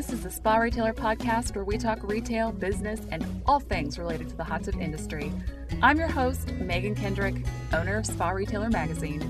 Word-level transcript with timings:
This 0.00 0.14
is 0.14 0.22
the 0.22 0.30
Spa 0.30 0.56
Retailer 0.56 0.94
Podcast 0.94 1.54
where 1.54 1.62
we 1.62 1.76
talk 1.76 1.98
retail, 2.02 2.52
business, 2.52 3.02
and 3.10 3.22
all 3.44 3.60
things 3.60 3.98
related 3.98 4.30
to 4.30 4.34
the 4.34 4.42
hot 4.42 4.64
tub 4.64 4.80
industry. 4.80 5.30
I'm 5.82 5.98
your 5.98 6.08
host, 6.08 6.50
Megan 6.52 6.94
Kendrick, 6.94 7.34
owner 7.74 7.98
of 7.98 8.06
Spa 8.06 8.30
Retailer 8.30 8.70
Magazine. 8.70 9.20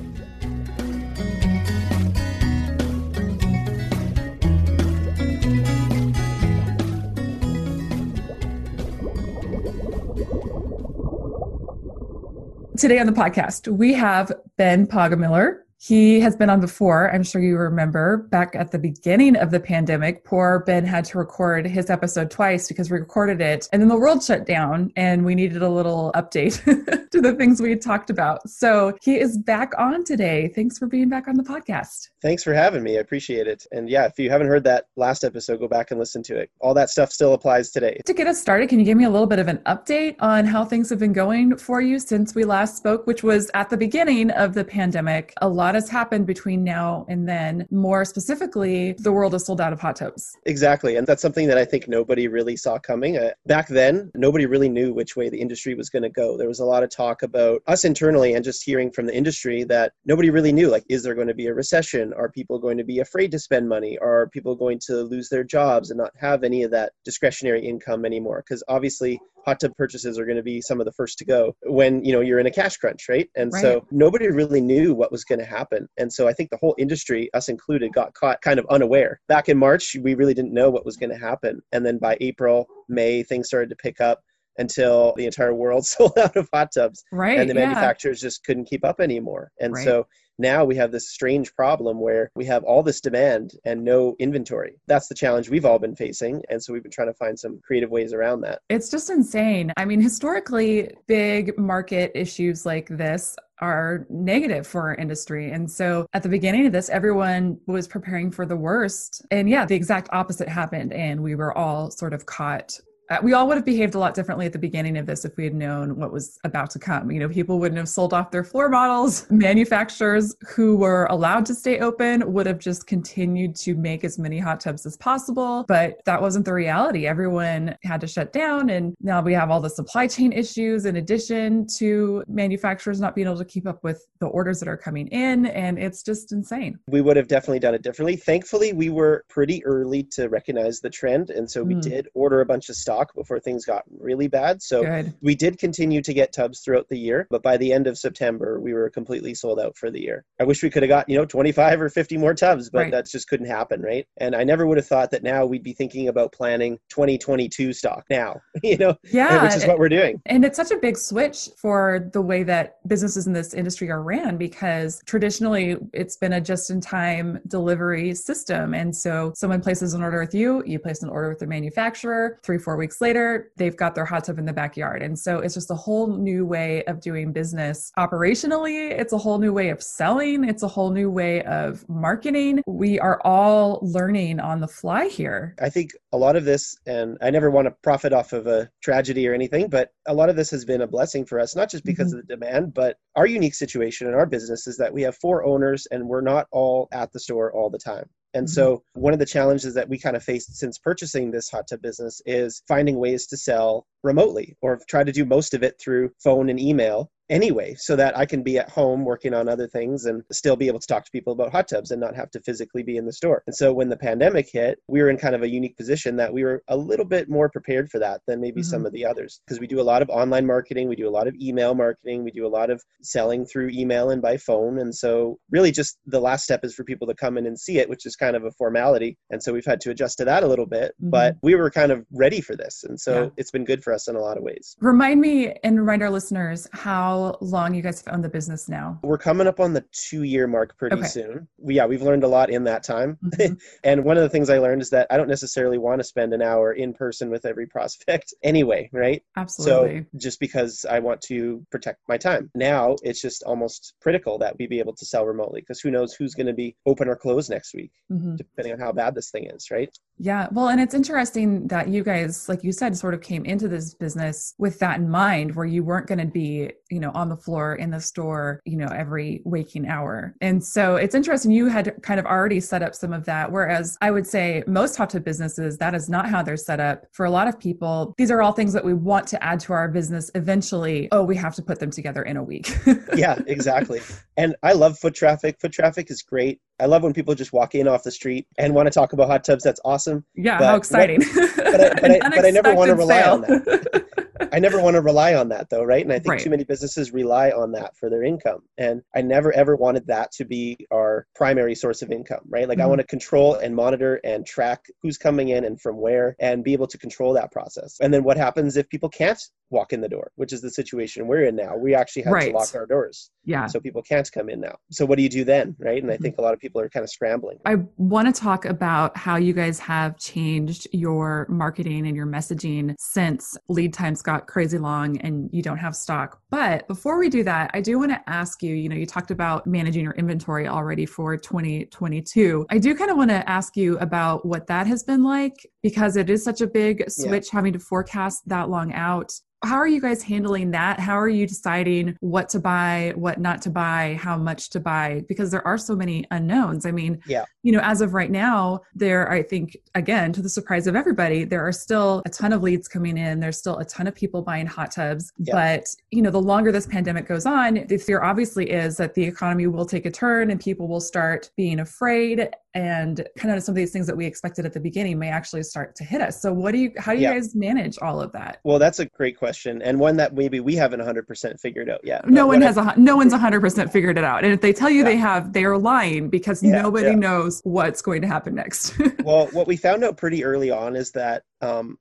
Today 12.79 13.01
on 13.01 13.07
the 13.07 13.13
podcast, 13.13 13.67
we 13.67 13.95
have 13.95 14.31
Ben 14.57 14.87
Poggemiller. 14.87 15.63
He 15.83 16.21
has 16.21 16.37
been 16.37 16.51
on 16.51 16.61
before. 16.61 17.11
I'm 17.11 17.23
sure 17.23 17.41
you 17.41 17.57
remember 17.57 18.19
back 18.31 18.55
at 18.55 18.71
the 18.71 18.79
beginning 18.79 19.35
of 19.35 19.51
the 19.51 19.59
pandemic, 19.59 20.25
poor 20.25 20.63
Ben 20.67 20.85
had 20.85 21.07
to 21.07 21.17
record 21.17 21.67
his 21.67 21.89
episode 21.89 22.31
twice 22.31 22.69
because 22.69 22.91
we 22.91 22.99
recorded 22.99 23.41
it 23.41 23.67
and 23.73 23.81
then 23.81 23.89
the 23.89 23.97
world 23.97 24.23
shut 24.23 24.45
down 24.45 24.93
and 24.97 25.25
we 25.25 25.35
needed 25.35 25.63
a 25.63 25.69
little 25.71 26.13
update 26.15 26.63
to 27.11 27.21
the 27.23 27.33
things 27.33 27.63
we 27.63 27.71
had 27.71 27.81
talked 27.81 28.11
about. 28.11 28.47
So 28.47 28.95
he 29.01 29.19
is 29.19 29.39
back 29.39 29.73
on 29.79 30.05
today. 30.05 30.53
Thanks 30.55 30.77
for 30.77 30.87
being 30.87 31.09
back 31.09 31.27
on 31.29 31.37
the 31.37 31.45
podcast. 31.45 32.11
Thanks 32.23 32.45
for 32.45 32.53
having 32.53 32.83
me. 32.83 32.99
I 32.99 33.01
appreciate 33.01 33.47
it. 33.47 33.67
And 33.73 33.89
yeah, 33.89 34.05
if 34.05 34.19
you 34.19 34.31
haven't 34.31 34.49
heard 34.49 34.65
that 34.65 34.87
last 34.97 35.25
episode, 35.25 35.59
go 35.59 35.69
back 35.69 35.91
and 35.91 35.99
listen 35.99 36.23
to 36.25 36.37
it. 36.37 36.51
All 36.61 36.75
that 36.75 36.91
stuff 36.91 37.11
still 37.13 37.33
applies 37.33 37.71
today. 37.71 38.01
To 38.05 38.13
get 38.13 38.27
us 38.27 38.41
started, 38.41 38.69
can 38.69 38.79
you 38.79 38.85
give 38.85 38.99
me 38.99 39.05
a 39.05 39.11
little 39.11 39.27
bit 39.27 39.39
of 39.39 39.49
an 39.49 39.59
update 39.67 40.17
on 40.21 40.45
how 40.45 40.65
things 40.65 40.91
have 40.91 40.99
been 40.99 41.13
going 41.13 41.57
for 41.57 41.81
you 41.81 41.99
since 41.99 42.35
we 42.35 42.45
last 42.45 42.77
spoke, 42.77 43.07
which 43.07 43.23
was 43.23 43.51
at 43.55 43.71
the 43.71 43.77
beginning 43.77 44.31
of 44.33 44.53
the 44.55 44.65
pandemic? 44.65 45.33
A 45.41 45.49
lot 45.49 45.75
has 45.75 45.89
happened 45.89 46.27
between 46.27 46.63
now 46.63 47.07
and 47.09 47.29
then. 47.29 47.67
More 47.71 48.05
specifically, 48.05 48.95
the 48.99 49.13
world 49.13 49.35
is 49.35 49.47
sold 49.47 49.61
out 49.61 49.73
of 49.73 49.81
hot 49.81 49.97
tubs. 49.97 50.37
Exactly. 50.45 50.97
And 50.97 51.07
that's 51.07 51.23
something 51.23 51.49
that 51.49 51.57
I 51.57 51.65
think 51.65 51.89
nobody 51.89 52.29
really 52.29 52.57
saw 52.57 52.79
coming. 52.79 53.17
Uh, 53.17 53.31
back 53.47 53.69
then, 53.69 54.11
nobody 54.15 54.45
really 54.45 54.69
knew 54.69 54.93
which 54.93 55.17
way 55.17 55.31
the 55.31 55.41
industry 55.41 55.75
was 55.75 55.89
going 55.89 56.03
to 56.03 56.11
go. 56.11 56.37
There 56.37 56.49
was 56.49 56.61
a 56.61 56.65
lot 56.65 56.83
of 56.83 56.91
talk 56.91 57.23
about 57.23 57.63
us 57.67 57.85
internally 57.85 58.35
and 58.35 58.45
just 58.45 58.63
hearing 58.63 58.91
from 58.91 59.07
the 59.07 59.17
industry 59.17 59.65
that 59.65 59.93
nobody 60.05 60.31
really 60.31 60.53
knew 60.53 60.69
like, 60.69 60.85
is 60.89 61.03
there 61.03 61.15
going 61.15 61.29
to 61.29 61.35
be 61.35 61.47
a 61.47 61.55
recession? 61.55 62.10
Are 62.15 62.31
people 62.31 62.59
going 62.59 62.79
to 62.79 62.85
be 62.85 62.99
afraid 62.99 63.31
to 63.33 63.39
spend 63.39 63.69
money? 63.69 63.99
Are 63.99 64.29
people 64.29 64.55
going 64.55 64.79
to 64.87 65.03
lose 65.03 65.29
their 65.29 65.45
jobs 65.45 65.91
and 65.91 65.99
not 65.99 66.13
have 66.19 66.45
any 66.45 66.63
of 66.63 66.71
that 66.73 66.93
discretionary 67.05 67.67
income 67.67 68.05
anymore? 68.05 68.43
Because 68.47 68.63
obviously, 68.69 69.21
hot 69.45 69.61
tub 69.61 69.75
purchases 69.77 70.19
are 70.19 70.25
going 70.25 70.37
to 70.37 70.43
be 70.43 70.61
some 70.61 70.81
of 70.81 70.87
the 70.87 70.93
first 70.93 71.19
to 71.19 71.25
go 71.25 71.55
when 71.63 72.05
you 72.05 72.13
know 72.13 72.21
you're 72.21 72.39
in 72.39 72.47
a 72.47 72.51
cash 72.51 72.77
crunch 72.77 73.09
right 73.09 73.31
and 73.37 73.53
right. 73.53 73.63
so 73.63 73.87
nobody 73.91 74.29
really 74.29 74.61
knew 74.61 74.95
what 74.95 75.11
was 75.11 75.25
going 75.25 75.39
to 75.39 75.45
happen 75.45 75.89
and 75.99 76.13
so 76.13 76.29
i 76.29 76.33
think 76.33 76.51
the 76.51 76.59
whole 76.59 76.75
industry 76.79 77.31
us 77.35 77.49
included 77.49 77.93
got 77.95 78.13
caught 78.15 78.41
kind 78.43 78.59
of 78.59 78.67
unaware 78.71 79.21
back 79.29 79.49
in 79.49 79.57
march 79.57 79.97
we 80.03 80.15
really 80.15 80.35
didn't 80.35 80.53
know 80.53 80.71
what 80.71 80.85
was 80.85 80.97
going 80.97 81.11
to 81.11 81.17
happen 81.17 81.61
and 81.73 81.85
then 81.85 81.99
by 81.99 82.17
april 82.21 82.67
may 82.89 83.23
things 83.23 83.47
started 83.47 83.71
to 83.71 83.77
pick 83.77 84.01
up 84.01 84.21
until 84.59 85.15
the 85.17 85.27
entire 85.27 85.55
world 85.55 85.87
sold 85.87 86.17
out 86.19 86.37
of 86.37 86.49
hot 86.53 86.71
tubs 86.73 87.05
right 87.13 87.39
and 87.39 87.49
the 87.49 87.55
manufacturers 87.55 88.23
yeah. 88.23 88.27
just 88.27 88.45
couldn't 88.45 88.65
keep 88.65 88.85
up 88.85 89.01
anymore 89.01 89.51
and 89.61 89.75
right. 89.75 89.85
so 89.85 90.07
now 90.41 90.65
we 90.65 90.75
have 90.77 90.91
this 90.91 91.11
strange 91.11 91.55
problem 91.55 92.01
where 92.01 92.31
we 92.35 92.47
have 92.47 92.65
all 92.65 92.83
this 92.83 93.01
demand 93.03 93.53
and 93.67 93.85
no 93.85 94.17
inventory. 94.19 94.81
That's 94.87 95.07
the 95.07 95.15
challenge 95.15 95.51
we've 95.51 95.67
all 95.67 95.79
been 95.79 95.95
facing. 95.95 96.43
And 96.49 96.63
so 96.63 96.73
we've 96.73 96.83
been 96.83 96.91
trying 96.91 97.09
to 97.09 97.15
find 97.15 97.39
some 97.39 97.61
creative 97.63 97.91
ways 97.91 98.15
around 98.15 98.41
that. 98.41 98.63
It's 98.71 98.91
just 98.91 99.11
insane. 99.11 99.71
I 99.77 99.85
mean, 99.85 100.01
historically, 100.01 100.95
big 101.07 101.59
market 101.59 102.13
issues 102.15 102.65
like 102.65 102.89
this 102.89 103.37
are 103.61 104.07
negative 104.09 104.67
for 104.67 104.81
our 104.89 104.95
industry. 104.95 105.51
And 105.51 105.71
so 105.71 106.07
at 106.15 106.23
the 106.23 106.31
beginning 106.31 106.65
of 106.67 106.73
this, 106.73 106.89
everyone 106.89 107.61
was 107.67 107.87
preparing 107.87 108.31
for 108.31 108.47
the 108.47 108.57
worst. 108.57 109.23
And 109.31 109.51
yeah, 109.51 109.67
the 109.67 109.75
exact 109.75 110.09
opposite 110.11 110.49
happened. 110.49 110.95
And 110.95 111.23
we 111.23 111.35
were 111.35 111.57
all 111.57 111.91
sort 111.91 112.15
of 112.15 112.25
caught 112.25 112.81
uh, 113.11 113.19
we 113.23 113.33
all 113.33 113.49
would 113.49 113.57
have 113.57 113.65
behaved 113.65 113.97
a 113.97 113.99
lot 113.99 114.15
differently 114.15 114.47
at 114.47 114.53
the 114.53 114.59
beginning 114.59 114.97
of 114.97 115.05
this 115.05 115.25
if 115.25 115.37
we 115.37 115.43
had 115.43 115.55
known 115.55 115.97
what 115.97 116.13
was 116.13 116.39
about 116.45 116.71
to 116.71 116.79
come. 116.79 117.11
You 117.11 117.19
know, 117.19 117.29
people 117.29 117.59
wouldn't 117.59 117.79
have 117.79 117.89
sold 117.89 118.15
off 118.15 118.31
their 118.31 118.45
floor 118.45 118.69
models. 118.69 119.27
Manufacturers 119.31 120.37
who 120.49 120.77
were 120.77 121.07
allowed 121.07 121.45
to 121.47 121.55
stay 121.55 121.81
open 121.81 122.33
would 122.33 122.47
have 122.47 122.61
just 122.61 122.87
continued 122.87 123.57
to 123.57 123.75
make 123.75 124.05
as 124.05 124.17
many 124.17 124.39
hot 124.39 124.61
tubs 124.61 124.87
as 124.87 124.97
possible. 124.97 125.65
But 125.67 126.05
that 126.05 126.23
wasn't 126.23 126.45
the 126.45 126.55
reality. 126.55 127.09
Everyone 127.09 127.77
had 127.83 128.01
to 128.03 128.07
shut 128.07 128.33
down. 128.33 128.71
And 128.71 128.95
now 129.01 129.21
we 129.21 129.33
have 129.33 129.51
all 129.51 129.61
the 129.61 129.71
supply 129.71 130.07
chain 130.07 130.33
issues 130.33 130.85
in 130.85 130.97
addition 130.97 131.67
to 131.79 132.23
manufacturers 132.29 133.01
not 133.01 133.17
being 133.17 133.27
able 133.27 133.39
to 133.39 133.45
keep 133.45 133.67
up 133.67 133.83
with 133.83 134.07
the 134.21 134.27
orders 134.27 134.61
that 134.61 134.69
are 134.69 134.77
coming 134.77 135.09
in. 135.09 135.47
And 135.47 135.81
it's 135.81 136.05
just 136.05 136.31
insane. 136.31 136.79
We 136.87 137.01
would 137.01 137.17
have 137.17 137.27
definitely 137.27 137.59
done 137.59 137.75
it 137.75 137.83
differently. 137.83 138.15
Thankfully, 138.15 138.73
we 138.73 138.89
were 138.89 139.25
pretty 139.29 139.65
early 139.65 140.05
to 140.13 140.29
recognize 140.29 140.79
the 140.79 140.91
trend. 140.91 141.31
And 141.31 141.51
so 141.51 141.65
we 141.65 141.75
mm. 141.75 141.83
did 141.83 142.09
order 142.15 142.41
a 142.41 142.47
bunch 142.47 142.69
of 142.69 142.77
stock 142.77 143.00
stock 143.01 143.15
before 143.15 143.41
things 143.41 143.65
got 143.65 143.85
really 143.99 144.29
bad. 144.29 144.63
So 144.63 144.83
Good. 144.83 145.15
we 145.23 145.35
did 145.35 145.59
continue 145.59 146.03
to 146.03 146.13
get 146.13 146.33
tubs 146.33 146.61
throughout 146.61 146.89
the 146.89 146.99
year, 146.99 147.27
but 147.31 147.43
by 147.43 147.57
the 147.57 147.73
end 147.73 147.87
of 147.87 147.99
September, 147.99 148.61
we 148.61 148.73
were 148.73 148.91
completely 148.91 149.35
sold 149.35 149.59
out 149.59 149.77
for 149.77 149.91
the 149.91 150.01
year. 150.01 150.25
I 150.39 150.45
wish 150.45 150.63
we 150.63 150.71
could 150.71 150.83
have 150.83 150.89
got, 150.89 151.09
you 151.09 151.17
know, 151.17 151.25
25 151.25 151.81
or 151.81 151.89
50 151.89 152.17
more 152.19 152.35
tubs, 152.35 152.71
but 152.71 152.79
right. 152.79 152.93
that 152.93 153.07
just 153.07 153.29
couldn't 153.29 153.47
happen, 153.47 153.81
right? 153.81 154.07
And 154.19 154.35
I 154.35 154.45
never 154.45 154.67
would 154.67 154.77
have 154.77 154.87
thought 154.87 155.11
that 155.13 155.23
now 155.23 155.47
we'd 155.47 155.63
be 155.63 155.73
thinking 155.73 156.09
about 156.09 156.33
planning 156.33 156.79
2022 156.91 157.73
stock 157.73 158.05
now, 158.11 158.41
you 158.63 158.77
know, 158.77 158.97
yeah, 159.13 159.43
which 159.45 159.55
is 159.55 159.67
what 159.67 159.79
we're 159.79 159.89
doing. 159.89 160.21
And 160.27 160.45
it's 160.45 160.57
such 160.57 160.71
a 160.71 160.77
big 160.77 160.97
switch 160.97 161.49
for 161.57 162.11
the 162.13 162.21
way 162.21 162.43
that 162.45 162.77
businesses 162.87 163.27
in 163.27 163.33
this 163.33 163.55
industry 163.55 163.91
are 163.91 164.03
ran 164.03 164.37
because 164.37 165.03
traditionally 165.07 165.77
it's 165.93 166.17
been 166.17 166.35
a 166.35 166.41
just 166.41 166.71
in 166.71 166.81
time 166.81 167.41
delivery 167.49 168.15
system. 168.15 168.75
And 168.75 168.95
so 168.95 169.33
someone 169.35 169.61
places 169.61 169.95
an 169.95 170.03
order 170.03 170.21
with 170.21 170.35
you, 170.35 170.63
you 170.67 170.79
place 170.79 171.03
an 171.03 171.09
order 171.09 171.29
with 171.31 171.39
the 171.39 171.47
manufacturer, 171.47 172.39
three, 172.43 172.59
four 172.59 172.77
weeks 172.77 172.90
weeks 172.91 173.01
later, 173.01 173.53
they've 173.57 173.77
got 173.77 173.95
their 173.95 174.05
hot 174.05 174.25
tub 174.25 174.37
in 174.37 174.45
the 174.47 174.53
backyard. 174.53 175.01
And 175.01 175.17
so 175.17 175.39
it's 175.39 175.55
just 175.55 175.71
a 175.71 175.77
whole 175.77 176.17
new 176.17 176.45
way 176.45 176.83
of 176.85 177.01
doing 177.01 177.33
business 177.33 177.93
operationally. 177.97 178.91
It's 178.91 179.13
a 179.13 179.19
whole 179.19 179.39
new 179.39 179.53
way 179.53 179.69
of 179.69 179.81
selling. 179.81 180.43
It's 180.43 180.65
a 180.65 180.69
whole 180.69 180.91
new 180.91 181.09
way 181.09 181.45
of 181.45 181.89
marketing. 181.89 182.63
We 182.67 182.99
are 182.99 183.21
all 183.25 183.79
learning 183.83 184.41
on 184.41 184.61
the 184.61 184.67
fly 184.67 185.07
here. 185.07 185.55
I 185.63 185.69
think 185.69 185.93
a 186.13 186.19
lot 186.19 186.35
of 186.35 186.45
this, 186.45 186.77
and 186.85 187.17
I 187.23 187.31
never 187.31 187.49
want 187.49 187.67
to 187.67 187.77
profit 187.81 188.13
off 188.13 188.33
of 188.33 188.49
a 188.49 188.69
tragedy 188.83 189.29
or 189.29 189.35
anything, 189.35 189.69
but 189.69 189.93
a 190.09 190.15
lot 190.15 190.29
of 190.29 190.35
this 190.35 190.51
has 190.51 190.65
been 190.65 190.81
a 190.81 190.89
blessing 190.89 191.25
for 191.25 191.39
us, 191.39 191.55
not 191.55 191.71
just 191.71 191.85
because 191.85 192.09
mm-hmm. 192.09 192.19
of 192.19 192.27
the 192.27 192.35
demand, 192.35 192.75
but 192.75 192.97
our 193.15 193.27
unique 193.27 193.55
situation 193.55 194.09
in 194.09 194.15
our 194.15 194.27
business 194.27 194.67
is 194.67 194.77
that 194.79 194.93
we 194.93 195.03
have 195.03 195.17
four 195.17 195.45
owners 195.45 195.87
and 195.93 196.09
we're 196.09 196.23
not 196.23 196.49
all 196.51 196.89
at 196.91 197.13
the 197.13 197.21
store 197.21 197.53
all 197.53 197.71
the 197.71 197.79
time. 197.79 198.11
And 198.35 198.47
mm-hmm. 198.47 198.53
so, 198.53 198.83
one 198.95 199.13
of 199.13 199.19
the 199.19 199.27
challenges 199.27 199.75
that 199.75 199.89
we 199.89 199.99
kind 199.99 200.17
of 200.17 200.23
faced 200.23 200.57
since 200.57 200.79
purchasing 200.79 201.31
this 201.31 201.51
hot 201.51 201.69
tub 201.69 201.83
business 201.83 202.21
is 202.27 202.63
finding 202.69 202.99
ways 202.99 203.27
to 203.29 203.37
sell 203.37 203.87
remotely 204.03 204.57
or 204.63 204.81
try 204.89 205.05
to 205.05 205.13
do 205.13 205.25
most 205.25 205.55
of 205.55 205.63
it 205.63 205.81
through 205.81 206.11
phone 206.23 206.49
and 206.49 206.61
email 206.61 207.11
anyway 207.31 207.75
so 207.79 207.97
that 207.97 208.17
I 208.19 208.27
can 208.27 208.43
be 208.43 208.59
at 208.59 208.69
home 208.69 209.05
working 209.05 209.33
on 209.33 209.49
other 209.49 209.67
things 209.67 210.05
and 210.05 210.23
still 210.33 210.57
be 210.57 210.67
able 210.67 210.81
to 210.81 210.87
talk 210.87 211.05
to 211.05 211.11
people 211.11 211.33
about 211.33 211.53
hot 211.53 211.69
tubs 211.69 211.91
and 211.91 212.01
not 212.01 212.17
have 212.17 212.31
to 212.33 212.41
physically 212.41 212.83
be 212.83 212.97
in 212.97 213.07
the 213.07 213.13
store. 213.13 213.43
And 213.47 213.55
so 213.55 213.73
when 213.73 213.89
the 213.89 213.97
pandemic 213.97 214.49
hit, 214.53 214.79
we 214.89 215.01
were 215.01 215.09
in 215.09 215.17
kind 215.17 215.35
of 215.35 215.43
a 215.43 215.49
unique 215.49 215.77
position 215.77 216.17
that 216.17 216.33
we 216.33 216.45
were 216.45 216.63
a 216.69 216.77
little 216.77 217.05
bit 217.05 217.29
more 217.29 217.49
prepared 217.49 217.91
for 217.91 217.99
that 218.01 218.21
than 218.27 218.41
maybe 218.41 218.61
mm-hmm. 218.61 218.71
some 218.71 218.85
of 218.85 218.93
the 218.93 219.07
others 219.07 219.41
because 219.47 219.61
we 219.61 219.67
do 219.67 219.81
a 219.81 219.83
lot 219.83 220.03
of 220.03 220.11
online 220.11 220.47
marketing, 220.47 220.89
we 220.89 220.97
do 220.97 221.09
a 221.09 221.11
lot 221.11 221.29
of 221.29 221.35
email 221.37 221.75
marketing, 221.75 222.25
we 222.25 222.31
do 222.31 222.47
a 222.47 222.49
lot 222.49 222.71
of 222.71 222.83
selling 223.03 223.47
through 223.47 223.71
email 223.71 224.11
and 224.11 224.21
by 224.21 224.37
phone. 224.37 224.79
And 224.79 224.95
so 224.95 225.39
really 225.51 225.71
just 225.71 225.99
the 226.07 226.21
last 226.21 226.45
step 226.45 226.65
is 226.65 226.75
for 226.75 226.85
people 226.85 227.07
to 227.07 227.15
come 227.15 227.39
in 227.39 227.47
and 227.47 227.59
see 227.59 227.79
it, 227.79 227.89
which 227.89 228.07
is 228.07 228.17
kind 228.17 228.35
of 228.35 228.45
a 228.45 228.51
formality. 228.53 229.17
And 229.31 229.43
so 229.43 229.53
we've 229.53 229.65
had 229.65 229.81
to 229.83 229.91
adjust 229.91 230.19
to 230.19 230.25
that 230.25 230.43
a 230.43 230.47
little 230.47 230.67
bit, 230.67 230.93
mm-hmm. 231.01 231.11
but 231.11 231.37
we 231.43 231.55
were 231.55 231.71
kind 231.71 231.93
of 231.93 232.05
ready 232.13 232.41
for 232.41 232.57
this. 232.57 232.85
And 232.85 232.99
so 232.99 233.25
yeah. 233.25 233.31
it's 233.37 233.51
been 233.51 233.65
good 233.65 233.85
for 233.85 233.93
us 233.93 234.09
in 234.09 234.17
a 234.17 234.21
lot 234.21 234.37
of 234.37 234.43
ways. 234.43 234.77
Remind 234.81 235.21
me 235.21 235.55
and 235.63 235.79
remind 235.79 236.03
our 236.03 236.11
listeners 236.11 236.67
how 236.73 237.20
long 237.41 237.75
you 237.75 237.83
guys 237.83 238.03
have 238.05 238.15
owned 238.15 238.25
the 238.25 238.29
business 238.29 238.69
now? 238.69 238.99
We're 239.03 239.19
coming 239.19 239.47
up 239.47 239.61
on 239.61 239.73
the 239.73 239.85
two 239.93 240.23
year 240.23 240.47
mark 240.47 240.77
pretty 240.79 240.97
okay. 240.97 241.07
soon. 241.07 241.49
We, 241.59 241.75
yeah, 241.75 241.87
we've 241.87 242.03
learned 242.03 242.25
a 242.25 242.29
lot 242.29 242.51
in 242.51 242.65
that 242.65 242.83
time. 242.83 243.19
Mm-hmm. 243.25 243.55
and 243.85 244.05
one 244.05 244.17
of 244.17 244.23
the 244.23 244.29
things 244.29 244.51
I 244.51 244.59
learned 244.59 244.83
is 244.83 244.91
that 244.91 245.07
I 245.11 245.17
don't 245.17 245.29
necessarily 245.29 245.79
want 245.79 246.01
to 246.01 246.05
spend 246.05 246.33
an 246.33 246.43
hour 246.43 246.73
in 246.73 246.93
person 246.95 247.31
with 247.31 247.45
every 247.45 247.67
prospect 247.67 248.35
anyway, 248.43 248.89
right? 248.93 249.23
Absolutely. 249.37 250.01
So 250.01 250.19
just 250.19 250.41
because 250.41 250.85
I 250.89 250.99
want 250.99 251.21
to 251.23 251.65
protect 251.71 252.01
my 252.09 252.17
time. 252.17 252.51
Now 252.55 252.97
it's 253.03 253.21
just 253.21 253.43
almost 253.45 253.95
critical 254.03 254.39
that 254.39 254.57
we 254.59 254.67
be 254.67 254.79
able 254.79 254.95
to 254.97 255.05
sell 255.05 255.27
remotely 255.27 255.61
because 255.61 255.81
who 255.81 255.91
knows 255.91 256.15
who's 256.15 256.35
going 256.35 256.47
to 256.47 256.53
be 256.53 256.77
open 256.87 257.09
or 257.09 257.17
closed 257.17 257.51
next 257.51 257.75
week, 257.75 257.93
mm-hmm. 258.11 258.37
depending 258.37 258.73
on 258.73 258.81
how 258.81 258.93
bad 258.93 259.15
this 259.15 259.31
thing 259.31 259.47
is, 259.47 259.71
right? 259.71 259.91
Yeah. 260.19 260.49
Well, 260.53 260.69
and 260.69 260.81
it's 260.81 260.95
interesting 260.95 261.67
that 261.69 261.89
you 261.89 262.03
guys, 262.03 262.49
like 262.49 262.63
you 262.63 262.73
said, 262.73 262.97
sort 262.97 263.15
of 263.15 263.21
came 263.23 263.45
into 263.45 263.69
this 263.69 263.95
business 263.95 264.55
with 264.59 264.79
that 264.81 264.99
in 264.99 265.09
mind, 265.09 265.55
where 265.57 265.67
you 265.67 265.83
weren't 265.83 266.07
going 266.07 266.19
to 266.19 266.27
be, 266.27 266.73
you 266.91 267.01
know, 267.01 267.10
know, 267.13 267.21
on 267.21 267.29
the 267.29 267.37
floor 267.37 267.75
in 267.75 267.91
the 267.91 268.01
store, 268.01 268.61
you 268.65 268.77
know, 268.77 268.87
every 268.87 269.43
waking 269.45 269.87
hour. 269.87 270.35
And 270.41 270.65
so 270.65 270.97
it's 270.97 271.15
interesting. 271.15 271.51
You 271.51 271.67
had 271.67 271.95
kind 272.03 272.21
of 272.21 272.27
already 272.27 272.61
set 272.61 272.83
up 272.83 272.95
some 272.95 273.13
of 273.13 273.25
that. 273.27 273.51
Whereas 273.51 273.97
I 274.01 274.11
would 274.11 274.27
say 274.27 274.63
most 274.67 274.97
hot 274.97 275.11
tub 275.11 275.25
businesses, 275.25 275.79
that 275.79 275.95
is 275.95 276.09
not 276.09 276.29
how 276.29 276.43
they're 276.43 276.57
set 276.57 276.81
up. 276.81 277.05
For 277.13 277.27
a 277.27 277.31
lot 277.31 277.49
of 277.49 277.59
people, 277.59 278.15
these 278.17 278.31
are 278.31 278.43
all 278.43 278.53
things 278.53 278.73
that 278.73 278.85
we 278.85 278.95
want 278.95 279.27
to 279.29 279.43
add 279.43 279.61
to 279.61 279.73
our 279.73 279.89
business 279.89 280.31
eventually. 280.35 281.09
Oh, 281.13 281.23
we 281.23 281.37
have 281.37 281.55
to 281.57 281.63
put 281.63 281.79
them 281.79 281.91
together 281.91 282.23
in 282.23 282.37
a 282.37 282.43
week. 282.43 282.77
yeah, 283.17 283.39
exactly. 283.47 284.01
And 284.37 284.57
I 284.63 284.73
love 284.73 284.99
foot 284.99 285.15
traffic. 285.15 285.61
Foot 285.61 285.73
traffic 285.73 286.11
is 286.11 286.23
great. 286.23 286.61
I 286.81 286.87
love 286.87 287.03
when 287.03 287.13
people 287.13 287.35
just 287.35 287.53
walk 287.53 287.75
in 287.75 287.87
off 287.87 288.03
the 288.05 288.11
street 288.11 288.47
and 288.59 288.75
want 288.75 288.87
to 288.87 288.91
talk 288.91 289.13
about 289.13 289.29
hot 289.29 289.45
tubs. 289.45 289.63
That's 289.63 289.81
awesome. 289.85 290.25
Yeah, 290.35 290.59
but 290.59 290.67
how 290.67 290.77
exciting. 290.77 291.23
What, 291.23 291.57
but, 291.57 291.81
I, 291.81 292.01
but, 292.01 292.11
I, 292.25 292.29
but 292.31 292.47
I 292.47 292.51
never 292.51 292.75
want 292.75 292.89
to 292.89 292.95
rely 292.95 293.23
sale. 293.23 293.35
on 293.35 293.41
that. 293.43 294.07
I 294.53 294.59
never 294.59 294.81
want 294.81 294.95
to 294.95 295.01
rely 295.01 295.35
on 295.35 295.49
that 295.51 295.71
though, 295.71 295.83
right? 295.83 296.05
And 296.05 296.13
I 296.13 296.19
think 296.19 296.29
right. 296.29 296.41
too 296.41 296.51
many 296.51 296.65
businesses 296.65 297.13
rely 297.13 297.51
on 297.51 297.73
that 297.73 297.97
for 297.97 298.11
their 298.11 298.23
income. 298.23 298.61
And 298.79 299.03
I 299.15 299.23
never 299.23 299.53
ever 299.53 299.77
wanted 299.77 300.07
that 300.09 300.33
to 300.33 300.45
be 300.45 300.87
our 300.91 301.27
primary 301.35 301.75
source 301.75 302.03
of 302.03 302.11
income, 302.11 302.41
right? 302.49 302.69
Like 302.69 302.79
mm-hmm. 302.79 302.85
I 302.85 302.89
want 302.89 303.01
to 303.01 303.07
control 303.07 303.55
and 303.55 303.75
monitor 303.75 304.21
and 304.25 304.47
track 304.47 304.85
who's 305.03 305.19
coming 305.19 305.51
in 305.51 305.65
and 305.65 305.81
from 305.81 305.97
where 305.97 306.37
and 306.41 306.65
be 306.65 306.73
able 306.73 306.87
to 306.89 306.99
control 306.99 307.33
that 307.35 307.53
process. 307.53 307.99
And 308.01 308.13
then 308.13 308.25
what 308.25 308.37
happens 308.37 308.77
if 308.77 308.89
people 308.89 309.09
can't 309.09 309.41
walk 309.71 309.93
in 309.93 310.01
the 310.01 310.09
door, 310.09 310.33
which 310.35 310.53
is 310.53 310.61
the 310.61 310.71
situation 310.71 311.27
we're 311.27 311.45
in 311.45 311.57
now. 311.57 311.77
We 311.77 311.95
actually 311.95 312.23
have 312.23 312.33
right. 312.33 312.51
to 312.51 312.57
lock 312.57 312.75
our 312.75 312.87
doors. 312.87 313.31
Yeah. 313.45 313.67
So 313.67 313.81
people 313.81 314.03
can't 314.03 314.31
come 314.31 314.49
in 314.49 314.61
now. 314.61 314.77
So 314.91 315.07
what 315.07 315.17
do 315.17 315.23
you 315.23 315.29
do 315.29 315.45
then, 315.45 315.77
right? 315.79 316.03
And 316.03 316.11
I 316.11 316.15
mm-hmm. 316.15 316.23
think 316.23 316.39
a 316.39 316.43
lot 316.43 316.53
of 316.53 316.61
people 316.61 316.81
are 316.81 316.89
kind 316.89 317.03
of 317.05 317.11
scrambling. 317.11 317.59
I 317.65 317.77
want 317.97 318.35
to 318.35 318.39
talk 318.39 318.65
about 318.65 319.17
how 319.17 319.37
you 319.37 319.53
guys 319.53 319.79
have 319.81 320.19
changed 320.19 320.89
your 320.93 321.47
marketing 321.49 322.07
and 322.07 322.17
your 322.17 322.27
messaging 322.27 322.95
since 322.99 323.57
lead 323.69 323.95
times 323.95 324.23
got 324.23 324.47
crazy 324.47 324.79
long 324.79 325.19
and 325.19 325.49
you 325.53 325.63
don't 325.63 325.79
have 325.79 325.97
stock. 325.97 326.41
But 326.51 326.87
before 326.89 327.19
we 327.19 327.29
do 327.29 327.45
that, 327.45 327.71
I 327.73 327.81
do 327.81 327.99
want 327.99 328.11
to 328.11 328.21
ask 328.29 328.63
you, 328.63 328.75
you 328.75 328.89
know, 328.89 328.97
you 328.97 329.07
talked 329.07 329.31
about 329.31 329.67
managing 329.67 330.05
your 330.05 330.15
inventory 330.15 330.67
already 330.67 331.07
for 331.07 331.37
2022. 331.37 332.67
I 332.71 332.79
do 332.79 332.95
kind 332.95 333.11
of 333.11 333.17
want 333.17 333.31
to 333.31 333.49
ask 333.49 333.77
you 333.77 333.99
about 333.99 334.45
what 334.45 334.67
that 334.67 334.87
has 334.87 335.03
been 335.03 335.23
like 335.23 335.55
because 335.83 336.17
it 336.17 336.29
is 336.29 336.43
such 336.43 336.61
a 336.61 336.67
big 336.67 337.09
switch 337.09 337.47
yeah. 337.47 337.59
having 337.59 337.73
to 337.73 337.79
forecast 337.79 338.49
that 338.49 338.69
long 338.69 338.93
out 338.93 339.33
how 339.63 339.77
are 339.77 339.87
you 339.87 340.01
guys 340.01 340.23
handling 340.23 340.71
that? 340.71 340.99
How 340.99 341.19
are 341.19 341.29
you 341.29 341.47
deciding 341.47 342.17
what 342.21 342.49
to 342.51 342.59
buy, 342.59 343.13
what 343.15 343.39
not 343.39 343.61
to 343.63 343.71
buy, 343.71 344.19
how 344.19 344.39
much 344.39 344.71
to 344.71 344.81
buy? 344.81 345.23
Because 345.29 345.51
there 345.51 345.67
are 345.67 345.77
so 345.77 345.95
many 345.95 346.25
unknowns. 346.31 346.87
I 346.87 346.93
mean, 346.93 347.21
yeah. 347.27 347.45
you 347.63 347.73
know, 347.73 347.81
as 347.83 348.01
of 348.01 348.15
right 348.15 348.31
now, 348.31 348.81
there, 348.95 349.31
I 349.31 349.43
think, 349.43 349.77
again, 349.95 350.33
to 350.33 350.41
the 350.41 350.49
surprise 350.49 350.87
of 350.87 350.97
everybody, 350.97 351.45
there 351.45 351.67
are 351.67 351.73
still 351.73 352.23
a 352.25 352.31
ton 352.31 352.55
of 352.55 352.63
leads 352.63 352.89
coming 352.89 353.19
in. 353.19 353.39
There's 353.39 353.59
still 353.59 353.79
a 353.79 353.85
ton 353.85 354.07
of 354.07 354.15
people 354.15 354.41
buying 354.41 354.67
hot 354.67 354.93
tubs. 354.93 355.31
Yeah. 355.39 355.55
But, 355.55 355.85
you 356.11 356.23
know, 356.23 356.31
the 356.31 356.41
longer 356.41 356.73
this 356.73 356.87
pandemic 356.87 357.29
goes 357.29 357.45
on, 357.45 357.85
the 357.87 357.99
fear 357.99 358.23
obviously 358.23 358.71
is 358.71 358.97
that 358.97 359.15
the 359.15 359.25
economy 359.25 359.67
will 359.67 359.87
take 359.87 360.07
a 360.07 360.11
turn 360.11 360.51
and 360.51 360.59
people 360.59 360.89
will 360.89 361.01
start 361.01 361.51
being 361.57 361.81
afraid 361.81 362.49
and 362.75 363.27
kind 363.37 363.55
of 363.55 363.63
some 363.65 363.73
of 363.73 363.77
these 363.77 363.91
things 363.91 364.07
that 364.07 364.17
we 364.17 364.25
expected 364.25 364.65
at 364.65 364.73
the 364.73 364.79
beginning 364.81 365.19
may 365.19 365.29
actually 365.29 365.63
start 365.65 365.97
to 365.97 366.05
hit 366.05 366.21
us. 366.21 366.41
So 366.41 366.53
what 366.53 366.71
do 366.71 366.79
you 366.79 366.93
how 366.99 367.13
do 367.13 367.19
you 367.19 367.25
yeah. 367.25 367.35
guys 367.35 367.57
manage 367.57 367.99
all 368.01 368.21
of 368.21 368.31
that? 368.33 368.61
Well, 368.63 368.79
that's 368.79 369.01
a 369.01 369.07
great 369.07 369.37
question 369.37 369.50
and 369.83 369.99
one 369.99 370.17
that 370.17 370.35
maybe 370.35 370.61
we 370.61 370.75
haven't 370.75 371.01
100% 371.01 371.61
figured 371.61 371.89
out 371.89 372.01
yet. 372.05 372.29
No 372.29 372.47
one 372.47 372.61
has 372.63 372.79
I, 372.79 372.93
a 372.93 372.99
no 372.99 373.17
one's 373.17 373.33
100% 373.33 373.93
figured 373.93 374.19
it 374.19 374.25
out. 374.25 374.45
And 374.45 374.53
if 374.53 374.61
they 374.61 374.73
tell 374.73 374.91
you 374.91 374.99
yeah. 374.99 375.05
they 375.05 375.17
have, 375.17 375.53
they 375.53 375.65
are 375.65 375.79
lying 375.79 376.29
because 376.29 376.63
yeah, 376.63 376.83
nobody 376.83 377.15
knows 377.15 377.61
what's 377.65 378.03
going 378.03 378.23
to 378.23 378.29
happen 378.29 378.55
next. 378.55 378.95
well, 379.25 379.47
what 379.49 379.67
we 379.67 379.77
found 379.77 380.05
out 380.05 380.17
pretty 380.17 380.45
early 380.45 380.71
on 380.71 380.97
is 380.97 381.11
that 381.13 381.43
um, 381.61 381.99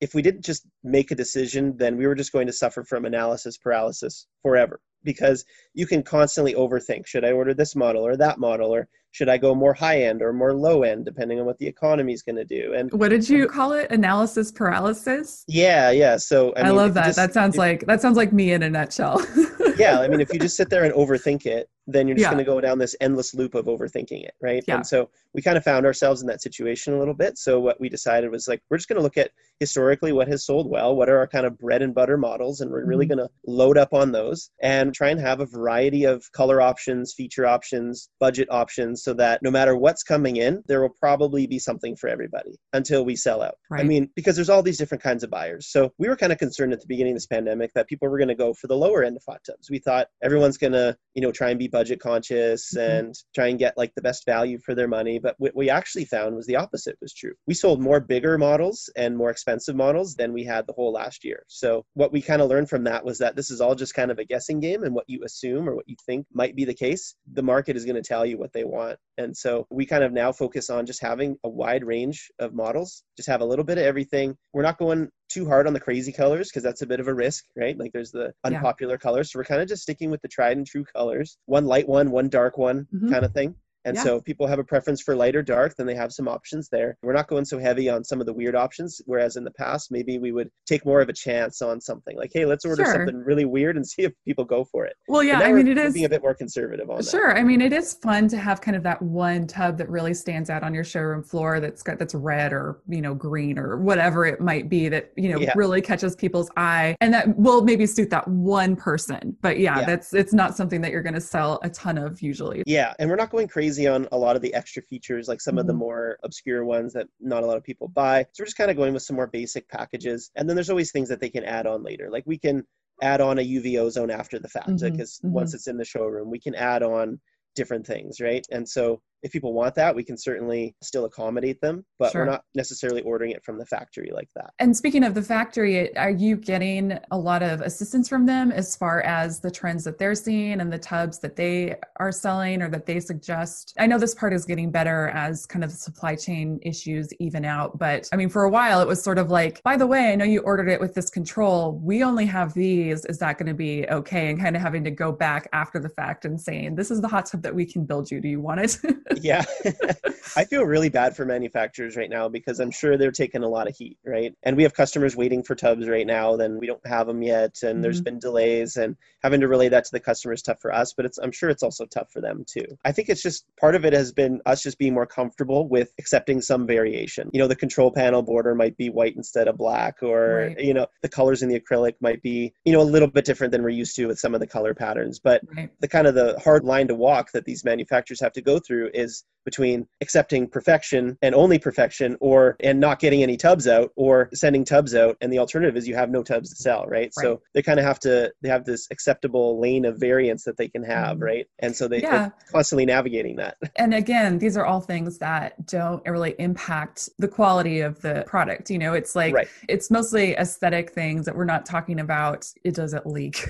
if 0.00 0.14
we 0.14 0.22
didn't 0.22 0.44
just 0.44 0.66
make 0.82 1.10
a 1.10 1.14
decision, 1.14 1.76
then 1.76 1.96
we 1.96 2.06
were 2.06 2.14
just 2.14 2.32
going 2.32 2.46
to 2.46 2.52
suffer 2.52 2.84
from 2.84 3.04
analysis 3.04 3.56
paralysis 3.56 4.26
forever 4.42 4.80
because 5.04 5.44
you 5.74 5.86
can 5.86 6.02
constantly 6.02 6.54
overthink 6.54 7.06
should 7.06 7.24
I 7.24 7.32
order 7.32 7.54
this 7.54 7.74
model 7.74 8.06
or 8.06 8.16
that 8.16 8.38
model 8.38 8.74
or 8.74 8.88
should 9.12 9.28
I 9.28 9.38
go 9.38 9.54
more 9.54 9.74
high 9.74 10.02
end 10.02 10.22
or 10.22 10.32
more 10.32 10.54
low 10.54 10.82
end 10.82 11.04
depending 11.04 11.40
on 11.40 11.46
what 11.46 11.58
the 11.58 11.66
economy 11.66 12.12
is 12.12 12.22
going 12.22 12.36
to 12.36 12.44
do? 12.44 12.74
And 12.74 12.90
what 12.92 13.08
did 13.08 13.28
you 13.28 13.46
call 13.46 13.72
it? 13.72 13.90
Analysis 13.90 14.52
paralysis? 14.52 15.44
Yeah, 15.48 15.90
yeah. 15.90 16.16
So 16.16 16.52
I, 16.54 16.60
I 16.60 16.64
mean, 16.64 16.76
love 16.76 16.94
that. 16.94 17.06
Just, 17.06 17.16
that 17.16 17.34
sounds 17.34 17.54
if, 17.56 17.58
like 17.58 17.86
that 17.86 18.00
sounds 18.00 18.16
like 18.16 18.32
me 18.32 18.52
in 18.52 18.62
a 18.62 18.70
nutshell. 18.70 19.24
yeah, 19.76 20.00
I 20.00 20.08
mean, 20.08 20.20
if 20.20 20.32
you 20.32 20.38
just 20.38 20.56
sit 20.56 20.70
there 20.70 20.84
and 20.84 20.94
overthink 20.94 21.46
it, 21.46 21.68
then 21.86 22.06
you're 22.06 22.16
just 22.16 22.24
yeah. 22.24 22.30
going 22.30 22.44
to 22.44 22.50
go 22.50 22.60
down 22.60 22.78
this 22.78 22.94
endless 23.00 23.34
loop 23.34 23.54
of 23.54 23.66
overthinking 23.66 24.24
it, 24.24 24.34
right? 24.40 24.62
Yeah. 24.68 24.76
And 24.76 24.86
so 24.86 25.10
we 25.34 25.42
kind 25.42 25.56
of 25.56 25.64
found 25.64 25.86
ourselves 25.86 26.20
in 26.20 26.26
that 26.28 26.42
situation 26.42 26.94
a 26.94 26.98
little 26.98 27.14
bit. 27.14 27.38
So 27.38 27.58
what 27.58 27.80
we 27.80 27.88
decided 27.88 28.30
was 28.30 28.46
like 28.46 28.62
we're 28.70 28.76
just 28.76 28.88
going 28.88 28.98
to 28.98 29.02
look 29.02 29.16
at 29.16 29.30
historically 29.58 30.12
what 30.12 30.28
has 30.28 30.44
sold 30.44 30.70
well, 30.70 30.94
what 30.94 31.08
are 31.08 31.18
our 31.18 31.26
kind 31.26 31.46
of 31.46 31.58
bread 31.58 31.82
and 31.82 31.94
butter 31.94 32.16
models, 32.16 32.60
and 32.60 32.70
we're 32.70 32.84
really 32.84 33.06
mm-hmm. 33.06 33.18
going 33.18 33.28
to 33.28 33.34
load 33.46 33.78
up 33.78 33.92
on 33.92 34.12
those 34.12 34.50
and 34.62 34.94
try 34.94 35.08
and 35.10 35.20
have 35.20 35.40
a 35.40 35.46
variety 35.46 36.04
of 36.04 36.30
color 36.32 36.60
options, 36.60 37.12
feature 37.14 37.46
options, 37.46 38.08
budget 38.20 38.48
options, 38.50 38.99
so 39.02 39.14
that 39.14 39.42
no 39.42 39.50
matter 39.50 39.76
what's 39.76 40.02
coming 40.02 40.36
in, 40.36 40.62
there 40.66 40.80
will 40.80 40.94
probably 41.00 41.46
be 41.46 41.58
something 41.58 41.96
for 41.96 42.08
everybody 42.08 42.58
until 42.72 43.04
we 43.04 43.16
sell 43.16 43.42
out. 43.42 43.54
Right. 43.70 43.80
I 43.80 43.84
mean, 43.84 44.10
because 44.16 44.36
there's 44.36 44.50
all 44.50 44.62
these 44.62 44.78
different 44.78 45.02
kinds 45.02 45.22
of 45.24 45.30
buyers. 45.30 45.68
So 45.70 45.92
we 45.98 46.08
were 46.08 46.16
kind 46.16 46.32
of 46.32 46.38
concerned 46.38 46.72
at 46.72 46.80
the 46.80 46.86
beginning 46.86 47.12
of 47.12 47.16
this 47.16 47.26
pandemic 47.26 47.72
that 47.74 47.88
people 47.88 48.08
were 48.08 48.18
going 48.18 48.28
to 48.28 48.34
go 48.34 48.54
for 48.54 48.66
the 48.66 48.76
lower 48.76 49.02
end 49.02 49.16
of 49.16 49.22
hot 49.26 49.40
tubs. 49.44 49.70
We 49.70 49.78
thought 49.78 50.08
everyone's 50.22 50.58
going 50.58 50.72
to, 50.72 50.96
you 51.14 51.22
know, 51.22 51.32
try 51.32 51.50
and 51.50 51.58
be 51.58 51.68
budget 51.68 52.00
conscious 52.00 52.74
mm-hmm. 52.74 52.90
and 52.90 53.14
try 53.34 53.48
and 53.48 53.58
get 53.58 53.76
like 53.76 53.92
the 53.94 54.02
best 54.02 54.24
value 54.26 54.58
for 54.64 54.74
their 54.74 54.88
money. 54.88 55.18
But 55.18 55.34
what 55.38 55.56
we 55.56 55.70
actually 55.70 56.04
found 56.04 56.36
was 56.36 56.46
the 56.46 56.56
opposite 56.56 56.96
was 57.00 57.14
true. 57.14 57.32
We 57.46 57.54
sold 57.54 57.80
more 57.80 58.00
bigger 58.00 58.38
models 58.38 58.90
and 58.96 59.16
more 59.16 59.30
expensive 59.30 59.76
models 59.76 60.14
than 60.14 60.32
we 60.32 60.44
had 60.44 60.66
the 60.66 60.72
whole 60.72 60.92
last 60.92 61.24
year. 61.24 61.44
So 61.48 61.84
what 61.94 62.12
we 62.12 62.20
kind 62.22 62.42
of 62.42 62.48
learned 62.48 62.68
from 62.68 62.84
that 62.84 63.04
was 63.04 63.18
that 63.18 63.36
this 63.36 63.50
is 63.50 63.60
all 63.60 63.74
just 63.74 63.94
kind 63.94 64.10
of 64.10 64.18
a 64.18 64.24
guessing 64.24 64.60
game 64.60 64.84
and 64.84 64.94
what 64.94 65.08
you 65.08 65.22
assume 65.24 65.68
or 65.68 65.74
what 65.74 65.88
you 65.88 65.96
think 66.06 66.26
might 66.32 66.56
be 66.56 66.64
the 66.64 66.74
case, 66.74 67.14
the 67.32 67.42
market 67.42 67.76
is 67.76 67.84
going 67.84 68.00
to 68.00 68.02
tell 68.02 68.24
you 68.24 68.38
what 68.38 68.52
they 68.52 68.64
want. 68.64 68.89
And 69.18 69.36
so 69.36 69.66
we 69.70 69.86
kind 69.86 70.02
of 70.02 70.12
now 70.12 70.32
focus 70.32 70.70
on 70.70 70.86
just 70.86 71.02
having 71.02 71.36
a 71.44 71.48
wide 71.48 71.84
range 71.84 72.30
of 72.38 72.54
models, 72.54 73.02
just 73.16 73.28
have 73.28 73.40
a 73.40 73.44
little 73.44 73.64
bit 73.64 73.78
of 73.78 73.84
everything. 73.84 74.36
We're 74.52 74.62
not 74.62 74.78
going 74.78 75.08
too 75.28 75.46
hard 75.46 75.66
on 75.66 75.72
the 75.72 75.80
crazy 75.80 76.12
colors 76.12 76.48
because 76.48 76.62
that's 76.62 76.82
a 76.82 76.86
bit 76.86 77.00
of 77.00 77.08
a 77.08 77.14
risk, 77.14 77.44
right? 77.56 77.78
Like 77.78 77.92
there's 77.92 78.10
the 78.10 78.32
unpopular 78.44 78.94
yeah. 78.94 78.98
colors. 78.98 79.32
So 79.32 79.38
we're 79.38 79.44
kind 79.44 79.62
of 79.62 79.68
just 79.68 79.82
sticking 79.82 80.10
with 80.10 80.22
the 80.22 80.28
tried 80.28 80.56
and 80.56 80.66
true 80.66 80.84
colors, 80.84 81.38
one 81.46 81.66
light 81.66 81.88
one, 81.88 82.10
one 82.10 82.28
dark 82.28 82.58
one 82.58 82.86
mm-hmm. 82.92 83.12
kind 83.12 83.24
of 83.24 83.32
thing. 83.32 83.54
And 83.84 83.96
yeah. 83.96 84.02
so 84.02 84.16
if 84.16 84.24
people 84.24 84.46
have 84.46 84.58
a 84.58 84.64
preference 84.64 85.00
for 85.00 85.16
light 85.16 85.34
or 85.34 85.42
dark, 85.42 85.76
then 85.76 85.86
they 85.86 85.94
have 85.94 86.12
some 86.12 86.28
options 86.28 86.68
there. 86.68 86.96
We're 87.02 87.14
not 87.14 87.28
going 87.28 87.44
so 87.44 87.58
heavy 87.58 87.88
on 87.88 88.04
some 88.04 88.20
of 88.20 88.26
the 88.26 88.32
weird 88.32 88.54
options, 88.54 89.00
whereas 89.06 89.36
in 89.36 89.44
the 89.44 89.50
past, 89.52 89.90
maybe 89.90 90.18
we 90.18 90.32
would 90.32 90.50
take 90.66 90.84
more 90.84 91.00
of 91.00 91.08
a 91.08 91.12
chance 91.12 91.62
on 91.62 91.80
something 91.80 92.16
like, 92.16 92.30
hey, 92.34 92.44
let's 92.44 92.64
order 92.64 92.84
sure. 92.84 92.92
something 92.92 93.16
really 93.16 93.44
weird 93.44 93.76
and 93.76 93.86
see 93.88 94.02
if 94.02 94.12
people 94.24 94.44
go 94.44 94.64
for 94.64 94.84
it. 94.84 94.94
Well, 95.08 95.22
yeah, 95.22 95.40
I 95.40 95.52
mean, 95.52 95.68
it 95.68 95.78
is 95.78 95.94
being 95.94 96.06
a 96.06 96.08
bit 96.08 96.22
more 96.22 96.34
conservative 96.34 96.90
on 96.90 97.02
sure. 97.02 97.28
that. 97.28 97.38
I 97.38 97.42
mean, 97.42 97.60
it 97.60 97.72
is 97.72 97.94
fun 97.94 98.28
to 98.28 98.38
have 98.38 98.60
kind 98.60 98.76
of 98.76 98.82
that 98.82 99.00
one 99.00 99.46
tub 99.46 99.78
that 99.78 99.88
really 99.88 100.14
stands 100.14 100.50
out 100.50 100.62
on 100.62 100.74
your 100.74 100.84
showroom 100.84 101.22
floor 101.22 101.60
that's 101.60 101.82
got 101.82 101.98
that's 101.98 102.14
red 102.14 102.52
or 102.52 102.80
you 102.88 103.00
know 103.00 103.14
green 103.14 103.58
or 103.58 103.78
whatever 103.78 104.26
it 104.26 104.40
might 104.40 104.68
be 104.68 104.88
that 104.88 105.12
you 105.16 105.32
know 105.32 105.38
yeah. 105.38 105.52
really 105.56 105.80
catches 105.80 106.14
people's 106.14 106.50
eye 106.56 106.96
and 107.00 107.12
that 107.12 107.36
will 107.36 107.62
maybe 107.62 107.86
suit 107.86 108.10
that 108.10 108.26
one 108.28 108.76
person. 108.76 109.36
But 109.40 109.58
yeah, 109.58 109.80
yeah. 109.80 109.86
that's 109.86 110.12
it's 110.12 110.32
not 110.32 110.56
something 110.56 110.80
that 110.82 110.90
you're 110.90 111.02
going 111.02 111.14
to 111.14 111.20
sell 111.20 111.58
a 111.62 111.70
ton 111.70 111.98
of 111.98 112.20
usually. 112.20 112.62
Yeah, 112.66 112.92
and 112.98 113.08
we're 113.08 113.16
not 113.16 113.30
going 113.30 113.48
crazy 113.48 113.69
on 113.78 114.08
a 114.12 114.18
lot 114.18 114.36
of 114.36 114.42
the 114.42 114.54
extra 114.54 114.82
features, 114.82 115.28
like 115.28 115.40
some 115.40 115.52
mm-hmm. 115.52 115.60
of 115.60 115.66
the 115.66 115.72
mm-hmm. 115.72 115.80
more 115.80 116.18
obscure 116.22 116.64
ones 116.64 116.92
that 116.94 117.06
not 117.20 117.42
a 117.42 117.46
lot 117.46 117.56
of 117.56 117.64
people 117.64 117.88
buy. 117.88 118.22
So 118.32 118.42
we're 118.42 118.46
just 118.46 118.56
kind 118.56 118.70
of 118.70 118.76
going 118.76 118.92
with 118.92 119.02
some 119.02 119.16
more 119.16 119.26
basic 119.26 119.68
packages. 119.68 120.30
And 120.36 120.48
then 120.48 120.56
there's 120.56 120.70
always 120.70 120.92
things 120.92 121.08
that 121.08 121.20
they 121.20 121.30
can 121.30 121.44
add 121.44 121.66
on 121.66 121.82
later. 121.82 122.08
Like 122.10 122.24
we 122.26 122.38
can 122.38 122.64
add 123.02 123.20
on 123.20 123.38
a 123.38 123.42
UV 123.42 123.78
ozone 123.78 124.10
after 124.10 124.38
the 124.38 124.48
fact 124.48 124.66
because 124.66 124.80
mm-hmm. 124.80 125.26
mm-hmm. 125.26 125.30
once 125.32 125.54
it's 125.54 125.66
in 125.66 125.76
the 125.76 125.84
showroom, 125.84 126.30
we 126.30 126.40
can 126.40 126.54
add 126.54 126.82
on 126.82 127.20
different 127.54 127.86
things, 127.86 128.20
right? 128.20 128.46
And 128.50 128.68
so 128.68 129.00
if 129.22 129.32
people 129.32 129.52
want 129.52 129.74
that, 129.74 129.94
we 129.94 130.02
can 130.02 130.16
certainly 130.16 130.74
still 130.82 131.04
accommodate 131.04 131.60
them, 131.60 131.84
but 131.98 132.12
sure. 132.12 132.22
we're 132.24 132.30
not 132.30 132.44
necessarily 132.54 133.02
ordering 133.02 133.32
it 133.32 133.44
from 133.44 133.58
the 133.58 133.66
factory 133.66 134.10
like 134.12 134.28
that. 134.34 134.50
And 134.58 134.76
speaking 134.76 135.04
of 135.04 135.14
the 135.14 135.22
factory, 135.22 135.94
are 135.96 136.10
you 136.10 136.36
getting 136.36 136.98
a 137.10 137.18
lot 137.18 137.42
of 137.42 137.60
assistance 137.60 138.08
from 138.08 138.26
them 138.26 138.50
as 138.50 138.74
far 138.76 139.02
as 139.02 139.40
the 139.40 139.50
trends 139.50 139.84
that 139.84 139.98
they're 139.98 140.14
seeing 140.14 140.60
and 140.60 140.72
the 140.72 140.78
tubs 140.78 141.18
that 141.20 141.36
they 141.36 141.76
are 141.98 142.12
selling 142.12 142.62
or 142.62 142.70
that 142.70 142.86
they 142.86 143.00
suggest? 143.00 143.74
I 143.78 143.86
know 143.86 143.98
this 143.98 144.14
part 144.14 144.32
is 144.32 144.44
getting 144.44 144.70
better 144.70 145.08
as 145.08 145.46
kind 145.46 145.64
of 145.64 145.70
the 145.70 145.76
supply 145.76 146.16
chain 146.16 146.58
issues 146.62 147.12
even 147.20 147.44
out, 147.44 147.78
but 147.78 148.08
I 148.12 148.16
mean, 148.16 148.30
for 148.30 148.44
a 148.44 148.50
while 148.50 148.80
it 148.80 148.88
was 148.88 149.02
sort 149.02 149.18
of 149.18 149.30
like, 149.30 149.62
by 149.62 149.76
the 149.76 149.86
way, 149.86 150.12
I 150.12 150.14
know 150.14 150.24
you 150.24 150.40
ordered 150.40 150.68
it 150.68 150.80
with 150.80 150.94
this 150.94 151.10
control. 151.10 151.78
We 151.82 152.02
only 152.02 152.26
have 152.26 152.54
these. 152.54 153.04
Is 153.04 153.18
that 153.18 153.38
going 153.38 153.48
to 153.48 153.54
be 153.54 153.86
okay? 153.88 154.30
And 154.30 154.40
kind 154.40 154.56
of 154.56 154.62
having 154.62 154.84
to 154.84 154.90
go 154.90 155.12
back 155.12 155.48
after 155.52 155.78
the 155.78 155.88
fact 155.88 156.24
and 156.24 156.40
saying, 156.40 156.74
this 156.74 156.90
is 156.90 157.00
the 157.00 157.08
hot 157.08 157.26
tub 157.26 157.42
that 157.42 157.54
we 157.54 157.66
can 157.66 157.84
build 157.84 158.10
you. 158.10 158.20
Do 158.20 158.28
you 158.28 158.40
want 158.40 158.60
it? 158.60 158.78
yeah. 159.16 159.44
I 160.36 160.44
feel 160.44 160.64
really 160.64 160.88
bad 160.88 161.16
for 161.16 161.24
manufacturers 161.24 161.96
right 161.96 162.10
now 162.10 162.28
because 162.28 162.60
I'm 162.60 162.70
sure 162.70 162.96
they're 162.96 163.10
taking 163.10 163.42
a 163.42 163.48
lot 163.48 163.68
of 163.68 163.76
heat, 163.76 163.98
right? 164.04 164.32
And 164.42 164.56
we 164.56 164.62
have 164.62 164.74
customers 164.74 165.16
waiting 165.16 165.42
for 165.42 165.54
tubs 165.54 165.88
right 165.88 166.06
now, 166.06 166.36
then 166.36 166.58
we 166.58 166.66
don't 166.66 166.84
have 166.86 167.06
them 167.06 167.22
yet, 167.22 167.58
and 167.62 167.74
mm-hmm. 167.74 167.82
there's 167.82 168.00
been 168.00 168.18
delays, 168.18 168.76
and 168.76 168.96
having 169.22 169.40
to 169.40 169.48
relay 169.48 169.68
that 169.68 169.84
to 169.84 169.92
the 169.92 170.00
customer 170.00 170.32
is 170.32 170.42
tough 170.42 170.60
for 170.60 170.72
us, 170.72 170.92
but 170.92 171.04
it's 171.04 171.18
I'm 171.18 171.32
sure 171.32 171.50
it's 171.50 171.62
also 171.62 171.86
tough 171.86 172.10
for 172.10 172.20
them 172.20 172.44
too. 172.46 172.64
I 172.84 172.92
think 172.92 173.08
it's 173.08 173.22
just 173.22 173.44
part 173.58 173.74
of 173.74 173.84
it 173.84 173.92
has 173.92 174.12
been 174.12 174.40
us 174.46 174.62
just 174.62 174.78
being 174.78 174.94
more 174.94 175.06
comfortable 175.06 175.68
with 175.68 175.92
accepting 175.98 176.40
some 176.40 176.66
variation. 176.66 177.30
You 177.32 177.40
know, 177.40 177.48
the 177.48 177.56
control 177.56 177.90
panel 177.90 178.22
border 178.22 178.54
might 178.54 178.76
be 178.76 178.90
white 178.90 179.16
instead 179.16 179.48
of 179.48 179.56
black, 179.56 180.02
or 180.02 180.46
right. 180.48 180.60
you 180.60 180.74
know, 180.74 180.86
the 181.02 181.08
colors 181.08 181.42
in 181.42 181.48
the 181.48 181.58
acrylic 181.58 181.94
might 182.00 182.22
be, 182.22 182.52
you 182.64 182.72
know, 182.72 182.80
a 182.80 182.84
little 182.84 183.08
bit 183.08 183.24
different 183.24 183.52
than 183.52 183.62
we're 183.62 183.70
used 183.70 183.96
to 183.96 184.06
with 184.06 184.18
some 184.18 184.34
of 184.34 184.40
the 184.40 184.46
color 184.46 184.74
patterns. 184.74 185.18
But 185.18 185.42
right. 185.56 185.70
the 185.80 185.88
kind 185.88 186.06
of 186.06 186.14
the 186.14 186.38
hard 186.38 186.64
line 186.64 186.88
to 186.88 186.94
walk 186.94 187.32
that 187.32 187.44
these 187.44 187.64
manufacturers 187.64 188.20
have 188.20 188.32
to 188.34 188.42
go 188.42 188.58
through 188.58 188.90
is 189.00 189.24
between 189.44 189.86
accepting 190.00 190.46
perfection 190.46 191.16
and 191.22 191.34
only 191.34 191.58
perfection 191.58 192.16
or 192.20 192.56
and 192.60 192.78
not 192.78 192.98
getting 192.98 193.22
any 193.22 193.36
tubs 193.36 193.66
out 193.66 193.90
or 193.96 194.28
sending 194.34 194.64
tubs 194.64 194.94
out 194.94 195.16
and 195.20 195.32
the 195.32 195.38
alternative 195.38 195.76
is 195.76 195.88
you 195.88 195.94
have 195.94 196.10
no 196.10 196.22
tubs 196.22 196.50
to 196.50 196.56
sell 196.56 196.84
right, 196.86 197.02
right. 197.02 197.12
so 197.14 197.40
they 197.54 197.62
kind 197.62 197.78
of 197.78 197.84
have 197.84 197.98
to 197.98 198.32
they 198.42 198.48
have 198.48 198.64
this 198.64 198.86
acceptable 198.90 199.58
lane 199.60 199.84
of 199.84 199.98
variance 199.98 200.44
that 200.44 200.56
they 200.56 200.68
can 200.68 200.82
have 200.82 201.16
mm-hmm. 201.16 201.24
right 201.24 201.46
and 201.60 201.74
so 201.74 201.88
they, 201.88 202.02
yeah. 202.02 202.26
are 202.26 202.34
constantly 202.52 202.84
navigating 202.84 203.36
that 203.36 203.56
and 203.76 203.94
again 203.94 204.38
these 204.38 204.56
are 204.56 204.66
all 204.66 204.80
things 204.80 205.18
that 205.18 205.66
don't 205.66 206.06
really 206.06 206.34
impact 206.38 207.08
the 207.18 207.28
quality 207.28 207.80
of 207.80 208.00
the 208.02 208.22
product 208.26 208.70
you 208.70 208.78
know 208.78 208.92
it's 208.92 209.16
like 209.16 209.34
right. 209.34 209.48
it's 209.68 209.90
mostly 209.90 210.34
aesthetic 210.34 210.92
things 210.92 211.24
that 211.24 211.34
we're 211.34 211.44
not 211.44 211.64
talking 211.64 212.00
about 212.00 212.46
it 212.64 212.74
doesn't 212.74 213.06
leak 213.06 213.48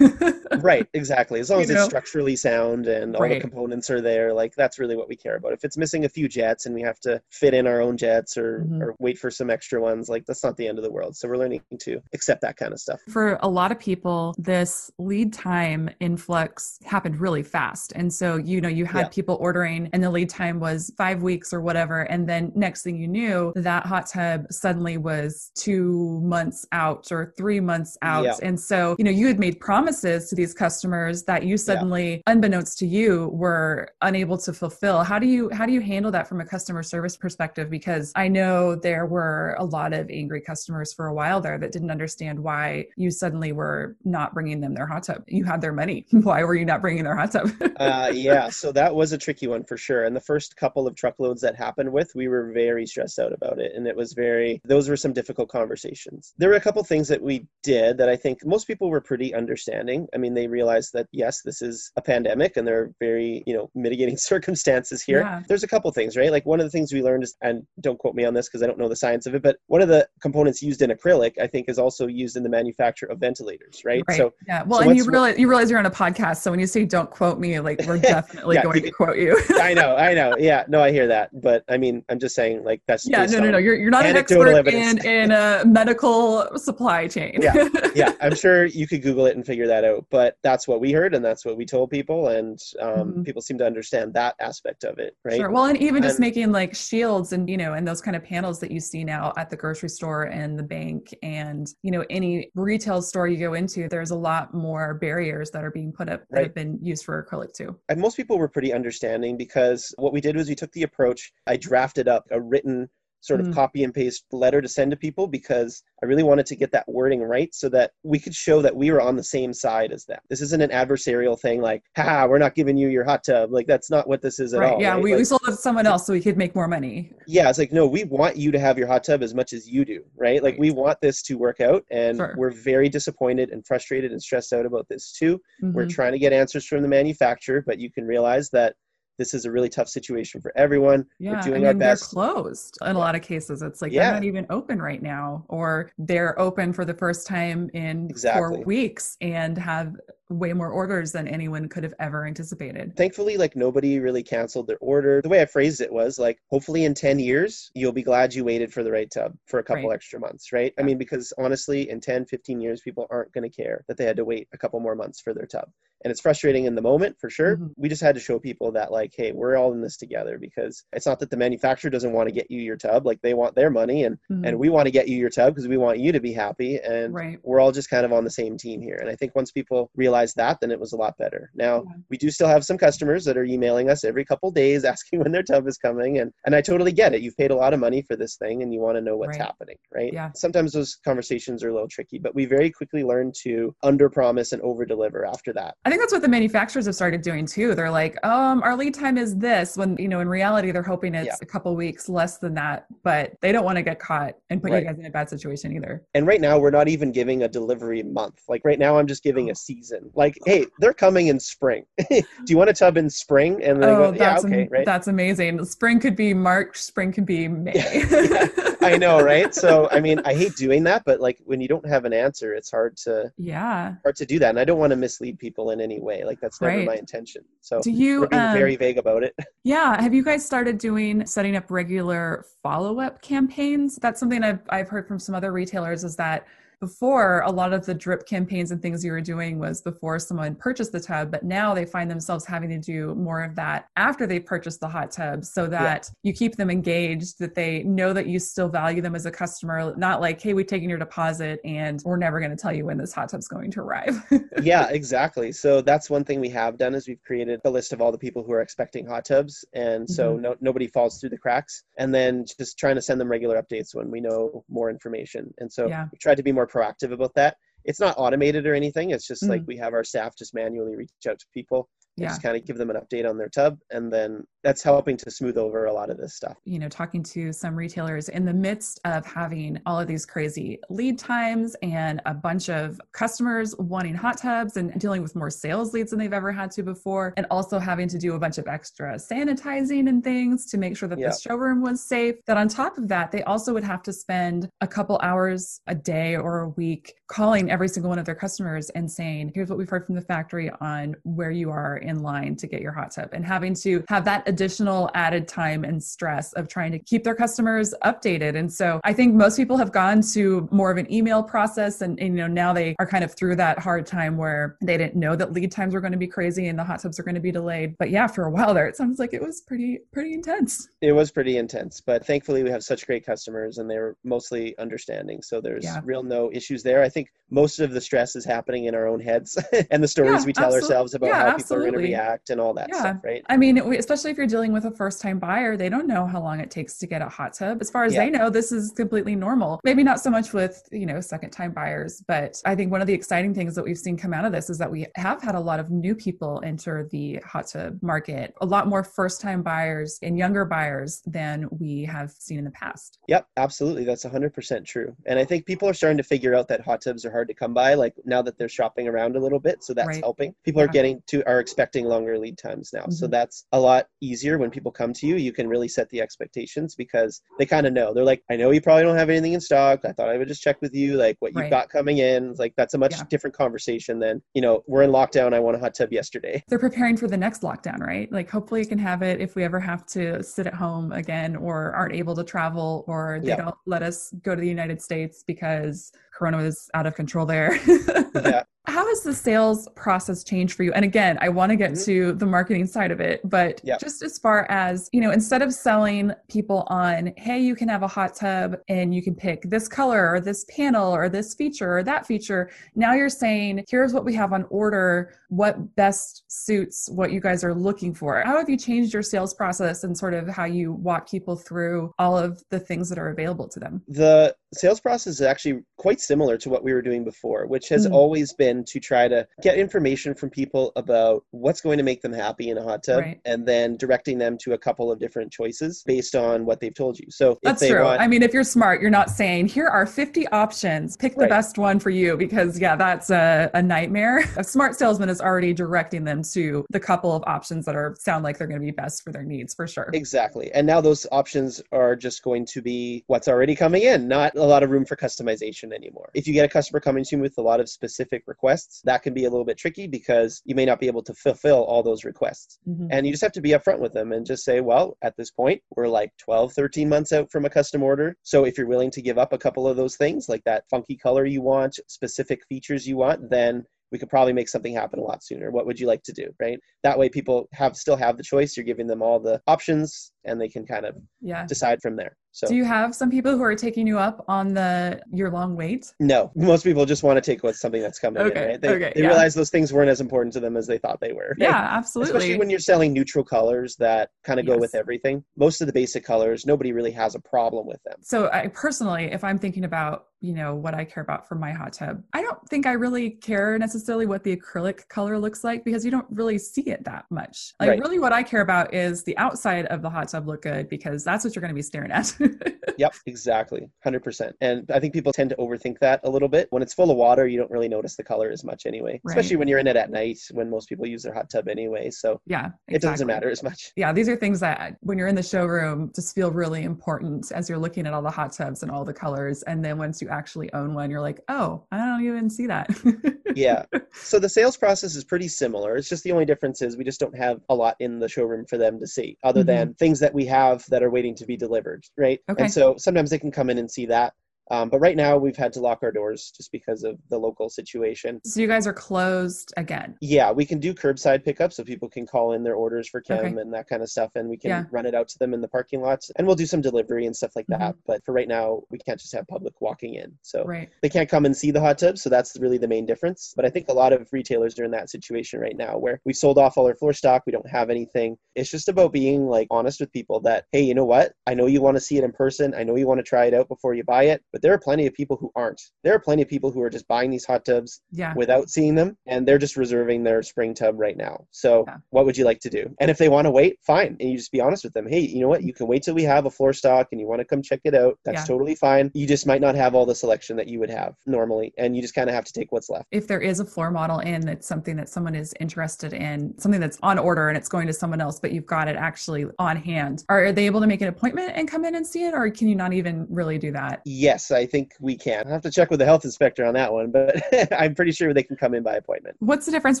right 0.58 0.86
exactly 0.94 1.40
as 1.40 1.48
long 1.50 1.60
you 1.60 1.64
as 1.64 1.70
know? 1.70 1.76
it's 1.76 1.84
structurally 1.86 2.36
sound 2.36 2.86
and 2.86 3.16
all 3.16 3.22
right. 3.22 3.34
the 3.34 3.40
components 3.40 3.90
are 3.90 4.00
there 4.00 4.32
like 4.32 4.54
that's 4.54 4.78
really 4.78 4.96
what 4.96 5.08
we 5.08 5.16
care 5.16 5.36
about 5.38 5.52
if 5.52 5.64
it's 5.64 5.76
missing 5.76 6.04
a 6.04 6.08
few 6.08 6.28
jets 6.28 6.66
and 6.66 6.74
we 6.74 6.82
have 6.82 7.00
to 7.00 7.20
fit 7.30 7.54
in 7.54 7.66
our 7.66 7.80
own 7.80 7.96
jets 7.96 8.36
or, 8.36 8.60
mm-hmm. 8.60 8.82
or 8.82 8.94
wait 8.98 9.18
for 9.18 9.30
some 9.30 9.50
extra 9.50 9.80
ones, 9.80 10.08
like 10.08 10.26
that's 10.26 10.44
not 10.44 10.56
the 10.56 10.68
end 10.68 10.78
of 10.78 10.84
the 10.84 10.90
world. 10.90 11.16
So 11.16 11.28
we're 11.28 11.38
learning 11.38 11.62
to 11.80 12.00
accept 12.12 12.42
that 12.42 12.56
kind 12.56 12.72
of 12.72 12.80
stuff. 12.80 13.00
For 13.08 13.38
a 13.40 13.48
lot 13.48 13.72
of 13.72 13.78
people, 13.78 14.34
this 14.38 14.90
lead 14.98 15.32
time 15.32 15.90
influx 16.00 16.78
happened 16.84 17.20
really 17.20 17.42
fast. 17.42 17.92
And 17.94 18.12
so, 18.12 18.36
you 18.36 18.60
know, 18.60 18.68
you 18.68 18.84
had 18.84 19.06
yeah. 19.06 19.08
people 19.08 19.38
ordering 19.40 19.88
and 19.92 20.02
the 20.02 20.10
lead 20.10 20.28
time 20.28 20.60
was 20.60 20.92
five 20.96 21.22
weeks 21.22 21.52
or 21.52 21.60
whatever. 21.60 22.02
And 22.02 22.28
then 22.28 22.52
next 22.54 22.82
thing 22.82 22.96
you 22.96 23.08
knew, 23.08 23.52
that 23.56 23.86
hot 23.86 24.08
tub 24.08 24.46
suddenly 24.50 24.96
was 24.96 25.52
two 25.54 26.20
months 26.22 26.66
out 26.72 27.12
or 27.12 27.32
three 27.36 27.60
months 27.60 27.96
out. 28.02 28.24
Yeah. 28.24 28.34
And 28.42 28.58
so, 28.58 28.96
you 28.98 29.04
know, 29.04 29.10
you 29.10 29.26
had 29.26 29.38
made 29.38 29.60
promises 29.60 30.28
to 30.30 30.34
these 30.34 30.54
customers 30.54 31.24
that 31.24 31.44
you 31.44 31.56
suddenly, 31.56 32.14
yeah. 32.14 32.22
unbeknownst 32.26 32.78
to 32.78 32.86
you, 32.86 33.28
were 33.32 33.88
unable 34.02 34.38
to 34.38 34.52
fulfill. 34.52 35.04
How 35.04 35.18
do 35.18 35.26
you, 35.28 35.50
how 35.50 35.66
do 35.66 35.72
you 35.72 35.80
handle 35.80 36.10
that 36.12 36.28
from 36.28 36.40
a 36.40 36.44
customer 36.44 36.82
service 36.82 37.16
perspective? 37.16 37.70
Because 37.70 38.12
I 38.16 38.28
know 38.28 38.74
there 38.74 39.06
were 39.06 39.56
a 39.58 39.64
lot 39.64 39.92
of 39.92 40.08
angry 40.10 40.40
customers 40.40 40.92
for 40.92 41.06
a 41.06 41.14
while 41.14 41.40
there 41.40 41.58
that 41.58 41.72
didn't 41.72 41.90
understand 41.90 42.38
why 42.38 42.86
you 42.96 43.10
suddenly 43.10 43.52
were 43.52 43.96
not 44.04 44.34
bringing 44.34 44.60
them 44.60 44.74
their 44.74 44.86
hot 44.86 45.04
tub. 45.04 45.24
You 45.26 45.44
had 45.44 45.60
their 45.60 45.72
money. 45.72 46.06
Why 46.28 46.44
were 46.44 46.54
you 46.54 46.64
not 46.64 46.80
bringing 46.80 47.04
their 47.04 47.16
hot 47.16 47.32
tub? 47.32 47.50
uh, 47.76 48.10
yeah, 48.12 48.48
so 48.48 48.72
that 48.72 48.94
was 48.94 49.12
a 49.12 49.18
tricky 49.18 49.46
one 49.46 49.64
for 49.64 49.76
sure. 49.76 50.04
And 50.04 50.14
the 50.14 50.20
first 50.20 50.56
couple 50.56 50.86
of 50.86 50.94
truckloads 50.94 51.40
that 51.42 51.56
happened 51.56 51.92
with, 51.92 52.14
we 52.14 52.28
were 52.28 52.52
very 52.52 52.86
stressed 52.86 53.18
out 53.18 53.32
about 53.32 53.58
it. 53.58 53.72
And 53.74 53.86
it 53.86 53.96
was 53.96 54.12
very, 54.12 54.60
those 54.64 54.88
were 54.88 54.96
some 54.96 55.12
difficult 55.12 55.48
conversations. 55.48 56.34
There 56.38 56.48
were 56.48 56.56
a 56.56 56.60
couple 56.60 56.82
things 56.84 57.08
that 57.08 57.22
we 57.22 57.46
did 57.62 57.98
that 57.98 58.08
I 58.08 58.16
think 58.16 58.44
most 58.44 58.66
people 58.66 58.90
were 58.90 59.00
pretty 59.00 59.34
understanding. 59.34 60.06
I 60.14 60.18
mean, 60.18 60.34
they 60.34 60.46
realized 60.46 60.92
that, 60.94 61.06
yes, 61.12 61.42
this 61.42 61.62
is 61.62 61.90
a 61.96 62.02
pandemic 62.02 62.56
and 62.56 62.66
there 62.66 62.80
are 62.82 62.92
very, 63.00 63.42
you 63.46 63.54
know, 63.54 63.70
mitigating 63.74 64.16
circumstances 64.32 65.02
here. 65.02 65.17
Yeah. 65.20 65.42
There's 65.48 65.62
a 65.62 65.68
couple 65.68 65.90
things, 65.92 66.16
right? 66.16 66.30
Like 66.30 66.46
one 66.46 66.60
of 66.60 66.66
the 66.66 66.70
things 66.70 66.92
we 66.92 67.02
learned 67.02 67.22
is, 67.22 67.36
and 67.42 67.66
don't 67.80 67.98
quote 67.98 68.14
me 68.14 68.24
on 68.24 68.34
this 68.34 68.48
because 68.48 68.62
I 68.62 68.66
don't 68.66 68.78
know 68.78 68.88
the 68.88 68.96
science 68.96 69.26
of 69.26 69.34
it, 69.34 69.42
but 69.42 69.58
one 69.66 69.82
of 69.82 69.88
the 69.88 70.08
components 70.20 70.62
used 70.62 70.82
in 70.82 70.90
acrylic, 70.90 71.38
I 71.40 71.46
think, 71.46 71.68
is 71.68 71.78
also 71.78 72.06
used 72.06 72.36
in 72.36 72.42
the 72.42 72.48
manufacture 72.48 73.06
of 73.06 73.18
ventilators, 73.18 73.82
right? 73.84 74.02
right. 74.08 74.16
So 74.16 74.34
yeah, 74.46 74.62
well, 74.64 74.82
so 74.82 74.88
and 74.88 74.96
you 74.96 75.04
realize 75.04 75.38
you 75.38 75.48
realize 75.48 75.70
you're 75.70 75.78
on 75.78 75.86
a 75.86 75.90
podcast, 75.90 76.38
so 76.38 76.50
when 76.50 76.60
you 76.60 76.66
say 76.66 76.84
"don't 76.84 77.10
quote 77.10 77.38
me," 77.38 77.58
like 77.60 77.80
we're 77.86 77.98
definitely 78.16 78.56
yeah, 78.56 78.62
going 78.62 78.82
to 78.82 78.90
quote 78.90 79.16
you. 79.16 79.38
I 79.50 79.74
know, 79.74 79.96
I 79.96 80.14
know. 80.14 80.34
Yeah, 80.38 80.64
no, 80.68 80.82
I 80.82 80.90
hear 80.92 81.06
that, 81.06 81.30
but 81.40 81.64
I 81.68 81.76
mean, 81.76 82.04
I'm 82.08 82.18
just 82.18 82.34
saying, 82.34 82.64
like 82.64 82.82
that's 82.86 83.08
yeah, 83.08 83.26
no, 83.26 83.40
no, 83.40 83.50
no. 83.52 83.58
You're 83.58 83.76
you're 83.76 83.90
not 83.90 84.06
an 84.06 84.16
expert 84.16 84.48
evidence. 84.48 85.04
in 85.04 85.10
in 85.10 85.30
a 85.32 85.62
medical 85.64 86.46
supply 86.58 87.08
chain. 87.08 87.38
yeah, 87.40 87.68
yeah. 87.94 88.12
I'm 88.20 88.34
sure 88.34 88.66
you 88.66 88.86
could 88.86 89.02
Google 89.02 89.26
it 89.26 89.36
and 89.36 89.44
figure 89.44 89.66
that 89.66 89.84
out, 89.84 90.06
but 90.10 90.36
that's 90.42 90.66
what 90.66 90.80
we 90.80 90.92
heard 90.92 91.14
and 91.14 91.24
that's 91.24 91.44
what 91.44 91.56
we 91.56 91.64
told 91.64 91.90
people, 91.90 92.28
and 92.28 92.58
um, 92.80 92.88
mm-hmm. 92.90 93.22
people 93.22 93.42
seem 93.42 93.58
to 93.58 93.66
understand 93.66 94.14
that 94.14 94.34
aspect 94.40 94.84
of 94.84 94.97
it, 95.00 95.16
right? 95.24 95.36
Sure. 95.36 95.50
Well, 95.50 95.64
and 95.64 95.78
even 95.78 96.02
just 96.02 96.20
making 96.20 96.52
like 96.52 96.74
shields 96.74 97.32
and 97.32 97.48
you 97.48 97.56
know 97.56 97.74
and 97.74 97.86
those 97.86 98.00
kind 98.00 98.16
of 98.16 98.24
panels 98.24 98.60
that 98.60 98.70
you 98.70 98.80
see 98.80 99.04
now 99.04 99.32
at 99.36 99.50
the 99.50 99.56
grocery 99.56 99.88
store 99.88 100.24
and 100.24 100.58
the 100.58 100.62
bank 100.62 101.14
and 101.22 101.68
you 101.82 101.90
know 101.90 102.04
any 102.10 102.50
retail 102.54 103.02
store 103.02 103.28
you 103.28 103.36
go 103.36 103.54
into 103.54 103.88
there's 103.88 104.10
a 104.10 104.16
lot 104.16 104.54
more 104.54 104.94
barriers 104.94 105.50
that 105.50 105.64
are 105.64 105.70
being 105.70 105.92
put 105.92 106.08
up 106.08 106.22
that 106.30 106.36
right. 106.36 106.44
have 106.46 106.54
been 106.54 106.78
used 106.82 107.04
for 107.04 107.22
acrylic 107.22 107.52
too 107.52 107.78
and 107.88 108.00
most 108.00 108.16
people 108.16 108.38
were 108.38 108.48
pretty 108.48 108.72
understanding 108.72 109.36
because 109.36 109.94
what 109.98 110.12
we 110.12 110.20
did 110.20 110.36
was 110.36 110.48
we 110.48 110.54
took 110.54 110.72
the 110.72 110.82
approach 110.82 111.32
i 111.46 111.56
drafted 111.56 112.08
up 112.08 112.24
a 112.30 112.40
written 112.40 112.88
sort 113.20 113.40
of 113.40 113.48
mm. 113.48 113.54
copy 113.54 113.84
and 113.84 113.92
paste 113.92 114.24
letter 114.32 114.60
to 114.60 114.68
send 114.68 114.90
to 114.90 114.96
people 114.96 115.26
because 115.26 115.82
I 116.02 116.06
really 116.06 116.22
wanted 116.22 116.46
to 116.46 116.56
get 116.56 116.70
that 116.72 116.88
wording 116.88 117.22
right 117.22 117.52
so 117.54 117.68
that 117.70 117.92
we 118.02 118.18
could 118.18 118.34
show 118.34 118.62
that 118.62 118.74
we 118.74 118.90
were 118.90 119.00
on 119.00 119.16
the 119.16 119.24
same 119.24 119.52
side 119.52 119.92
as 119.92 120.04
them. 120.04 120.20
This 120.30 120.40
isn't 120.40 120.62
an 120.62 120.70
adversarial 120.70 121.38
thing 121.38 121.60
like, 121.60 121.82
ha, 121.96 122.26
we're 122.26 122.38
not 122.38 122.54
giving 122.54 122.76
you 122.76 122.88
your 122.88 123.04
hot 123.04 123.24
tub. 123.24 123.52
Like, 123.52 123.66
that's 123.66 123.90
not 123.90 124.08
what 124.08 124.22
this 124.22 124.38
is 124.38 124.54
at 124.54 124.60
right, 124.60 124.72
all. 124.72 124.80
Yeah, 124.80 124.94
right? 124.94 125.02
we, 125.02 125.12
like, 125.12 125.18
we 125.18 125.24
sold 125.24 125.40
it 125.48 125.50
to 125.50 125.56
someone 125.56 125.86
else 125.86 126.06
so 126.06 126.12
we 126.12 126.20
could 126.20 126.36
make 126.36 126.54
more 126.54 126.68
money. 126.68 127.12
Yeah, 127.26 127.48
it's 127.48 127.58
like, 127.58 127.72
no, 127.72 127.86
we 127.86 128.04
want 128.04 128.36
you 128.36 128.52
to 128.52 128.58
have 128.58 128.78
your 128.78 128.86
hot 128.86 129.04
tub 129.04 129.22
as 129.22 129.34
much 129.34 129.52
as 129.52 129.68
you 129.68 129.84
do, 129.84 130.04
right? 130.16 130.42
Like, 130.42 130.54
right. 130.54 130.60
we 130.60 130.70
want 130.70 131.00
this 131.00 131.22
to 131.22 131.34
work 131.36 131.60
out. 131.60 131.84
And 131.90 132.18
sure. 132.18 132.34
we're 132.36 132.50
very 132.50 132.88
disappointed 132.88 133.50
and 133.50 133.66
frustrated 133.66 134.12
and 134.12 134.22
stressed 134.22 134.52
out 134.52 134.66
about 134.66 134.88
this 134.88 135.12
too. 135.12 135.40
Mm-hmm. 135.62 135.72
We're 135.72 135.86
trying 135.86 136.12
to 136.12 136.18
get 136.18 136.32
answers 136.32 136.66
from 136.66 136.82
the 136.82 136.88
manufacturer, 136.88 137.62
but 137.66 137.78
you 137.78 137.90
can 137.90 138.04
realize 138.04 138.50
that 138.50 138.76
this 139.18 139.34
is 139.34 139.44
a 139.44 139.50
really 139.50 139.68
tough 139.68 139.88
situation 139.88 140.40
for 140.40 140.52
everyone. 140.56 141.04
Yeah, 141.18 141.32
We're 141.32 141.40
doing 141.42 141.54
I 141.54 141.58
mean, 141.58 141.66
our 141.66 141.74
best. 141.74 142.14
They're 142.14 142.32
closed 142.32 142.78
in 142.82 142.96
a 142.96 142.98
lot 142.98 143.14
of 143.14 143.22
cases. 143.22 143.62
It's 143.62 143.82
like 143.82 143.92
yeah. 143.92 144.04
they're 144.04 144.14
not 144.14 144.24
even 144.24 144.46
open 144.48 144.80
right 144.80 145.02
now, 145.02 145.44
or 145.48 145.90
they're 145.98 146.38
open 146.40 146.72
for 146.72 146.84
the 146.84 146.94
first 146.94 147.26
time 147.26 147.68
in 147.74 148.08
exactly. 148.08 148.38
four 148.38 148.64
weeks 148.64 149.16
and 149.20 149.58
have 149.58 149.96
way 150.30 150.52
more 150.52 150.70
orders 150.70 151.12
than 151.12 151.26
anyone 151.26 151.68
could 151.68 151.84
have 151.84 151.94
ever 151.98 152.26
anticipated. 152.26 152.96
Thankfully, 152.96 153.36
like 153.36 153.56
nobody 153.56 153.98
really 153.98 154.22
canceled 154.22 154.66
their 154.66 154.78
order. 154.80 155.22
The 155.22 155.28
way 155.28 155.40
I 155.40 155.46
phrased 155.46 155.80
it 155.80 155.92
was 155.92 156.18
like, 156.18 156.38
hopefully 156.50 156.84
in 156.84 156.94
10 156.94 157.18
years, 157.18 157.70
you'll 157.74 157.92
be 157.92 158.02
glad 158.02 158.34
you 158.34 158.44
waited 158.44 158.72
for 158.72 158.82
the 158.82 158.92
right 158.92 159.10
tub 159.10 159.34
for 159.46 159.58
a 159.58 159.64
couple 159.64 159.88
right. 159.88 159.94
extra 159.94 160.20
months, 160.20 160.52
right? 160.52 160.72
Yeah. 160.76 160.82
I 160.82 160.86
mean, 160.86 160.98
because 160.98 161.32
honestly, 161.38 161.88
in 161.90 162.00
10, 162.00 162.26
15 162.26 162.60
years, 162.60 162.80
people 162.80 163.06
aren't 163.10 163.32
going 163.32 163.48
to 163.48 163.56
care 163.56 163.84
that 163.88 163.96
they 163.96 164.04
had 164.04 164.16
to 164.16 164.24
wait 164.24 164.48
a 164.52 164.58
couple 164.58 164.80
more 164.80 164.94
months 164.94 165.20
for 165.20 165.32
their 165.32 165.46
tub. 165.46 165.68
And 166.04 166.12
it's 166.12 166.20
frustrating 166.20 166.66
in 166.66 166.76
the 166.76 166.82
moment 166.82 167.16
for 167.18 167.28
sure. 167.28 167.56
Mm-hmm. 167.56 167.66
We 167.76 167.88
just 167.88 168.02
had 168.02 168.14
to 168.14 168.20
show 168.20 168.38
people 168.38 168.70
that, 168.72 168.92
like, 168.92 169.12
hey, 169.16 169.32
we're 169.32 169.56
all 169.56 169.72
in 169.72 169.80
this 169.80 169.96
together 169.96 170.38
because 170.38 170.84
it's 170.92 171.06
not 171.06 171.18
that 171.18 171.30
the 171.30 171.36
manufacturer 171.36 171.90
doesn't 171.90 172.12
want 172.12 172.28
to 172.28 172.34
get 172.34 172.52
you 172.52 172.60
your 172.60 172.76
tub. 172.76 173.04
Like, 173.04 173.20
they 173.20 173.34
want 173.34 173.56
their 173.56 173.68
money 173.68 174.04
and, 174.04 174.16
mm-hmm. 174.30 174.44
and 174.44 174.58
we 174.60 174.68
want 174.68 174.86
to 174.86 174.92
get 174.92 175.08
you 175.08 175.16
your 175.16 175.30
tub 175.30 175.54
because 175.54 175.66
we 175.66 175.76
want 175.76 175.98
you 175.98 176.12
to 176.12 176.20
be 176.20 176.32
happy. 176.32 176.78
And 176.78 177.12
right. 177.12 177.40
we're 177.42 177.58
all 177.58 177.72
just 177.72 177.90
kind 177.90 178.06
of 178.06 178.12
on 178.12 178.22
the 178.22 178.30
same 178.30 178.56
team 178.56 178.80
here. 178.80 178.98
And 179.00 179.10
I 179.10 179.16
think 179.16 179.34
once 179.34 179.50
people 179.50 179.90
realize 179.96 180.17
realized 180.18 180.36
that, 180.36 180.60
then 180.60 180.70
it 180.70 180.80
was 180.80 180.92
a 180.92 180.96
lot 180.96 181.16
better. 181.18 181.50
Now 181.54 181.84
yeah. 181.86 181.96
we 182.10 182.16
do 182.16 182.30
still 182.30 182.48
have 182.48 182.64
some 182.64 182.78
customers 182.78 183.24
that 183.24 183.36
are 183.36 183.44
emailing 183.44 183.88
us 183.90 184.04
every 184.04 184.24
couple 184.24 184.50
days 184.50 184.84
asking 184.94 185.20
when 185.20 185.32
their 185.32 185.42
tub 185.42 185.66
is 185.66 185.78
coming, 185.78 186.18
and 186.18 186.32
and 186.46 186.54
I 186.54 186.60
totally 186.60 186.92
get 186.92 187.14
it. 187.14 187.22
You've 187.22 187.36
paid 187.36 187.50
a 187.50 187.56
lot 187.56 187.74
of 187.74 187.80
money 187.80 188.02
for 188.02 188.16
this 188.16 188.36
thing, 188.36 188.62
and 188.62 188.72
you 188.72 188.80
want 188.80 188.96
to 188.96 189.00
know 189.00 189.16
what's 189.16 189.38
right. 189.38 189.46
happening, 189.46 189.76
right? 189.94 190.12
Yeah. 190.12 190.30
Sometimes 190.34 190.72
those 190.72 190.96
conversations 191.04 191.62
are 191.62 191.68
a 191.68 191.72
little 191.72 191.88
tricky, 191.88 192.18
but 192.18 192.34
we 192.34 192.44
very 192.44 192.70
quickly 192.70 193.04
learn 193.04 193.32
to 193.42 193.74
under 193.82 194.08
promise 194.08 194.52
and 194.52 194.62
over 194.62 194.84
deliver 194.84 195.24
after 195.24 195.52
that. 195.52 195.74
I 195.84 195.90
think 195.90 196.00
that's 196.00 196.12
what 196.12 196.22
the 196.22 196.28
manufacturers 196.28 196.86
have 196.86 196.94
started 196.94 197.22
doing 197.22 197.46
too. 197.46 197.74
They're 197.74 197.90
like, 197.90 198.24
um, 198.26 198.62
our 198.62 198.76
lead 198.76 198.94
time 198.94 199.18
is 199.18 199.36
this, 199.36 199.76
when 199.76 199.96
you 199.98 200.08
know 200.08 200.20
in 200.20 200.28
reality 200.28 200.70
they're 200.70 200.82
hoping 200.82 201.14
it's 201.14 201.26
yeah. 201.26 201.34
a 201.42 201.46
couple 201.46 201.74
weeks 201.76 202.08
less 202.08 202.38
than 202.38 202.54
that, 202.54 202.86
but 203.02 203.32
they 203.40 203.52
don't 203.52 203.64
want 203.64 203.76
to 203.76 203.82
get 203.82 203.98
caught 203.98 204.34
and 204.50 204.62
put 204.62 204.72
right. 204.72 204.82
you 204.82 204.88
guys 204.88 204.98
in 204.98 205.06
a 205.06 205.10
bad 205.10 205.28
situation 205.28 205.74
either. 205.74 206.02
And 206.14 206.26
right 206.26 206.40
now 206.40 206.58
we're 206.58 206.70
not 206.70 206.88
even 206.88 207.12
giving 207.12 207.42
a 207.42 207.48
delivery 207.48 208.02
month. 208.02 208.42
Like 208.48 208.62
right 208.64 208.78
now 208.78 208.98
I'm 208.98 209.06
just 209.06 209.22
giving 209.22 209.50
a 209.50 209.54
season 209.54 210.07
like, 210.14 210.38
hey, 210.44 210.66
they're 210.78 210.94
coming 210.94 211.28
in 211.28 211.40
spring. 211.40 211.84
Do 212.08 212.22
you 212.46 212.56
want 212.56 212.70
a 212.70 212.72
tub 212.72 212.96
in 212.96 213.10
spring? 213.10 213.62
And 213.62 213.82
they 213.82 213.86
oh, 213.86 214.12
go, 214.12 214.16
yeah, 214.16 214.38
okay, 214.38 214.62
am- 214.62 214.68
right. 214.70 214.84
That's 214.84 215.08
amazing. 215.08 215.64
Spring 215.64 216.00
could 216.00 216.16
be 216.16 216.34
March, 216.34 216.76
spring 216.78 217.12
could 217.12 217.26
be 217.26 217.48
May. 217.48 217.72
yeah, 217.74 218.48
I 218.80 218.96
know, 218.96 219.20
right? 219.20 219.54
So, 219.54 219.88
I 219.90 220.00
mean, 220.00 220.20
I 220.24 220.34
hate 220.34 220.56
doing 220.56 220.84
that, 220.84 221.04
but 221.04 221.20
like 221.20 221.38
when 221.44 221.60
you 221.60 221.68
don't 221.68 221.86
have 221.86 222.04
an 222.04 222.12
answer, 222.12 222.54
it's 222.54 222.70
hard 222.70 222.96
to 222.98 223.32
yeah 223.36 223.94
hard 224.02 224.16
to 224.16 224.26
do 224.26 224.38
that. 224.38 224.50
And 224.50 224.60
I 224.60 224.64
don't 224.64 224.78
want 224.78 224.90
to 224.90 224.96
mislead 224.96 225.38
people 225.38 225.70
in 225.70 225.80
any 225.80 226.00
way. 226.00 226.24
Like 226.24 226.40
that's 226.40 226.60
never 226.60 226.78
right. 226.78 226.86
my 226.86 226.94
intention. 226.94 227.44
So, 227.60 227.80
do 227.80 227.90
you 227.90 228.26
being 228.28 228.42
um, 228.42 228.54
very 228.54 228.76
vague 228.76 228.98
about 228.98 229.22
it? 229.22 229.34
Yeah. 229.64 230.00
Have 230.00 230.14
you 230.14 230.24
guys 230.24 230.44
started 230.44 230.78
doing 230.78 231.26
setting 231.26 231.56
up 231.56 231.70
regular 231.70 232.44
follow 232.62 233.00
up 233.00 233.20
campaigns? 233.20 233.96
That's 233.96 234.20
something 234.20 234.42
I've 234.42 234.60
I've 234.68 234.88
heard 234.88 235.06
from 235.06 235.18
some 235.18 235.34
other 235.34 235.52
retailers 235.52 236.04
is 236.04 236.16
that 236.16 236.46
before 236.80 237.40
a 237.40 237.50
lot 237.50 237.72
of 237.72 237.84
the 237.86 237.94
drip 237.94 238.26
campaigns 238.26 238.70
and 238.70 238.80
things 238.80 239.04
you 239.04 239.12
were 239.12 239.20
doing 239.20 239.58
was 239.58 239.82
before 239.82 240.18
someone 240.18 240.54
purchased 240.54 240.92
the 240.92 241.00
tub, 241.00 241.30
but 241.30 241.42
now 241.42 241.74
they 241.74 241.84
find 241.84 242.10
themselves 242.10 242.44
having 242.44 242.68
to 242.70 242.78
do 242.78 243.14
more 243.16 243.42
of 243.42 243.54
that 243.56 243.88
after 243.96 244.26
they 244.26 244.38
purchase 244.38 244.78
the 244.78 244.88
hot 244.88 245.10
tub 245.10 245.44
so 245.44 245.66
that 245.66 246.10
yeah. 246.22 246.30
you 246.30 246.32
keep 246.32 246.56
them 246.56 246.70
engaged, 246.70 247.38
that 247.38 247.54
they 247.54 247.82
know 247.82 248.12
that 248.12 248.26
you 248.26 248.38
still 248.38 248.68
value 248.68 249.02
them 249.02 249.14
as 249.14 249.26
a 249.26 249.30
customer, 249.30 249.94
not 249.96 250.20
like, 250.20 250.40
hey, 250.40 250.54
we've 250.54 250.66
taken 250.66 250.88
your 250.88 250.98
deposit 250.98 251.60
and 251.64 252.02
we're 252.04 252.16
never 252.16 252.38
going 252.38 252.50
to 252.50 252.56
tell 252.56 252.72
you 252.72 252.84
when 252.84 252.98
this 252.98 253.12
hot 253.12 253.28
tub's 253.28 253.48
going 253.48 253.70
to 253.70 253.80
arrive. 253.80 254.24
yeah, 254.62 254.88
exactly. 254.88 255.50
So 255.52 255.80
that's 255.80 256.08
one 256.08 256.24
thing 256.24 256.40
we 256.40 256.50
have 256.50 256.78
done 256.78 256.94
is 256.94 257.08
we've 257.08 257.22
created 257.22 257.60
a 257.64 257.70
list 257.70 257.92
of 257.92 258.00
all 258.00 258.12
the 258.12 258.18
people 258.18 258.44
who 258.44 258.52
are 258.52 258.60
expecting 258.60 259.06
hot 259.06 259.24
tubs. 259.24 259.64
And 259.72 260.08
so 260.08 260.32
mm-hmm. 260.32 260.42
no, 260.42 260.56
nobody 260.60 260.86
falls 260.86 261.18
through 261.18 261.30
the 261.30 261.38
cracks. 261.38 261.82
And 261.98 262.14
then 262.14 262.44
just 262.58 262.78
trying 262.78 262.94
to 262.94 263.02
send 263.02 263.20
them 263.20 263.28
regular 263.28 263.60
updates 263.60 263.94
when 263.94 264.10
we 264.10 264.20
know 264.20 264.64
more 264.68 264.90
information. 264.90 265.52
And 265.58 265.72
so 265.72 265.88
yeah. 265.88 266.06
we 266.12 266.18
tried 266.18 266.36
to 266.36 266.42
be 266.42 266.52
more 266.52 266.67
proactive 266.68 267.12
about 267.12 267.34
that. 267.34 267.56
It's 267.84 268.00
not 268.00 268.16
automated 268.18 268.66
or 268.66 268.74
anything. 268.74 269.10
It's 269.10 269.26
just 269.26 269.42
mm-hmm. 269.42 269.52
like 269.52 269.62
we 269.66 269.76
have 269.78 269.94
our 269.94 270.04
staff 270.04 270.36
just 270.36 270.54
manually 270.54 270.96
reach 270.96 271.10
out 271.28 271.38
to 271.38 271.46
people 271.54 271.88
yeah. 272.18 272.28
just 272.28 272.42
kind 272.42 272.56
of 272.56 272.64
give 272.64 272.76
them 272.76 272.90
an 272.90 272.96
update 272.96 273.28
on 273.28 273.38
their 273.38 273.48
tub 273.48 273.78
and 273.90 274.12
then 274.12 274.44
that's 274.62 274.82
helping 274.82 275.16
to 275.16 275.30
smooth 275.30 275.56
over 275.56 275.86
a 275.86 275.92
lot 275.92 276.10
of 276.10 276.16
this 276.16 276.34
stuff 276.34 276.56
you 276.64 276.78
know 276.78 276.88
talking 276.88 277.22
to 277.22 277.52
some 277.52 277.74
retailers 277.74 278.28
in 278.28 278.44
the 278.44 278.52
midst 278.52 279.00
of 279.04 279.24
having 279.24 279.80
all 279.86 279.98
of 279.98 280.06
these 280.08 280.26
crazy 280.26 280.78
lead 280.90 281.18
times 281.18 281.76
and 281.82 282.20
a 282.26 282.34
bunch 282.34 282.68
of 282.68 283.00
customers 283.12 283.74
wanting 283.78 284.14
hot 284.14 284.38
tubs 284.38 284.76
and 284.76 284.98
dealing 285.00 285.22
with 285.22 285.36
more 285.36 285.50
sales 285.50 285.92
leads 285.92 286.10
than 286.10 286.18
they've 286.18 286.32
ever 286.32 286.52
had 286.52 286.70
to 286.70 286.82
before 286.82 287.32
and 287.36 287.46
also 287.50 287.78
having 287.78 288.08
to 288.08 288.18
do 288.18 288.34
a 288.34 288.38
bunch 288.38 288.58
of 288.58 288.66
extra 288.66 289.14
sanitizing 289.14 290.08
and 290.08 290.24
things 290.24 290.66
to 290.66 290.78
make 290.78 290.96
sure 290.96 291.08
that 291.08 291.18
yeah. 291.18 291.28
the 291.28 291.38
showroom 291.38 291.80
was 291.82 292.02
safe 292.02 292.34
that 292.46 292.56
on 292.56 292.68
top 292.68 292.98
of 292.98 293.08
that 293.08 293.30
they 293.30 293.42
also 293.44 293.72
would 293.72 293.84
have 293.84 294.02
to 294.02 294.12
spend 294.12 294.68
a 294.80 294.86
couple 294.86 295.18
hours 295.22 295.80
a 295.86 295.94
day 295.94 296.36
or 296.36 296.60
a 296.60 296.68
week 296.70 297.14
calling 297.28 297.70
every 297.70 297.88
single 297.88 298.08
one 298.08 298.18
of 298.18 298.24
their 298.24 298.34
customers 298.34 298.90
and 298.90 299.10
saying 299.10 299.52
here's 299.54 299.68
what 299.68 299.78
we've 299.78 299.88
heard 299.88 300.04
from 300.04 300.14
the 300.14 300.20
factory 300.20 300.70
on 300.80 301.14
where 301.24 301.50
you 301.50 301.70
are 301.70 301.98
in 302.08 302.22
line 302.22 302.56
to 302.56 302.66
get 302.66 302.80
your 302.80 302.92
hot 302.92 303.10
tub 303.10 303.30
and 303.32 303.44
having 303.44 303.74
to 303.74 304.04
have 304.08 304.24
that 304.24 304.46
additional 304.48 305.10
added 305.14 305.46
time 305.48 305.84
and 305.84 306.02
stress 306.02 306.52
of 306.54 306.68
trying 306.68 306.92
to 306.92 306.98
keep 306.98 307.24
their 307.24 307.34
customers 307.34 307.94
updated. 308.04 308.56
And 308.56 308.72
so 308.72 309.00
I 309.04 309.12
think 309.12 309.34
most 309.34 309.56
people 309.56 309.76
have 309.76 309.92
gone 309.92 310.22
to 310.32 310.68
more 310.70 310.90
of 310.90 310.98
an 310.98 311.12
email 311.12 311.42
process 311.42 312.00
and, 312.00 312.18
and 312.20 312.36
you 312.36 312.42
know 312.42 312.46
now 312.46 312.72
they 312.72 312.96
are 312.98 313.06
kind 313.06 313.24
of 313.24 313.34
through 313.34 313.56
that 313.56 313.78
hard 313.78 314.06
time 314.06 314.36
where 314.36 314.76
they 314.82 314.96
didn't 314.96 315.16
know 315.16 315.36
that 315.36 315.52
lead 315.52 315.70
times 315.70 315.94
were 315.94 316.00
going 316.00 316.12
to 316.12 316.18
be 316.18 316.26
crazy 316.26 316.68
and 316.68 316.78
the 316.78 316.84
hot 316.84 317.00
tubs 317.00 317.18
are 317.18 317.22
going 317.22 317.34
to 317.34 317.40
be 317.40 317.52
delayed. 317.52 317.96
But 317.98 318.10
yeah, 318.10 318.26
for 318.26 318.44
a 318.44 318.50
while 318.50 318.74
there 318.74 318.86
it 318.86 318.96
sounds 318.96 319.18
like 319.18 319.32
it 319.32 319.42
was 319.42 319.60
pretty 319.62 320.00
pretty 320.12 320.32
intense. 320.32 320.88
It 321.00 321.12
was 321.12 321.30
pretty 321.30 321.58
intense, 321.58 322.00
but 322.00 322.26
thankfully 322.26 322.62
we 322.62 322.70
have 322.70 322.82
such 322.82 323.06
great 323.06 323.24
customers 323.24 323.78
and 323.78 323.90
they're 323.90 324.16
mostly 324.24 324.76
understanding. 324.78 325.42
So 325.42 325.60
there's 325.60 325.84
yeah. 325.84 326.00
real 326.04 326.22
no 326.22 326.50
issues 326.52 326.82
there. 326.82 327.02
I 327.02 327.08
think 327.08 327.28
most 327.50 327.80
of 327.80 327.92
the 327.92 328.00
stress 328.00 328.36
is 328.36 328.44
happening 328.44 328.84
in 328.84 328.94
our 328.94 329.06
own 329.06 329.20
heads 329.20 329.58
and 329.90 330.02
the 330.02 330.08
stories 330.08 330.40
yeah, 330.42 330.46
we 330.46 330.52
tell 330.52 330.64
absolutely. 330.64 330.88
ourselves 330.88 331.14
about 331.14 331.26
yeah, 331.28 331.34
how 331.34 331.44
people 331.44 331.54
absolutely. 331.54 331.88
are 331.88 331.90
going 331.90 331.97
to 331.97 331.97
react 332.04 332.50
and 332.50 332.60
all 332.60 332.74
that 332.74 332.88
yeah. 332.90 333.00
stuff, 333.00 333.16
right? 333.22 333.42
I 333.48 333.56
mean, 333.56 333.78
especially 333.78 334.30
if 334.30 334.36
you're 334.36 334.46
dealing 334.46 334.72
with 334.72 334.84
a 334.84 334.90
first 334.90 335.20
time 335.20 335.38
buyer, 335.38 335.76
they 335.76 335.88
don't 335.88 336.06
know 336.06 336.26
how 336.26 336.40
long 336.40 336.60
it 336.60 336.70
takes 336.70 336.98
to 336.98 337.06
get 337.06 337.22
a 337.22 337.28
hot 337.28 337.54
tub. 337.54 337.78
As 337.80 337.90
far 337.90 338.04
as 338.04 338.14
yeah. 338.14 338.24
they 338.24 338.30
know, 338.30 338.50
this 338.50 338.72
is 338.72 338.92
completely 338.92 339.34
normal. 339.34 339.80
Maybe 339.84 340.02
not 340.02 340.20
so 340.20 340.30
much 340.30 340.52
with, 340.52 340.88
you 340.92 341.06
know, 341.06 341.20
second 341.20 341.50
time 341.50 341.72
buyers, 341.72 342.22
but 342.26 342.60
I 342.64 342.74
think 342.74 342.90
one 342.90 343.00
of 343.00 343.06
the 343.06 343.14
exciting 343.14 343.54
things 343.54 343.74
that 343.74 343.84
we've 343.84 343.98
seen 343.98 344.16
come 344.16 344.32
out 344.32 344.44
of 344.44 344.52
this 344.52 344.70
is 344.70 344.78
that 344.78 344.90
we 344.90 345.06
have 345.16 345.42
had 345.42 345.54
a 345.54 345.60
lot 345.60 345.80
of 345.80 345.90
new 345.90 346.14
people 346.14 346.62
enter 346.64 347.08
the 347.10 347.36
hot 347.44 347.68
tub 347.68 347.98
market, 348.02 348.54
a 348.60 348.66
lot 348.66 348.88
more 348.88 349.02
first 349.02 349.40
time 349.40 349.62
buyers 349.62 350.18
and 350.22 350.38
younger 350.38 350.64
buyers 350.64 351.22
than 351.26 351.66
we 351.70 352.04
have 352.04 352.30
seen 352.30 352.58
in 352.58 352.64
the 352.64 352.70
past. 352.70 353.18
Yep, 353.28 353.46
absolutely. 353.56 354.04
That's 354.04 354.24
100% 354.24 354.84
true. 354.84 355.14
And 355.26 355.38
I 355.38 355.44
think 355.44 355.66
people 355.66 355.88
are 355.88 355.94
starting 355.94 356.18
to 356.18 356.22
figure 356.22 356.54
out 356.54 356.68
that 356.68 356.80
hot 356.80 357.02
tubs 357.02 357.24
are 357.24 357.30
hard 357.30 357.48
to 357.48 357.54
come 357.54 357.74
by, 357.74 357.94
like 357.94 358.14
now 358.24 358.42
that 358.42 358.58
they're 358.58 358.68
shopping 358.68 359.08
around 359.08 359.36
a 359.36 359.40
little 359.40 359.60
bit. 359.60 359.82
So 359.82 359.94
that's 359.94 360.06
right. 360.06 360.22
helping. 360.22 360.54
People 360.64 360.80
yeah. 360.82 360.86
are 360.86 360.92
getting 360.92 361.22
to, 361.28 361.46
are 361.48 361.60
expecting 361.60 361.87
longer 361.96 362.38
lead 362.38 362.58
times 362.58 362.90
now. 362.92 363.02
Mm-hmm. 363.02 363.12
So 363.12 363.26
that's 363.26 363.66
a 363.72 363.80
lot 363.80 364.06
easier 364.20 364.58
when 364.58 364.70
people 364.70 364.92
come 364.92 365.12
to 365.14 365.26
you. 365.26 365.36
You 365.36 365.52
can 365.52 365.68
really 365.68 365.88
set 365.88 366.08
the 366.10 366.20
expectations 366.20 366.94
because 366.94 367.42
they 367.58 367.66
kind 367.66 367.86
of 367.86 367.92
know. 367.92 368.12
They're 368.12 368.24
like, 368.24 368.42
I 368.50 368.56
know 368.56 368.70
you 368.70 368.80
probably 368.80 369.04
don't 369.04 369.16
have 369.16 369.30
anything 369.30 369.54
in 369.54 369.60
stock. 369.60 370.00
I 370.04 370.12
thought 370.12 370.28
I 370.28 370.38
would 370.38 370.48
just 370.48 370.62
check 370.62 370.80
with 370.80 370.94
you, 370.94 371.16
like 371.16 371.36
what 371.40 371.54
you've 371.54 371.70
got 371.70 371.88
coming 371.88 372.18
in. 372.18 372.50
It's 372.50 372.58
like 372.58 372.74
that's 372.76 372.94
a 372.94 372.98
much 372.98 373.16
yeah. 373.16 373.24
different 373.30 373.56
conversation 373.56 374.18
than, 374.18 374.42
you 374.54 374.62
know, 374.62 374.82
we're 374.86 375.02
in 375.02 375.10
lockdown. 375.10 375.54
I 375.54 375.60
want 375.60 375.76
a 375.76 375.80
hot 375.80 375.94
tub 375.94 376.12
yesterday. 376.12 376.62
They're 376.68 376.78
preparing 376.78 377.16
for 377.16 377.28
the 377.28 377.36
next 377.36 377.62
lockdown, 377.62 378.00
right? 378.00 378.30
Like 378.32 378.50
hopefully 378.50 378.80
you 378.80 378.86
can 378.86 378.98
have 378.98 379.22
it 379.22 379.40
if 379.40 379.54
we 379.54 379.64
ever 379.64 379.80
have 379.80 380.06
to 380.06 380.42
sit 380.42 380.66
at 380.66 380.74
home 380.74 381.12
again 381.12 381.56
or 381.56 381.92
aren't 381.92 382.14
able 382.14 382.34
to 382.36 382.44
travel 382.44 383.04
or 383.06 383.40
they 383.42 383.56
don't 383.56 383.74
let 383.86 384.02
us 384.02 384.32
go 384.42 384.54
to 384.54 384.60
the 384.60 384.68
United 384.68 385.00
States 385.00 385.44
because 385.46 386.12
Corona 386.34 386.58
is 386.58 386.88
out 386.94 387.06
of 387.06 387.14
control 387.14 387.46
there. 387.46 387.78
yeah 388.34 388.62
how 388.88 389.06
has 389.06 389.22
the 389.22 389.34
sales 389.34 389.86
process 389.94 390.42
changed 390.42 390.74
for 390.74 390.82
you 390.82 390.92
and 390.94 391.04
again 391.04 391.38
i 391.42 391.48
want 391.48 391.70
to 391.70 391.76
get 391.76 391.92
mm-hmm. 391.92 392.04
to 392.04 392.32
the 392.32 392.46
marketing 392.46 392.86
side 392.86 393.10
of 393.10 393.20
it 393.20 393.40
but 393.44 393.80
yep. 393.84 394.00
just 394.00 394.22
as 394.22 394.38
far 394.38 394.66
as 394.70 395.10
you 395.12 395.20
know 395.20 395.30
instead 395.30 395.60
of 395.60 395.72
selling 395.72 396.32
people 396.48 396.86
on 396.88 397.32
hey 397.36 397.58
you 397.58 397.74
can 397.74 397.88
have 397.88 398.02
a 398.02 398.08
hot 398.08 398.34
tub 398.34 398.76
and 398.88 399.14
you 399.14 399.22
can 399.22 399.34
pick 399.34 399.62
this 399.64 399.88
color 399.88 400.30
or 400.30 400.40
this 400.40 400.64
panel 400.74 401.14
or 401.14 401.28
this 401.28 401.54
feature 401.54 401.98
or 401.98 402.02
that 402.02 402.26
feature 402.26 402.70
now 402.94 403.12
you're 403.12 403.28
saying 403.28 403.84
here's 403.88 404.14
what 404.14 404.24
we 404.24 404.34
have 404.34 404.52
on 404.52 404.64
order 404.70 405.34
what 405.48 405.94
best 405.94 406.44
suits 406.48 407.08
what 407.10 407.30
you 407.30 407.40
guys 407.40 407.62
are 407.62 407.74
looking 407.74 408.14
for 408.14 408.42
how 408.44 408.56
have 408.56 408.70
you 408.70 408.76
changed 408.76 409.12
your 409.12 409.22
sales 409.22 409.52
process 409.52 410.04
and 410.04 410.16
sort 410.16 410.32
of 410.32 410.48
how 410.48 410.64
you 410.64 410.92
walk 410.92 411.28
people 411.28 411.56
through 411.56 412.10
all 412.18 412.38
of 412.38 412.62
the 412.70 412.80
things 412.80 413.08
that 413.08 413.18
are 413.18 413.28
available 413.28 413.68
to 413.68 413.78
them 413.78 414.02
the 414.08 414.54
sales 414.72 415.00
process 415.00 415.34
is 415.34 415.42
actually 415.42 415.82
quite 415.96 416.20
similar 416.20 416.56
to 416.56 416.68
what 416.68 416.82
we 416.82 416.92
were 416.92 417.02
doing 417.02 417.24
before 417.24 417.66
which 417.66 417.88
has 417.88 418.06
mm. 418.06 418.12
always 418.12 418.52
been 418.54 418.77
to 418.84 419.00
try 419.00 419.28
to 419.28 419.46
get 419.62 419.76
information 419.76 420.34
from 420.34 420.50
people 420.50 420.92
about 420.96 421.44
what's 421.50 421.80
going 421.80 421.98
to 421.98 422.04
make 422.04 422.22
them 422.22 422.32
happy 422.32 422.70
in 422.70 422.78
a 422.78 422.82
hot 422.82 423.02
tub 423.02 423.20
right. 423.20 423.40
and 423.44 423.66
then 423.66 423.96
directing 423.96 424.38
them 424.38 424.56
to 424.58 424.72
a 424.72 424.78
couple 424.78 425.10
of 425.10 425.18
different 425.18 425.52
choices 425.52 426.02
based 426.06 426.34
on 426.34 426.64
what 426.64 426.80
they've 426.80 426.94
told 426.94 427.18
you. 427.18 427.26
So 427.30 427.58
that's 427.62 427.86
true. 427.86 428.04
Want... 428.04 428.20
I 428.20 428.26
mean, 428.26 428.42
if 428.42 428.52
you're 428.52 428.64
smart, 428.64 429.00
you're 429.00 429.10
not 429.10 429.30
saying, 429.30 429.68
here 429.68 429.86
are 429.86 430.06
50 430.06 430.48
options, 430.48 431.16
pick 431.16 431.34
the 431.34 431.42
right. 431.42 431.50
best 431.50 431.78
one 431.78 431.98
for 431.98 432.10
you, 432.10 432.36
because 432.36 432.78
yeah, 432.78 432.96
that's 432.96 433.30
a, 433.30 433.70
a 433.74 433.82
nightmare. 433.82 434.44
A 434.56 434.64
smart 434.64 434.96
salesman 434.96 435.28
is 435.28 435.40
already 435.40 435.72
directing 435.72 436.24
them 436.24 436.42
to 436.52 436.84
the 436.90 437.00
couple 437.00 437.34
of 437.34 437.42
options 437.46 437.84
that 437.86 437.96
are 437.96 438.16
sound 438.18 438.44
like 438.44 438.58
they're 438.58 438.66
going 438.66 438.80
to 438.80 438.84
be 438.84 438.90
best 438.90 439.22
for 439.22 439.32
their 439.32 439.42
needs 439.42 439.74
for 439.74 439.86
sure. 439.86 440.10
Exactly. 440.12 440.70
And 440.72 440.86
now 440.86 441.00
those 441.00 441.26
options 441.32 441.82
are 441.92 442.16
just 442.16 442.42
going 442.42 442.66
to 442.66 442.82
be 442.82 443.24
what's 443.26 443.48
already 443.48 443.74
coming 443.74 444.02
in, 444.02 444.28
not 444.28 444.56
a 444.56 444.64
lot 444.64 444.82
of 444.82 444.90
room 444.90 445.04
for 445.04 445.16
customization 445.16 445.92
anymore. 445.92 446.30
If 446.34 446.46
you 446.46 446.52
get 446.52 446.64
a 446.64 446.68
customer 446.68 447.00
coming 447.00 447.24
to 447.24 447.36
you 447.36 447.42
with 447.42 447.58
a 447.58 447.62
lot 447.62 447.80
of 447.80 447.88
specific 447.88 448.44
requests, 448.58 449.00
that 449.04 449.22
can 449.22 449.34
be 449.34 449.44
a 449.44 449.50
little 449.50 449.64
bit 449.64 449.78
tricky 449.78 450.06
because 450.06 450.60
you 450.64 450.74
may 450.74 450.84
not 450.84 450.98
be 450.98 451.06
able 451.06 451.22
to 451.22 451.34
fulfill 451.34 451.84
all 451.84 452.02
those 452.02 452.24
requests. 452.24 452.78
Mm-hmm. 452.88 453.06
And 453.10 453.26
you 453.26 453.32
just 453.32 453.42
have 453.42 453.52
to 453.52 453.60
be 453.60 453.70
upfront 453.70 454.00
with 454.00 454.12
them 454.12 454.32
and 454.32 454.44
just 454.44 454.64
say, 454.64 454.80
well, 454.80 455.16
at 455.22 455.36
this 455.36 455.50
point, 455.50 455.80
we're 455.96 456.08
like 456.08 456.32
12, 456.38 456.72
13 456.72 457.08
months 457.08 457.32
out 457.32 457.50
from 457.52 457.64
a 457.64 457.70
custom 457.70 458.02
order. 458.02 458.36
So 458.42 458.64
if 458.64 458.76
you're 458.76 458.88
willing 458.88 459.12
to 459.12 459.22
give 459.22 459.38
up 459.38 459.52
a 459.52 459.58
couple 459.58 459.86
of 459.86 459.96
those 459.96 460.16
things, 460.16 460.48
like 460.48 460.64
that 460.64 460.84
funky 460.90 461.16
color 461.16 461.46
you 461.46 461.62
want, 461.62 461.98
specific 462.08 462.60
features 462.68 463.06
you 463.06 463.16
want, 463.16 463.48
then 463.48 463.84
we 464.10 464.18
could 464.18 464.30
probably 464.30 464.52
make 464.52 464.68
something 464.68 464.94
happen 464.94 465.18
a 465.18 465.22
lot 465.22 465.44
sooner. 465.44 465.70
What 465.70 465.86
would 465.86 466.00
you 466.00 466.06
like 466.06 466.22
to 466.24 466.32
do? 466.32 466.48
Right. 466.58 466.80
That 467.02 467.18
way 467.18 467.28
people 467.28 467.68
have 467.72 467.96
still 467.96 468.16
have 468.16 468.36
the 468.36 468.42
choice. 468.42 468.76
You're 468.76 468.86
giving 468.86 469.06
them 469.06 469.22
all 469.22 469.38
the 469.38 469.60
options 469.66 470.32
and 470.48 470.60
they 470.60 470.68
can 470.68 470.86
kind 470.86 471.06
of 471.06 471.16
yeah. 471.40 471.66
decide 471.66 472.00
from 472.00 472.16
there. 472.16 472.36
So 472.52 472.66
do 472.66 472.74
you 472.74 472.84
have 472.84 473.14
some 473.14 473.30
people 473.30 473.56
who 473.56 473.62
are 473.62 473.76
taking 473.76 474.06
you 474.06 474.18
up 474.18 474.44
on 474.48 474.74
the 474.74 475.20
year 475.32 475.50
long 475.50 475.76
wait? 475.76 476.12
No. 476.18 476.50
Most 476.56 476.82
people 476.82 477.06
just 477.06 477.22
want 477.22 477.36
to 477.36 477.40
take 477.40 477.62
what's 477.62 477.80
something 477.80 478.02
that's 478.02 478.18
coming 478.18 478.42
okay. 478.42 478.62
in. 478.62 478.68
Right? 478.68 478.80
They, 478.80 478.88
okay, 478.88 479.12
they 479.14 479.22
yeah. 479.22 479.28
realize 479.28 479.54
those 479.54 479.70
things 479.70 479.92
weren't 479.92 480.10
as 480.10 480.20
important 480.20 480.52
to 480.54 480.60
them 480.60 480.76
as 480.76 480.86
they 480.86 480.98
thought 480.98 481.20
they 481.20 481.32
were. 481.32 481.54
Yeah, 481.58 481.76
absolutely. 481.76 482.32
Especially 482.32 482.58
when 482.58 482.68
you're 482.68 482.80
selling 482.80 483.12
neutral 483.12 483.44
colors 483.44 483.94
that 483.96 484.30
kind 484.42 484.58
of 484.58 484.66
yes. 484.66 484.74
go 484.74 484.80
with 484.80 484.94
everything. 484.94 485.44
Most 485.56 485.80
of 485.80 485.86
the 485.86 485.92
basic 485.92 486.24
colors, 486.24 486.66
nobody 486.66 486.92
really 486.92 487.12
has 487.12 487.34
a 487.34 487.40
problem 487.40 487.86
with 487.86 488.02
them. 488.02 488.16
So 488.22 488.50
I 488.52 488.68
personally, 488.68 489.26
if 489.30 489.44
I'm 489.44 489.58
thinking 489.58 489.84
about 489.84 490.24
you 490.40 490.52
know 490.52 490.74
what 490.74 490.94
I 490.94 491.04
care 491.04 491.22
about 491.22 491.48
for 491.48 491.56
my 491.56 491.72
hot 491.72 491.92
tub. 491.94 492.22
I 492.32 492.42
don't 492.42 492.58
think 492.68 492.86
I 492.86 492.92
really 492.92 493.30
care 493.30 493.76
necessarily 493.78 494.26
what 494.26 494.44
the 494.44 494.56
acrylic 494.56 495.08
color 495.08 495.38
looks 495.38 495.64
like 495.64 495.84
because 495.84 496.04
you 496.04 496.10
don't 496.10 496.26
really 496.30 496.58
see 496.58 496.82
it 496.82 497.04
that 497.04 497.24
much. 497.30 497.74
Like 497.80 497.90
right. 497.90 498.00
really 498.00 498.18
what 498.18 498.32
I 498.32 498.42
care 498.42 498.60
about 498.60 498.94
is 498.94 499.24
the 499.24 499.36
outside 499.36 499.86
of 499.86 500.00
the 500.02 500.10
hot 500.10 500.28
tub 500.28 500.37
look 500.46 500.62
good 500.62 500.88
because 500.88 501.24
that's 501.24 501.44
what 501.44 501.54
you're 501.54 501.60
going 501.60 501.70
to 501.70 501.74
be 501.74 501.82
staring 501.82 502.10
at. 502.10 502.34
yep, 502.98 503.14
exactly. 503.26 503.88
100%. 504.04 504.52
And 504.60 504.90
I 504.90 505.00
think 505.00 505.12
people 505.12 505.32
tend 505.32 505.50
to 505.50 505.56
overthink 505.56 505.98
that 506.00 506.20
a 506.24 506.30
little 506.30 506.48
bit. 506.48 506.68
When 506.70 506.82
it's 506.82 506.94
full 506.94 507.10
of 507.10 507.16
water, 507.16 507.46
you 507.46 507.58
don't 507.58 507.70
really 507.70 507.88
notice 507.88 508.16
the 508.16 508.24
color 508.24 508.50
as 508.50 508.64
much 508.64 508.86
anyway, 508.86 509.20
right. 509.24 509.36
especially 509.36 509.56
when 509.56 509.68
you're 509.68 509.78
in 509.78 509.86
it 509.86 509.96
at 509.96 510.10
night 510.10 510.38
when 510.52 510.70
most 510.70 510.88
people 510.88 511.06
use 511.06 511.22
their 511.22 511.34
hot 511.34 511.50
tub 511.50 511.68
anyway. 511.68 512.10
So 512.10 512.40
yeah, 512.46 512.66
exactly. 512.88 512.96
it 512.96 513.02
doesn't 513.02 513.26
matter 513.26 513.50
as 513.50 513.62
much. 513.62 513.92
Yeah, 513.96 514.12
these 514.12 514.28
are 514.28 514.36
things 514.36 514.60
that 514.60 514.96
when 515.00 515.18
you're 515.18 515.28
in 515.28 515.34
the 515.34 515.42
showroom 515.42 516.10
just 516.14 516.34
feel 516.34 516.50
really 516.50 516.82
important 516.82 517.50
as 517.52 517.68
you're 517.68 517.78
looking 517.78 518.06
at 518.06 518.12
all 518.12 518.22
the 518.22 518.30
hot 518.30 518.52
tubs 518.52 518.82
and 518.82 518.90
all 518.90 519.04
the 519.04 519.14
colors. 519.14 519.62
And 519.62 519.84
then 519.84 519.98
once 519.98 520.20
you 520.20 520.28
actually 520.28 520.72
own 520.72 520.94
one, 520.94 521.10
you're 521.10 521.20
like, 521.20 521.40
oh, 521.48 521.84
I 521.92 521.98
don't 521.98 522.24
even 522.24 522.50
see 522.50 522.66
that. 522.66 522.90
yeah. 523.54 523.84
So 524.12 524.38
the 524.38 524.48
sales 524.48 524.76
process 524.76 525.14
is 525.14 525.24
pretty 525.24 525.48
similar. 525.48 525.96
It's 525.96 526.08
just 526.08 526.24
the 526.24 526.32
only 526.32 526.44
difference 526.44 526.82
is 526.82 526.96
we 526.96 527.04
just 527.04 527.20
don't 527.20 527.36
have 527.36 527.60
a 527.68 527.74
lot 527.74 527.96
in 528.00 528.18
the 528.18 528.28
showroom 528.28 528.66
for 528.66 528.78
them 528.78 528.98
to 529.00 529.06
see 529.06 529.36
other 529.42 529.60
mm-hmm. 529.60 529.66
than 529.66 529.94
things 529.94 530.17
that 530.20 530.34
we 530.34 530.46
have 530.46 530.84
that 530.88 531.02
are 531.02 531.10
waiting 531.10 531.34
to 531.36 531.46
be 531.46 531.56
delivered. 531.56 532.04
Right. 532.16 532.40
Okay. 532.48 532.64
And 532.64 532.72
so 532.72 532.96
sometimes 532.98 533.30
they 533.30 533.38
can 533.38 533.50
come 533.50 533.70
in 533.70 533.78
and 533.78 533.90
see 533.90 534.06
that 534.06 534.34
Um, 534.70 534.88
but 534.88 534.98
right 535.00 535.16
now 535.16 535.36
we've 535.36 535.56
had 535.56 535.72
to 535.74 535.80
lock 535.80 536.00
our 536.02 536.12
doors 536.12 536.52
just 536.56 536.70
because 536.72 537.04
of 537.04 537.18
the 537.30 537.38
local 537.38 537.68
situation. 537.68 538.40
So 538.44 538.60
you 538.60 538.66
guys 538.66 538.86
are 538.86 538.92
closed 538.92 539.72
again. 539.76 540.16
Yeah, 540.20 540.50
we 540.50 540.64
can 540.64 540.78
do 540.78 540.94
curbside 540.94 541.44
pickup 541.44 541.72
so 541.72 541.84
people 541.84 542.08
can 542.08 542.26
call 542.26 542.52
in 542.52 542.62
their 542.62 542.74
orders 542.74 543.08
for 543.08 543.20
chem 543.20 543.38
Okay. 543.38 543.60
and 543.60 543.72
that 543.72 543.88
kind 543.88 544.02
of 544.02 544.08
stuff, 544.10 544.32
and 544.34 544.48
we 544.48 544.56
can 544.56 544.70
Yeah. 544.70 544.84
run 544.90 545.06
it 545.06 545.14
out 545.14 545.28
to 545.28 545.38
them 545.38 545.54
in 545.54 545.60
the 545.60 545.68
parking 545.68 546.00
lots, 546.00 546.30
and 546.36 546.46
we'll 546.46 546.56
do 546.56 546.66
some 546.66 546.80
delivery 546.80 547.26
and 547.26 547.34
stuff 547.34 547.52
like 547.56 547.66
that. 547.68 547.94
Mhm. 547.94 547.98
But 548.06 548.24
for 548.24 548.32
right 548.32 548.48
now, 548.48 548.82
we 548.90 548.98
can't 548.98 549.18
just 549.18 549.34
have 549.34 549.46
public 549.46 549.80
walking 549.80 550.14
in. 550.14 550.36
So 550.42 550.64
Right. 550.64 550.88
they 551.02 551.08
can't 551.08 551.28
come 551.28 551.44
and 551.46 551.56
see 551.56 551.70
the 551.70 551.80
hot 551.80 551.98
tubs, 551.98 552.22
so 552.22 552.30
that's 552.30 552.56
really 552.58 552.78
the 552.78 552.88
main 552.88 553.06
difference. 553.06 553.52
But 553.56 553.64
I 553.64 553.70
think 553.70 553.88
a 553.88 553.92
lot 553.92 554.12
of 554.12 554.28
retailers 554.32 554.78
are 554.78 554.84
in 554.84 554.90
that 554.92 555.10
situation 555.10 555.60
right 555.60 555.76
now 555.76 555.98
where 555.98 556.20
we 556.24 556.32
sold 556.32 556.58
off 556.58 556.76
all 556.76 556.86
our 556.86 556.94
floor 556.94 557.12
stock, 557.12 557.42
we 557.46 557.52
don't 557.52 557.68
have 557.68 557.90
anything. 557.90 558.36
It's 558.54 558.70
just 558.70 558.88
about 558.88 559.12
being 559.12 559.46
like 559.48 559.68
honest 559.70 560.00
with 560.00 560.12
people 560.12 560.40
that, 560.40 560.64
hey, 560.72 560.82
you 560.82 560.94
know 560.94 561.04
what? 561.04 561.32
I 561.46 561.54
know 561.54 561.66
you 561.66 561.80
want 561.80 561.96
to 561.96 562.00
see 562.00 562.18
it 562.18 562.24
in 562.24 562.32
person. 562.32 562.74
I 562.74 562.82
know 562.84 562.96
you 562.96 563.06
want 563.06 563.18
to 563.18 563.24
try 563.24 563.46
it 563.46 563.54
out 563.54 563.68
before 563.68 563.94
you 563.94 564.04
buy 564.04 564.24
it, 564.24 564.42
but 564.52 564.57
there 564.62 564.72
are 564.72 564.78
plenty 564.78 565.06
of 565.06 565.14
people 565.14 565.36
who 565.36 565.50
aren't. 565.54 565.80
There 566.04 566.14
are 566.14 566.18
plenty 566.18 566.42
of 566.42 566.48
people 566.48 566.70
who 566.70 566.82
are 566.82 566.90
just 566.90 567.06
buying 567.08 567.30
these 567.30 567.44
hot 567.44 567.64
tubs 567.64 568.00
Yeah. 568.12 568.34
without 568.36 568.70
seeing 568.70 568.94
them 568.94 569.16
and 569.26 569.46
they're 569.46 569.58
just 569.58 569.76
reserving 569.76 570.24
their 570.24 570.42
spring 570.42 570.74
tub 570.74 570.98
right 570.98 571.16
now. 571.16 571.46
So 571.50 571.84
Yeah. 571.86 571.96
what 572.10 572.24
would 572.26 572.36
you 572.36 572.44
like 572.44 572.60
to 572.60 572.70
do? 572.70 572.94
And 573.00 573.10
if 573.10 573.18
they 573.18 573.28
want 573.28 573.46
to 573.46 573.50
wait, 573.50 573.78
fine. 573.86 574.16
And 574.20 574.30
you 574.30 574.36
just 574.36 574.52
be 574.52 574.60
honest 574.60 574.84
with 574.84 574.92
them. 574.94 575.06
Hey, 575.08 575.20
you 575.20 575.40
know 575.40 575.48
what? 575.48 575.62
You 575.62 575.72
can 575.72 575.86
wait 575.86 576.02
till 576.02 576.14
we 576.14 576.24
have 576.24 576.46
a 576.46 576.50
floor 576.50 576.72
stock 576.72 577.08
and 577.12 577.20
you 577.20 577.26
want 577.26 577.40
to 577.40 577.44
come 577.44 577.62
check 577.62 577.80
it 577.84 577.94
out. 577.94 578.18
That's 578.24 578.42
Yeah. 578.42 578.44
totally 578.54 578.74
fine. 578.74 579.10
You 579.14 579.26
just 579.26 579.46
might 579.46 579.60
not 579.60 579.74
have 579.74 579.94
all 579.94 580.06
the 580.06 580.14
selection 580.14 580.56
that 580.56 580.68
you 580.68 580.78
would 580.80 580.90
have 580.90 581.14
normally 581.26 581.72
and 581.78 581.94
you 581.96 582.02
just 582.02 582.14
kind 582.14 582.28
of 582.28 582.34
have 582.34 582.44
to 582.44 582.52
take 582.52 582.72
what's 582.72 582.88
left. 582.90 583.06
if 583.10 583.26
there 583.26 583.40
is 583.40 583.58
a 583.60 583.64
floor 583.64 583.90
model 583.90 584.18
in 584.20 584.46
it's 584.48 584.66
something 584.66 584.96
that 584.96 585.08
someone 585.08 585.34
is 585.34 585.54
interested 585.60 586.12
in, 586.12 586.52
something 586.58 586.80
that's 586.80 586.98
on 587.02 587.18
order 587.18 587.48
and 587.48 587.56
it's 587.56 587.68
going 587.68 587.86
to 587.86 587.92
someone 587.92 588.20
else, 588.20 588.38
but 588.38 588.52
you've 588.52 588.66
got 588.66 588.86
it 588.88 588.96
actually 588.96 589.46
on 589.58 589.76
hand, 589.76 590.24
are 590.28 590.52
they 590.52 590.66
able 590.66 590.80
to 590.80 590.86
make 590.86 591.00
an 591.00 591.08
appointment 591.08 591.52
and 591.54 591.68
come 591.68 591.84
in 591.84 591.94
and 591.94 592.06
see 592.06 592.24
it, 592.24 592.34
or 592.34 592.48
can 592.50 592.68
you 592.68 592.74
not 592.74 592.92
even 592.92 593.26
really 593.30 593.58
do 593.58 593.72
that? 593.72 594.00
Yes, 594.04 594.47
I 594.50 594.66
think 594.66 594.92
we 595.00 595.16
can. 595.16 595.46
I 595.46 595.50
have 595.50 595.62
to 595.62 595.70
check 595.70 595.90
with 595.90 595.98
the 596.00 596.04
health 596.04 596.24
inspector 596.24 596.64
on 596.64 596.74
that 596.74 596.92
one, 596.92 597.10
but 597.10 597.42
I'm 597.72 597.94
pretty 597.94 598.12
sure 598.12 598.32
they 598.32 598.42
can 598.42 598.56
come 598.56 598.74
in 598.74 598.82
by 598.82 598.96
appointment. 598.96 599.36
What's 599.40 599.66
the 599.66 599.72
difference 599.72 600.00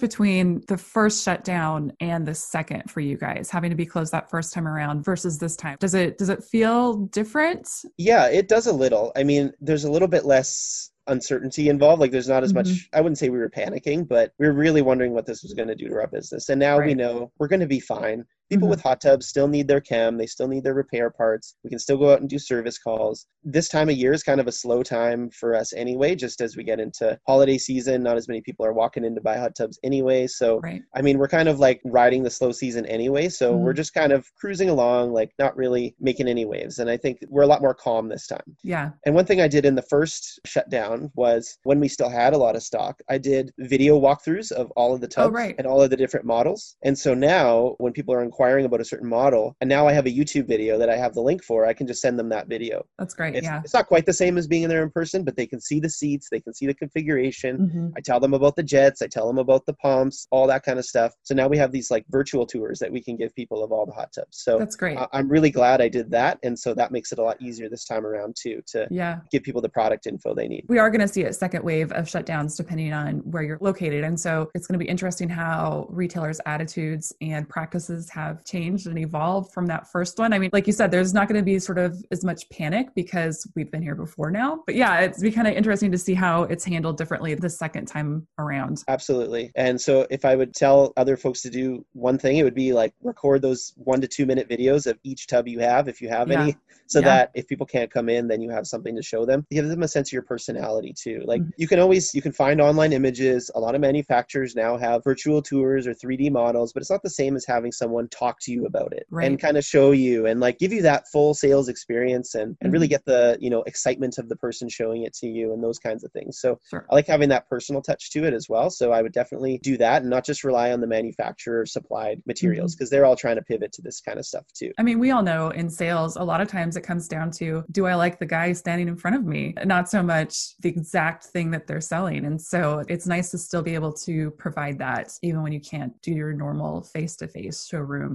between 0.00 0.62
the 0.68 0.76
first 0.76 1.24
shutdown 1.24 1.92
and 2.00 2.26
the 2.26 2.34
second 2.34 2.90
for 2.90 3.00
you 3.00 3.16
guys, 3.16 3.50
having 3.50 3.70
to 3.70 3.76
be 3.76 3.86
closed 3.86 4.12
that 4.12 4.30
first 4.30 4.52
time 4.52 4.66
around 4.66 5.04
versus 5.04 5.38
this 5.38 5.56
time? 5.56 5.76
Does 5.80 5.94
it 5.94 6.18
does 6.18 6.28
it 6.28 6.42
feel 6.44 6.94
different? 6.94 7.68
Yeah, 7.96 8.26
it 8.28 8.48
does 8.48 8.66
a 8.66 8.72
little. 8.72 9.12
I 9.16 9.24
mean, 9.24 9.52
there's 9.60 9.84
a 9.84 9.90
little 9.90 10.08
bit 10.08 10.24
less 10.24 10.90
uncertainty 11.06 11.68
involved. 11.70 12.00
Like, 12.00 12.10
there's 12.10 12.28
not 12.28 12.44
as 12.44 12.52
Mhm. 12.52 12.56
much, 12.56 12.88
I 12.92 13.00
wouldn't 13.00 13.18
say 13.18 13.30
we 13.30 13.38
were 13.38 13.48
panicking, 13.48 14.06
but 14.06 14.32
we 14.38 14.46
were 14.46 14.52
really 14.52 14.82
wondering 14.82 15.14
what 15.14 15.24
this 15.26 15.42
was 15.42 15.54
going 15.54 15.68
to 15.68 15.74
do 15.74 15.88
to 15.88 15.94
our 15.94 16.06
business. 16.06 16.50
And 16.50 16.60
now 16.60 16.78
we 16.78 16.94
know 16.94 17.32
we're 17.38 17.48
going 17.48 17.60
to 17.60 17.66
be 17.66 17.80
fine. 17.80 18.24
People 18.50 18.66
Mhm. 18.66 18.70
with 18.70 18.80
hot 18.82 19.00
tubs 19.00 19.26
still 19.26 19.46
need 19.48 19.68
their 19.68 19.80
chem, 19.80 20.16
they 20.16 20.26
still 20.26 20.48
need 20.48 20.64
their 20.64 20.74
repair 20.74 21.10
parts. 21.10 21.54
We 21.64 21.70
can 21.70 21.78
still 21.78 21.98
go 21.98 22.12
out 22.12 22.20
and 22.20 22.28
do 22.28 22.38
service 22.38 22.78
calls. 22.78 23.26
This 23.44 23.68
time 23.68 23.88
of 23.88 23.96
year 23.96 24.12
is 24.12 24.22
kind 24.22 24.40
of 24.40 24.46
a 24.46 24.52
slow 24.52 24.82
time 24.82 25.30
for 25.30 25.54
us 25.54 25.72
anyway, 25.74 26.14
just 26.14 26.40
as 26.40 26.56
we 26.56 26.64
get 26.64 26.80
into 26.80 27.18
holiday 27.26 27.58
season. 27.58 28.02
Not 28.02 28.16
as 28.16 28.26
many 28.28 28.40
people 28.40 28.64
are 28.64 28.72
walking 28.72 29.04
in 29.04 29.14
to 29.14 29.20
buy 29.20 29.36
hot 29.36 29.54
tubs 29.54 29.78
anyway. 29.84 30.26
So, 30.26 30.60
Right. 30.60 30.82
I 30.94 31.02
mean, 31.02 31.18
we're 31.18 31.28
kind 31.28 31.48
of 31.48 31.58
like 31.60 31.80
riding 31.84 32.22
the 32.22 32.30
slow 32.30 32.52
season 32.52 32.86
anyway. 32.86 33.28
So 33.28 33.54
Mhm. 33.54 33.60
we're 33.60 33.72
just 33.74 33.94
kind 33.94 34.12
of 34.12 34.26
cruising 34.36 34.68
along, 34.70 35.12
like 35.12 35.32
not 35.38 35.56
really 35.56 35.94
making 36.00 36.28
any 36.28 36.44
waves. 36.44 36.78
And 36.78 36.88
I 36.90 36.96
think 36.96 37.18
we're 37.28 37.42
a 37.42 37.46
lot 37.46 37.60
more 37.62 37.74
calm 37.74 38.08
this 38.08 38.26
time. 38.26 38.56
Yeah. 38.62 38.90
And 39.04 39.14
one 39.14 39.24
thing 39.26 39.40
I 39.40 39.48
did 39.48 39.66
in 39.66 39.74
the 39.74 39.82
first 39.82 40.40
shutdown 40.46 41.10
was 41.14 41.58
when 41.64 41.80
we 41.80 41.88
still 41.88 42.08
had 42.08 42.32
a 42.32 42.38
lot 42.38 42.56
of 42.56 42.62
stock, 42.62 43.00
I 43.08 43.18
did 43.18 43.52
video 43.58 44.00
walkthroughs 44.00 44.50
of 44.52 44.70
all 44.72 44.94
of 44.94 45.00
the 45.00 45.08
tubs 45.08 45.28
Oh, 45.28 45.32
right. 45.32 45.54
and 45.58 45.66
all 45.66 45.82
of 45.82 45.90
the 45.90 45.96
different 45.96 46.26
models. 46.26 46.76
And 46.82 46.98
so 46.98 47.14
now 47.14 47.74
when 47.78 47.92
people 47.92 48.14
are 48.14 48.22
inquiring 48.38 48.64
about 48.66 48.80
a 48.80 48.84
certain 48.84 49.08
model, 49.08 49.56
and 49.60 49.68
now 49.68 49.88
I 49.88 49.92
have 49.92 50.06
a 50.06 50.10
YouTube 50.10 50.46
video 50.46 50.78
that 50.78 50.88
I 50.88 50.96
have 50.96 51.12
the 51.12 51.20
link 51.20 51.42
for, 51.42 51.66
I 51.66 51.72
can 51.72 51.88
just 51.88 52.00
send 52.00 52.16
them 52.16 52.28
that 52.28 52.46
video. 52.46 52.86
That's 52.96 53.12
great. 53.12 53.34
It's, 53.34 53.44
yeah. 53.44 53.60
it's 53.64 53.74
not 53.74 53.88
quite 53.88 54.06
the 54.06 54.12
same 54.12 54.38
as 54.38 54.46
being 54.46 54.62
in 54.62 54.68
there 54.68 54.84
in 54.84 54.90
person, 54.90 55.24
but 55.24 55.36
they 55.36 55.46
can 55.46 55.60
see 55.60 55.80
the 55.80 55.90
seats, 55.90 56.28
they 56.30 56.40
can 56.40 56.54
see 56.54 56.66
the 56.66 56.74
configuration. 56.74 57.58
Mhm. 57.58 57.92
I 57.96 58.00
tell 58.00 58.20
them 58.20 58.34
about 58.34 58.54
the 58.54 58.62
jets, 58.62 59.02
I 59.02 59.08
tell 59.08 59.26
them 59.26 59.38
about 59.38 59.66
the 59.66 59.72
pumps, 59.74 60.28
all 60.30 60.46
that 60.46 60.62
kind 60.62 60.78
of 60.78 60.84
stuff. 60.84 61.12
So 61.24 61.34
now 61.34 61.48
we 61.48 61.58
have 61.58 61.72
these 61.72 61.90
like 61.90 62.04
virtual 62.10 62.46
tours 62.46 62.78
that 62.78 62.92
we 62.92 63.02
can 63.02 63.16
give 63.16 63.34
people 63.34 63.64
of 63.64 63.72
all 63.72 63.84
the 63.86 63.92
hot 63.92 64.12
tubs. 64.14 64.38
So 64.38 64.56
That's 64.56 64.76
great. 64.76 64.96
I- 64.96 65.08
I'm 65.12 65.28
really 65.28 65.50
glad 65.50 65.80
I 65.80 65.88
did 65.88 66.08
that. 66.12 66.38
And 66.44 66.56
so 66.56 66.74
that 66.74 66.92
makes 66.92 67.10
it 67.10 67.18
a 67.18 67.22
lot 67.22 67.42
easier 67.42 67.68
this 67.68 67.84
time 67.86 68.06
around 68.06 68.36
too 68.40 68.62
to 68.68 68.86
yeah. 68.90 69.18
give 69.32 69.42
people 69.42 69.60
the 69.62 69.68
product 69.68 70.06
info 70.06 70.32
they 70.32 70.46
need. 70.46 70.64
we 70.68 70.78
are 70.78 70.90
going 70.90 71.00
to 71.00 71.08
see 71.08 71.24
a 71.24 71.32
second 71.32 71.64
wave 71.64 71.90
of 71.92 72.04
shutdowns 72.04 72.56
depending 72.56 72.92
on 72.92 73.16
where 73.32 73.42
you're 73.42 73.58
located. 73.60 74.04
And 74.04 74.18
so 74.18 74.48
it's 74.54 74.68
going 74.68 74.78
to 74.78 74.84
be 74.84 74.88
interesting 74.88 75.28
how 75.28 75.86
retailers' 75.90 76.40
attitudes 76.46 77.12
and 77.20 77.48
practices 77.48 78.08
have 78.10 78.27
changed 78.44 78.86
and 78.86 78.98
evolved 78.98 79.52
from 79.52 79.66
that 79.66 79.90
first 79.90 80.18
one. 80.18 80.32
I 80.32 80.38
mean, 80.38 80.50
like 80.52 80.66
you 80.66 80.72
said, 80.72 80.90
there's 80.90 81.14
not 81.14 81.28
going 81.28 81.40
to 81.40 81.44
be 81.44 81.58
sort 81.58 81.78
of 81.78 82.02
as 82.10 82.24
much 82.24 82.48
panic 82.50 82.88
because 82.94 83.46
we've 83.54 83.70
been 83.70 83.82
here 83.82 83.94
before 83.94 84.30
now. 84.30 84.62
But 84.66 84.74
yeah, 84.74 85.00
it's 85.00 85.22
be 85.22 85.30
kind 85.30 85.46
of 85.46 85.54
interesting 85.54 85.90
to 85.92 85.98
see 85.98 86.14
how 86.14 86.44
it's 86.44 86.64
handled 86.64 86.96
differently 86.96 87.34
the 87.34 87.50
second 87.50 87.86
time 87.86 88.26
around. 88.38 88.82
Absolutely. 88.88 89.52
And 89.56 89.80
so 89.80 90.06
if 90.10 90.24
I 90.24 90.34
would 90.36 90.54
tell 90.54 90.92
other 90.96 91.16
folks 91.16 91.42
to 91.42 91.50
do 91.50 91.84
one 91.92 92.18
thing, 92.18 92.36
it 92.38 92.42
would 92.42 92.54
be 92.54 92.72
like 92.72 92.94
record 93.02 93.42
those 93.42 93.72
one 93.76 94.00
to 94.00 94.08
two 94.08 94.26
minute 94.26 94.48
videos 94.48 94.86
of 94.86 94.98
each 95.04 95.26
tub 95.26 95.48
you 95.48 95.60
have, 95.60 95.88
if 95.88 96.00
you 96.00 96.08
have 96.08 96.30
Yeah. 96.30 96.42
any, 96.42 96.56
so 96.86 97.00
Yeah. 97.00 97.04
that 97.06 97.30
if 97.34 97.46
people 97.46 97.66
can't 97.66 97.90
come 97.90 98.08
in, 98.08 98.28
then 98.28 98.40
you 98.40 98.50
have 98.50 98.66
something 98.66 98.96
to 98.96 99.02
show 99.02 99.24
them. 99.24 99.46
Give 99.50 99.68
them 99.68 99.82
a 99.82 99.88
sense 99.88 100.08
of 100.08 100.12
your 100.12 100.22
personality 100.22 100.92
too. 100.92 101.22
Like 101.26 101.42
Mhm. 101.42 101.52
you 101.56 101.68
can 101.68 101.78
always, 101.78 102.14
you 102.14 102.22
can 102.22 102.32
find 102.32 102.60
online 102.60 102.92
images. 102.92 103.50
A 103.54 103.60
lot 103.60 103.74
of 103.74 103.80
manufacturers 103.80 104.54
now 104.56 104.76
have 104.76 105.04
virtual 105.04 105.42
tours 105.42 105.86
or 105.86 105.94
3D 105.94 106.30
models, 106.30 106.72
but 106.72 106.80
it's 106.80 106.90
not 106.90 107.02
the 107.02 107.10
same 107.10 107.36
as 107.36 107.44
having 107.46 107.72
someone 107.72 108.08
talk 108.18 108.38
to 108.40 108.52
you 108.52 108.66
about 108.66 108.92
it 108.92 109.06
Right. 109.10 109.26
and 109.26 109.40
kind 109.40 109.56
of 109.56 109.64
show 109.64 109.92
you 109.92 110.26
and 110.26 110.40
like 110.40 110.58
give 110.58 110.72
you 110.72 110.82
that 110.82 111.08
full 111.08 111.34
sales 111.34 111.68
experience 111.68 112.34
and, 112.34 112.56
and 112.60 112.72
really 112.72 112.86
Mhm. 112.86 112.90
get 112.90 113.04
the, 113.04 113.38
you 113.40 113.50
know, 113.50 113.62
excitement 113.62 114.18
of 114.18 114.28
the 114.28 114.36
person 114.36 114.68
showing 114.68 115.02
it 115.02 115.14
to 115.14 115.26
you 115.26 115.52
and 115.52 115.62
those 115.62 115.78
kinds 115.78 116.04
of 116.04 116.12
things. 116.12 116.40
So 116.40 116.58
Sure. 116.70 116.86
I 116.90 116.94
like 116.94 117.06
having 117.06 117.28
that 117.30 117.48
personal 117.48 117.82
touch 117.82 118.10
to 118.12 118.24
it 118.24 118.34
as 118.34 118.48
well. 118.48 118.70
So 118.70 118.92
I 118.92 119.02
would 119.02 119.12
definitely 119.12 119.58
do 119.62 119.76
that 119.78 120.02
and 120.02 120.10
not 120.10 120.24
just 120.24 120.44
rely 120.44 120.72
on 120.72 120.80
the 120.80 120.86
manufacturer 120.86 121.64
supplied 121.66 122.22
materials 122.26 122.74
because 122.74 122.90
they're 122.90 123.04
all 123.04 123.16
trying 123.16 123.36
to 123.36 123.42
pivot 123.42 123.72
to 123.72 123.82
this 123.82 124.00
kind 124.00 124.18
of 124.18 124.26
stuff 124.26 124.44
too. 124.54 124.72
I 124.78 124.82
mean, 124.82 124.98
we 124.98 125.10
all 125.10 125.22
know 125.22 125.50
in 125.50 125.68
sales, 125.70 126.16
a 126.16 126.24
lot 126.24 126.40
of 126.40 126.48
times 126.48 126.76
it 126.76 126.82
comes 126.82 127.08
down 127.08 127.30
to 127.32 127.64
do 127.70 127.86
I 127.86 127.94
like 127.94 128.18
the 128.18 128.26
guy 128.26 128.52
standing 128.52 128.88
in 128.88 128.96
front 128.96 129.16
of 129.16 129.24
me? 129.24 129.54
Not 129.64 129.88
so 129.88 130.02
much 130.02 130.56
the 130.60 130.68
exact 130.68 131.24
thing 131.26 131.50
that 131.52 131.66
they're 131.66 131.80
selling. 131.80 132.24
And 132.24 132.40
so 132.40 132.84
it's 132.88 133.06
nice 133.06 133.30
to 133.30 133.38
still 133.38 133.62
be 133.62 133.74
able 133.74 133.92
to 133.92 134.30
provide 134.32 134.78
that 134.78 135.12
even 135.22 135.42
when 135.42 135.52
you 135.52 135.60
can't 135.60 135.92
do 136.02 136.12
your 136.12 136.32
normal 136.32 136.82
face 136.82 137.16
to 137.16 137.26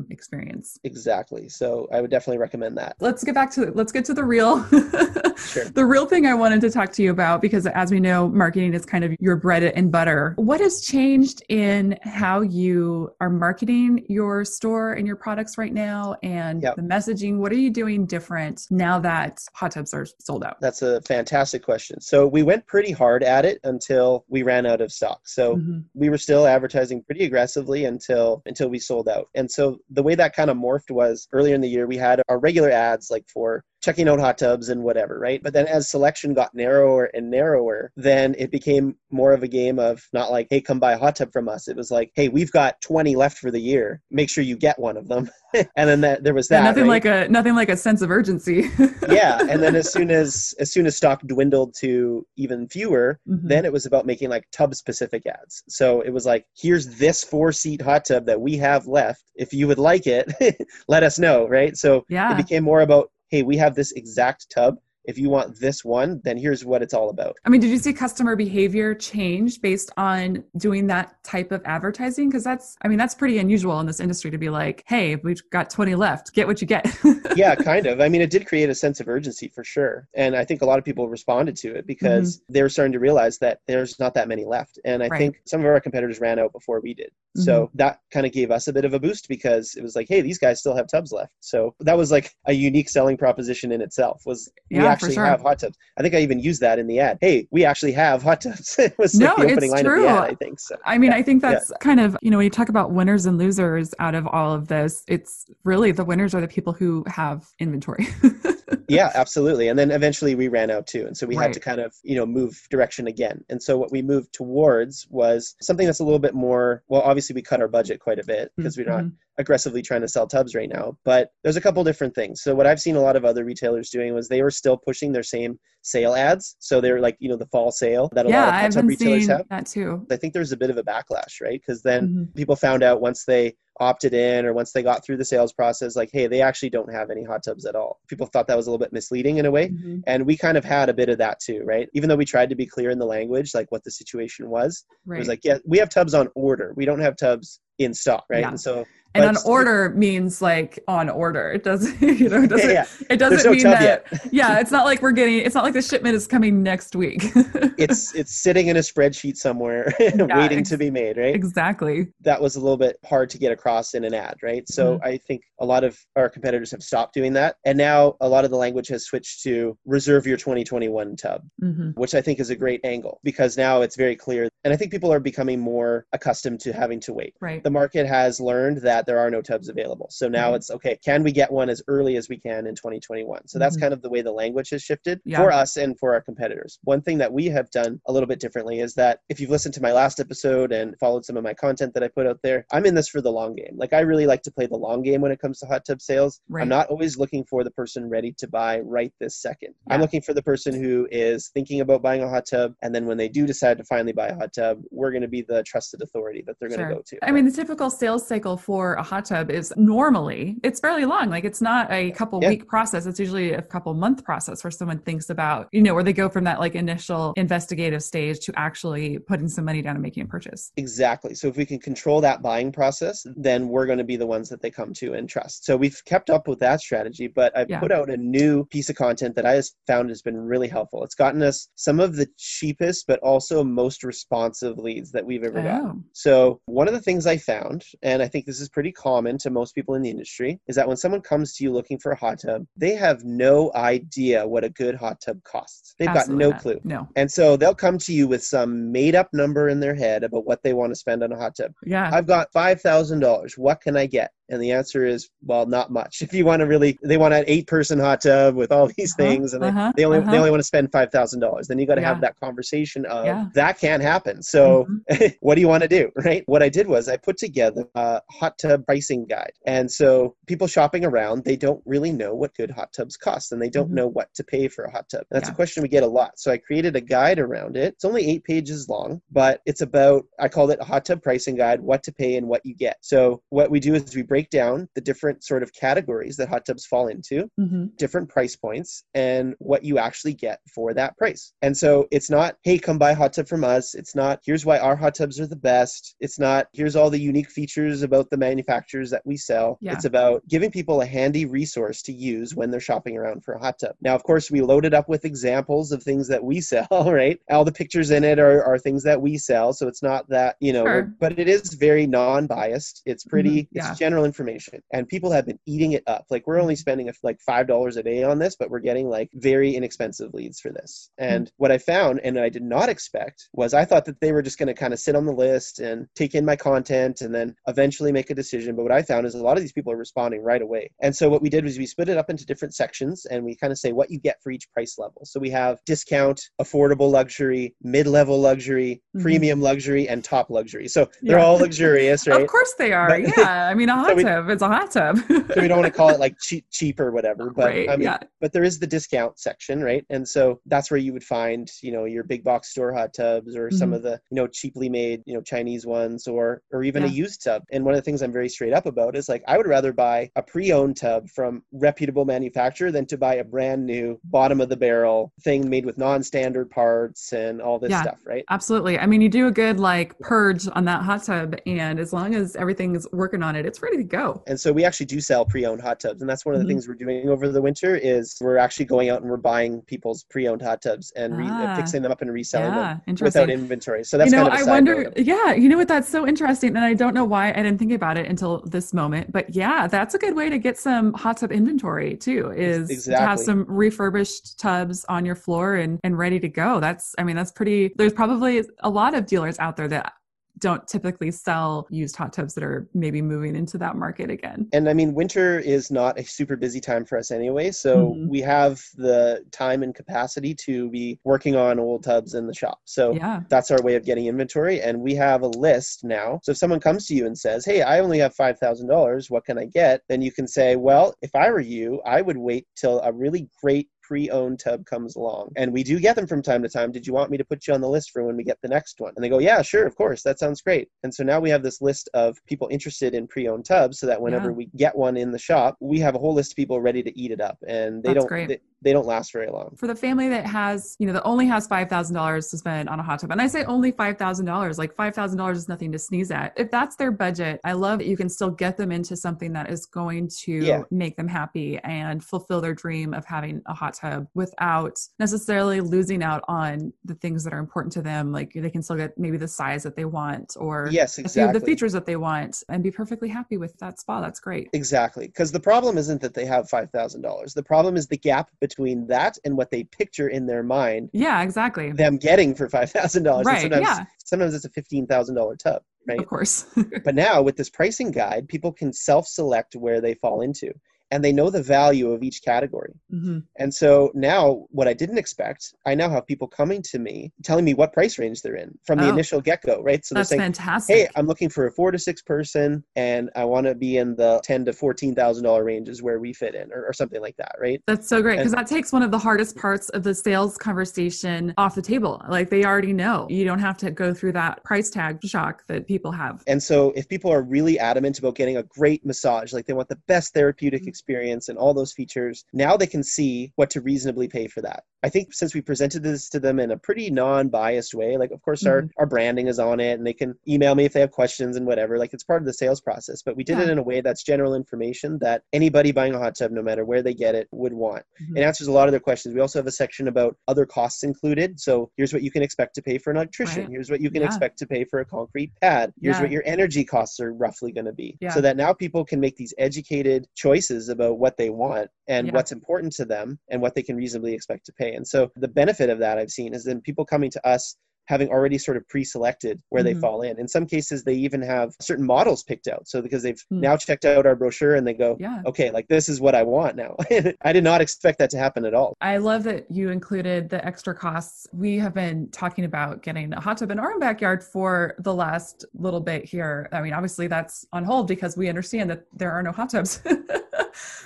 experience. 0.10 0.80
Exactly. 0.84 1.50
So 1.50 1.88
I 1.92 2.02
would 2.02 2.12
definitely 2.12 2.38
recommend 2.40 2.78
that. 2.78 2.96
Let's 3.00 3.24
get 3.24 3.34
back 3.36 3.52
to 3.52 3.72
let's 3.74 3.92
get 3.92 4.06
to 4.06 4.14
the 4.14 4.24
real 4.24 4.64
Sure. 5.38 5.66
the 5.66 5.86
real 5.86 6.06
thing 6.06 6.26
I 6.26 6.34
wanted 6.34 6.62
to 6.62 6.70
talk 6.70 6.92
to 6.94 7.04
you 7.04 7.12
about 7.12 7.42
because 7.42 7.66
as 7.68 7.92
we 7.92 8.00
know 8.00 8.30
marketing 8.30 8.74
is 8.74 8.86
kind 8.86 9.04
of 9.04 9.14
your 9.20 9.36
bread 9.36 9.64
and 9.64 9.92
butter. 9.92 10.34
What 10.38 10.60
has 10.62 10.82
changed 10.86 11.44
in 11.50 11.98
how 12.04 12.42
you 12.42 13.12
are 13.20 13.30
marketing 13.30 14.06
your 14.10 14.46
store 14.46 14.94
and 14.94 15.06
your 15.08 15.16
products 15.16 15.58
right 15.58 15.74
now 15.74 16.16
and 16.24 16.62
Yep. 16.62 16.76
the 16.78 16.82
messaging? 16.82 17.38
What 17.38 17.52
are 17.52 17.56
you 17.58 17.70
doing 17.72 18.06
different 18.06 18.68
now 18.70 19.00
that 19.00 19.40
hot 19.54 19.72
tubs 19.72 19.94
are 19.94 20.06
sold 20.20 20.44
out? 20.44 20.62
That's 20.62 20.82
a 20.82 21.02
fantastic 21.02 21.64
question. 21.64 22.00
So 22.00 22.28
we 22.28 22.44
went 22.44 22.66
pretty 22.68 22.92
hard 22.92 23.24
at 23.24 23.44
it 23.46 23.60
until 23.64 24.24
we 24.30 24.44
ran 24.44 24.66
out 24.66 24.82
of 24.82 24.92
stock. 24.92 25.28
So 25.28 25.58
Mhm. 25.58 25.84
we 25.94 26.10
were 26.10 26.18
still 26.18 26.46
advertising 26.48 27.04
pretty 27.04 27.26
aggressively 27.26 27.86
until 27.86 28.42
until 28.46 28.70
we 28.70 28.80
sold 28.80 29.10
out. 29.10 29.30
And 29.36 29.50
so 29.52 29.73
the 29.90 30.04
way 30.04 30.16
that 30.16 30.36
kind 30.36 30.50
of 30.50 30.58
morphed 30.58 30.92
was 30.92 31.28
earlier 31.32 31.56
in 31.56 31.62
the 31.62 31.70
year 31.70 31.88
we 31.88 31.98
had 31.98 32.22
our 32.30 32.40
regular 32.40 32.70
ads 32.70 33.10
like 33.12 33.26
for 33.32 33.64
checking 33.84 34.08
out 34.08 34.20
hot 34.20 34.38
tubs 34.38 34.70
and 34.70 34.82
whatever, 34.82 35.20
right? 35.20 35.44
But 35.44 35.54
then 35.54 35.68
as 35.68 35.90
selection 35.90 36.34
got 36.34 36.56
narrower 36.56 37.12
and 37.14 37.30
narrower, 37.30 37.92
then 37.98 38.34
it 38.40 38.50
became 38.50 38.96
more 39.12 39.34
of 39.34 39.44
a 39.44 39.48
game 39.48 39.78
of 39.78 40.02
not 40.14 40.32
like, 40.32 40.48
hey, 40.50 40.62
come 40.62 40.80
buy 40.80 40.94
a 40.94 40.98
hot 40.98 41.18
tub 41.18 41.34
from 41.34 41.50
us. 41.50 41.68
It 41.68 41.76
was 41.76 41.92
like, 41.92 42.12
hey, 42.16 42.30
we've 42.30 42.52
got 42.52 42.80
20 42.82 43.16
left 43.18 43.38
for 43.38 43.52
the 43.52 43.60
year. 43.60 44.02
Make 44.10 44.30
sure 44.30 44.44
you 44.44 44.56
get 44.56 44.80
one 44.80 44.96
of 44.96 45.10
them. 45.10 45.30
and 45.54 45.90
then 45.90 46.02
that, 46.02 46.24
there 46.24 46.34
was 46.34 46.48
that. 46.48 46.60
Yeah, 46.60 46.64
nothing 46.64 46.84
right? 46.84 47.04
like 47.04 47.06
a 47.06 47.28
nothing 47.30 47.56
like 47.56 47.70
a 47.70 47.78
sense 47.78 48.02
of 48.02 48.10
urgency. 48.10 48.70
yeah. 49.10 49.40
And 49.42 49.62
then 49.62 49.76
as 49.76 49.92
soon 49.92 50.10
as 50.10 50.56
as 50.60 50.72
soon 50.72 50.88
as 50.88 50.96
stock 50.96 51.22
dwindled 51.28 51.76
to 51.82 52.26
even 52.38 52.68
fewer, 52.70 53.20
Mhm. 53.28 53.48
then 53.50 53.66
it 53.66 53.74
was 53.74 53.86
about 53.86 54.06
making 54.06 54.30
like 54.30 54.46
tub 54.52 54.74
specific 54.76 55.24
ads. 55.28 55.64
So 55.68 56.02
it 56.02 56.12
was 56.12 56.26
like, 56.26 56.46
here's 56.58 56.88
this 56.98 57.24
four 57.24 57.52
seat 57.52 57.82
hot 57.82 58.06
tub 58.06 58.26
that 58.26 58.40
we 58.40 58.58
have 58.58 58.88
left. 58.88 59.24
If 59.36 59.54
you 59.54 59.68
would 59.68 59.78
like 59.78 60.08
it, 60.08 60.32
let 60.88 61.04
us 61.04 61.20
know, 61.20 61.48
right? 61.48 61.76
So 61.78 62.06
yeah. 62.10 62.34
it 62.34 62.38
became 62.38 62.64
more 62.64 62.82
about, 62.82 63.12
hey, 63.34 63.42
we 63.42 63.58
have 63.58 63.74
this 63.74 63.92
exact 63.94 64.48
tub. 64.52 64.78
If 65.06 65.18
you 65.18 65.30
want 65.30 65.60
this 65.60 65.84
one, 65.84 66.22
then 66.24 66.38
here's 66.38 66.66
what 66.66 66.82
it's 66.82 66.94
all 66.94 67.10
about. 67.10 67.36
I 67.46 67.50
mean, 67.50 67.62
did 67.62 67.70
you 67.70 67.78
see 67.78 67.94
customer 67.94 68.36
behavior 68.36 68.94
change 68.96 69.62
based 69.62 69.92
on 69.98 70.44
doing 70.58 70.88
that 70.88 71.22
type 71.24 71.52
of 71.52 71.62
advertising? 71.66 72.30
Because 72.30 72.44
that's, 72.44 72.78
I 72.82 72.88
mean, 72.88 72.98
that's 72.98 73.16
pretty 73.16 73.38
unusual 73.40 73.80
in 73.80 73.86
this 73.86 74.00
industry 74.00 74.32
to 74.32 74.38
be 74.38 74.50
like, 74.50 74.84
hey, 74.88 75.16
we've 75.18 75.42
got 75.52 75.70
20 75.70 75.96
left, 75.96 76.34
get 76.34 76.48
what 76.48 76.62
you 76.62 76.68
get. 76.68 76.88
yeah, 77.36 77.56
kind 77.56 77.86
of. 77.86 78.02
I 78.02 78.10
mean, 78.10 78.22
it 78.22 78.30
did 78.30 78.48
create 78.48 78.70
a 78.70 78.76
sense 78.76 79.00
of 79.00 79.08
urgency 79.08 79.48
for 79.48 79.64
sure. 79.64 80.08
And 80.14 80.36
I 80.36 80.46
think 80.46 80.62
a 80.62 80.66
lot 80.66 80.80
of 80.80 80.86
people 80.86 81.08
responded 81.10 81.56
to 81.58 81.76
it 81.76 81.88
because 81.88 82.38
mm-hmm. 82.38 82.54
they 82.54 82.62
were 82.62 82.70
starting 82.70 82.94
to 82.94 83.00
realize 83.00 83.38
that 83.40 83.60
there's 83.68 84.00
not 84.00 84.14
that 84.16 84.28
many 84.28 84.46
left. 84.46 84.80
And 84.86 85.04
I 85.04 85.08
Right. 85.08 85.20
think 85.20 85.42
some 85.46 85.60
of 85.60 85.68
our 85.68 85.80
competitors 85.80 86.20
ran 86.20 86.40
out 86.40 86.52
before 86.54 86.80
we 86.80 86.94
did. 86.94 87.12
So 87.36 87.68
mm-hmm. 87.68 87.78
that 87.78 88.00
kind 88.12 88.26
of 88.26 88.32
gave 88.32 88.52
us 88.52 88.68
a 88.68 88.74
bit 88.74 88.86
of 88.86 88.94
a 88.94 89.00
boost 89.00 89.28
because 89.28 89.76
it 89.76 89.82
was 89.82 89.96
like, 89.96 90.08
hey, 90.08 90.22
these 90.22 90.38
guys 90.40 90.60
still 90.60 90.76
have 90.76 90.88
tubs 90.88 91.12
left. 91.12 91.32
So 91.40 91.76
that 91.82 91.98
was 91.98 92.12
like 92.12 92.32
a 92.46 92.54
unique 92.54 92.90
selling 92.90 93.18
proposition 93.18 93.72
in 93.72 93.82
itself 93.82 94.24
was 94.26 94.52
Yeah. 94.70 94.93
Actually 94.94 95.14
sure. 95.16 95.26
have 95.26 95.42
hot 95.42 95.60
tubs. 95.60 95.78
I 95.98 96.02
think 96.02 96.16
I 96.16 96.20
even 96.20 96.40
used 96.40 96.62
that 96.62 96.80
in 96.80 96.88
the 96.88 97.00
ad. 97.00 97.18
Hey, 97.22 97.48
we 97.52 97.66
actually 97.66 97.92
have 97.94 98.24
hot 98.24 98.42
tubs. 98.42 98.76
it 98.80 98.98
was 98.98 99.14
like 99.16 99.30
No, 99.30 99.36
the 99.44 99.52
opening 99.52 99.72
it's 99.72 99.74
line 99.74 99.84
true. 99.86 99.98
of 99.98 100.02
the 100.04 100.10
ad, 100.10 100.32
I 100.32 100.36
think. 100.36 100.60
So 100.60 100.76
I 100.86 100.98
mean, 100.98 101.12
Yeah. 101.12 101.18
I 101.18 101.24
think 101.24 101.42
that's 101.42 101.72
kind 101.80 102.00
of, 102.00 102.18
you 102.22 102.32
know, 102.32 102.38
when 102.38 102.46
you 102.46 102.50
talk 102.50 102.70
about 102.70 102.92
winners 102.92 103.26
and 103.26 103.38
losers 103.38 103.94
out 104.00 104.16
of 104.16 104.26
all 104.28 104.54
of 104.54 104.68
this, 104.68 105.04
it's 105.08 105.46
really 105.64 105.92
the 105.92 106.06
winners 106.06 106.34
are 106.34 106.42
the 106.42 106.48
people 106.48 106.74
who 106.74 107.04
have 107.08 107.46
inventory. 107.60 108.08
yeah, 108.90 109.12
absolutely. 109.16 109.68
And 109.68 109.78
then 109.78 109.92
eventually 109.92 110.36
we 110.36 110.48
ran 110.48 110.70
out 110.72 110.88
too. 110.88 111.06
And 111.06 111.16
so 111.18 111.26
we 111.28 111.36
had 111.36 111.54
to 111.54 111.60
kind 111.60 111.80
of, 111.82 111.94
you 112.04 112.16
know, 112.16 112.26
move 112.26 112.68
direction 112.70 113.08
again. 113.08 113.44
And 113.50 113.62
so 113.62 113.78
what 113.78 113.92
we 113.92 114.02
moved 114.02 114.34
towards 114.34 115.08
was 115.10 115.56
something 115.62 115.86
that's 115.86 116.00
a 116.00 116.04
little 116.04 116.20
bit 116.20 116.34
more, 116.34 116.84
well, 116.88 117.02
obviously 117.02 117.34
we 117.34 117.42
cut 117.42 117.62
our 117.62 117.68
budget 117.68 118.00
quite 118.00 118.20
a 118.20 118.24
bit 118.26 118.52
because 118.58 118.78
we're 118.78 118.86
not 118.88 119.04
Mhm. 119.04 119.14
Aggressively 119.38 119.82
trying 119.82 120.02
to 120.02 120.08
sell 120.08 120.28
tubs 120.28 120.54
right 120.56 120.70
now. 120.70 120.98
But 121.06 121.30
there's 121.44 121.56
a 121.58 121.62
couple 121.62 121.84
different 121.84 122.14
things. 122.16 122.42
So 122.44 122.54
what 122.54 122.68
I've 122.68 122.80
seen 122.82 122.96
a 122.96 123.02
lot 123.02 123.16
of 123.16 123.26
other 123.26 123.44
retailers 123.46 123.90
doing 123.90 124.14
was 124.14 124.28
they 124.28 124.42
were 124.44 124.52
still 124.52 124.78
pushing 124.78 125.12
their 125.12 125.24
same 125.24 125.60
sale 125.82 126.14
ads. 126.14 126.56
So 126.60 126.80
they're 126.80 127.00
like, 127.02 127.18
you 127.20 127.30
know, 127.30 127.36
the 127.36 127.48
fall 127.48 127.72
sale 127.72 128.10
that 128.14 128.26
a 128.26 128.30
yeah, 128.30 128.46
lot 128.46 128.66
of 128.66 128.74
tub 128.74 128.86
retailers 128.86 129.28
have. 129.28 129.46
that 129.50 129.66
too. 129.66 130.06
I 130.12 130.16
think 130.18 130.34
there's 130.34 130.52
a 130.52 130.58
bit 130.58 130.70
of 130.70 130.78
a 130.78 130.84
backlash, 130.84 131.42
right? 131.42 131.60
Because 131.60 131.82
then 131.82 132.08
Mhm. 132.32 132.36
people 132.36 132.56
found 132.56 132.84
out 132.84 133.02
once 133.02 133.26
they 133.26 133.56
opted 133.80 134.14
in 134.14 134.46
or 134.46 134.54
once 134.54 134.72
they 134.72 134.84
got 134.84 135.04
through 135.04 135.18
the 135.18 135.26
sales 135.26 135.52
process, 135.52 135.96
like, 135.96 136.10
hey, 136.14 136.28
they 136.28 136.42
actually 136.42 136.70
don't 136.70 136.94
have 136.94 137.10
any 137.10 137.24
hot 137.24 137.44
tubs 137.44 137.66
at 137.66 137.76
all. 137.76 138.00
People 138.08 138.28
thought 138.28 138.48
that 138.48 138.56
was 138.56 138.68
a 138.68 138.70
little 138.70 138.84
bit 138.84 138.94
misleading 138.94 139.38
in 139.38 139.48
a 139.48 139.52
way. 139.52 139.70
Mhm. 139.70 140.04
And 140.06 140.26
we 140.28 140.38
kind 140.38 140.58
of 140.58 140.64
had 140.64 140.90
a 140.90 140.94
bit 140.94 141.10
of 141.10 141.18
that 141.18 141.40
too, 141.40 141.64
right? 141.66 141.90
Even 141.94 142.08
though 142.08 142.16
we 142.16 142.24
tried 142.24 142.50
to 142.50 142.56
be 142.56 142.68
clear 142.68 142.92
in 142.92 143.00
the 143.00 143.06
language, 143.06 143.56
like 143.56 143.72
what 143.72 143.84
the 143.84 143.92
situation 143.92 144.50
was, 144.50 144.86
right. 145.06 145.18
it 145.18 145.20
was 145.20 145.28
like, 145.28 145.40
yeah, 145.44 145.58
we 145.66 145.80
have 145.80 145.90
tubs 145.90 146.14
on 146.14 146.30
order. 146.36 146.74
We 146.78 146.86
don't 146.86 147.00
have 147.00 147.18
tubs 147.18 147.60
in 147.80 147.94
stock, 147.96 148.26
right? 148.30 148.42
Yeah. 148.42 148.50
And 148.50 148.62
so, 148.62 148.86
and 149.16 149.24
but 149.24 149.28
on 149.30 149.38
order 149.46 149.90
means 149.92 150.42
like 150.42 150.80
on 150.88 151.10
order. 151.10 151.52
It 151.52 151.64
doesn't, 151.64 152.02
you 152.20 152.30
know, 152.30 152.44
it 152.44 152.50
doesn't, 152.50 152.70
yeah, 152.70 152.86
it 153.10 153.18
doesn't 153.18 153.44
no 153.46 153.52
mean 153.52 153.64
that, 153.64 154.06
yeah, 154.32 154.60
it's 154.60 154.72
not 154.72 154.86
like 154.86 155.02
we're 155.02 155.12
getting, 155.12 155.40
it's 155.40 155.56
not 155.56 155.64
like 155.64 155.74
the 155.74 155.82
shipment 155.82 156.16
is 156.16 156.28
coming 156.28 156.64
next 156.64 156.96
week. 156.96 157.24
it's 157.78 158.14
it's 158.16 158.36
sitting 158.36 158.68
in 158.68 158.78
a 158.78 158.82
spreadsheet 158.82 159.38
somewhere, 159.38 159.94
waiting 160.00 160.60
ex- 160.60 160.70
to 160.70 160.78
be 160.78 160.90
made, 160.90 161.18
right? 161.18 161.36
exactly. 161.36 162.08
that 162.22 162.42
was 162.42 162.56
a 162.56 162.60
little 162.60 162.78
bit 162.78 162.98
hard 163.06 163.30
to 163.32 163.38
get 163.38 163.52
across 163.52 163.94
in 163.94 164.04
an 164.04 164.14
ad, 164.14 164.36
right? 164.42 164.68
So 164.70 164.84
Mm-hmm. 164.94 165.06
I 165.08 165.18
think 165.18 165.44
a 165.60 165.66
lot 165.66 165.84
of 165.84 165.98
our 166.16 166.30
competitors 166.30 166.72
have 166.72 166.84
stopped 166.84 167.14
doing 167.14 167.34
that. 167.34 167.56
And 167.66 167.78
now 167.78 168.16
a 168.22 168.28
lot 168.28 168.46
of 168.46 168.52
the 168.52 168.58
language 168.58 168.88
has 168.90 169.06
switched 169.06 169.42
to 169.44 169.78
reserve 169.86 170.28
your 170.28 170.38
2021 170.38 171.16
tub, 171.16 171.42
hmm 171.60 171.92
which 171.96 172.16
I 172.16 172.22
think 172.22 172.40
is 172.40 172.50
a 172.50 172.56
great 172.56 172.82
angle 172.84 173.20
because 173.24 173.56
now 173.58 173.82
it's 173.82 173.96
very 173.96 174.16
clear. 174.16 174.50
And 174.64 174.74
I 174.74 174.78
think 174.78 174.92
people 174.92 175.12
are 175.14 175.20
becoming 175.20 175.60
more 175.60 176.06
accustomed 176.14 176.60
to 176.62 176.74
having 176.74 177.00
to 177.02 177.14
wait. 177.14 177.36
Right. 177.40 177.64
The 177.64 177.70
market 177.70 178.08
has 178.08 178.40
learned 178.40 178.78
that 178.78 179.03
there 179.06 179.20
are 179.20 179.30
no 179.30 179.42
tubs 179.42 179.70
available. 179.70 180.08
So 180.10 180.28
now 180.28 180.52
Mhm. 180.52 180.56
it's 180.58 180.72
okay, 180.72 180.98
can 181.04 181.24
we 181.24 181.32
get 181.32 181.52
one 181.52 181.70
as 181.70 181.82
early 181.88 182.16
as 182.18 182.30
we 182.30 182.38
can 182.38 182.68
in 182.68 182.76
2021? 182.76 183.48
So 183.48 183.60
that's 183.60 183.78
Mhm. 183.78 183.82
kind 183.82 183.94
of 183.94 184.02
the 184.02 184.10
way 184.10 184.22
the 184.22 184.32
language 184.32 184.70
has 184.72 184.82
shifted 184.82 185.22
Yeah. 185.26 185.38
for 185.38 185.52
us 185.52 185.78
and 185.78 185.98
for 186.00 186.14
our 186.14 186.22
competitors. 186.22 186.80
One 186.84 187.02
thing 187.02 187.18
that 187.20 187.32
we 187.34 187.48
have 187.48 187.70
done 187.72 188.00
a 188.08 188.12
little 188.12 188.28
bit 188.28 188.40
differently 188.40 188.80
is 188.80 188.94
that 188.96 189.20
if 189.30 189.40
you've 189.40 189.50
listened 189.50 189.74
to 189.76 189.82
my 189.82 189.92
last 189.92 190.20
episode 190.20 190.72
and 190.72 190.98
followed 191.00 191.26
some 191.26 191.38
of 191.38 191.44
my 191.44 191.54
content 191.54 191.94
that 191.94 192.04
I 192.04 192.08
put 192.08 192.28
out 192.28 192.40
there, 192.44 192.66
I'm 192.72 192.86
in 192.86 192.96
this 192.96 193.08
for 193.08 193.22
the 193.22 193.32
long 193.32 193.56
game. 193.56 193.76
Like 193.78 193.94
I 193.94 194.02
really 194.02 194.26
like 194.28 194.42
to 194.44 194.52
play 194.52 194.66
the 194.68 194.78
long 194.78 195.02
game 195.02 195.22
when 195.22 195.32
it 195.32 195.40
comes 195.40 195.60
to 195.60 195.66
hot 195.66 195.86
tub 195.86 196.02
sales. 196.02 196.40
Right. 196.50 196.62
I'm 196.62 196.70
not 196.70 196.90
always 196.90 197.18
looking 197.18 197.44
for 197.46 197.64
the 197.64 197.72
person 197.72 198.10
ready 198.10 198.34
to 198.38 198.48
buy 198.48 198.80
right 198.82 199.12
this 199.20 199.36
second. 199.42 199.74
I'm 199.90 200.02
looking 200.02 200.22
for 200.22 200.34
the 200.34 200.44
person 200.44 200.74
who 200.74 201.08
is 201.12 201.50
thinking 201.54 201.82
about 201.82 202.02
buying 202.02 202.24
a 202.24 202.30
hot 202.30 202.46
tub 202.46 202.74
and 202.82 202.94
then 202.94 203.06
when 203.06 203.18
they 203.18 203.28
do 203.30 203.46
decide 203.46 203.78
to 203.78 203.84
finally 203.84 204.14
buy 204.14 204.28
a 204.28 204.36
hot 204.36 204.54
tub, 204.54 204.82
we're 204.92 205.12
going 205.12 205.22
to 205.22 205.28
be 205.28 205.42
the 205.42 205.64
trusted 205.64 206.02
authority 206.02 206.44
that 206.48 206.56
they're 206.60 206.70
going 206.70 206.80
Sure. 206.80 206.90
to 206.90 206.96
go 206.96 207.02
to. 207.06 207.18
I 207.24 207.32
mean, 207.32 207.46
the 207.46 207.52
typical 207.52 207.90
sales 207.90 208.26
cycle 208.28 208.58
for 208.58 208.93
a 208.94 209.04
hot 209.04 209.26
tub 209.26 209.50
is 209.50 209.74
normally 209.78 210.58
it's 210.64 210.80
fairly 210.80 211.06
long. 211.06 211.30
Like 211.30 211.44
it's 211.44 211.62
not 211.62 211.92
a 211.92 212.12
couple 212.12 212.40
Yeah. 212.42 212.50
week 212.50 212.68
process. 212.68 213.06
It's 213.06 213.20
usually 213.20 213.54
a 213.54 213.62
couple 213.62 213.94
month 213.94 214.24
process 214.24 214.64
where 214.64 214.72
someone 214.72 215.00
thinks 215.00 215.30
about, 215.30 215.68
you 215.72 215.82
know, 215.82 215.94
where 215.94 216.04
they 216.04 216.14
go 216.14 216.30
from 216.30 216.44
that 216.46 216.60
like 216.60 216.76
initial 216.76 217.34
investigative 217.38 218.04
stage 218.04 218.40
to 218.42 218.54
actually 218.58 219.20
putting 219.20 219.48
some 219.48 219.66
money 219.66 219.82
down 219.82 219.96
and 219.96 220.04
making 220.04 220.24
a 220.24 220.28
purchase. 220.28 220.72
Exactly. 220.78 221.36
So 221.36 221.48
if 221.48 221.58
we 221.58 221.66
can 221.66 221.80
control 221.80 222.22
that 222.22 222.42
buying 222.42 222.72
process, 222.72 223.26
then 223.36 223.68
we're 223.70 223.86
going 223.86 223.98
to 223.98 224.04
be 224.04 224.16
the 224.16 224.28
ones 224.28 224.50
that 224.50 224.62
they 224.62 224.72
come 224.72 224.94
to 224.94 225.14
and 225.14 225.28
trust. 225.30 225.66
So 225.66 225.78
we've 225.78 226.02
kept 226.06 226.30
up 226.30 226.48
with 226.48 226.60
that 226.60 226.82
strategy, 226.82 227.28
but 227.28 227.56
I've 227.58 227.70
Yeah. 227.70 227.80
put 227.80 227.92
out 227.92 228.10
a 228.10 228.18
new 228.18 228.66
piece 228.66 228.90
of 228.90 228.96
content 228.96 229.36
that 229.36 229.46
I 229.46 229.54
has 229.54 229.74
found 229.88 230.10
has 230.10 230.22
been 230.22 230.38
really 230.38 230.68
helpful. 230.68 231.04
It's 231.04 231.16
gotten 231.16 231.42
us 231.42 231.70
some 231.76 232.00
of 232.00 232.16
the 232.16 232.28
cheapest 232.38 233.08
but 233.08 233.20
also 233.20 233.64
most 233.64 234.04
responsive 234.04 234.78
leads 234.78 235.12
that 235.12 235.26
we've 235.26 235.44
ever 235.44 235.62
gotten. 235.62 235.86
Oh, 235.88 236.04
So, 236.14 236.60
one 236.66 236.88
of 236.88 236.94
the 236.94 237.00
things 237.02 237.26
I 237.28 237.38
found, 237.38 237.86
and 238.02 238.22
I 238.22 238.28
think 238.28 238.46
this 238.46 238.60
is 238.62 238.70
pretty 238.70 238.83
common 238.92 239.38
to 239.40 239.50
most 239.50 239.74
people 239.76 239.96
in 239.96 240.02
the 240.02 240.10
industry, 240.10 240.60
is 240.68 240.76
that 240.76 240.88
when 240.88 240.98
someone 240.98 241.22
comes 241.22 241.56
to 241.56 241.64
you 241.64 241.72
looking 241.72 241.98
for 241.98 242.12
a 242.12 242.16
hot 242.16 242.40
tub, 242.40 242.66
they 242.76 242.96
have 242.96 243.24
no 243.24 243.72
idea 243.76 244.48
what 244.48 244.64
a 244.64 244.70
good 244.70 244.96
hot 244.96 245.22
tub 245.22 245.42
costs. 245.44 245.96
They've 245.98 246.08
absolutely 246.08 246.44
got 246.44 246.48
no 246.48 246.52
not. 246.52 246.62
clue. 246.62 246.82
No. 246.84 247.08
And 247.16 247.32
so 247.32 247.58
they'll 247.58 247.76
come 247.76 247.98
to 248.00 248.14
you 248.14 248.28
with 248.28 248.44
some 248.44 248.92
made 248.92 249.16
up 249.16 249.30
number 249.34 249.70
in 249.70 249.80
their 249.80 249.96
head 249.96 250.24
about 250.24 250.46
what 250.46 250.64
they 250.64 250.74
want 250.74 250.92
to 250.92 250.96
spend 250.96 251.24
on 251.24 251.32
a 251.32 251.38
hot 251.38 251.56
tub. 251.56 251.74
Yeah. 251.86 252.10
I've 252.12 252.28
got 252.28 252.52
$5,000. 252.54 253.58
What 253.58 253.82
can 253.82 253.98
I 253.98 254.06
get? 254.06 254.32
And 254.50 254.62
the 254.62 254.72
answer 254.72 255.06
is, 255.06 255.30
well, 255.42 255.66
not 255.66 255.92
much. 255.92 256.22
If 256.34 256.34
you 256.34 256.46
want 256.46 256.62
to 256.62 256.66
really, 256.68 256.98
they 257.04 257.18
want 257.18 257.34
an 257.34 257.44
eight 257.48 257.68
person 257.68 258.00
hot 258.00 258.22
tub 258.22 258.56
with 258.56 258.72
all 258.72 258.88
these 258.88 259.14
Uh-huh, 259.14 259.24
things 259.30 259.54
and 259.54 259.64
they, 259.64 259.68
uh-huh, 259.70 259.92
they 259.96 260.06
only, 260.06 260.20
uh-huh. 260.20 260.32
they 260.32 260.38
only 260.38 260.50
want 260.52 260.60
to 260.60 260.66
spend 260.68 260.92
$5,000. 260.92 261.68
Then 261.68 261.80
you 261.80 261.86
got 261.86 261.96
to 261.96 262.02
Yeah. 262.02 262.08
have 262.10 262.22
that 262.22 262.40
conversation 262.40 263.06
of 263.06 263.26
Yeah. 263.26 263.46
that 263.54 263.80
can't 263.80 264.02
happen. 264.04 264.42
So 264.44 264.86
Mhm. 264.90 264.98
what 265.42 265.56
do 265.56 265.62
you 265.62 265.68
want 265.68 265.84
to 265.84 265.90
do? 265.90 266.12
Right. 266.16 266.44
What 266.48 266.64
I 266.64 266.70
did 266.70 266.88
was 266.88 267.08
I 267.08 267.18
put 267.18 267.38
together 267.38 267.86
a 267.96 268.22
hot 268.32 268.58
tub 268.58 268.86
pricing 268.86 269.26
guide. 269.26 269.54
And 269.66 269.92
so 269.92 270.36
people 270.48 270.68
shopping 270.68 271.06
around, 271.06 271.44
they 271.44 271.56
don't 271.56 271.82
really 271.86 272.12
know 272.12 272.34
what 272.36 272.54
good 272.56 272.72
hot 272.72 272.92
tubs 272.94 273.16
cost 273.18 273.52
and 273.52 273.62
they 273.62 273.70
don't 273.70 273.92
Mhm. 273.92 273.96
know 273.96 274.08
what 274.08 274.34
to 274.36 274.44
pay 274.44 274.68
for 274.68 274.84
a 274.86 274.92
hot 274.92 275.10
tub. 275.10 275.22
And 275.30 275.40
that's 275.40 275.50
Yeah. 275.50 275.54
a 275.54 275.56
question 275.56 275.84
we 275.84 275.90
get 275.90 276.04
a 276.04 276.08
lot. 276.08 276.40
So 276.40 276.52
I 276.52 276.58
created 276.58 276.96
a 276.96 277.02
guide 277.02 277.40
around 277.40 277.78
it. 277.78 277.94
It's 277.94 278.06
only 278.06 278.28
eight 278.30 278.44
pages 278.44 278.90
long, 278.90 279.22
but 279.32 279.62
it's 279.66 279.82
about, 279.82 280.26
I 280.40 280.48
called 280.48 280.72
it 280.72 280.80
a 280.82 280.86
hot 280.86 281.06
tub 281.06 281.22
pricing 281.22 281.56
guide, 281.56 281.82
what 281.82 282.04
to 282.04 282.12
pay 282.12 282.36
and 282.36 282.48
what 282.48 282.66
you 282.66 282.76
get. 282.76 282.98
So 283.02 283.42
what 283.50 283.70
we 283.72 283.80
do 283.80 283.94
is 283.96 284.16
we 284.16 284.22
break 284.34 284.50
down 284.50 284.90
the 284.96 285.02
different 285.10 285.44
sort 285.44 285.62
of 285.62 285.72
categories 285.74 286.36
that 286.38 286.50
hot 286.50 286.66
tubs 286.66 286.86
fall 286.88 287.08
into 287.08 287.48
hmm 287.58 287.86
different 287.98 288.28
price 288.28 288.56
points 288.56 289.04
and 289.14 289.54
what 289.60 289.84
you 289.84 289.98
actually 290.00 290.34
get 290.34 290.60
for 290.74 290.94
that 290.96 291.16
price. 291.18 291.54
And 291.62 291.76
so 291.78 292.08
it's 292.12 292.30
not, 292.30 292.56
hey, 292.64 292.78
come 292.80 292.98
buy 292.98 293.12
a 293.12 293.16
hot 293.16 293.34
tub 293.34 293.48
from 293.48 293.64
us. 293.64 293.94
It's 293.94 294.16
not, 294.16 294.40
here's 294.44 294.66
why 294.66 294.80
our 294.80 294.96
hot 294.96 295.14
tubs 295.16 295.40
are 295.40 295.46
the 295.48 295.56
best. 295.74 296.16
It's 296.20 296.40
not, 296.40 296.68
here's 296.74 296.96
all 296.96 297.10
the 297.12 297.20
unique 297.20 297.52
features 297.52 298.02
about 298.02 298.30
the 298.32 298.38
manufacturers 298.38 299.10
that 299.12 299.22
we 299.26 299.38
sell. 299.38 299.78
Yeah. 299.82 299.94
It's 299.94 300.06
about 300.06 300.42
giving 300.48 300.72
people 300.72 301.02
a 301.02 301.06
handy 301.06 301.46
resource 301.46 302.02
to 302.04 302.14
use 302.14 302.56
when 302.56 302.72
they're 302.72 302.80
shopping 302.80 303.16
around 303.18 303.44
for 303.44 303.54
a 303.54 303.60
hot 303.60 303.78
tub. 303.80 303.96
Now, 304.02 304.16
of 304.16 304.24
course, 304.24 304.50
we 304.50 304.62
load 304.62 304.86
it 304.86 304.94
up 304.94 305.08
with 305.08 305.24
examples 305.26 305.92
of 305.92 306.02
things 306.02 306.28
that 306.30 306.44
we 306.44 306.60
sell, 306.74 306.88
right? 307.22 307.40
All 307.52 307.64
the 307.66 307.72
pictures 307.72 308.10
in 308.12 308.24
it 308.24 308.40
are, 308.40 308.64
are 308.64 308.80
things 308.80 309.04
that 309.04 309.22
we 309.22 309.38
sell. 309.38 309.72
So 309.74 309.88
it's 309.88 310.02
not 310.02 310.28
that, 310.30 310.56
you 310.60 310.74
know, 310.74 310.86
Sure. 310.86 311.14
but 311.20 311.38
it 311.38 311.48
is 311.48 311.74
very 311.76 312.08
non 312.08 312.48
biased. 312.48 313.04
It's 313.06 313.24
pretty, 313.24 313.64
Mhm. 313.64 313.68
Yeah. 313.74 313.90
it's 313.92 314.00
information 314.26 314.82
and 314.92 315.08
people 315.08 315.32
have 315.32 315.46
been 315.46 315.60
eating 315.66 315.94
it 315.94 316.04
up. 316.08 316.26
Like 316.30 316.48
we're 316.48 316.60
only 316.60 316.74
mm-hmm. 316.76 316.80
spending 316.80 317.14
like 317.24 317.40
five 317.42 317.68
dollars 317.68 317.98
a 317.98 318.04
day 318.04 318.24
on 318.24 318.40
this 318.40 318.56
but 318.56 318.70
we're 318.70 318.80
getting 318.80 319.10
like 319.10 319.30
very 319.34 319.76
inexpensive 319.76 320.34
leads 320.34 320.60
for 320.60 320.72
this. 320.72 321.10
Mm-hmm. 321.20 321.34
And 321.34 321.52
what 321.58 321.72
i 321.72 321.78
found 321.78 322.20
and 322.24 322.40
i 322.40 322.50
did 322.50 322.64
not 322.64 322.90
expect 322.90 323.50
was 323.54 323.74
i 323.74 323.86
thought 323.86 324.06
that 324.06 324.20
they 324.22 324.32
were 324.32 324.42
just 324.42 324.58
going 324.58 324.68
to 324.68 324.74
kind 324.74 324.94
of 324.94 325.00
sit 325.00 325.16
on 325.16 325.26
the 325.26 325.32
list 325.34 325.80
and 325.80 326.08
take 326.16 326.36
in 326.36 326.46
my 326.46 326.56
content 326.56 327.22
and 327.22 327.34
then 327.34 327.56
eventually 327.68 328.12
make 328.12 328.30
a 328.30 328.36
decision. 328.36 328.76
But 328.76 328.84
what 328.84 328.92
i 328.92 329.02
found 329.02 329.26
is 329.26 329.36
a 329.36 329.44
lot 329.44 329.58
of 329.58 329.64
these 329.64 329.72
people 329.72 329.92
are 329.92 329.98
responding 329.98 330.42
right 330.42 330.62
away. 330.62 330.92
And 331.02 331.16
so 331.16 331.30
what 331.30 331.42
we 331.42 331.50
did 331.50 331.64
was 331.64 331.78
we 331.78 331.86
split 331.86 332.10
it 332.10 332.18
up 332.18 332.30
into 332.30 332.46
different 332.46 332.74
sections 332.74 333.26
and 333.26 333.44
we 333.44 333.56
kind 333.56 333.72
of 333.72 333.80
say 333.80 333.92
what 333.92 334.10
you 334.10 334.20
get 334.20 334.42
for 334.42 334.52
each 334.52 334.72
price 334.72 334.98
level. 334.98 335.22
So 335.26 335.40
we 335.40 335.50
have 335.52 335.80
discount 335.86 336.42
affordable 336.62 337.12
luxury 337.12 337.76
mid-level 337.82 338.40
luxury 338.40 339.02
mm-hmm. 339.16 339.24
premium 339.24 339.62
luxury 339.62 340.08
and 340.08 340.24
top 340.24 340.50
luxury. 340.50 340.88
So 340.88 341.10
they're 341.22 341.38
yeah. 341.38 341.46
all 341.46 341.58
luxurious 341.58 342.28
right? 342.28 342.42
of 342.42 342.48
course 342.48 342.74
they 342.78 342.94
are. 342.94 343.08
But, 343.10 343.38
yeah. 343.38 343.68
I 343.70 343.74
mean 343.74 343.90
100% 343.90 344.13
It's 344.20 344.62
a 344.62 344.68
hot 344.68 344.92
tub. 344.92 345.18
so 345.28 345.62
we 345.62 345.68
don't 345.68 345.80
want 345.80 345.92
to 345.92 345.98
call 345.98 346.10
it 346.10 346.20
like 346.20 346.36
cheap, 346.42 346.66
cheap 346.72 347.00
or 347.00 347.12
whatever, 347.12 347.50
but 347.50 347.66
right, 347.66 347.90
I 347.90 347.96
mean, 347.96 348.06
yeah. 348.06 348.20
but 348.42 348.54
there 348.54 348.64
is 348.64 348.80
the 348.80 348.88
discount 348.88 349.40
section, 349.40 349.84
right? 349.84 350.06
And 350.10 350.28
so 350.28 350.60
that's 350.66 350.92
where 350.92 351.00
you 351.00 351.14
would 351.14 351.24
find, 351.24 351.70
you 351.82 351.92
know, 351.92 352.06
your 352.06 352.24
big 352.24 352.44
box 352.44 352.70
store 352.70 352.94
hot 352.94 353.14
tubs 353.14 353.56
or 353.56 353.68
mm-hmm. 353.68 353.78
some 353.78 353.94
of 353.94 354.04
the, 354.04 354.20
you 354.30 354.36
know, 354.36 354.48
cheaply 354.48 354.90
made, 354.90 355.22
you 355.26 355.34
know, 355.34 355.42
Chinese 355.42 355.86
ones 355.86 356.28
or 356.28 356.62
or 356.72 356.84
even 356.84 357.04
yeah. 357.04 357.10
a 357.10 357.12
used 357.12 357.44
tub. 357.44 357.64
And 357.72 357.84
one 357.84 357.94
of 357.94 357.98
the 357.98 358.04
things 358.04 358.22
I'm 358.22 358.32
very 358.32 358.50
straight 358.50 358.74
up 358.74 358.86
about 358.86 359.16
is 359.16 359.30
like 359.30 359.44
I 359.48 359.58
would 359.58 359.68
rather 359.68 359.94
buy 359.94 360.30
a 360.36 360.42
pre-owned 360.42 360.98
tub 360.98 361.30
from 361.30 361.64
reputable 361.72 362.26
manufacturer 362.26 362.92
than 362.92 363.06
to 363.08 363.18
buy 363.18 363.36
a 363.36 363.44
brand 363.44 363.86
new 363.86 364.20
bottom 364.26 364.62
of 364.62 364.70
the 364.70 364.78
barrel 364.78 365.32
thing 365.44 365.70
made 365.70 365.86
with 365.86 365.98
non-standard 365.98 366.70
parts 366.70 367.34
and 367.34 367.62
all 367.62 367.80
this 367.80 367.92
yeah, 367.92 368.02
stuff, 368.02 368.20
right? 368.26 368.44
Absolutely. 368.50 369.00
I 369.00 369.06
mean, 369.06 369.22
you 369.22 369.30
do 369.30 369.48
a 369.48 369.52
good 369.52 369.80
like 369.80 370.18
purge 370.20 370.68
on 370.74 370.86
that 370.86 371.04
hot 371.04 371.24
tub 371.24 371.56
and 371.66 372.00
as 372.00 372.14
long 372.14 372.36
as 372.36 372.56
everything's 372.56 373.08
working 373.12 373.44
on 373.44 373.56
it, 373.56 373.66
it's 373.66 373.82
ready 373.82 374.03
to 374.04 374.08
go. 374.10 374.44
And 374.48 374.60
so 374.60 374.72
we 374.72 374.84
actually 374.86 375.06
do 375.08 375.20
sell 375.20 375.46
pre-owned 375.46 375.82
hot 375.82 376.00
tubs, 376.00 376.22
and 376.22 376.30
that's 376.30 376.46
one 376.46 376.56
of 376.56 376.60
the 376.62 376.66
Mhm. 376.66 376.70
things 376.70 376.88
we're 376.88 376.94
doing 376.96 377.30
over 377.30 377.48
the 377.50 377.62
winter 377.62 377.96
is 377.96 378.38
we're 378.42 378.58
actually 378.58 378.86
going 378.86 379.10
out 379.10 379.22
and 379.22 379.30
we're 379.30 379.38
buying 379.38 379.82
people's 379.84 380.24
pre-owned 380.24 380.62
hot 380.62 380.82
tubs 380.82 381.12
and 381.16 381.38
re- 381.38 381.46
Ah. 381.48 381.76
fixing 381.76 382.02
them 382.02 382.12
up 382.12 382.22
and 382.22 382.32
reselling 382.32 382.74
Yeah, 382.74 382.98
them 383.06 383.16
without 383.22 383.50
inventory. 383.50 384.04
So 384.04 384.18
that's 384.18 384.32
you 384.32 384.38
know, 384.38 384.48
kind 384.48 384.62
of 384.62 384.68
I 384.68 384.72
wonder. 384.72 385.04
note. 385.06 385.18
Yeah, 385.18 385.54
you 385.54 385.70
know 385.70 385.78
what? 385.78 385.88
That's 385.88 386.08
so 386.10 386.28
interesting, 386.28 386.76
and 386.76 386.86
I 386.86 386.94
don't 386.94 387.14
know 387.14 387.26
why 387.26 387.50
I 387.50 387.54
didn't 387.64 387.78
think 387.78 387.92
about 387.94 388.18
it 388.18 388.28
until 388.30 388.62
this 388.66 388.94
moment. 388.94 389.32
But 389.32 389.56
yeah, 389.56 389.88
that's 389.88 390.14
a 390.14 390.18
good 390.18 390.36
way 390.36 390.50
to 390.50 390.58
get 390.58 390.78
some 390.78 391.14
hot 391.14 391.38
tub 391.38 391.52
inventory 391.52 392.16
too. 392.16 392.52
Is 392.52 393.06
to 393.06 393.18
have 393.18 393.40
some 393.40 393.66
refurbished 393.68 394.60
tubs 394.60 395.06
on 395.10 395.26
your 395.26 395.36
floor 395.36 395.76
and 395.76 396.00
and 396.04 396.18
ready 396.18 396.40
to 396.40 396.50
go. 396.50 396.80
That's, 396.80 397.14
I 397.18 397.24
mean, 397.24 397.36
that's 397.36 397.52
pretty. 397.52 397.94
There's 397.96 398.14
probably 398.14 398.64
a 398.80 398.90
lot 398.90 399.14
of 399.14 399.26
dealers 399.26 399.58
out 399.60 399.78
there 399.78 399.88
that 399.88 400.14
don't 400.60 400.88
typically 400.88 401.32
sell 401.32 401.88
used 401.90 402.16
hot 402.16 402.32
tubs 402.32 402.54
that 402.54 402.64
are 402.64 402.88
maybe 402.94 403.22
moving 403.22 403.56
into 403.56 403.78
that 403.80 403.96
market 403.96 404.30
again. 404.30 404.68
And 404.72 404.88
I 404.88 404.94
mean, 404.94 405.14
winter 405.14 405.60
is 405.60 405.92
not 405.92 406.20
a 406.20 406.24
super 406.24 406.56
busy 406.56 406.80
time 406.80 407.06
for 407.06 407.18
us 407.18 407.32
anyway. 407.32 407.72
So 407.72 408.18
Mhm. 408.18 408.28
we 408.28 408.42
have 408.42 408.82
the 408.96 409.44
time 409.52 409.84
and 409.84 409.94
capacity 409.96 410.54
to 410.56 410.90
be 410.90 411.20
working 411.24 411.56
on 411.56 411.80
old 411.80 412.04
tubs 412.04 412.34
in 412.34 412.48
the 412.48 412.54
shop. 412.54 412.80
So 412.86 413.14
Yeah. 413.16 413.42
that's 413.50 413.72
our 413.72 413.82
way 413.82 413.96
of 413.96 414.06
getting 414.06 414.28
inventory. 414.28 414.82
And 414.82 415.02
we 415.02 415.16
have 415.16 415.42
a 415.42 415.48
list 415.48 416.04
now. 416.04 416.40
So 416.44 416.52
if 416.52 416.58
someone 416.58 416.80
comes 416.80 417.08
to 417.08 417.16
you 417.16 417.26
and 417.26 417.38
says, 417.38 417.66
Hey, 417.66 417.82
I 417.82 418.00
only 418.00 418.20
have 418.20 418.36
$5,000, 418.36 419.30
what 419.30 419.46
can 419.46 419.58
I 419.58 419.66
get? 419.66 420.02
Then 420.08 420.22
you 420.22 420.32
can 420.32 420.48
say, 420.48 420.76
Well, 420.76 421.16
if 421.22 421.34
I 421.36 421.50
were 421.52 421.60
you, 421.60 422.02
I 422.06 422.22
would 422.22 422.38
wait 422.38 422.68
till 422.76 423.02
a 423.02 423.12
really 423.12 423.50
great 423.62 423.90
pre 424.04 424.30
owned 424.30 424.60
tub 424.60 424.86
comes 424.86 425.16
along. 425.16 425.52
And 425.56 425.74
we 425.74 425.84
do 425.84 426.00
get 426.00 426.16
them 426.16 426.28
from 426.28 426.42
time 426.42 426.62
to 426.64 426.70
time. 426.70 426.92
Did 426.92 427.08
you 427.08 427.14
want 427.14 427.32
me 427.32 427.38
to 427.38 427.46
put 427.46 427.66
you 427.68 427.74
on 427.74 427.82
the 427.82 427.90
list 427.90 428.12
for 428.12 428.24
when 428.24 428.38
we 428.38 428.44
get 428.44 428.60
the 428.62 428.68
next 428.68 429.00
one? 429.00 429.14
And 429.16 429.24
they 429.24 429.30
go, 429.30 429.40
Yeah, 429.40 429.62
sure, 429.62 429.86
of 429.86 429.96
course. 429.96 430.22
That 430.24 430.40
sounds 430.40 430.62
great. 430.62 430.90
And 431.04 431.14
so 431.14 431.24
now 431.24 431.40
we 431.40 431.50
have 431.50 431.64
this 431.64 431.82
list 431.82 432.10
of 432.14 432.38
people 432.46 432.68
interested 432.72 433.16
in 433.16 433.28
pre 433.28 433.48
owned 433.48 433.66
tubs 433.66 434.00
so 434.00 434.06
that 434.08 434.22
whenever 434.22 434.50
Yeah. 434.50 434.56
we 434.56 434.70
get 434.76 434.96
one 434.96 435.18
in 435.18 435.32
the 435.32 435.40
shop, 435.40 435.78
we 435.80 436.00
have 436.00 436.16
a 436.16 436.20
whole 436.20 436.34
list 436.34 436.52
of 436.52 436.58
people 436.58 436.82
ready 436.82 437.02
to 437.02 437.20
eat 437.20 437.32
it 437.32 437.42
up. 437.42 437.58
And 437.68 438.04
they 438.04 438.14
That's 438.14 438.26
don't. 438.26 438.48
They, 438.48 438.60
they 438.84 438.94
don't 438.94 439.06
last 439.08 439.32
very 439.34 439.48
long. 439.50 439.76
for 439.78 439.88
the 439.88 439.96
family 439.96 440.30
that 440.30 440.46
has, 440.46 440.96
you 441.00 441.08
know, 441.08 441.14
that 441.14 441.24
only 441.24 441.46
has 441.48 441.68
five 441.68 441.90
thousand 441.90 442.16
dollars 442.16 442.50
to 442.50 442.58
spend 442.58 442.90
on 442.90 443.00
a 443.00 443.04
hot 443.04 443.20
tub, 443.20 443.32
and 443.32 443.42
I 443.42 443.48
say 443.48 443.64
only 443.66 443.92
five 443.92 444.18
thousand 444.18 444.46
dollars, 444.46 444.78
like 444.78 444.94
five 444.94 445.16
thousand 445.16 445.38
dollars 445.38 445.58
is 445.58 445.70
nothing 445.70 445.92
to 445.94 446.00
sneeze 446.00 446.32
at. 446.32 446.54
If 446.58 446.70
that's 446.72 446.96
their 446.96 447.12
budget, 447.12 447.60
I 447.64 447.74
love 447.74 448.00
that 448.00 448.08
you 448.08 448.18
can 448.18 448.30
still 448.30 448.52
get 448.52 448.78
them 448.78 448.92
into 448.92 449.16
something 449.16 449.54
that 449.54 449.70
is 449.70 449.86
going 449.86 450.30
to 450.44 450.52
Yeah. 450.52 450.84
make 450.92 451.16
them 451.18 451.28
happy 451.28 451.80
and 451.84 452.24
fulfill 452.24 452.62
their 452.62 452.74
dream 452.74 453.14
of 453.14 453.26
having 453.26 453.62
a 453.66 453.74
hot 453.74 453.94
tub 453.96 454.28
without 454.34 455.00
necessarily 455.20 455.80
losing 455.82 456.22
out 456.24 456.44
on 456.48 456.92
the 457.06 457.16
things 457.16 457.44
that 457.44 457.54
are 457.54 457.60
important 457.60 457.92
to 457.94 458.02
them. 458.02 458.32
Like 458.32 458.52
they 458.54 458.70
can 458.70 458.82
still 458.82 458.96
get 458.98 459.18
maybe 459.18 459.38
the 459.38 459.48
size 459.48 459.84
that 459.84 459.96
they 459.96 460.06
want 460.06 460.56
or 460.60 460.90
Yes, 460.92 461.14
a 461.14 461.16
few 461.16 461.22
of 461.24 461.26
exactly. 461.32 461.60
the 461.60 461.66
features 461.66 461.94
that 461.94 462.06
they 462.06 462.16
want 462.16 462.64
and 462.70 462.84
be 462.84 462.92
perfectly 462.92 463.30
happy 463.30 463.58
with 463.58 463.78
that 463.80 464.00
spa. 464.00 464.22
That's 464.22 464.40
great. 464.40 464.70
Exactly. 464.74 465.28
Because 465.28 465.52
the 465.52 465.60
problem 465.60 465.98
isn't 465.98 466.22
that 466.22 466.34
they 466.34 466.46
have 466.46 466.68
$5,000. 466.70 467.54
The 467.54 467.64
problem 467.64 467.96
is 467.96 468.08
the 468.08 468.18
gap 468.18 468.50
between 468.60 468.73
that 469.08 469.38
and 469.46 469.58
what 469.58 469.72
they 469.72 469.84
picture 469.86 470.30
in 470.30 470.46
their 470.46 470.64
mind 470.64 471.10
Yeah, 471.14 471.42
exactly. 471.42 471.92
them 471.92 472.18
getting 472.18 472.56
for 472.56 472.68
$5,000. 472.68 473.46
Right, 473.46 473.62
sometimes, 473.62 473.82
yeah. 473.82 474.06
sometimes 474.24 474.54
it's 474.54 474.66
a 474.66 474.70
$15,000 474.70 475.58
tub, 475.58 475.82
right? 476.08 476.20
Of 476.20 476.28
course. 476.28 476.66
But 477.04 477.16
now 477.16 477.42
with 477.42 477.56
this 477.58 477.70
pricing 477.70 478.12
guide, 478.12 478.48
people 478.48 478.72
can 478.72 478.94
self 478.94 479.28
select 479.28 479.76
where 479.76 480.02
they 480.02 480.14
fall 480.16 480.42
into 480.42 480.74
and 481.14 481.24
they 481.24 481.32
know 481.32 481.50
the 481.52 481.62
value 481.62 482.12
of 482.12 482.24
each 482.24 482.40
category. 482.44 482.94
hmm 483.12 483.40
And 483.62 483.72
so 483.82 484.12
now, 484.30 484.66
what 484.78 484.88
I 484.88 484.94
didn't 485.02 485.20
expect, 485.24 485.62
I 485.86 485.94
now 486.02 486.10
have 486.10 486.26
people 486.32 486.48
coming 486.48 486.82
to 486.92 486.98
me 487.08 487.32
telling 487.44 487.66
me 487.66 487.74
what 487.76 487.94
price 487.94 488.18
range 488.22 488.42
they're 488.42 488.56
in 488.66 488.72
from 488.88 488.98
the 489.00 489.06
Oh. 489.06 489.16
initial 489.18 489.40
get 489.50 489.62
go, 489.62 489.76
right? 489.90 490.04
So 490.06 490.16
they're 490.16 490.24
saying, 490.34 490.42
fantastic. 490.42 490.96
hey 490.96 491.08
i'm 491.16 491.28
looking 491.32 491.50
for 491.56 491.64
a 491.68 491.72
four 491.78 491.90
to 491.92 492.00
six 492.10 492.18
person 492.34 492.84
and 492.96 493.30
i 493.36 493.44
want 493.54 493.66
to 493.70 493.76
be 493.76 493.92
in 494.04 494.16
the 494.22 494.32
ten 494.44 494.60
to 494.66 494.74
fourteen 494.74 495.14
thousand 495.22 495.44
dollar 495.48 495.64
ranges 495.72 495.98
where 496.06 496.20
we 496.26 496.32
fit 496.34 496.54
in 496.62 496.68
or, 496.76 496.82
or 496.88 496.94
something 496.94 497.22
like 497.28 497.38
that 497.38 497.54
right 497.66 497.80
That's 497.88 498.08
so 498.14 498.22
great 498.22 498.38
because 498.38 498.54
that 498.60 498.68
takes 498.76 498.90
one 498.98 499.04
of 499.08 499.12
the 499.12 499.18
hardest 499.28 499.56
parts 499.66 499.88
of 499.90 500.02
the 500.04 500.16
sales 500.16 500.58
conversation 500.58 501.54
off 501.58 501.76
the 501.76 501.82
table. 501.82 502.22
Like 502.28 502.50
they 502.50 502.64
already 502.66 502.94
know. 502.94 503.28
You 503.30 503.46
don't 503.46 503.60
have 503.60 503.78
to 503.78 503.92
go 503.92 504.14
through 504.14 504.34
that 504.34 504.64
price 504.64 504.90
tag 504.90 505.20
shock 505.26 505.64
that 505.68 505.88
people 505.88 506.12
have. 506.12 506.44
and 506.48 506.62
so 506.62 506.92
if 506.96 507.08
people 507.08 507.32
are 507.32 507.44
really 507.58 507.76
adamant 507.80 508.20
about 508.20 508.36
getting 508.36 508.58
a 508.58 508.64
great 508.64 509.06
massage 509.06 509.54
like 509.54 509.66
they 509.68 509.74
want 509.74 509.90
the 509.90 510.00
best 510.08 510.34
therapeutic 510.34 510.82
experience 510.88 511.03
and 511.08 511.58
all 511.58 511.74
those 511.74 511.94
features 511.94 512.46
now 512.54 512.78
they 512.78 512.88
can 512.88 513.04
see 513.04 513.52
what 513.56 513.70
to 513.70 513.82
reasonably 513.82 514.28
pay 514.28 514.48
for 514.48 514.62
that 514.62 514.84
i 515.04 515.10
think 515.10 515.34
since 515.34 515.54
we 515.54 515.62
presented 515.62 516.02
this 516.04 516.30
to 516.30 516.40
them 516.40 516.60
in 516.60 516.72
a 516.72 516.78
pretty 516.78 517.10
non-biased 517.10 517.94
way 517.94 518.18
like 518.18 518.32
of 518.32 518.42
course 518.42 518.66
our, 518.66 518.84
Mhm. 518.84 518.90
our 518.98 519.06
branding 519.06 519.48
is 519.48 519.60
on 519.60 519.80
it 519.80 519.94
and 519.94 520.06
they 520.08 520.14
can 520.14 520.34
email 520.48 520.76
me 520.76 520.86
if 520.86 520.94
they 520.94 521.00
have 521.00 521.12
questions 521.12 521.58
and 521.58 521.66
whatever 521.66 521.98
like 521.98 522.14
it's 522.14 522.24
part 522.24 522.42
of 522.42 522.46
the 522.46 522.54
sales 522.54 522.82
process 522.82 523.22
but 523.22 523.36
we 523.36 523.44
did 523.44 523.60
it 523.60 523.70
in 523.70 523.78
a 523.78 523.84
way 523.84 524.02
that's 524.02 524.24
general 524.24 524.56
information 524.56 525.18
that 525.20 525.44
anybody 525.52 525.92
buying 525.92 526.14
a 526.16 526.20
hot 526.20 526.36
tub 526.36 526.52
no 526.52 526.62
matter 526.62 526.86
where 526.86 527.02
they 527.02 527.14
get 527.14 527.36
it 527.36 527.48
would 527.52 527.74
want 527.74 528.04
Mhm. 528.22 528.38
It 528.38 528.42
answers 528.44 528.68
a 528.68 528.72
lot 528.72 528.88
of 528.88 528.92
their 528.92 529.00
questions. 529.00 529.34
We 529.36 529.42
also 529.42 529.60
have 529.60 529.68
a 529.68 529.72
section 529.72 530.08
about 530.08 530.36
other 530.48 530.66
costs 530.66 531.04
included. 531.04 531.60
So 531.60 531.92
here's 531.98 532.14
what 532.14 532.22
you 532.22 532.30
can 532.32 532.44
expect 532.44 532.76
to 532.76 532.82
pay 532.82 532.98
for 532.98 533.10
an 533.12 533.18
electrician. 533.18 533.64
Right. 533.64 533.72
Here's 533.72 533.90
what 533.90 534.02
you 534.02 534.10
can 534.12 534.22
Yeah. 534.22 534.28
expect 534.28 534.58
to 534.60 534.68
pay 534.68 534.84
for 534.86 535.00
a 535.00 535.06
concrete 535.06 535.52
pad. 535.62 535.94
Here's 536.02 536.16
Yeah. 536.18 536.22
what 536.22 536.32
your 536.32 536.44
energy 536.46 536.84
costs 536.86 537.20
are 537.20 537.34
roughly 537.34 537.72
going 537.72 537.86
to 537.86 537.92
be. 537.94 538.18
Yeah. 538.22 538.32
So 538.34 538.42
that 538.42 538.56
now 538.58 538.72
people 538.74 539.04
can 539.04 539.20
make 539.20 539.36
these 539.36 539.54
educated 539.58 540.28
choices 540.36 540.83
about 540.90 541.20
what 541.20 541.38
they 541.38 541.50
want 541.50 541.90
and 542.08 542.28
Yeah. 542.28 542.34
what's 542.34 542.52
important 542.52 542.94
to 542.94 543.06
them 543.06 543.40
and 543.50 543.62
what 543.62 543.76
they 543.76 543.84
can 543.84 543.96
reasonably 543.96 544.34
expect 544.34 544.66
to 544.66 544.74
pay. 544.74 544.94
And 544.94 545.08
so 545.08 545.32
the 545.36 545.48
benefit 545.48 545.90
of 545.90 546.00
that 546.00 546.18
I've 546.18 546.32
seen 546.32 546.54
is 546.54 546.64
then 546.64 546.82
people 546.82 547.06
coming 547.06 547.32
to 547.32 547.48
us 547.48 547.78
having 548.08 548.30
already 548.30 548.58
sort 548.58 548.76
of 548.78 548.88
pre-selected 548.90 549.62
where 549.70 549.82
they 549.84 549.94
Mhm. 549.94 550.02
fall 550.02 550.22
in. 550.24 550.38
In 550.40 550.48
some 550.48 550.66
cases, 550.66 551.04
they 551.04 551.14
even 551.14 551.42
have 551.42 551.74
certain 551.82 552.06
models 552.06 552.44
picked 552.44 552.68
out. 552.68 552.88
So 552.88 553.02
because 553.02 553.24
they've 553.24 553.42
Hmm. 553.50 553.62
now 553.62 553.78
checked 553.78 554.04
out 554.06 554.26
our 554.26 554.36
brochure 554.36 554.76
and 554.76 554.86
they 554.86 554.94
go, 554.94 555.16
Yeah. 555.20 555.42
okay, 555.46 555.72
like 555.72 555.88
this 555.88 556.10
is 556.10 556.20
what 556.20 556.36
I 556.36 556.44
want 556.44 556.76
now. 556.76 556.96
I 557.42 557.54
did 557.54 557.64
not 557.64 557.80
expect 557.82 558.20
that 558.20 558.30
to 558.32 558.38
happen 558.38 558.66
at 558.66 558.74
all. 558.74 558.96
I 559.00 559.18
love 559.18 559.44
that 559.44 559.70
you 559.72 559.90
included 559.90 560.50
the 560.50 560.64
extra 560.66 560.94
costs. 560.94 561.48
We 561.54 561.78
have 561.80 561.94
been 561.94 562.28
talking 562.32 562.66
about 562.66 563.02
getting 563.04 563.32
a 563.34 563.40
hot 563.40 563.58
tub 563.58 563.72
in 563.72 563.80
our 563.80 563.94
own 563.94 564.00
backyard 564.00 564.44
for 564.44 564.96
the 565.00 565.14
last 565.14 565.66
little 565.74 566.02
bit 566.02 566.26
here. 566.26 566.68
I 566.74 566.82
mean, 566.82 566.94
obviously 566.94 567.28
that's 567.28 567.66
on 567.72 567.84
hold 567.86 568.08
because 568.08 568.36
we 568.36 568.50
understand 568.50 568.90
that 568.90 569.04
there 569.16 569.32
are 569.32 569.42
no 569.44 569.52
hot 569.52 569.70
tubs. 569.70 570.02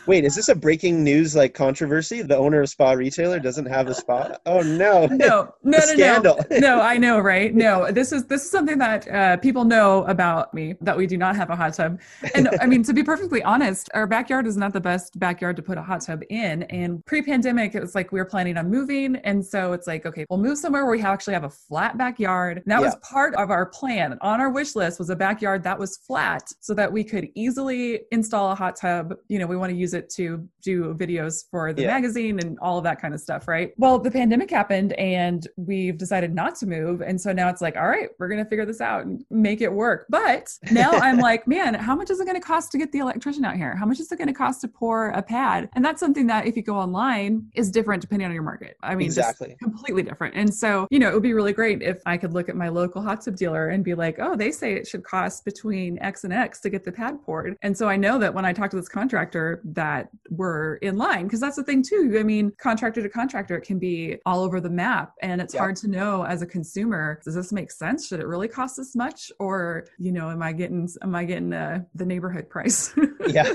Wait, 0.08 0.24
is 0.24 0.36
this 0.36 0.48
a 0.48 0.56
breaking 0.56 1.04
news 1.04 1.36
like 1.36 1.54
controversy? 1.54 2.22
The 2.22 2.38
owner 2.38 2.62
of 2.62 2.70
spa 2.70 2.92
retailer 2.92 3.40
doesn't 3.40 3.66
have 3.66 3.88
a 3.88 3.94
spa? 3.94 4.38
Oh 4.46 4.62
no. 4.62 5.08
no, 5.08 5.18
no, 5.64 5.78
no, 5.78 5.80
scandal. 5.80 6.40
no, 6.52 6.58
no. 6.60 6.80
I 6.88 6.98
know, 6.98 7.20
right? 7.20 7.54
No, 7.54 7.92
this 7.92 8.14
is 8.14 8.26
this 8.28 8.46
is 8.46 8.50
something 8.50 8.78
that 8.78 9.08
uh, 9.10 9.38
people 9.38 9.66
know 9.66 10.06
about 10.06 10.54
me 10.54 10.76
that 10.80 10.96
we 10.96 11.06
do 11.06 11.18
not 11.18 11.36
have 11.36 11.50
a 11.50 11.56
hot 11.56 11.74
tub. 11.74 12.00
And 12.34 12.50
I 12.62 12.66
mean, 12.66 12.82
to 12.84 12.94
be 12.94 13.04
perfectly 13.04 13.44
honest, 13.44 13.90
our 13.94 14.08
backyard 14.08 14.48
is 14.48 14.56
not 14.56 14.72
the 14.72 14.80
best 14.80 15.20
backyard 15.20 15.58
to 15.58 15.62
put 15.62 15.78
a 15.78 15.82
hot 15.82 16.00
tub 16.02 16.22
in. 16.30 16.64
And 16.64 17.06
pre-pandemic, 17.06 17.76
it 17.76 17.82
was 17.82 17.94
like 17.94 18.14
we 18.14 18.20
were 18.20 18.26
planning 18.26 18.58
on 18.58 18.70
moving, 18.70 19.18
and 19.18 19.46
so 19.46 19.74
it's 19.74 19.86
like, 19.86 20.06
okay, 20.06 20.26
we'll 20.30 20.40
move 20.40 20.58
somewhere 20.58 20.86
where 20.86 20.96
we 20.96 21.02
actually 21.02 21.34
have 21.34 21.44
a 21.44 21.50
flat 21.50 21.98
backyard. 21.98 22.60
And 22.60 22.72
that 22.72 22.82
was 22.82 22.96
part 23.02 23.36
of 23.36 23.52
our 23.52 23.66
plan. 23.66 24.18
On 24.22 24.40
our 24.40 24.50
wish 24.50 24.74
list 24.74 24.98
was 24.98 25.10
a 25.10 25.16
backyard 25.16 25.64
that 25.64 25.78
was 25.78 25.98
flat, 25.98 26.44
so 26.62 26.74
that 26.74 26.90
we 26.90 27.04
could 27.04 27.28
easily 27.36 28.02
install 28.14 28.54
a 28.54 28.56
hot 28.56 28.78
tub. 28.78 29.14
You 29.28 29.40
know, 29.40 29.48
we 29.48 29.58
want 29.58 29.72
to 29.72 29.78
use 29.78 29.94
it 29.94 30.10
to 30.12 30.48
do 30.68 30.94
videos 30.96 31.46
for 31.50 31.72
the 31.74 31.84
Yeah. 31.84 31.94
magazine 31.96 32.40
and 32.40 32.58
all 32.60 32.78
of 32.78 32.84
that 32.84 33.00
kind 33.02 33.14
of 33.14 33.20
stuff, 33.22 33.48
right? 33.48 33.72
Well, 33.78 33.98
the 34.00 34.12
pandemic 34.12 34.50
happened 34.52 34.92
and 34.94 35.48
we've 35.56 35.98
decided 35.98 36.34
not 36.36 36.56
to 36.56 36.66
move. 36.68 37.02
And 37.02 37.20
so 37.20 37.32
now 37.32 37.48
it's 37.50 37.62
like, 37.62 37.78
all 37.78 37.88
right, 37.88 38.10
we're 38.20 38.28
going 38.28 38.44
to 38.44 38.50
figure 38.50 38.66
this 38.66 38.82
out 38.82 39.06
and 39.06 39.24
make 39.30 39.62
it 39.62 39.72
work. 39.72 40.06
But 40.10 40.50
now 40.72 40.92
I'm 41.08 41.18
like, 41.20 41.48
man, 41.48 41.74
how 41.74 41.96
much 41.96 42.10
is 42.10 42.20
it 42.20 42.26
going 42.26 42.40
to 42.40 42.46
cost 42.54 42.72
to 42.74 42.78
get 42.78 42.92
the 42.92 43.00
electrician 43.00 43.46
out 43.46 43.56
here? 43.56 43.76
How 43.78 43.86
much 43.86 44.00
is 44.02 44.12
it 44.12 44.18
going 44.18 44.28
to 44.28 44.34
cost 44.34 44.62
to 44.62 44.68
pour 44.68 45.10
a 45.12 45.22
pad? 45.22 45.70
And 45.74 45.86
that's 45.86 46.00
something 46.00 46.28
that 46.28 46.46
if 46.46 46.58
you 46.58 46.64
go 46.64 46.76
online 46.76 47.48
is 47.56 47.72
different 47.72 48.02
depending 48.02 48.28
on 48.28 48.34
your 48.34 48.44
market. 48.44 48.76
I 48.84 48.96
mean, 48.96 49.06
Exactly. 49.06 49.56
completely 49.62 50.04
different. 50.04 50.36
And 50.36 50.54
so, 50.54 50.88
you 50.92 51.00
know, 51.00 51.08
it 51.10 51.14
would 51.14 51.24
be 51.24 51.34
really 51.34 51.54
great 51.54 51.82
if 51.82 52.02
I 52.06 52.18
could 52.18 52.34
look 52.34 52.50
at 52.50 52.56
my 52.56 52.68
local 52.70 53.02
hot 53.02 53.22
tub 53.24 53.36
dealer 53.38 53.70
and 53.70 53.84
be 53.84 53.94
like, 53.96 54.18
oh, 54.20 54.36
they 54.36 54.52
say 54.52 54.74
it 54.74 54.86
should 54.88 55.04
cost 55.04 55.46
between 55.46 55.98
X 56.02 56.26
and 56.26 56.34
X 56.34 56.60
to 56.62 56.70
get 56.70 56.84
the 56.84 56.92
pad 56.92 57.22
poured. 57.24 57.56
And 57.62 57.78
so 57.78 57.88
I 57.88 57.96
know 57.96 58.20
that 58.20 58.34
when 58.34 58.44
I 58.46 58.52
talk 58.54 58.70
to 58.72 58.76
this 58.76 58.90
contractor 58.90 59.62
that 59.82 60.10
we're 60.30 60.57
in 60.82 60.98
line, 60.98 61.24
because 61.26 61.40
that's 61.40 61.56
the 61.56 61.64
thing 61.64 61.82
too. 61.84 62.16
I 62.20 62.24
mean, 62.24 62.52
contractor 62.58 63.02
to 63.02 63.10
contractor, 63.10 63.56
it 63.58 63.62
can 63.62 63.80
be 63.80 64.18
all 64.26 64.42
over 64.44 64.60
the 64.60 64.70
map. 64.70 65.14
And 65.22 65.42
it's 65.42 65.54
Yeah. 65.54 65.62
hard 65.62 65.76
to 65.78 65.88
know 65.88 66.24
as 66.24 66.42
a 66.42 66.46
consumer, 66.46 67.20
does 67.24 67.36
this 67.36 67.52
make 67.52 67.72
sense? 67.72 68.08
Should 68.08 68.20
it 68.20 68.28
really 68.28 68.48
cost 68.48 68.78
this 68.78 68.96
much? 68.96 69.32
Or, 69.40 69.86
you 69.98 70.12
know, 70.12 70.30
am 70.30 70.42
I 70.42 70.52
getting, 70.54 70.88
am 71.02 71.16
I 71.16 71.24
getting 71.26 71.54
uh, 71.54 71.84
the 71.96 72.06
neighborhood 72.06 72.50
price 72.50 72.94
Yeah. 73.28 73.52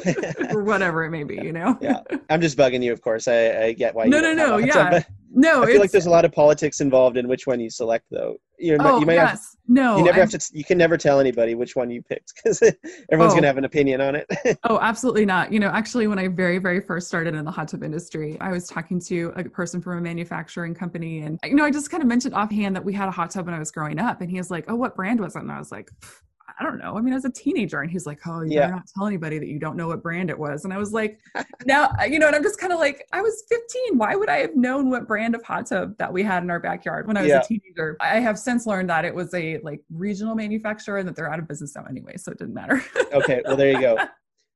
or 0.52 0.62
whatever 0.62 1.04
it 1.04 1.10
may 1.10 1.24
be, 1.24 1.34
you 1.42 1.52
know? 1.52 1.78
yeah. 1.80 2.00
I'm 2.30 2.40
just 2.40 2.56
bugging 2.58 2.82
you, 2.82 2.92
of 2.92 3.00
course. 3.02 3.28
I, 3.28 3.62
I 3.64 3.72
get 3.72 3.94
why 3.94 4.06
No, 4.06 4.20
no, 4.20 4.32
no, 4.34 4.58
yeah. 4.58 5.02
No, 5.34 5.62
I 5.62 5.66
feel 5.66 5.80
like 5.80 5.90
there's 5.90 6.06
a 6.06 6.10
lot 6.10 6.24
of 6.24 6.32
politics 6.32 6.80
involved 6.80 7.16
in 7.16 7.26
which 7.26 7.46
one 7.46 7.58
you 7.58 7.70
select 7.70 8.04
though. 8.10 8.36
You, 8.58 8.76
oh, 8.78 9.00
you 9.00 9.06
might 9.06 9.14
have 9.18 9.30
yes. 9.30 9.56
no, 9.66 9.96
you 9.96 10.04
never 10.04 10.20
I'm- 10.20 10.28
have 10.30 10.40
to 10.40 10.50
you 10.52 10.62
can 10.62 10.78
never 10.78 10.96
tell 10.96 11.18
anybody 11.18 11.54
which 11.54 11.74
one 11.74 11.90
you 11.90 12.00
picked 12.02 12.32
because 12.36 12.62
everyone's 13.10 13.32
Oh. 13.32 13.36
gonna 13.36 13.46
have 13.48 13.56
an 13.58 13.64
opinion 13.64 14.00
on 14.00 14.14
it. 14.14 14.26
Oh, 14.64 14.78
absolutely 14.80 15.24
not. 15.26 15.52
You 15.52 15.58
know, 15.58 15.68
actually, 15.68 16.06
when 16.06 16.18
I 16.18 16.28
very, 16.28 16.58
very 16.58 16.80
first 16.80 17.08
started 17.08 17.34
in 17.34 17.44
the 17.44 17.50
hot 17.50 17.68
tub 17.68 17.82
industry, 17.82 18.36
I 18.40 18.50
was 18.50 18.66
talking 18.68 19.00
to 19.06 19.32
a 19.36 19.44
person 19.44 19.80
from 19.80 19.98
a 19.98 20.00
manufacturing 20.00 20.74
company. 20.74 21.20
And, 21.22 21.38
you 21.44 21.54
know, 21.54 21.64
I 21.64 21.70
just 21.70 21.90
kind 21.90 22.02
of 22.02 22.08
mentioned 22.08 22.34
offhand 22.34 22.76
that 22.76 22.84
we 22.84 22.92
had 22.92 23.08
a 23.08 23.10
hot 23.10 23.30
tub 23.30 23.46
when 23.46 23.54
I 23.54 23.58
was 23.58 23.70
growing 23.72 23.98
up. 23.98 24.20
And 24.20 24.30
he 24.30 24.36
was 24.36 24.50
like, 24.50 24.66
Oh, 24.68 24.76
what 24.76 24.94
brand 24.94 25.18
was 25.20 25.34
it? 25.34 25.40
And 25.40 25.50
I 25.50 25.58
was 25.58 25.72
like, 25.72 25.90
"Pff, 26.00 26.20
I 26.58 26.64
don't 26.64 26.78
know. 26.78 26.96
I 26.96 27.00
mean, 27.00 27.12
I 27.12 27.16
was 27.16 27.24
a 27.24 27.30
teenager, 27.30 27.80
and 27.80 27.90
he's 27.90 28.06
like, 28.06 28.20
"Oh, 28.26 28.42
you 28.42 28.52
yeah. 28.52 28.62
better 28.62 28.72
not 28.74 28.86
tell 28.94 29.06
anybody 29.06 29.38
that 29.38 29.48
you 29.48 29.58
don't 29.58 29.76
know 29.76 29.88
what 29.88 30.02
brand 30.02 30.30
it 30.30 30.38
was." 30.38 30.64
And 30.64 30.72
I 30.72 30.78
was 30.78 30.92
like, 30.92 31.20
"Now, 31.66 31.90
you 32.08 32.18
know," 32.18 32.26
and 32.26 32.36
I'm 32.36 32.42
just 32.42 32.58
kind 32.58 32.72
of 32.72 32.78
like, 32.78 33.06
I 33.12 33.20
was 33.20 33.44
15. 33.48 33.98
Why 33.98 34.14
would 34.14 34.28
I 34.28 34.38
have 34.38 34.56
known 34.56 34.90
what 34.90 35.06
brand 35.06 35.34
of 35.34 35.42
hot 35.42 35.66
tub 35.66 35.96
that 35.98 36.12
we 36.12 36.22
had 36.22 36.42
in 36.42 36.50
our 36.50 36.60
backyard 36.60 37.06
when 37.06 37.16
I 37.16 37.22
was 37.22 37.30
yeah. 37.30 37.40
a 37.40 37.44
teenager? 37.44 37.96
I 38.00 38.20
have 38.20 38.38
since 38.38 38.66
learned 38.66 38.90
that 38.90 39.04
it 39.04 39.14
was 39.14 39.32
a 39.34 39.58
like 39.58 39.82
regional 39.90 40.34
manufacturer 40.34 40.98
and 40.98 41.08
that 41.08 41.16
they're 41.16 41.32
out 41.32 41.38
of 41.38 41.48
business 41.48 41.74
now 41.76 41.84
anyway, 41.88 42.16
so 42.16 42.32
it 42.32 42.38
didn't 42.38 42.54
matter. 42.54 42.82
okay, 43.12 43.42
well 43.44 43.56
there 43.56 43.72
you 43.72 43.80
go. 43.80 43.98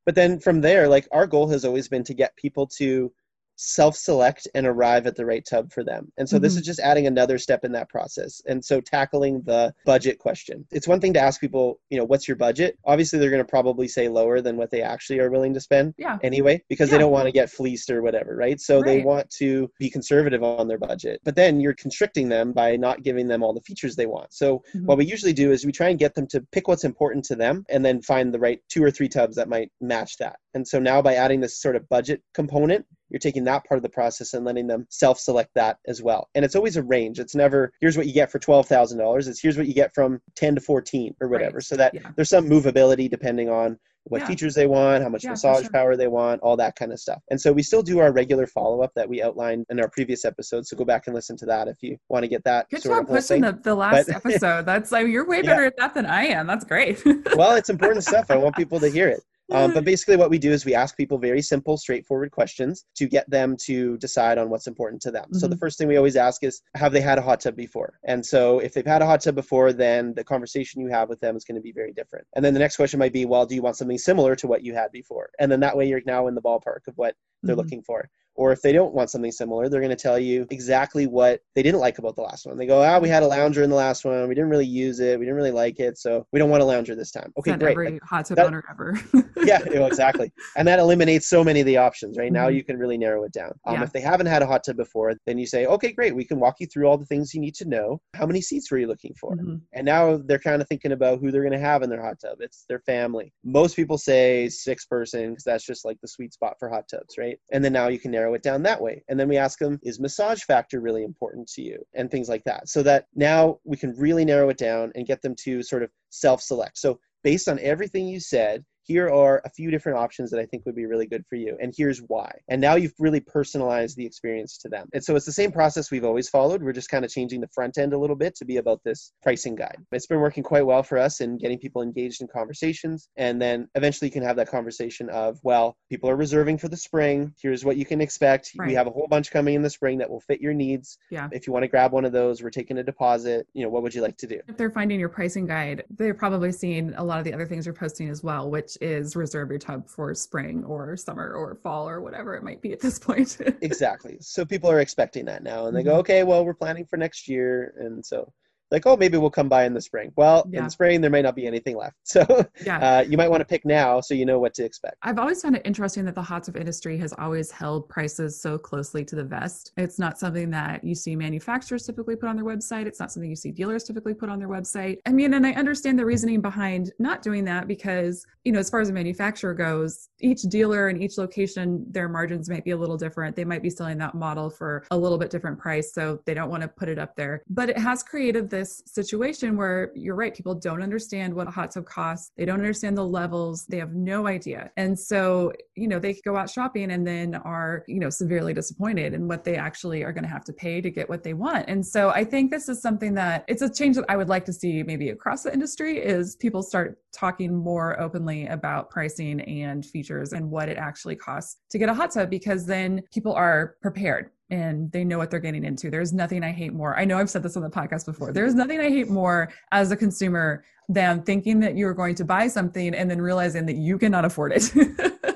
But 0.06 0.14
then 0.14 0.38
from 0.38 0.60
there, 0.60 0.86
like 0.86 1.08
our 1.10 1.26
goal 1.26 1.48
has 1.48 1.64
always 1.64 1.88
been 1.88 2.04
to 2.04 2.14
get 2.14 2.36
people 2.36 2.68
to 2.78 3.12
self 3.56 3.96
select 3.96 4.46
and 4.54 4.66
arrive 4.66 5.06
at 5.06 5.16
the 5.16 5.26
right 5.26 5.44
tub 5.44 5.72
for 5.72 5.82
them. 5.82 6.12
And 6.16 6.28
so 6.28 6.36
mm-hmm. 6.36 6.44
this 6.44 6.56
is 6.56 6.62
just 6.62 6.80
adding 6.80 7.06
another 7.06 7.38
step 7.38 7.64
in 7.64 7.72
that 7.72 7.88
process. 7.88 8.40
And 8.46 8.64
so 8.64 8.80
tackling 8.80 9.42
the 9.42 9.74
budget 9.84 10.18
question. 10.18 10.66
It's 10.70 10.86
one 10.86 11.00
thing 11.00 11.14
to 11.14 11.20
ask 11.20 11.40
people, 11.40 11.80
you 11.90 11.98
know, 11.98 12.04
what's 12.04 12.28
your 12.28 12.36
budget? 12.36 12.78
Obviously, 12.84 13.18
they're 13.18 13.30
going 13.30 13.44
to 13.44 13.48
probably 13.48 13.88
say 13.88 14.08
lower 14.08 14.40
than 14.40 14.56
what 14.56 14.70
they 14.70 14.82
actually 14.82 15.18
are 15.20 15.30
willing 15.30 15.54
to 15.54 15.60
spend 15.60 15.94
yeah. 15.98 16.18
anyway, 16.22 16.62
because 16.68 16.88
yeah. 16.88 16.92
they 16.92 16.98
don't 16.98 17.12
want 17.12 17.26
to 17.26 17.32
get 17.32 17.50
fleeced 17.50 17.90
or 17.90 18.02
whatever, 18.02 18.36
right? 18.36 18.60
So 18.60 18.76
right. 18.76 18.86
they 18.86 19.02
want 19.02 19.30
to 19.38 19.70
be 19.78 19.90
conservative 19.90 20.42
on 20.42 20.68
their 20.68 20.78
budget. 20.78 21.20
But 21.24 21.36
then 21.36 21.60
you're 21.60 21.74
constricting 21.74 22.28
them 22.28 22.52
by 22.52 22.76
not 22.76 23.02
giving 23.02 23.26
them 23.26 23.42
all 23.42 23.54
the 23.54 23.60
features 23.62 23.96
they 23.96 24.06
want. 24.06 24.32
So 24.32 24.62
mm-hmm. 24.74 24.86
what 24.86 24.98
we 24.98 25.06
usually 25.06 25.32
do 25.32 25.52
is 25.52 25.64
we 25.64 25.72
try 25.72 25.88
and 25.88 25.98
get 25.98 26.14
them 26.14 26.26
to 26.28 26.40
pick 26.52 26.68
what's 26.68 26.84
important 26.84 27.24
to 27.26 27.36
them 27.36 27.64
and 27.70 27.84
then 27.84 28.02
find 28.02 28.32
the 28.32 28.38
right 28.38 28.60
two 28.68 28.82
or 28.82 28.90
three 28.90 29.08
tubs 29.08 29.36
that 29.36 29.48
might 29.48 29.70
match 29.80 30.18
that. 30.18 30.36
And 30.54 30.66
so 30.66 30.78
now 30.78 31.02
by 31.02 31.14
adding 31.14 31.40
this 31.40 31.60
sort 31.60 31.76
of 31.76 31.88
budget 31.88 32.22
component, 32.34 32.86
you're 33.10 33.18
taking 33.18 33.44
that 33.44 33.64
part 33.64 33.78
of 33.78 33.82
the 33.82 33.88
process 33.88 34.34
and 34.34 34.44
letting 34.44 34.66
them 34.66 34.86
self-select 34.90 35.50
that 35.54 35.78
as 35.86 36.02
well. 36.02 36.28
And 36.34 36.44
it's 36.44 36.56
always 36.56 36.76
a 36.76 36.82
range. 36.82 37.18
It's 37.18 37.34
never 37.34 37.72
here's 37.80 37.96
what 37.96 38.06
you 38.06 38.12
get 38.12 38.30
for 38.30 38.38
twelve 38.38 38.66
thousand 38.66 38.98
dollars. 38.98 39.28
It's 39.28 39.40
here's 39.40 39.56
what 39.56 39.66
you 39.66 39.74
get 39.74 39.94
from 39.94 40.20
ten 40.34 40.54
to 40.54 40.60
fourteen 40.60 41.14
or 41.20 41.28
whatever. 41.28 41.56
Right. 41.56 41.64
So 41.64 41.76
that 41.76 41.94
yeah. 41.94 42.10
there's 42.16 42.30
some 42.30 42.48
movability 42.48 43.10
depending 43.10 43.48
on 43.48 43.78
what 44.08 44.20
yeah. 44.20 44.26
features 44.28 44.54
they 44.54 44.66
want, 44.66 45.02
how 45.02 45.08
much 45.08 45.24
yeah, 45.24 45.30
massage 45.30 45.62
sure. 45.62 45.70
power 45.70 45.96
they 45.96 46.06
want, 46.06 46.40
all 46.40 46.56
that 46.56 46.76
kind 46.76 46.92
of 46.92 47.00
stuff. 47.00 47.20
And 47.30 47.40
so 47.40 47.52
we 47.52 47.62
still 47.62 47.82
do 47.82 47.98
our 47.98 48.12
regular 48.12 48.46
follow 48.46 48.82
up 48.82 48.92
that 48.94 49.08
we 49.08 49.20
outlined 49.20 49.66
in 49.68 49.80
our 49.80 49.88
previous 49.88 50.24
episode. 50.24 50.66
So 50.66 50.76
go 50.76 50.84
back 50.84 51.06
and 51.06 51.14
listen 51.14 51.36
to 51.38 51.46
that 51.46 51.66
if 51.66 51.76
you 51.82 51.96
want 52.08 52.22
to 52.22 52.28
get 52.28 52.44
that. 52.44 52.68
Good 52.70 52.84
job 52.84 53.08
pushing 53.08 53.40
the, 53.40 53.58
the 53.62 53.74
last 53.74 54.06
but, 54.06 54.16
episode. 54.24 54.64
That's 54.64 54.92
like 54.92 55.08
you're 55.08 55.26
way 55.26 55.42
better 55.42 55.62
yeah. 55.62 55.68
at 55.68 55.76
that 55.78 55.94
than 55.94 56.06
I 56.06 56.26
am. 56.26 56.46
That's 56.46 56.64
great. 56.64 57.02
well, 57.36 57.56
it's 57.56 57.68
important 57.68 58.04
stuff. 58.04 58.30
I 58.30 58.36
want 58.36 58.54
people 58.54 58.78
to 58.80 58.88
hear 58.88 59.08
it. 59.08 59.22
Um, 59.52 59.72
but 59.72 59.84
basically, 59.84 60.16
what 60.16 60.30
we 60.30 60.38
do 60.38 60.50
is 60.50 60.64
we 60.64 60.74
ask 60.74 60.96
people 60.96 61.18
very 61.18 61.40
simple, 61.40 61.76
straightforward 61.76 62.32
questions 62.32 62.84
to 62.96 63.06
get 63.06 63.28
them 63.30 63.56
to 63.62 63.96
decide 63.98 64.38
on 64.38 64.50
what's 64.50 64.66
important 64.66 65.00
to 65.02 65.10
them. 65.10 65.24
Mm-hmm. 65.24 65.38
So 65.38 65.46
the 65.46 65.54
mm-hmm. 65.54 65.60
first 65.60 65.78
thing 65.78 65.86
we 65.86 65.96
always 65.96 66.16
ask 66.16 66.42
is, 66.42 66.62
have 66.74 66.92
they 66.92 67.00
had 67.00 67.18
a 67.18 67.22
hot 67.22 67.40
tub 67.40 67.54
before? 67.56 68.00
And 68.04 68.24
so 68.24 68.58
if 68.58 68.74
they've 68.74 68.86
had 68.86 69.02
a 69.02 69.06
hot 69.06 69.20
tub 69.20 69.36
before, 69.36 69.72
then 69.72 70.14
the 70.14 70.24
conversation 70.24 70.80
you 70.80 70.88
have 70.88 71.08
with 71.08 71.20
them 71.20 71.36
is 71.36 71.44
going 71.44 71.54
to 71.54 71.60
be 71.60 71.72
very 71.72 71.92
different. 71.92 72.26
And 72.34 72.44
then 72.44 72.54
the 72.54 72.60
next 72.60 72.76
question 72.76 72.98
might 72.98 73.12
be, 73.12 73.24
well, 73.24 73.46
do 73.46 73.54
you 73.54 73.62
want 73.62 73.76
something 73.76 73.98
similar 73.98 74.34
to 74.36 74.46
what 74.48 74.64
you 74.64 74.74
had 74.74 74.90
before? 74.90 75.30
And 75.38 75.50
then 75.50 75.60
that 75.60 75.76
way 75.76 75.88
you're 75.88 76.02
now 76.06 76.26
in 76.26 76.34
the 76.34 76.42
ballpark 76.42 76.88
of 76.88 76.96
what 76.96 77.14
they're 77.42 77.54
mm-hmm. 77.54 77.60
looking 77.62 77.82
for. 77.82 78.08
Or 78.36 78.52
if 78.52 78.62
they 78.62 78.72
don't 78.72 78.94
want 78.94 79.10
something 79.10 79.32
similar, 79.32 79.68
they're 79.68 79.80
going 79.80 79.90
to 79.90 79.96
tell 79.96 80.18
you 80.18 80.46
exactly 80.50 81.06
what 81.06 81.40
they 81.54 81.62
didn't 81.62 81.80
like 81.80 81.98
about 81.98 82.16
the 82.16 82.22
last 82.22 82.46
one. 82.46 82.56
They 82.56 82.66
go, 82.66 82.82
ah, 82.82 82.98
we 82.98 83.08
had 83.08 83.22
a 83.22 83.26
lounger 83.26 83.62
in 83.62 83.70
the 83.70 83.76
last 83.76 84.04
one. 84.04 84.28
We 84.28 84.34
didn't 84.34 84.50
really 84.50 84.66
use 84.66 85.00
it. 85.00 85.18
We 85.18 85.24
didn't 85.24 85.36
really 85.36 85.50
like 85.50 85.80
it. 85.80 85.98
So 85.98 86.26
we 86.32 86.38
don't 86.38 86.50
want 86.50 86.62
a 86.62 86.66
lounger 86.66 86.94
this 86.94 87.10
time. 87.10 87.32
Okay, 87.38 87.52
Not 87.52 87.60
great. 87.60 87.72
Every 87.72 87.90
like, 87.92 88.02
hot 88.02 88.26
tub 88.26 88.36
that, 88.36 88.46
owner 88.46 88.64
ever. 88.70 88.98
yeah, 89.44 89.62
exactly. 89.62 90.32
And 90.56 90.66
that 90.68 90.78
eliminates 90.78 91.26
so 91.26 91.44
many 91.44 91.60
of 91.60 91.66
the 91.66 91.76
options, 91.76 92.16
right? 92.16 92.26
Mm-hmm. 92.26 92.34
Now 92.34 92.48
you 92.48 92.64
can 92.64 92.78
really 92.78 92.96
narrow 92.96 93.24
it 93.24 93.32
down. 93.32 93.52
Um, 93.66 93.76
yeah. 93.76 93.82
If 93.82 93.92
they 93.92 94.00
haven't 94.00 94.26
had 94.26 94.42
a 94.42 94.46
hot 94.46 94.64
tub 94.64 94.76
before, 94.76 95.12
then 95.26 95.38
you 95.38 95.46
say, 95.46 95.66
okay, 95.66 95.92
great. 95.92 96.14
We 96.14 96.24
can 96.24 96.40
walk 96.40 96.56
you 96.60 96.66
through 96.66 96.86
all 96.86 96.96
the 96.96 97.04
things 97.04 97.34
you 97.34 97.40
need 97.40 97.54
to 97.56 97.66
know. 97.66 98.00
How 98.14 98.26
many 98.26 98.40
seats 98.40 98.70
were 98.70 98.78
you 98.78 98.86
looking 98.86 99.14
for? 99.20 99.36
Mm-hmm. 99.36 99.56
And 99.74 99.84
now 99.84 100.16
they're 100.16 100.38
kind 100.38 100.62
of 100.62 100.68
thinking 100.68 100.92
about 100.92 101.20
who 101.20 101.30
they're 101.30 101.42
going 101.42 101.52
to 101.52 101.58
have 101.58 101.82
in 101.82 101.90
their 101.90 102.02
hot 102.02 102.18
tub. 102.20 102.38
It's 102.40 102.64
their 102.68 102.80
family. 102.80 103.32
Most 103.44 103.76
people 103.76 103.98
say 103.98 104.48
six 104.48 104.86
person 104.86 105.30
because 105.30 105.44
that's 105.44 105.66
just 105.66 105.84
like 105.84 106.00
the 106.00 106.08
sweet 106.08 106.32
spot 106.32 106.56
for 106.58 106.68
hot 106.68 106.88
tubs, 106.88 107.18
right? 107.18 107.38
And 107.52 107.64
then 107.64 107.72
now 107.72 107.88
you 107.88 107.98
can 107.98 108.10
narrow 108.10 108.25
it 108.34 108.42
down 108.42 108.62
that 108.62 108.80
way 108.80 109.02
and 109.08 109.18
then 109.18 109.28
we 109.28 109.36
ask 109.36 109.58
them, 109.58 109.78
is 109.82 110.00
massage 110.00 110.42
factor 110.42 110.80
really 110.80 111.04
important 111.04 111.48
to 111.48 111.62
you? 111.62 111.82
And 111.94 112.10
things 112.10 112.28
like 112.28 112.44
that. 112.44 112.68
So 112.68 112.82
that 112.82 113.06
now 113.14 113.58
we 113.64 113.76
can 113.76 113.94
really 113.96 114.24
narrow 114.24 114.48
it 114.50 114.58
down 114.58 114.92
and 114.94 115.06
get 115.06 115.22
them 115.22 115.34
to 115.44 115.62
sort 115.62 115.82
of 115.82 115.90
self 116.10 116.40
select. 116.42 116.78
So 116.78 116.98
based 117.22 117.48
on 117.48 117.58
everything 117.60 118.06
you 118.06 118.20
said, 118.20 118.64
here 118.86 119.10
are 119.10 119.42
a 119.44 119.50
few 119.50 119.70
different 119.70 119.98
options 119.98 120.30
that 120.30 120.40
I 120.40 120.46
think 120.46 120.64
would 120.64 120.76
be 120.76 120.86
really 120.86 121.06
good 121.06 121.24
for 121.28 121.36
you, 121.36 121.56
and 121.60 121.74
here's 121.76 121.98
why. 121.98 122.30
And 122.48 122.60
now 122.60 122.76
you've 122.76 122.94
really 122.98 123.20
personalized 123.20 123.96
the 123.96 124.06
experience 124.06 124.58
to 124.58 124.68
them. 124.68 124.88
And 124.92 125.02
so 125.02 125.16
it's 125.16 125.26
the 125.26 125.32
same 125.32 125.50
process 125.50 125.90
we've 125.90 126.04
always 126.04 126.28
followed. 126.28 126.62
We're 126.62 126.72
just 126.72 126.88
kind 126.88 127.04
of 127.04 127.10
changing 127.10 127.40
the 127.40 127.48
front 127.54 127.78
end 127.78 127.92
a 127.92 127.98
little 127.98 128.16
bit 128.16 128.34
to 128.36 128.44
be 128.44 128.58
about 128.58 128.80
this 128.84 129.12
pricing 129.22 129.54
guide. 129.54 129.78
It's 129.92 130.06
been 130.06 130.20
working 130.20 130.42
quite 130.42 130.64
well 130.64 130.82
for 130.82 130.98
us 130.98 131.20
in 131.20 131.38
getting 131.38 131.58
people 131.58 131.82
engaged 131.82 132.20
in 132.20 132.28
conversations. 132.28 133.08
And 133.16 133.40
then 133.42 133.68
eventually 133.74 134.08
you 134.08 134.12
can 134.12 134.22
have 134.22 134.36
that 134.36 134.48
conversation 134.48 135.08
of, 135.10 135.38
well, 135.42 135.76
people 135.90 136.08
are 136.08 136.16
reserving 136.16 136.58
for 136.58 136.68
the 136.68 136.76
spring. 136.76 137.34
Here's 137.40 137.64
what 137.64 137.76
you 137.76 137.84
can 137.84 138.00
expect. 138.00 138.52
Right. 138.56 138.68
We 138.68 138.74
have 138.74 138.86
a 138.86 138.90
whole 138.90 139.08
bunch 139.08 139.30
coming 139.30 139.54
in 139.54 139.62
the 139.62 139.70
spring 139.70 139.98
that 139.98 140.08
will 140.08 140.20
fit 140.20 140.40
your 140.40 140.54
needs. 140.54 140.98
Yeah. 141.10 141.28
If 141.32 141.46
you 141.46 141.52
want 141.52 141.64
to 141.64 141.68
grab 141.68 141.92
one 141.92 142.04
of 142.04 142.12
those, 142.12 142.42
we're 142.42 142.50
taking 142.50 142.78
a 142.78 142.84
deposit. 142.84 143.46
You 143.52 143.64
know, 143.64 143.70
what 143.70 143.82
would 143.82 143.94
you 143.94 144.02
like 144.02 144.16
to 144.18 144.26
do? 144.26 144.40
If 144.48 144.56
they're 144.56 144.70
finding 144.70 145.00
your 145.00 145.08
pricing 145.08 145.46
guide, 145.46 145.84
they're 145.90 146.14
probably 146.14 146.52
seeing 146.52 146.94
a 146.94 147.02
lot 147.02 147.18
of 147.18 147.24
the 147.24 147.32
other 147.32 147.46
things 147.46 147.66
you're 147.66 147.74
posting 147.74 148.08
as 148.08 148.22
well, 148.22 148.50
which 148.50 148.75
is 148.80 149.16
reserve 149.16 149.50
your 149.50 149.58
tub 149.58 149.88
for 149.88 150.14
spring 150.14 150.64
or 150.64 150.96
summer 150.96 151.34
or 151.34 151.54
fall 151.62 151.88
or 151.88 152.00
whatever 152.00 152.34
it 152.34 152.42
might 152.42 152.60
be 152.60 152.72
at 152.72 152.80
this 152.80 152.98
point. 153.08 153.38
exactly. 153.60 154.16
So 154.20 154.44
people 154.44 154.70
are 154.70 154.80
expecting 154.80 155.24
that 155.26 155.42
now 155.42 155.66
and 155.66 155.76
they 155.76 155.82
go, 155.82 155.90
mm-hmm. 155.92 156.00
okay, 156.00 156.22
well, 156.24 156.44
we're 156.44 156.54
planning 156.54 156.86
for 156.86 156.96
next 156.96 157.28
year. 157.28 157.74
And 157.78 158.04
so 158.04 158.32
like, 158.70 158.86
oh, 158.86 158.96
maybe 158.96 159.16
we'll 159.18 159.30
come 159.30 159.48
by 159.48 159.64
in 159.64 159.74
the 159.74 159.80
spring. 159.80 160.12
Well, 160.16 160.46
yeah. 160.50 160.58
in 160.58 160.64
the 160.64 160.70
spring, 160.70 161.00
there 161.00 161.10
may 161.10 161.22
not 161.22 161.36
be 161.36 161.46
anything 161.46 161.76
left. 161.76 161.96
So 162.16 162.46
yeah. 162.64 162.78
uh, 162.78 163.00
you 163.02 163.18
might 163.18 163.28
want 163.28 163.42
to 163.42 163.44
pick 163.44 163.66
now 163.66 164.00
so 164.00 164.14
you 164.14 164.24
know 164.24 164.38
what 164.38 164.54
to 164.54 164.64
expect. 164.64 164.96
I've 165.02 165.18
always 165.18 165.42
found 165.42 165.54
it 165.54 165.62
interesting 165.66 166.06
that 166.06 166.14
the 166.14 166.22
hot 166.22 166.48
of 166.48 166.56
industry 166.56 166.96
has 166.98 167.12
always 167.18 167.50
held 167.50 167.90
prices 167.90 168.40
so 168.40 168.56
closely 168.56 169.04
to 169.04 169.16
the 169.16 169.24
vest. 169.24 169.72
It's 169.76 169.98
not 169.98 170.18
something 170.18 170.48
that 170.50 170.82
you 170.82 170.94
see 170.94 171.14
manufacturers 171.14 171.84
typically 171.84 172.16
put 172.16 172.30
on 172.30 172.36
their 172.36 172.44
website. 172.44 172.86
It's 172.86 172.98
not 172.98 173.12
something 173.12 173.28
you 173.28 173.36
see 173.36 173.50
dealers 173.50 173.84
typically 173.84 174.14
put 174.14 174.30
on 174.30 174.38
their 174.38 174.48
website. 174.48 174.98
I 175.04 175.12
mean, 175.12 175.34
and 175.34 175.46
I 175.46 175.52
understand 175.52 175.98
the 175.98 176.06
reasoning 176.06 176.40
behind 176.40 176.92
not 176.98 177.20
doing 177.20 177.44
that 177.44 177.68
because, 177.68 178.24
you 178.44 178.52
know, 178.52 178.58
as 178.58 178.70
far 178.70 178.80
as 178.80 178.88
a 178.88 178.92
manufacturer 178.94 179.52
goes, 179.52 180.08
each 180.20 180.42
dealer 180.42 180.88
and 180.88 181.02
each 181.02 181.18
location, 181.18 181.84
their 181.90 182.08
margins 182.08 182.48
might 182.48 182.64
be 182.64 182.70
a 182.70 182.76
little 182.76 182.96
different. 182.96 183.36
They 183.36 183.44
might 183.44 183.62
be 183.62 183.70
selling 183.70 183.98
that 183.98 184.14
model 184.14 184.50
for 184.50 184.84
a 184.90 184.96
little 184.96 185.18
bit 185.18 185.30
different 185.30 185.58
price. 185.58 185.92
So 185.92 186.20
they 186.24 186.34
don't 186.34 186.50
want 186.50 186.62
to 186.62 186.68
put 186.68 186.88
it 186.88 186.98
up 186.98 187.14
there. 187.16 187.42
But 187.48 187.70
it 187.70 187.78
has 187.78 188.02
created 188.02 188.48
this 188.48 188.82
situation 188.86 189.56
where 189.56 189.92
you're 189.94 190.14
right, 190.14 190.34
people 190.34 190.54
don't 190.54 190.82
understand 190.82 191.34
what 191.34 191.48
a 191.48 191.50
hot 191.50 191.70
tub 191.70 191.84
costs. 191.84 192.32
They 192.36 192.44
don't 192.44 192.58
understand 192.58 192.96
the 192.96 193.04
levels. 193.04 193.66
They 193.66 193.78
have 193.78 193.94
no 193.94 194.26
idea. 194.26 194.70
And 194.76 194.98
so, 194.98 195.52
you 195.74 195.88
know, 195.88 195.98
they 195.98 196.14
go 196.24 196.36
out 196.36 196.50
shopping 196.50 196.90
and 196.92 197.06
then 197.06 197.34
are, 197.34 197.84
you 197.86 198.00
know, 198.00 198.10
severely 198.10 198.54
disappointed 198.54 199.14
in 199.14 199.28
what 199.28 199.44
they 199.44 199.56
actually 199.56 200.02
are 200.02 200.12
going 200.12 200.24
to 200.24 200.30
have 200.30 200.44
to 200.44 200.52
pay 200.52 200.80
to 200.80 200.90
get 200.90 201.08
what 201.08 201.22
they 201.22 201.34
want. 201.34 201.66
And 201.68 201.86
so 201.86 202.10
I 202.10 202.24
think 202.24 202.50
this 202.50 202.68
is 202.68 202.80
something 202.80 203.14
that 203.14 203.44
it's 203.48 203.62
a 203.62 203.72
change 203.72 203.96
that 203.96 204.06
I 204.08 204.16
would 204.16 204.28
like 204.28 204.44
to 204.46 204.52
see 204.52 204.82
maybe 204.82 205.10
across 205.10 205.42
the 205.42 205.52
industry 205.52 205.98
is 205.98 206.36
people 206.36 206.62
start 206.62 206.98
talking 207.12 207.54
more 207.54 207.98
openly 208.00 208.46
about 208.46 208.90
pricing 208.90 209.40
and 209.40 209.84
features 209.84 210.05
and 210.10 210.50
what 210.50 210.68
it 210.68 210.76
actually 210.76 211.16
costs 211.16 211.58
to 211.70 211.78
get 211.78 211.88
a 211.88 211.94
hot 211.94 212.10
tub 212.10 212.30
because 212.30 212.66
then 212.66 213.02
people 213.12 213.32
are 213.32 213.76
prepared 213.82 214.30
and 214.50 214.90
they 214.92 215.04
know 215.04 215.18
what 215.18 215.30
they're 215.30 215.40
getting 215.40 215.64
into. 215.64 215.90
There's 215.90 216.12
nothing 216.12 216.44
I 216.44 216.52
hate 216.52 216.72
more. 216.72 216.96
I 216.96 217.04
know 217.04 217.18
I've 217.18 217.30
said 217.30 217.42
this 217.42 217.56
on 217.56 217.62
the 217.62 217.70
podcast 217.70 218.06
before. 218.06 218.32
There's 218.32 218.54
nothing 218.54 218.80
I 218.80 218.88
hate 218.88 219.08
more 219.08 219.52
as 219.72 219.90
a 219.90 219.96
consumer 219.96 220.64
than 220.88 221.22
thinking 221.22 221.58
that 221.60 221.76
you're 221.76 221.94
going 221.94 222.14
to 222.14 222.24
buy 222.24 222.46
something 222.46 222.94
and 222.94 223.10
then 223.10 223.20
realizing 223.20 223.66
that 223.66 223.76
you 223.76 223.98
cannot 223.98 224.24
afford 224.24 224.52
it. 224.52 224.70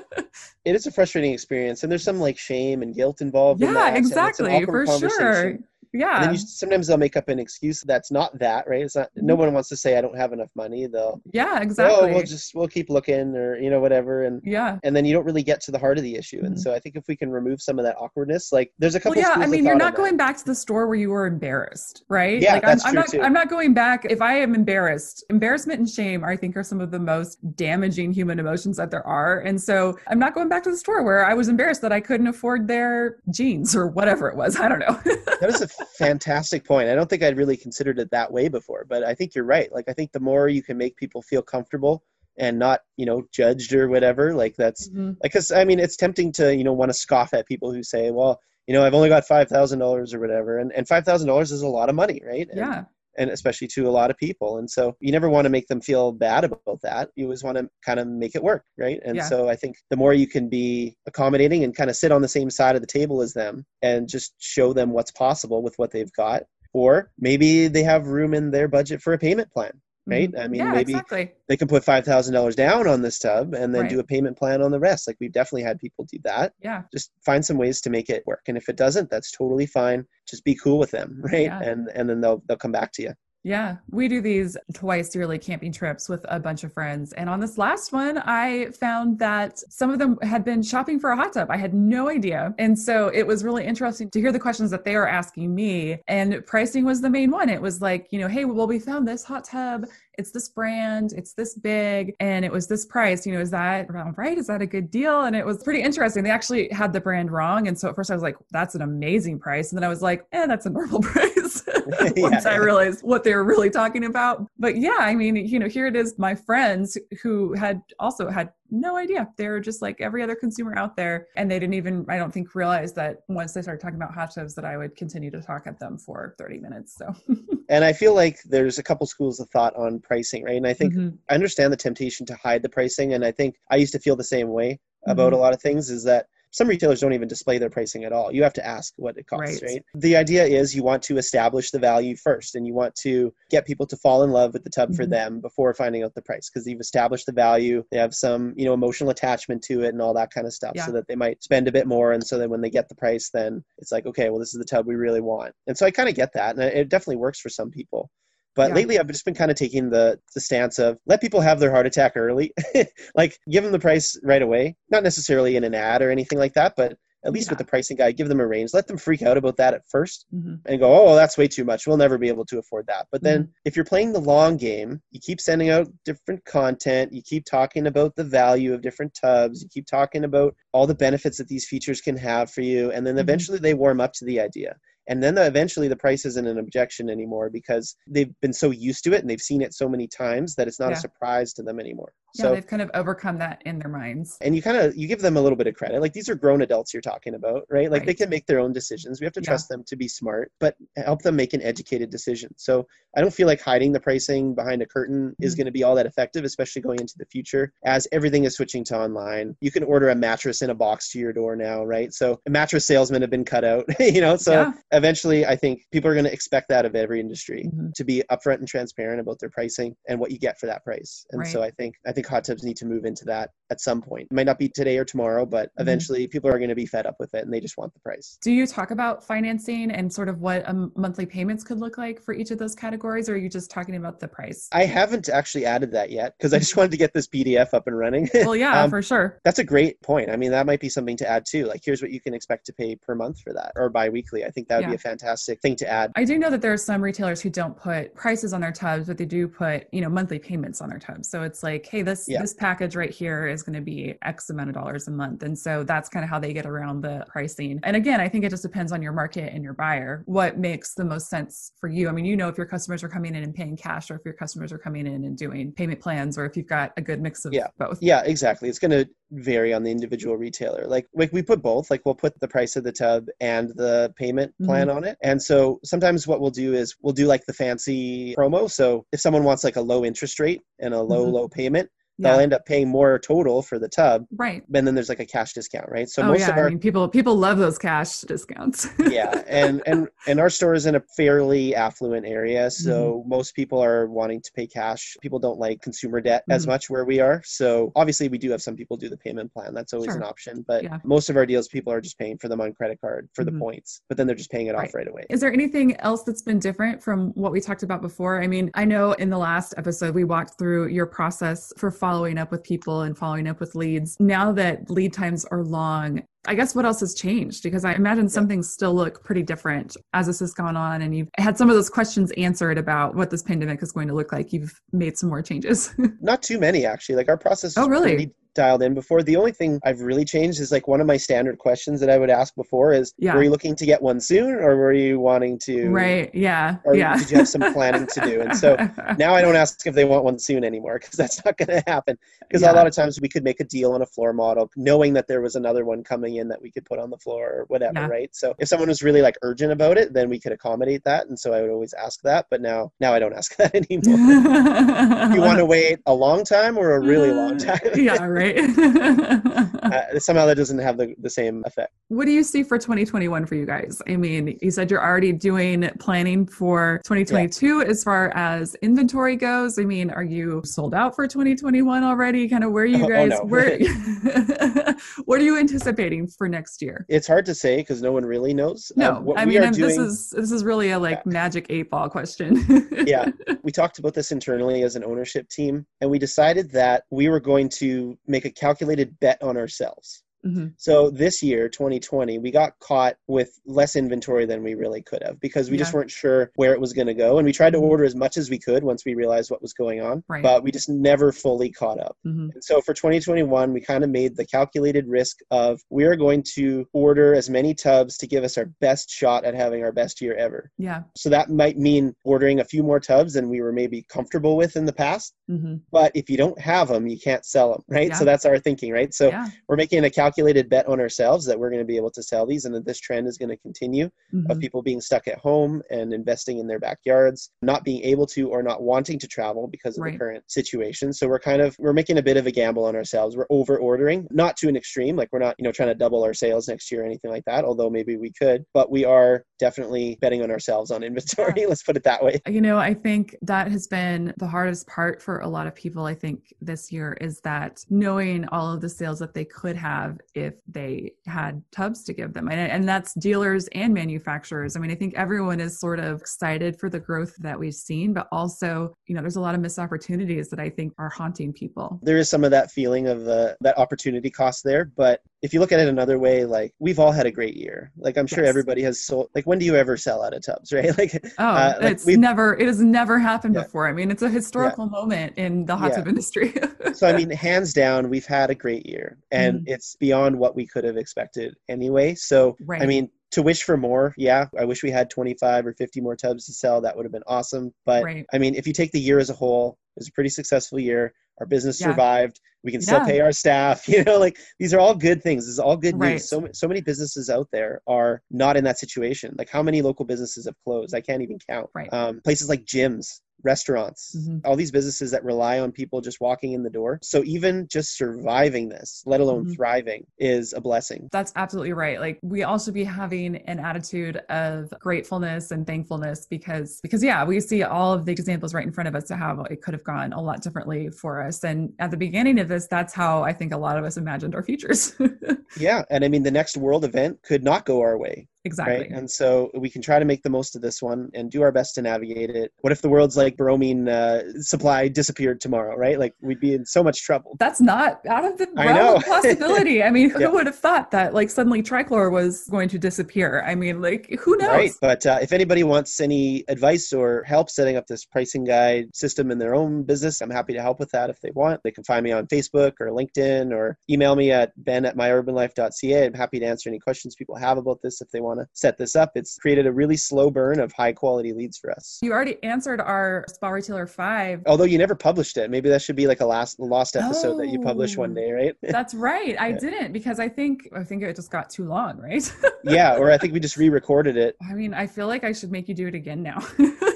it 0.65 0.75
is 0.75 0.85
a 0.87 0.91
frustrating 0.91 1.33
experience 1.33 1.83
and 1.83 1.91
there's 1.91 2.03
some 2.03 2.19
like 2.19 2.37
shame 2.37 2.83
and 2.83 2.95
guilt 2.95 3.21
involved 3.21 3.61
yeah 3.61 3.89
in 3.89 3.95
exactly 3.95 4.63
for 4.65 4.85
sure 4.85 5.57
yeah. 5.93 6.15
And 6.15 6.23
then 6.25 6.33
you, 6.33 6.39
sometimes 6.39 6.87
they'll 6.87 6.97
make 6.97 7.17
up 7.17 7.27
an 7.29 7.39
excuse 7.39 7.81
that's 7.81 8.11
not 8.11 8.37
that, 8.39 8.67
right? 8.67 8.81
It's 8.81 8.95
not. 8.95 9.09
No 9.15 9.33
mm-hmm. 9.33 9.43
one 9.43 9.53
wants 9.53 9.69
to 9.69 9.77
say 9.77 9.97
I 9.97 10.01
don't 10.01 10.15
have 10.15 10.33
enough 10.33 10.49
money. 10.55 10.87
They'll. 10.87 11.21
Yeah, 11.33 11.61
exactly. 11.61 12.09
Oh, 12.09 12.13
we'll 12.13 12.23
just 12.23 12.55
we'll 12.55 12.67
keep 12.67 12.89
looking, 12.89 13.35
or 13.35 13.57
you 13.57 13.69
know 13.69 13.79
whatever, 13.79 14.23
and 14.23 14.41
yeah. 14.43 14.79
And 14.83 14.95
then 14.95 15.05
you 15.05 15.13
don't 15.13 15.25
really 15.25 15.43
get 15.43 15.61
to 15.61 15.71
the 15.71 15.79
heart 15.79 15.97
of 15.97 16.03
the 16.03 16.15
issue. 16.15 16.37
Mm-hmm. 16.37 16.45
And 16.47 16.59
so 16.59 16.73
I 16.73 16.79
think 16.79 16.95
if 16.95 17.07
we 17.07 17.15
can 17.15 17.29
remove 17.29 17.61
some 17.61 17.79
of 17.79 17.85
that 17.85 17.95
awkwardness, 17.97 18.51
like 18.51 18.71
there's 18.79 18.95
a 18.95 18.99
couple. 18.99 19.21
Well, 19.21 19.37
yeah, 19.37 19.43
I 19.43 19.47
mean, 19.47 19.65
you're 19.65 19.75
not 19.75 19.95
going 19.95 20.17
back 20.17 20.37
to 20.37 20.45
the 20.45 20.55
store 20.55 20.87
where 20.87 20.97
you 20.97 21.09
were 21.09 21.25
embarrassed, 21.25 22.03
right? 22.07 22.41
Yeah, 22.41 22.53
like, 22.53 22.63
that's 22.63 22.85
I'm, 22.85 22.93
true 22.93 23.01
I'm 23.01 23.05
not. 23.05 23.11
too. 23.11 23.21
I'm 23.21 23.33
not 23.33 23.49
going 23.49 23.73
back. 23.73 24.05
If 24.09 24.21
I 24.21 24.35
am 24.35 24.55
embarrassed, 24.55 25.25
embarrassment 25.29 25.79
and 25.79 25.89
shame, 25.89 26.23
I 26.23 26.35
think, 26.35 26.55
are 26.55 26.63
some 26.63 26.79
of 26.79 26.91
the 26.91 26.99
most 26.99 27.39
damaging 27.55 28.13
human 28.13 28.39
emotions 28.39 28.77
that 28.77 28.91
there 28.91 29.05
are. 29.05 29.39
And 29.39 29.61
so 29.61 29.97
I'm 30.07 30.19
not 30.19 30.33
going 30.33 30.49
back 30.49 30.63
to 30.63 30.71
the 30.71 30.77
store 30.77 31.03
where 31.03 31.25
I 31.25 31.33
was 31.33 31.49
embarrassed 31.49 31.81
that 31.81 31.91
I 31.91 31.99
couldn't 31.99 32.27
afford 32.27 32.67
their 32.67 33.17
jeans 33.31 33.75
or 33.75 33.87
whatever 33.87 34.29
it 34.29 34.35
was. 34.35 34.59
I 34.59 34.69
don't 34.69 34.79
know. 34.79 34.99
that 35.05 35.49
is 35.49 35.61
a 35.61 35.67
fantastic 35.97 36.65
point. 36.65 36.89
I 36.89 36.95
don't 36.95 37.09
think 37.09 37.23
I'd 37.23 37.37
really 37.37 37.57
considered 37.57 37.99
it 37.99 38.11
that 38.11 38.31
way 38.31 38.47
before, 38.47 38.85
but 38.87 39.03
I 39.03 39.13
think 39.13 39.35
you're 39.35 39.45
right. 39.45 39.71
Like 39.71 39.85
I 39.87 39.93
think 39.93 40.11
the 40.11 40.19
more 40.19 40.47
you 40.47 40.63
can 40.63 40.77
make 40.77 40.95
people 40.97 41.21
feel 41.21 41.41
comfortable 41.41 42.03
and 42.37 42.57
not, 42.57 42.81
you 42.97 43.05
know, 43.05 43.23
judged 43.31 43.73
or 43.73 43.87
whatever, 43.87 44.33
like 44.33 44.55
that's 44.55 44.89
mm-hmm. 44.89 45.13
like 45.21 45.33
cuz 45.33 45.51
I 45.51 45.65
mean 45.65 45.79
it's 45.79 45.97
tempting 45.97 46.31
to, 46.33 46.55
you 46.55 46.63
know, 46.63 46.73
want 46.73 46.89
to 46.89 46.97
scoff 46.97 47.33
at 47.33 47.47
people 47.47 47.73
who 47.73 47.83
say, 47.83 48.11
"Well, 48.11 48.39
you 48.67 48.73
know, 48.73 48.85
I've 48.85 48.93
only 48.93 49.09
got 49.09 49.27
$5,000 49.27 50.13
or 50.13 50.19
whatever." 50.19 50.57
And 50.57 50.71
and 50.73 50.87
$5,000 50.87 51.41
is 51.51 51.61
a 51.61 51.67
lot 51.67 51.89
of 51.89 51.95
money, 51.95 52.21
right? 52.25 52.47
And, 52.49 52.57
yeah 52.57 52.83
and 53.17 53.29
especially 53.29 53.67
to 53.67 53.87
a 53.87 53.91
lot 53.91 54.09
of 54.09 54.17
people. 54.17 54.57
And 54.57 54.69
so 54.69 54.95
you 54.99 55.11
never 55.11 55.29
want 55.29 55.45
to 55.45 55.49
make 55.49 55.67
them 55.67 55.81
feel 55.81 56.11
bad 56.11 56.43
about 56.43 56.79
that. 56.83 57.09
You 57.15 57.25
always 57.25 57.43
want 57.43 57.57
to 57.57 57.69
kind 57.85 57.99
of 57.99 58.07
make 58.07 58.35
it 58.35 58.43
work, 58.43 58.63
right? 58.77 58.99
And 59.03 59.17
Yeah. 59.17 59.23
so 59.23 59.49
I 59.49 59.55
think 59.55 59.75
the 59.89 59.97
more 59.97 60.13
you 60.13 60.27
can 60.27 60.49
be 60.49 60.95
accommodating 61.07 61.63
and 61.63 61.75
kind 61.75 61.89
of 61.89 61.95
sit 61.95 62.11
on 62.11 62.21
the 62.21 62.27
same 62.27 62.49
side 62.49 62.75
of 62.75 62.81
the 62.81 62.87
table 62.87 63.21
as 63.21 63.33
them 63.33 63.65
and 63.81 64.07
just 64.07 64.33
show 64.39 64.73
them 64.73 64.91
what's 64.91 65.11
possible 65.11 65.61
with 65.61 65.73
what 65.77 65.91
they've 65.91 66.11
got. 66.13 66.43
Or 66.73 67.11
maybe 67.19 67.67
they 67.67 67.83
have 67.83 68.07
room 68.07 68.33
in 68.33 68.51
their 68.51 68.67
budget 68.69 69.01
for 69.01 69.13
a 69.13 69.17
payment 69.17 69.51
plan, 69.51 69.73
right? 70.07 70.29
I 70.37 70.47
mean, 70.47 70.61
Mm-hmm. 70.61 70.67
yeah, 70.67 70.71
maybe 70.71 70.91
exactly. 70.93 71.31
they 71.47 71.57
can 71.57 71.67
put 71.67 71.83
$5,000 71.83 72.55
down 72.55 72.87
on 72.87 73.01
this 73.01 73.19
tub 73.19 73.53
and 73.53 73.73
then 73.73 73.83
Right. 73.83 73.89
do 73.91 73.99
a 73.99 74.03
payment 74.03 74.37
plan 74.37 74.61
on 74.61 74.71
the 74.71 74.79
rest. 74.79 75.07
Like 75.07 75.17
we've 75.19 75.31
definitely 75.31 75.63
had 75.63 75.79
people 75.79 76.05
do 76.11 76.17
that. 76.23 76.53
Yeah. 76.61 76.83
Just 76.91 77.11
find 77.25 77.45
some 77.45 77.57
ways 77.57 77.81
to 77.81 77.89
make 77.89 78.09
it 78.09 78.23
work. 78.25 78.41
And 78.47 78.57
if 78.57 78.67
it 78.69 78.77
doesn't, 78.77 79.09
that's 79.09 79.31
totally 79.31 79.65
fine. 79.65 80.05
Just 80.27 80.43
be 80.43 80.55
cool 80.55 80.79
with 80.79 80.91
them, 80.91 81.19
right? 81.31 81.43
Yeah. 81.45 81.59
And 81.61 81.89
and 81.93 82.09
then 82.09 82.21
they'll 82.21 82.41
they'll 82.47 82.57
come 82.57 82.71
back 82.71 82.91
to 82.93 83.01
you. 83.03 83.13
Yeah, 83.43 83.77
we 83.89 84.07
do 84.07 84.21
these 84.21 84.55
twice 84.71 85.15
yearly 85.15 85.39
camping 85.39 85.71
trips 85.71 86.07
with 86.07 86.23
a 86.29 86.39
bunch 86.39 86.63
of 86.63 86.71
friends. 86.73 87.11
And 87.13 87.27
on 87.27 87.39
this 87.39 87.57
last 87.57 87.91
one, 87.91 88.19
I 88.19 88.69
found 88.79 89.17
that 89.17 89.57
some 89.57 89.89
of 89.89 89.97
them 89.97 90.19
had 90.21 90.45
been 90.45 90.61
shopping 90.61 90.99
for 90.99 91.09
a 91.09 91.15
hot 91.15 91.33
tub. 91.33 91.49
I 91.49 91.57
had 91.57 91.73
no 91.73 92.07
idea. 92.07 92.53
And 92.59 92.77
so 92.77 93.07
it 93.07 93.25
was 93.25 93.43
really 93.43 93.65
interesting 93.65 94.11
to 94.11 94.19
hear 94.19 94.31
the 94.31 94.39
questions 94.39 94.69
that 94.69 94.85
they 94.85 94.95
were 94.95 95.09
asking 95.09 95.55
me. 95.55 96.01
And 96.07 96.45
pricing 96.45 96.85
was 96.85 97.01
the 97.01 97.09
main 97.09 97.31
one. 97.31 97.49
It 97.49 97.61
was 97.61 97.81
like, 97.81 98.07
you 98.11 98.19
know, 98.19 98.27
hey, 98.27 98.45
well, 98.45 98.67
we 98.67 98.77
found 98.77 99.07
this 99.07 99.23
hot 99.23 99.45
tub. 99.45 99.87
It's 100.19 100.31
this 100.31 100.49
brand, 100.49 101.13
it's 101.13 101.33
this 101.33 101.55
big, 101.55 102.13
and 102.19 102.45
it 102.45 102.51
was 102.51 102.67
this 102.67 102.85
price. 102.85 103.25
You 103.25 103.33
know, 103.33 103.39
is 103.39 103.49
that 103.51 103.87
right? 103.89 104.37
Is 104.37 104.47
that 104.47 104.61
a 104.61 104.67
good 104.67 104.91
deal? 104.91 105.23
And 105.23 105.35
it 105.35 105.45
was 105.45 105.63
pretty 105.63 105.81
interesting. 105.81 106.23
They 106.23 106.29
actually 106.29 106.69
had 106.69 106.93
the 106.93 107.01
brand 107.01 107.31
wrong. 107.31 107.67
And 107.67 107.79
so 107.79 107.89
at 107.89 107.95
first 107.95 108.11
I 108.11 108.13
was 108.13 108.21
like, 108.21 108.35
that's 108.51 108.75
an 108.75 108.83
amazing 108.83 109.39
price. 109.39 109.71
And 109.71 109.77
then 109.77 109.83
I 109.83 109.87
was 109.87 110.03
like, 110.03 110.27
eh, 110.31 110.45
that's 110.45 110.67
a 110.67 110.69
normal 110.69 110.99
price. 111.01 111.40
Once 112.17 112.45
I 112.45 112.51
Yeah. 112.53 112.57
realized 112.57 113.01
what 113.03 113.23
they 113.23 113.33
were 113.33 113.43
really 113.43 113.69
talking 113.69 114.05
about. 114.05 114.45
But 114.57 114.77
yeah, 114.77 114.97
I 114.99 115.15
mean, 115.15 115.35
you 115.35 115.59
know, 115.59 115.67
here 115.67 115.87
it 115.87 115.95
is, 115.95 116.17
my 116.17 116.35
friends 116.35 116.97
who 117.21 117.53
had 117.53 117.81
also 117.99 118.29
had 118.29 118.51
no 118.69 118.95
idea. 118.97 119.27
They 119.37 119.47
were 119.47 119.59
just 119.59 119.81
like 119.81 119.99
every 119.99 120.23
other 120.23 120.35
consumer 120.35 120.77
out 120.77 120.95
there. 120.95 121.27
And 121.35 121.51
they 121.51 121.59
didn't 121.59 121.73
even, 121.73 122.05
I 122.07 122.17
don't 122.17 122.31
think, 122.33 122.55
realize 122.55 122.93
that 122.93 123.17
once 123.27 123.53
they 123.53 123.61
started 123.61 123.81
talking 123.81 123.97
about 123.97 124.13
hot 124.13 124.33
tubs, 124.33 124.55
that 124.55 124.65
I 124.65 124.77
would 124.77 124.95
continue 124.95 125.29
to 125.31 125.41
talk 125.41 125.67
at 125.67 125.79
them 125.79 125.97
for 125.97 126.35
30 126.37 126.59
minutes. 126.59 126.95
So 126.97 127.13
And 127.69 127.85
I 127.85 127.93
feel 127.93 128.13
like 128.13 128.37
there's 128.43 128.79
a 128.79 128.83
couple 128.83 129.07
schools 129.07 129.39
of 129.39 129.49
thought 129.49 129.75
on 129.77 129.99
pricing, 129.99 130.43
right? 130.43 130.57
And 130.57 130.67
I 130.67 130.73
think 130.73 130.93
Mhm. 130.93 131.17
I 131.29 131.35
understand 131.35 131.71
the 131.71 131.77
temptation 131.77 132.25
to 132.25 132.35
hide 132.35 132.63
the 132.63 132.69
pricing. 132.69 133.13
And 133.13 133.23
I 133.23 133.31
think 133.31 133.55
I 133.69 133.77
used 133.77 133.93
to 133.93 133.99
feel 133.99 134.15
the 134.17 134.23
same 134.25 134.49
way 134.49 134.79
about 135.07 135.31
Mhm. 135.31 135.37
a 135.37 135.39
lot 135.39 135.53
of 135.53 135.61
things 135.61 135.89
is 135.89 136.03
that 136.03 136.27
some 136.51 136.67
retailers 136.67 136.99
don't 136.99 137.13
even 137.13 137.27
display 137.27 137.57
their 137.57 137.69
pricing 137.69 138.03
at 138.03 138.11
all. 138.13 138.31
You 138.31 138.43
have 138.43 138.53
to 138.53 138.65
ask 138.65 138.93
what 138.97 139.17
it 139.17 139.25
costs, 139.27 139.61
Right. 139.61 139.71
right? 139.71 139.85
The 139.95 140.15
idea 140.17 140.43
is 140.45 140.75
you 140.75 140.83
want 140.83 141.01
to 141.03 141.17
establish 141.17 141.71
the 141.71 141.79
value 141.79 142.15
first 142.15 142.55
and 142.55 142.67
you 142.67 142.73
want 142.73 142.93
to 142.95 143.33
get 143.49 143.65
people 143.65 143.85
to 143.87 143.97
fall 143.97 144.23
in 144.23 144.31
love 144.31 144.53
with 144.53 144.63
the 144.63 144.69
tub 144.69 144.93
for 144.93 145.05
Mhm. 145.05 145.09
them 145.09 145.39
before 145.41 145.73
finding 145.73 146.03
out 146.03 146.13
the 146.13 146.21
price 146.21 146.49
because 146.49 146.67
you've 146.67 146.79
established 146.81 147.25
the 147.25 147.31
value. 147.31 147.83
They 147.91 147.97
have 147.97 148.13
some, 148.13 148.53
you 148.57 148.65
know, 148.65 148.73
emotional 148.73 149.09
attachment 149.09 149.61
to 149.63 149.83
it 149.83 149.89
and 149.89 150.01
all 150.01 150.13
that 150.13 150.31
kind 150.33 150.45
of 150.45 150.53
stuff 150.53 150.73
Yeah. 150.75 150.85
so 150.85 150.91
that 150.91 151.07
they 151.07 151.15
might 151.15 151.41
spend 151.43 151.67
a 151.67 151.71
bit 151.71 151.87
more. 151.87 152.11
And 152.11 152.23
so 152.25 152.37
that 152.37 152.49
when 152.49 152.61
they 152.61 152.69
get 152.69 152.89
the 152.89 152.95
price, 152.95 153.29
then 153.29 153.63
it's 153.77 153.91
like, 153.91 154.05
okay, 154.05 154.29
well, 154.29 154.39
this 154.39 154.53
is 154.53 154.59
the 154.59 154.65
tub 154.65 154.85
we 154.87 154.95
really 154.95 155.21
want. 155.21 155.53
And 155.67 155.77
so 155.77 155.85
I 155.85 155.91
kind 155.91 156.09
of 156.09 156.15
get 156.15 156.33
that. 156.33 156.55
And 156.55 156.63
it 156.63 156.89
definitely 156.89 157.17
works 157.17 157.39
for 157.39 157.49
some 157.49 157.71
people. 157.71 158.09
But 158.55 158.69
Yeah. 158.69 158.75
lately, 158.75 158.99
I've 158.99 159.07
just 159.07 159.25
been 159.25 159.33
kind 159.33 159.51
of 159.51 159.57
taking 159.57 159.89
the, 159.89 160.19
the 160.35 160.41
stance 160.41 160.77
of 160.79 160.97
let 161.05 161.21
people 161.21 161.41
have 161.41 161.59
their 161.59 161.71
heart 161.71 161.85
attack 161.85 162.13
early. 162.15 162.53
like, 163.15 163.37
give 163.49 163.63
them 163.63 163.71
the 163.71 163.79
price 163.79 164.19
right 164.23 164.41
away. 164.41 164.75
Not 164.89 165.03
necessarily 165.03 165.55
in 165.55 165.63
an 165.63 165.73
ad 165.75 166.01
or 166.01 166.11
anything 166.11 166.37
like 166.39 166.53
that, 166.53 166.73
but 166.75 166.97
at 167.23 167.31
least 167.33 167.51
with 167.51 167.59
the 167.59 167.63
pricing 167.65 167.95
guide, 167.95 168.17
give 168.17 168.27
them 168.29 168.39
a 168.39 168.47
range. 168.47 168.71
Let 168.73 168.87
them 168.87 168.97
freak 168.97 169.21
out 169.21 169.37
about 169.37 169.55
that 169.57 169.75
at 169.75 169.83
first 169.87 170.25
Mhm. 170.33 170.59
and 170.65 170.79
go, 170.79 170.91
oh, 171.07 171.15
that's 171.15 171.37
way 171.37 171.47
too 171.47 171.63
much. 171.63 171.85
We'll 171.85 171.95
never 171.97 172.17
be 172.17 172.29
able 172.29 172.45
to 172.47 172.57
afford 172.57 172.87
that. 172.87 173.05
But 173.11 173.21
then 173.21 173.43
Mm-hmm. 173.43 173.51
if 173.63 173.75
you're 173.75 173.85
playing 173.85 174.11
the 174.11 174.19
long 174.19 174.57
game, 174.57 175.01
you 175.11 175.19
keep 175.21 175.39
sending 175.39 175.69
out 175.69 175.87
different 176.03 176.43
content, 176.45 177.13
you 177.13 177.21
keep 177.21 177.45
talking 177.45 177.85
about 177.85 178.15
the 178.15 178.23
value 178.23 178.73
of 178.73 178.81
different 178.81 179.13
tubs, 179.13 179.61
you 179.61 179.69
keep 179.69 179.85
talking 179.85 180.23
about 180.23 180.55
all 180.73 180.87
the 180.87 180.95
benefits 180.95 181.37
that 181.37 181.47
these 181.47 181.67
features 181.67 182.01
can 182.01 182.17
have 182.17 182.49
for 182.49 182.61
you, 182.61 182.91
and 182.91 183.05
then 183.05 183.15
Mhm. 183.17 183.19
eventually 183.21 183.59
they 183.59 183.75
warm 183.75 184.01
up 184.01 184.13
to 184.13 184.25
the 184.25 184.39
idea. 184.39 184.75
And 185.11 185.21
then 185.21 185.37
eventually 185.37 185.89
the 185.89 185.97
price 185.97 186.25
isn't 186.25 186.47
an 186.47 186.57
objection 186.57 187.09
anymore 187.09 187.49
because 187.49 187.97
they've 188.07 188.33
been 188.39 188.53
so 188.53 188.71
used 188.71 189.03
to 189.03 189.11
it 189.11 189.19
and 189.19 189.29
they've 189.29 189.41
seen 189.41 189.61
it 189.61 189.73
so 189.73 189.89
many 189.89 190.07
times 190.07 190.55
that 190.55 190.69
it's 190.69 190.79
not 190.79 190.91
Yeah. 190.91 190.95
a 190.95 191.01
surprise 191.01 191.51
to 191.55 191.63
them 191.63 191.81
anymore. 191.81 192.13
Yeah, 192.35 192.43
So 192.43 192.53
they've 192.55 192.65
kind 192.67 192.81
of 192.81 192.89
overcome 192.93 193.37
that 193.39 193.61
in 193.65 193.79
their 193.79 193.89
minds. 193.89 194.37
and 194.41 194.55
you 194.55 194.61
kind 194.61 194.77
of 194.77 194.95
you 194.95 195.07
give 195.07 195.21
them 195.21 195.37
a 195.37 195.41
little 195.41 195.55
bit 195.57 195.67
of 195.67 195.75
credit 195.75 196.01
like 196.01 196.13
these 196.13 196.29
are 196.29 196.35
grown 196.35 196.61
adults 196.61 196.93
you're 196.93 197.01
talking 197.01 197.33
about 197.35 197.63
right 197.69 197.91
like 197.91 198.05
they 198.05 198.13
can 198.13 198.29
make 198.29 198.45
their 198.45 198.59
own 198.59 198.71
decisions 198.73 199.19
we 199.19 199.25
have 199.25 199.33
to 199.33 199.41
Yeah. 199.41 199.47
trust 199.51 199.69
them 199.69 199.83
to 199.87 199.95
be 199.95 200.07
smart 200.07 200.51
but 200.59 200.75
help 200.97 201.21
them 201.21 201.35
make 201.35 201.53
an 201.53 201.61
educated 201.61 202.09
decision 202.09 202.51
so 202.57 202.87
i 203.15 203.21
don't 203.21 203.33
feel 203.33 203.47
like 203.47 203.61
hiding 203.61 203.91
the 203.91 203.99
pricing 203.99 204.55
behind 204.55 204.81
a 204.81 204.85
curtain 204.85 205.35
is 205.39 205.53
Mhm. 205.53 205.57
going 205.57 205.65
to 205.65 205.71
be 205.71 205.83
all 205.83 205.95
that 205.95 206.05
effective 206.05 206.43
especially 206.45 206.81
going 206.81 206.99
into 206.99 207.15
the 207.17 207.25
future 207.25 207.73
as 207.85 208.07
everything 208.11 208.43
is 208.45 208.55
switching 208.55 208.83
to 208.85 208.97
online 208.97 209.55
you 209.61 209.71
can 209.71 209.83
order 209.83 210.09
a 210.09 210.15
mattress 210.15 210.61
in 210.61 210.69
a 210.69 210.75
box 210.75 211.11
to 211.11 211.19
your 211.19 211.33
door 211.33 211.55
now 211.55 211.83
right 211.83 212.13
so 212.13 212.39
mattress 212.49 212.85
salesmen 212.85 213.21
have 213.21 213.31
been 213.31 213.45
cut 213.45 213.63
out 213.63 213.85
you 213.99 214.21
know 214.21 214.35
so 214.37 214.51
Yeah. 214.51 214.71
eventually 214.91 215.45
i 215.45 215.55
think 215.55 215.81
people 215.91 216.09
are 216.09 216.13
going 216.13 216.25
to 216.25 216.33
expect 216.33 216.69
that 216.69 216.85
of 216.85 216.95
every 216.95 217.19
industry 217.19 217.69
Mhm. 217.73 217.93
to 217.95 218.03
be 218.03 218.23
upfront 218.31 218.59
and 218.59 218.67
transparent 218.67 219.19
about 219.19 219.39
their 219.39 219.49
pricing 219.49 219.95
and 220.07 220.19
what 220.19 220.31
you 220.31 220.39
get 220.39 220.59
for 220.59 220.65
that 220.67 220.83
price 220.83 221.25
and 221.31 221.45
so 221.47 221.61
i 221.61 221.71
think 221.71 221.95
i 222.05 222.11
think 222.11 222.20
hot 222.27 222.43
tubs 222.43 222.63
need 222.63 222.77
to 222.77 222.85
move 222.85 223.05
into 223.05 223.25
that 223.25 223.51
at 223.69 223.79
some 223.81 224.01
point 224.01 224.27
it 224.31 224.33
might 224.33 224.45
not 224.45 224.59
be 224.59 224.67
today 224.69 224.97
or 224.97 225.05
tomorrow 225.05 225.45
but 225.45 225.69
Mhm. 225.69 225.81
eventually 225.81 226.27
people 226.27 226.49
are 226.49 226.57
going 226.57 226.69
to 226.69 226.75
be 226.75 226.85
fed 226.85 227.05
up 227.05 227.15
with 227.19 227.33
it 227.33 227.43
and 227.43 227.53
they 227.53 227.59
just 227.59 227.77
want 227.77 227.93
the 227.93 227.99
price 227.99 228.37
Do 228.41 228.51
you 228.51 228.67
talk 228.67 228.91
about 228.91 229.25
financing 229.25 229.91
and 229.91 230.11
sort 230.11 230.29
of 230.29 230.39
what 230.41 230.67
um, 230.67 230.91
monthly 230.95 231.25
payments 231.25 231.63
could 231.63 231.79
look 231.79 231.97
like 231.97 232.21
for 232.21 232.33
each 232.33 232.51
of 232.51 232.57
those 232.57 232.75
categories, 232.75 233.29
or 233.29 233.33
are 233.33 233.37
you 233.37 233.49
just 233.49 233.71
talking 233.71 233.95
about 233.95 234.19
the 234.19 234.27
price? 234.27 234.67
i 234.71 234.83
haven't 234.85 235.29
actually 235.29 235.65
added 235.65 235.91
that 235.91 236.11
yet 236.11 236.33
because 236.37 236.53
i 236.53 236.59
just 236.59 236.75
wanted 236.77 236.91
to 236.91 236.97
get 236.97 237.13
this 237.13 237.27
pdf 237.27 237.73
up 237.73 237.87
and 237.87 237.97
running 237.97 238.29
well, 238.45 238.55
yeah, 238.55 238.83
Um, 238.83 238.89
for 238.89 239.01
sure. 239.01 239.39
that's 239.43 239.59
a 239.59 239.63
great 239.63 240.01
point 240.01 240.29
i 240.29 240.35
mean 240.35 240.51
that 240.51 240.65
might 240.65 240.79
be 240.79 240.89
something 240.89 241.17
to 241.17 241.29
add 241.29 241.45
too 241.49 241.65
like 241.65 241.81
here's 241.83 242.01
what 242.01 242.11
you 242.11 242.19
can 242.19 242.33
expect 242.33 242.65
to 242.67 242.73
pay 242.73 242.95
per 242.95 243.15
month 243.15 243.39
for 243.39 243.53
that 243.53 243.71
or 243.75 243.89
bi-weekly 243.89 244.43
i 244.45 244.49
think 244.51 244.67
that 244.67 244.77
would 244.79 244.87
be 244.89 244.95
a 244.95 244.97
fantastic 244.97 245.61
thing 245.61 245.75
to 245.75 245.87
add 245.89 246.11
I 246.15 246.25
do 246.25 246.37
know 246.37 246.49
that 246.49 246.61
there 246.61 246.73
are 246.73 246.77
some 246.77 247.01
retailers 247.01 247.39
who 247.41 247.49
don't 247.49 247.75
put 247.75 248.13
prices 248.15 248.51
on 248.53 248.61
their 248.61 248.71
tubs, 248.71 249.07
but 249.07 249.17
they 249.17 249.25
do 249.25 249.47
put, 249.47 249.87
you 249.91 250.01
know, 250.01 250.09
monthly 250.09 250.39
payments 250.39 250.81
on 250.81 250.89
their 250.89 250.99
tubs. 250.99 251.29
So 251.29 251.43
it's 251.43 251.63
like, 251.63 251.85
hey, 251.85 252.01
this 252.01 252.10
Yeah. 252.27 252.41
this 252.41 252.53
package 252.53 252.95
right 252.95 253.09
here 253.09 253.47
is 253.47 253.63
going 253.63 253.75
to 253.75 253.81
be 253.81 254.15
X 254.23 254.49
amount 254.49 254.69
of 254.69 254.75
dollars 254.75 255.07
a 255.07 255.11
month. 255.11 255.43
And 255.43 255.57
so 255.57 255.83
that's 255.83 256.09
kind 256.09 256.23
of 256.23 256.29
how 256.29 256.39
they 256.39 256.53
get 256.53 256.65
around 256.65 257.01
the 257.01 257.25
pricing. 257.27 257.79
And 257.83 257.95
again, 257.95 258.19
I 258.19 258.27
think 258.29 258.43
it 258.45 258.49
just 258.49 258.63
depends 258.63 258.91
on 258.91 259.01
your 259.01 259.13
market 259.13 259.53
and 259.53 259.63
your 259.63 259.73
buyer, 259.73 260.23
what 260.25 260.57
makes 260.57 260.93
the 260.93 261.05
most 261.05 261.29
sense 261.29 261.71
for 261.79 261.87
you. 261.89 262.09
I 262.09 262.11
mean, 262.11 262.25
you 262.25 262.35
know 262.35 262.47
if 262.47 262.57
your 262.57 262.67
customers 262.67 263.03
are 263.03 263.09
coming 263.09 263.35
in 263.35 263.43
and 263.43 263.53
paying 263.53 263.75
cash 263.77 264.11
or 264.11 264.15
if 264.15 264.21
your 264.25 264.33
customers 264.33 264.71
are 264.71 264.77
coming 264.77 265.07
in 265.07 265.23
and 265.25 265.37
doing 265.37 265.71
payment 265.71 265.99
plans 265.99 266.37
or 266.37 266.45
if 266.45 266.55
you've 266.57 266.67
got 266.67 266.91
a 266.97 267.01
good 267.01 267.21
mix 267.21 267.45
of 267.45 267.53
Yeah. 267.53 267.67
both. 267.77 267.99
Yeah, 268.01 268.21
exactly. 268.25 268.69
It's 268.69 268.79
going 268.79 268.91
to 268.91 269.07
vary 269.33 269.73
on 269.73 269.81
the 269.83 269.89
individual 269.91 270.35
retailer. 270.35 270.85
Like, 270.87 271.07
like 271.13 271.31
we 271.31 271.41
put 271.41 271.61
both. 271.61 271.89
Like 271.89 272.01
we'll 272.05 272.15
put 272.15 272.37
the 272.39 272.47
price 272.47 272.75
of 272.75 272.83
the 272.83 272.91
tub 272.91 273.27
and 273.39 273.69
the 273.75 274.13
payment 274.17 274.53
plan 274.63 274.87
Mm-hmm. 274.87 274.97
on 274.97 275.03
it. 275.05 275.17
And 275.23 275.41
so 275.41 275.79
sometimes 275.85 276.27
what 276.27 276.41
we'll 276.41 276.49
do 276.51 276.73
is 276.73 276.95
we'll 277.01 277.13
do 277.13 277.27
like 277.27 277.45
the 277.45 277.53
fancy 277.53 278.35
promo. 278.37 278.69
So 278.69 279.05
if 279.11 279.19
someone 279.21 279.43
wants 279.43 279.63
like 279.63 279.75
a 279.77 279.81
low 279.81 280.03
interest 280.03 280.39
rate 280.39 280.61
and 280.79 280.93
a 280.93 281.01
low 281.01 281.25
Mhm. 281.27 281.31
low 281.33 281.47
payment, 281.47 281.89
they'll 282.19 282.35
Yeah. 282.37 282.43
end 282.43 282.53
up 282.53 282.65
paying 282.65 282.87
more 282.89 283.17
total 283.19 283.61
for 283.61 283.79
the 283.79 283.87
tub. 283.89 284.25
Right. 284.35 284.63
And 284.73 284.85
then 284.85 284.95
there's 284.95 285.09
like 285.09 285.19
a 285.19 285.25
cash 285.25 285.53
discount, 285.53 285.87
right? 285.89 286.09
So 286.09 286.21
oh 286.23 286.27
most 286.27 286.41
yeah. 286.41 286.49
of 286.51 286.57
our 286.57 286.67
I 286.67 286.69
mean, 286.69 286.79
people 286.79 287.07
people 287.07 287.35
love 287.35 287.57
those 287.57 287.77
cash 287.77 288.21
discounts. 288.21 288.87
yeah 289.09 289.41
and 289.47 289.81
and 289.85 290.07
and 290.27 290.39
our 290.39 290.49
store 290.49 290.73
is 290.73 290.85
in 290.85 290.95
a 290.95 291.03
fairly 291.17 291.75
affluent 291.75 292.25
area 292.25 292.69
so 292.71 292.91
Mm-hmm. 293.21 293.29
most 293.29 293.55
people 293.55 293.79
are 293.83 294.07
wanting 294.07 294.41
to 294.41 294.51
pay 294.55 294.67
cash 294.67 295.15
people 295.21 295.39
don't 295.39 295.59
like 295.59 295.81
consumer 295.81 296.21
debt 296.21 296.43
as 296.49 296.65
Mhm. 296.65 296.69
much 296.69 296.89
where 296.89 297.05
we 297.05 297.19
are 297.19 297.41
so 297.45 297.91
obviously 297.95 298.27
we 298.29 298.37
do 298.37 298.51
have 298.51 298.61
some 298.61 298.75
people 298.75 298.97
do 298.97 299.09
the 299.09 299.17
payment 299.17 299.51
plan 299.53 299.73
that's 299.73 299.93
always 299.93 300.15
an 300.15 300.23
option 300.23 300.63
but 300.67 300.83
Yeah. 300.83 300.99
most 301.03 301.29
of 301.29 301.37
our 301.37 301.45
deals 301.45 301.67
people 301.67 301.91
are 301.93 302.01
just 302.01 302.17
paying 302.17 302.37
for 302.37 302.47
them 302.47 302.61
on 302.61 302.73
credit 302.73 302.99
card 303.01 303.29
for 303.33 303.43
Mhm. 303.43 303.45
the 303.53 303.59
points 303.59 304.01
but 304.09 304.17
then 304.17 304.27
they're 304.27 304.35
just 304.35 304.51
paying 304.51 304.67
it 304.67 304.75
off 304.75 304.81
Right. 304.81 304.93
right 304.95 305.07
away 305.07 305.23
Is 305.29 305.39
there 305.41 305.51
anything 305.51 305.95
else 305.97 306.23
that's 306.23 306.41
been 306.41 306.59
different 306.59 307.01
from 307.01 307.31
what 307.33 307.51
we 307.51 307.59
talked 307.61 307.83
about 307.83 308.01
before? 308.01 308.41
I 308.41 308.47
mean, 308.47 308.69
I 308.73 308.85
know 308.85 309.13
in 309.13 309.29
the 309.29 309.37
last 309.37 309.73
episode 309.77 310.13
we 310.15 310.23
walked 310.23 310.57
through 310.57 310.87
your 310.87 311.05
process 311.05 311.71
for 311.77 311.91
following 312.01 312.39
up 312.39 312.51
with 312.51 312.63
people 312.63 313.03
and 313.03 313.15
following 313.15 313.47
up 313.47 313.59
with 313.59 313.75
leads. 313.75 314.17
Now 314.19 314.51
that 314.53 314.89
lead 314.89 315.13
times 315.13 315.45
are 315.45 315.63
long, 315.63 316.23
I 316.47 316.55
guess 316.55 316.73
what 316.75 316.83
else 316.83 316.99
has 317.01 317.13
changed? 317.13 317.61
Because 317.61 317.85
I 317.85 317.93
imagine 317.93 318.27
some 318.27 318.47
things 318.47 318.67
still 318.73 318.95
look 318.95 319.23
pretty 319.23 319.43
different 319.43 319.95
as 320.13 320.25
this 320.25 320.39
has 320.39 320.53
gone 320.55 320.75
on 320.75 321.03
and 321.03 321.15
you've 321.15 321.29
had 321.37 321.55
some 321.59 321.69
of 321.69 321.75
those 321.75 321.91
questions 321.91 322.31
answered 322.31 322.79
about 322.79 323.13
what 323.15 323.29
this 323.29 323.43
pandemic 323.43 323.83
is 323.83 323.91
going 323.91 324.07
to 324.07 324.15
look 324.15 324.31
like. 324.33 324.51
You've 324.51 324.73
made 324.91 325.15
some 325.19 325.29
more 325.29 325.43
changes. 325.43 325.93
not 326.21 326.41
too 326.41 326.59
many 326.59 326.85
actually 326.87 327.15
like 327.15 327.29
our 327.29 327.37
process 327.37 327.77
Oh, 327.77 327.87
really? 327.87 328.15
pretty, 328.15 328.31
dialed 328.53 328.83
in 328.83 328.93
before. 328.93 329.23
The 329.23 329.35
only 329.37 329.51
thing 329.51 329.79
I've 329.85 330.01
really 330.01 330.25
changed 330.25 330.59
is 330.59 330.71
like 330.71 330.87
one 330.87 331.01
of 331.01 331.07
my 331.07 331.17
standard 331.17 331.57
questions 331.57 331.99
that 332.01 332.09
I 332.09 332.17
would 332.17 332.29
ask 332.29 332.55
before 332.55 332.93
is, 332.93 333.13
Yeah. 333.17 333.35
were 333.35 333.43
you 333.43 333.49
looking 333.49 333.75
to 333.75 333.85
get 333.85 334.01
one 334.01 334.19
soon 334.19 334.55
or 334.55 334.75
were 334.77 334.93
you 334.93 335.19
wanting 335.19 335.59
to, 335.65 335.89
Right. 335.89 336.29
Yeah. 336.33 336.77
or 336.83 336.95
yeah. 336.95 337.17
did 337.17 337.31
you 337.31 337.37
have 337.37 337.47
some 337.47 337.61
planning 337.73 338.07
to 338.07 338.21
do? 338.21 338.41
And 338.41 338.55
so 338.57 338.75
now 339.17 339.33
I 339.35 339.41
don't 339.41 339.55
ask 339.55 339.85
if 339.87 339.95
they 339.95 340.05
want 340.05 340.23
one 340.23 340.37
soon 340.39 340.63
anymore 340.63 340.99
because 340.99 341.15
that's 341.17 341.43
not 341.45 341.57
going 341.57 341.69
to 341.69 341.83
happen. 341.87 342.17
Because 342.47 342.61
Yeah. 342.63 342.71
a 342.71 342.75
lot 342.75 342.87
of 342.87 342.93
times 342.93 343.19
we 343.21 343.29
could 343.29 343.43
make 343.43 343.59
a 343.59 343.63
deal 343.65 343.93
on 343.93 344.01
a 344.01 344.05
floor 344.05 344.33
model 344.33 344.69
knowing 344.75 345.13
that 345.13 345.27
there 345.27 345.41
was 345.41 345.55
another 345.55 345.85
one 345.85 346.03
coming 346.03 346.35
in 346.35 346.47
that 346.49 346.61
we 346.61 346.71
could 346.71 346.85
put 346.85 346.99
on 346.99 347.09
the 347.09 347.17
floor 347.17 347.45
or 347.47 347.65
whatever, 347.67 347.93
Yeah. 347.99 348.07
right? 348.07 348.29
So 348.33 348.53
if 348.59 348.67
someone 348.67 348.89
was 348.89 349.01
really 349.01 349.21
like 349.21 349.35
urgent 349.41 349.71
about 349.71 349.97
it, 349.97 350.13
then 350.13 350.29
we 350.29 350.39
could 350.39 350.51
accommodate 350.51 351.03
that. 351.05 351.27
And 351.27 351.39
so 351.39 351.53
I 351.53 351.61
would 351.61 351.69
always 351.71 351.93
ask 351.93 352.21
that. 352.23 352.47
But 352.49 352.61
now, 352.61 352.91
now 352.99 353.13
I 353.13 353.19
don't 353.19 353.33
ask 353.33 353.55
that 353.57 353.73
anymore. 353.75 354.17
you 355.35 355.41
want 355.41 355.57
to 355.59 355.65
wait 355.65 355.99
a 356.05 356.13
long 356.13 356.43
time 356.43 356.77
or 356.77 356.95
a 356.95 356.99
really 356.99 357.31
long 357.31 357.57
time? 357.57 357.79
yeah. 357.95 358.23
Right. 358.23 358.40
Uh, 358.41 360.19
somehow 360.19 360.45
that 360.45 360.55
doesn't 360.57 360.79
have 360.79 360.97
the, 360.97 361.15
the 361.19 361.29
same 361.29 361.63
effect. 361.65 361.93
What 362.09 362.25
do 362.25 362.31
you 362.31 362.43
see 362.43 362.63
for 362.63 362.77
2021 362.77 363.45
for 363.45 363.55
you 363.55 363.65
guys? 363.65 364.01
I 364.07 364.15
mean, 364.17 364.57
you 364.61 364.71
said 364.71 364.89
you're 364.91 365.03
already 365.03 365.31
doing 365.31 365.89
planning 365.99 366.45
for 366.45 366.99
2022 367.05 367.81
as 367.81 368.03
far 368.03 368.31
as 368.35 368.75
inventory 368.75 369.35
goes. 369.35 369.79
I 369.79 369.83
mean, 369.83 370.09
are 370.11 370.23
you 370.23 370.61
sold 370.65 370.93
out 370.93 371.15
for 371.15 371.27
2021 371.27 372.03
already? 372.03 372.47
Kind 372.49 372.63
of 372.63 372.71
where 372.71 372.85
you 372.85 373.03
Oh, 373.05 373.07
guys 373.09 373.29
no. 373.31 373.45
where 373.45 373.79
what 375.25 375.39
are 375.39 375.43
you 375.43 375.57
anticipating 375.57 376.27
for 376.27 376.47
next 376.47 376.81
year? 376.81 377.05
It's 377.09 377.27
hard 377.27 377.45
to 377.47 377.55
say 377.55 377.77
because 377.77 378.01
no 378.01 378.11
one 378.11 378.25
really 378.25 378.53
knows. 378.53 378.91
No, 378.95 379.15
Um, 379.17 379.33
I 379.37 379.45
mean 379.45 379.63
um, 379.63 379.73
this 379.73 379.97
is 379.97 380.29
this 380.31 380.51
is 380.51 380.63
really 380.63 380.91
a 380.91 380.99
like 380.99 381.21
Yeah. 381.25 381.31
magic 381.31 381.65
eight 381.69 381.89
ball 381.89 382.09
question. 382.09 382.63
yeah 383.07 383.25
we 383.63 383.71
talked 383.71 383.99
about 383.99 384.13
this 384.13 384.31
internally 384.31 384.83
as 384.83 384.95
an 384.95 385.03
ownership 385.03 385.47
team 385.49 385.85
and 386.01 386.09
we 386.09 386.19
decided 386.19 386.71
that 386.71 387.03
we 387.09 387.29
were 387.29 387.39
going 387.39 387.69
to 387.69 388.17
make 388.31 388.45
a 388.45 388.51
calculated 388.51 389.19
bet 389.19 389.41
on 389.43 389.57
ourselves 389.57 390.23
Mhm. 390.45 390.73
so 390.77 391.09
this 391.11 391.43
year 391.43 391.69
2020 391.69 392.39
we 392.39 392.49
got 392.51 392.77
caught 392.79 393.15
with 393.27 393.59
less 393.65 393.95
inventory 393.95 394.45
than 394.45 394.63
we 394.63 394.73
really 394.75 395.01
could 395.01 395.21
have 395.23 395.39
because 395.39 395.69
we 395.69 395.77
just 395.77 395.93
weren't 395.93 396.09
sure 396.09 396.51
where 396.55 396.73
it 396.73 396.81
was 396.81 396.93
going 396.93 397.07
to 397.07 397.13
go 397.13 397.37
and 397.37 397.45
we 397.45 397.51
tried 397.53 397.73
to 397.73 397.79
Mhm. 397.79 397.83
order 397.83 398.03
as 398.03 398.15
much 398.15 398.37
as 398.37 398.49
we 398.49 398.57
could 398.57 398.83
once 398.83 399.05
we 399.05 399.13
realized 399.13 399.51
what 399.51 399.61
was 399.61 399.73
going 399.73 400.01
on 400.01 400.23
Right. 400.27 400.41
but 400.43 400.63
we 400.63 400.71
just 400.71 400.89
never 400.89 401.31
fully 401.31 401.69
caught 401.69 401.99
up 401.99 402.17
Mhm. 402.25 402.53
and 402.53 402.63
so 402.63 402.81
for 402.81 402.93
2021, 402.93 403.71
we 403.73 403.81
kind 403.81 404.03
of 404.03 404.09
made 404.09 404.35
the 404.35 404.45
calculated 404.45 405.07
risk 405.07 405.37
of 405.51 405.79
we 405.89 406.05
are 406.05 406.15
going 406.15 406.43
to 406.55 406.87
order 406.93 407.35
as 407.35 407.49
many 407.49 407.73
tubs 407.75 408.17
to 408.17 408.27
give 408.27 408.43
us 408.43 408.57
our 408.57 408.65
best 408.81 409.09
shot 409.09 409.45
at 409.45 409.53
having 409.53 409.83
our 409.83 409.91
best 409.91 410.21
year 410.21 410.33
ever. 410.35 410.71
Yeah. 410.77 411.03
So 411.15 411.29
that 411.29 411.49
might 411.49 411.77
mean 411.77 412.15
ordering 412.25 412.59
a 412.59 412.65
few 412.65 412.81
more 412.83 412.99
tubs 412.99 413.33
than 413.33 413.49
we 413.49 413.61
were 413.61 413.71
maybe 413.71 414.03
comfortable 414.09 414.57
with 414.57 414.75
in 414.75 414.85
the 414.85 414.93
past. 414.93 415.33
hmm 415.47 415.75
But 415.91 416.11
if 416.15 416.29
you 416.29 416.37
don't 416.37 416.59
have 416.59 416.87
them, 416.87 417.07
you 417.07 417.19
can't 417.19 417.45
sell 417.45 417.71
them, 417.73 417.83
right? 417.89 418.07
Yeah. 418.09 418.15
So 418.15 418.25
that's 418.25 418.45
our 418.45 418.57
thinking, 418.57 418.91
right? 418.93 419.13
So 419.13 419.27
yeah. 419.27 419.47
we're 419.67 419.75
making 419.75 420.03
a 420.03 420.09
calculated 420.09 420.30
bet 420.69 420.87
on 420.87 420.99
ourselves 420.99 421.45
that 421.45 421.59
we're 421.59 421.69
going 421.69 421.81
to 421.81 421.85
be 421.85 421.97
able 421.97 422.11
to 422.11 422.23
sell 422.23 422.45
these 422.45 422.65
and 422.65 422.73
that 422.75 422.85
this 422.85 422.99
trend 422.99 423.27
is 423.27 423.37
going 423.37 423.49
to 423.49 423.57
continue 423.57 424.09
Mhm. 424.33 424.49
of 424.49 424.59
people 424.59 424.81
being 424.81 425.01
stuck 425.01 425.27
at 425.27 425.37
home 425.37 425.81
and 425.89 426.13
investing 426.13 426.57
in 426.59 426.67
their 426.67 426.79
backyards, 426.79 427.51
not 427.61 427.83
being 427.83 428.03
able 428.03 428.25
to 428.27 428.49
or 428.49 428.63
not 428.63 428.81
wanting 428.81 429.19
to 429.19 429.27
travel 429.27 429.67
because 429.67 429.97
of 429.97 430.03
Right. 430.03 430.13
the 430.13 430.19
current 430.19 430.43
situation. 430.47 431.11
So 431.13 431.27
we're 431.27 431.39
kind 431.39 431.61
of 431.61 431.75
we're 431.79 431.93
making 431.93 432.17
a 432.17 432.23
bit 432.23 432.37
of 432.37 432.47
a 432.47 432.51
gamble 432.51 432.85
on 432.85 432.95
ourselves. 432.95 433.35
We're 433.35 433.47
over 433.49 433.77
ordering, 433.77 434.27
not 434.31 434.55
to 434.57 434.69
an 434.69 434.75
extreme, 434.77 435.15
like 435.15 435.29
we're 435.31 435.39
not, 435.39 435.55
you 435.57 435.63
know, 435.63 435.71
trying 435.71 435.89
to 435.89 435.95
double 435.95 436.23
our 436.23 436.33
sales 436.33 436.67
next 436.67 436.91
year 436.91 437.01
or 437.01 437.05
anything 437.05 437.31
like 437.31 437.45
that, 437.45 437.65
although 437.65 437.89
maybe 437.89 438.17
we 438.17 438.31
could, 438.31 438.65
but 438.73 438.89
we 438.91 439.05
are 439.05 439.43
definitely 439.61 440.17
betting 440.21 440.41
on 440.41 440.49
ourselves 440.49 440.89
on 440.89 441.03
inventory, 441.03 441.65
let's 441.69 441.83
put 441.83 441.95
it 441.95 442.03
that 442.03 442.21
way. 442.21 442.41
You 442.47 442.61
know, 442.61 442.79
I 442.79 442.93
think 442.95 443.35
that 443.43 443.71
has 443.71 443.87
been 443.87 444.33
the 444.37 444.47
hardest 444.47 444.87
part 444.87 445.21
for 445.21 445.39
a 445.39 445.47
lot 445.47 445.67
of 445.67 445.75
people, 445.75 446.05
I 446.05 446.15
think, 446.15 446.53
this 446.59 446.91
year 446.91 447.15
is 447.21 447.39
that 447.41 447.85
knowing 447.89 448.47
all 448.47 448.73
of 448.73 448.81
the 448.81 448.89
sales 448.89 449.19
that 449.19 449.35
they 449.35 449.45
could 449.45 449.77
have 449.77 450.19
if 450.33 450.55
they 450.67 451.11
had 451.27 451.63
tubs 451.71 452.03
to 452.05 452.13
give 452.13 452.33
them. 452.33 452.49
And, 452.49 452.59
and 452.59 452.89
that's 452.89 453.13
dealers 453.13 453.67
and 453.73 453.93
manufacturers. 453.93 454.75
I 454.75 454.79
mean, 454.79 454.89
I 454.89 454.95
think 454.95 455.13
everyone 455.13 455.59
is 455.59 455.79
sort 455.79 455.99
of 455.99 456.21
excited 456.21 456.79
for 456.79 456.89
the 456.89 456.99
growth 456.99 457.35
that 457.37 457.57
we've 457.57 457.75
seen, 457.75 458.13
but 458.13 458.27
also, 458.31 458.93
you 459.05 459.13
know, 459.13 459.21
there's 459.21 459.35
a 459.35 459.41
lot 459.41 459.53
of 459.53 459.61
missed 459.61 459.77
opportunities 459.77 460.49
that 460.49 460.59
I 460.59 460.69
think 460.69 460.93
are 460.97 461.09
haunting 461.09 461.53
people. 461.53 461.99
There 462.01 462.17
is 462.17 462.29
some 462.29 462.43
of 462.43 462.49
that 462.49 462.71
feeling 462.71 463.07
of 463.07 463.25
the 463.25 463.55
that 463.61 463.77
opportunity 463.77 464.31
cost 464.31 464.63
there, 464.63 464.85
but 464.85 465.21
if 465.41 465.53
you 465.53 465.59
look 465.59 465.71
at 465.71 465.79
it 465.79 465.87
another 465.87 466.19
way, 466.19 466.45
like 466.45 466.73
we've 466.79 466.99
all 466.99 467.11
had 467.11 467.25
a 467.25 467.31
great 467.31 467.55
year. 467.55 467.91
Like 467.97 468.17
I'm 468.17 468.27
sure 468.27 468.43
Yes. 468.43 468.49
everybody 468.49 468.81
has 468.83 469.03
sold. 469.03 469.29
Like 469.33 469.45
when 469.45 469.57
do 469.57 469.65
you 469.65 469.75
ever 469.75 469.97
sell 469.97 470.23
out 470.23 470.33
of 470.33 470.45
tubs, 470.45 470.71
right? 470.73 470.95
Like 470.97 471.19
Oh, 471.39 471.45
Uh, 471.45 471.77
like 471.81 471.91
it's 471.93 472.05
never, 472.07 472.55
it 472.57 472.67
has 472.67 472.79
never 472.81 473.17
happened 473.17 473.55
Yeah. 473.55 473.63
before. 473.63 473.87
I 473.87 473.93
mean, 473.93 474.11
it's 474.11 474.21
a 474.21 474.29
historical 474.29 474.85
moment 474.87 475.33
in 475.37 475.65
the 475.65 475.75
hot 475.75 475.89
Yeah. 475.91 475.97
tub 475.97 476.07
industry. 476.07 476.53
so 476.93 477.07
I 477.07 477.13
mean, 477.17 477.29
hands 477.31 477.73
down, 477.73 478.09
we've 478.09 478.25
had 478.25 478.49
a 478.51 478.55
great 478.55 478.85
year, 478.85 479.17
and 479.31 479.61
Mhm. 479.61 479.63
it's 479.73 479.95
beyond 479.95 480.37
what 480.37 480.55
we 480.55 480.67
could 480.67 480.83
have 480.83 480.97
expected 480.97 481.55
anyway. 481.69 482.13
So 482.15 482.55
Right. 482.65 482.81
I 482.81 482.85
mean, 482.85 483.09
to 483.31 483.41
wish 483.41 483.63
for 483.63 483.77
more, 483.77 484.13
yeah, 484.17 484.47
I 484.59 484.65
wish 484.65 484.83
we 484.83 484.91
had 484.91 485.09
25 485.09 485.65
or 485.65 485.73
50 485.73 486.01
more 486.01 486.15
tubs 486.17 486.45
to 486.47 486.53
sell. 486.53 486.81
That 486.81 486.95
would 486.97 487.05
have 487.05 487.13
been 487.13 487.23
awesome. 487.27 487.73
But 487.85 488.03
Right. 488.03 488.25
I 488.33 488.37
mean, 488.37 488.55
if 488.55 488.67
you 488.67 488.73
take 488.73 488.91
the 488.91 488.99
year 488.99 489.19
as 489.19 489.29
a 489.29 489.33
whole, 489.33 489.77
it 489.95 490.01
was 490.01 490.07
a 490.09 490.11
pretty 490.11 490.29
successful 490.29 490.79
year. 490.79 491.13
Our 491.41 491.47
business 491.47 491.81
Yeah. 491.81 491.87
survived. 491.87 492.39
We 492.63 492.71
can 492.71 492.81
still 492.81 492.99
Yeah. 492.99 493.05
pay 493.05 493.19
our 493.19 493.31
staff. 493.31 493.87
You 493.89 494.03
know, 494.03 494.19
like 494.19 494.37
these 494.59 494.73
are 494.75 494.79
all 494.79 494.93
good 494.93 495.23
things. 495.23 495.45
This 495.45 495.53
is 495.53 495.59
all 495.59 495.75
good 495.75 495.99
Right. 495.99 496.11
news. 496.13 496.29
So 496.29 496.47
so 496.53 496.67
many 496.67 496.81
businesses 496.81 497.29
out 497.31 497.47
there 497.51 497.81
are 497.87 498.21
not 498.29 498.55
in 498.57 498.63
that 498.65 498.77
situation. 498.77 499.33
Like 499.39 499.49
how 499.49 499.63
many 499.63 499.81
local 499.81 500.05
businesses 500.05 500.45
have 500.45 500.55
closed? 500.63 500.93
I 500.93 501.01
can't 501.01 501.23
even 501.23 501.39
count. 501.49 501.67
Right. 501.73 501.91
Um, 501.91 502.21
places 502.23 502.47
like 502.47 502.63
gyms, 502.63 503.07
restaurants, 503.43 504.15
Mhm. 504.17 504.41
all 504.45 504.55
these 504.55 504.71
businesses 504.71 505.11
that 505.11 505.23
rely 505.23 505.59
on 505.59 505.71
people 505.71 506.01
just 506.01 506.21
walking 506.21 506.53
in 506.53 506.63
the 506.63 506.69
door. 506.69 506.99
So 507.01 507.23
even 507.25 507.67
just 507.67 507.97
surviving 507.97 508.69
this, 508.69 509.03
let 509.05 509.19
alone 509.21 509.45
Mhm. 509.45 509.55
thriving, 509.55 510.05
is 510.17 510.53
a 510.53 510.61
blessing. 510.61 511.09
That's 511.11 511.31
absolutely 511.35 511.73
right. 511.73 511.99
Like 511.99 512.19
we 512.21 512.43
also 512.43 512.71
be 512.71 512.83
having 512.83 513.37
an 513.37 513.59
attitude 513.59 514.17
of 514.29 514.69
gratefulness 514.79 515.51
and 515.51 515.65
thankfulness 515.65 516.27
because 516.27 516.79
because 516.81 517.03
yeah, 517.03 517.23
we 517.23 517.39
see 517.39 517.63
all 517.63 517.93
of 517.93 518.05
the 518.05 518.11
examples 518.11 518.53
right 518.53 518.65
in 518.65 518.71
front 518.71 518.87
of 518.87 518.95
us 518.95 519.05
to 519.05 519.15
how 519.15 519.43
it 519.49 519.61
could 519.61 519.73
have 519.73 519.83
gone 519.83 520.13
a 520.13 520.21
lot 520.21 520.41
differently 520.41 520.89
for 520.89 521.21
us. 521.21 521.43
And 521.43 521.73
at 521.79 521.91
the 521.91 521.97
beginning 521.97 522.39
of 522.39 522.47
this, 522.47 522.67
that's 522.67 522.93
how 522.93 523.23
I 523.23 523.33
think 523.33 523.53
a 523.53 523.57
lot 523.57 523.77
of 523.77 523.83
us 523.83 523.97
imagined 523.97 524.35
our 524.35 524.43
futures. 524.43 524.93
Yeah, 525.59 525.83
and 525.89 526.05
I 526.05 526.07
mean 526.07 526.23
the 526.23 526.31
next 526.31 526.55
world 526.55 526.85
event 526.85 527.21
could 527.23 527.43
not 527.43 527.65
go 527.65 527.81
our 527.81 527.97
way, 527.97 528.27
exactly. 528.45 528.77
right? 528.79 528.91
And 528.91 529.09
so 529.09 529.51
we 529.53 529.69
can 529.69 529.81
try 529.81 529.99
to 529.99 530.05
make 530.05 530.23
the 530.23 530.29
most 530.29 530.55
of 530.55 530.61
this 530.61 530.81
one 530.81 531.09
and 531.13 531.29
do 531.31 531.41
our 531.41 531.51
best 531.51 531.75
to 531.75 531.81
navigate 531.81 532.29
it. 532.29 532.51
What 532.61 532.71
if 532.71 532.81
the 532.81 532.89
world's 532.89 533.17
like 533.17 533.37
bromine 533.37 533.87
uh, 533.89 534.23
supply 534.39 534.87
disappeared 534.87 535.41
tomorrow, 535.41 535.75
right? 535.75 535.99
Like 535.99 536.13
we'd 536.21 536.39
be 536.39 536.53
in 536.53 536.65
so 536.65 536.83
much 536.83 537.03
trouble. 537.03 537.35
That's 537.39 537.61
not 537.61 538.05
out 538.07 538.25
of 538.25 538.37
the 538.37 538.47
realm 538.55 538.97
of 538.97 539.05
possibility. 539.05 539.83
I 539.83 539.89
mean, 539.89 540.09
who 540.11 540.21
Yeah. 540.21 540.27
would 540.29 540.45
have 540.45 540.57
thought 540.57 540.91
that 540.91 541.13
like 541.13 541.29
suddenly 541.29 541.63
trichlor 541.63 542.11
was 542.11 542.47
going 542.49 542.69
to 542.69 542.79
disappear? 542.79 543.43
I 543.45 543.55
mean, 543.55 543.81
like 543.81 544.09
who 544.21 544.37
knows? 544.37 544.49
Right. 544.49 544.71
But 544.81 545.05
uh, 545.05 545.19
if 545.21 545.31
anybody 545.33 545.63
wants 545.63 545.99
any 545.99 546.43
advice 546.47 546.93
or 546.93 547.23
help 547.23 547.49
setting 547.49 547.75
up 547.77 547.87
this 547.87 548.05
pricing 548.05 548.43
guide 548.43 548.95
system 548.95 549.31
in 549.31 549.37
their 549.37 549.55
own 549.55 549.83
business, 549.83 550.21
I'm 550.21 550.29
happy 550.29 550.53
to 550.53 550.61
help 550.61 550.79
with 550.79 550.91
that 550.91 551.09
if 551.09 551.19
they 551.21 551.31
want. 551.31 551.61
They 551.63 551.71
can 551.71 551.83
find 551.83 552.03
me 552.03 552.11
on 552.11 552.27
Facebook 552.27 552.73
or 552.79 552.87
LinkedIn 552.87 553.51
or 553.51 553.77
email 553.89 554.15
me 554.15 554.31
at 554.31 554.51
ben 554.57 554.85
at 554.85 554.95
myurbanlife.ca. 554.97 556.05
I'm 556.05 556.13
happy 556.13 556.39
to 556.39 556.45
answer 556.45 556.69
any 556.69 556.79
questions 556.79 557.15
people 557.15 557.35
have 557.35 557.57
about 557.57 557.79
this 557.83 558.01
if 558.01 558.09
they 558.11 558.21
want 558.21 558.30
to 558.39 558.47
set 558.53 558.77
this 558.77 558.95
up. 558.95 559.11
It's 559.15 559.37
created 559.37 559.65
a 559.67 559.71
really 559.71 559.97
slow 559.97 560.29
burn 560.31 560.59
of 560.59 560.71
high 560.71 560.93
quality 560.93 561.33
leads 561.33 561.57
for 561.57 561.71
us. 561.71 561.99
You 562.01 562.11
already 562.13 562.41
answered 562.43 562.79
our 562.81 563.25
Spa 563.29 563.49
Retailer 563.49 563.87
5 563.87 564.43
Although 564.45 564.63
you 564.65 564.77
never 564.77 564.95
published 564.95 565.37
it, 565.37 565.49
maybe 565.51 565.69
that 565.69 565.81
should 565.81 565.95
be 565.95 566.07
like 566.07 566.21
a 566.21 566.25
last 566.25 566.59
lost 566.59 566.95
episode 566.95 567.37
that 567.39 567.47
you 567.49 567.59
publish 567.61 567.97
Oh. 567.97 568.01
one 568.01 568.13
day, 568.13 568.31
right? 568.31 568.55
Oh, 568.63 568.71
that's 568.71 568.93
right. 568.93 569.35
I 569.39 569.47
Yeah. 569.51 569.57
didn't 569.59 569.93
because 569.93 570.19
I 570.19 570.29
think 570.29 570.69
I 570.75 570.83
think 570.83 571.03
it 571.03 571.15
just 571.15 571.31
got 571.31 571.49
too 571.49 571.65
long, 571.65 571.97
right? 571.97 572.31
yeah, 572.63 572.95
or 572.95 573.11
I 573.11 573.17
think 573.17 573.33
we 573.33 573.39
just 573.39 573.57
re-recorded 573.57 574.15
it. 574.17 574.35
I 574.49 574.53
mean, 574.53 574.73
I 574.73 574.87
feel 574.87 575.07
like 575.07 575.23
I 575.23 575.31
should 575.33 575.51
make 575.51 575.67
you 575.67 575.75
do 575.75 575.87
it 575.87 575.95
again 575.95 576.23
now. 576.23 576.39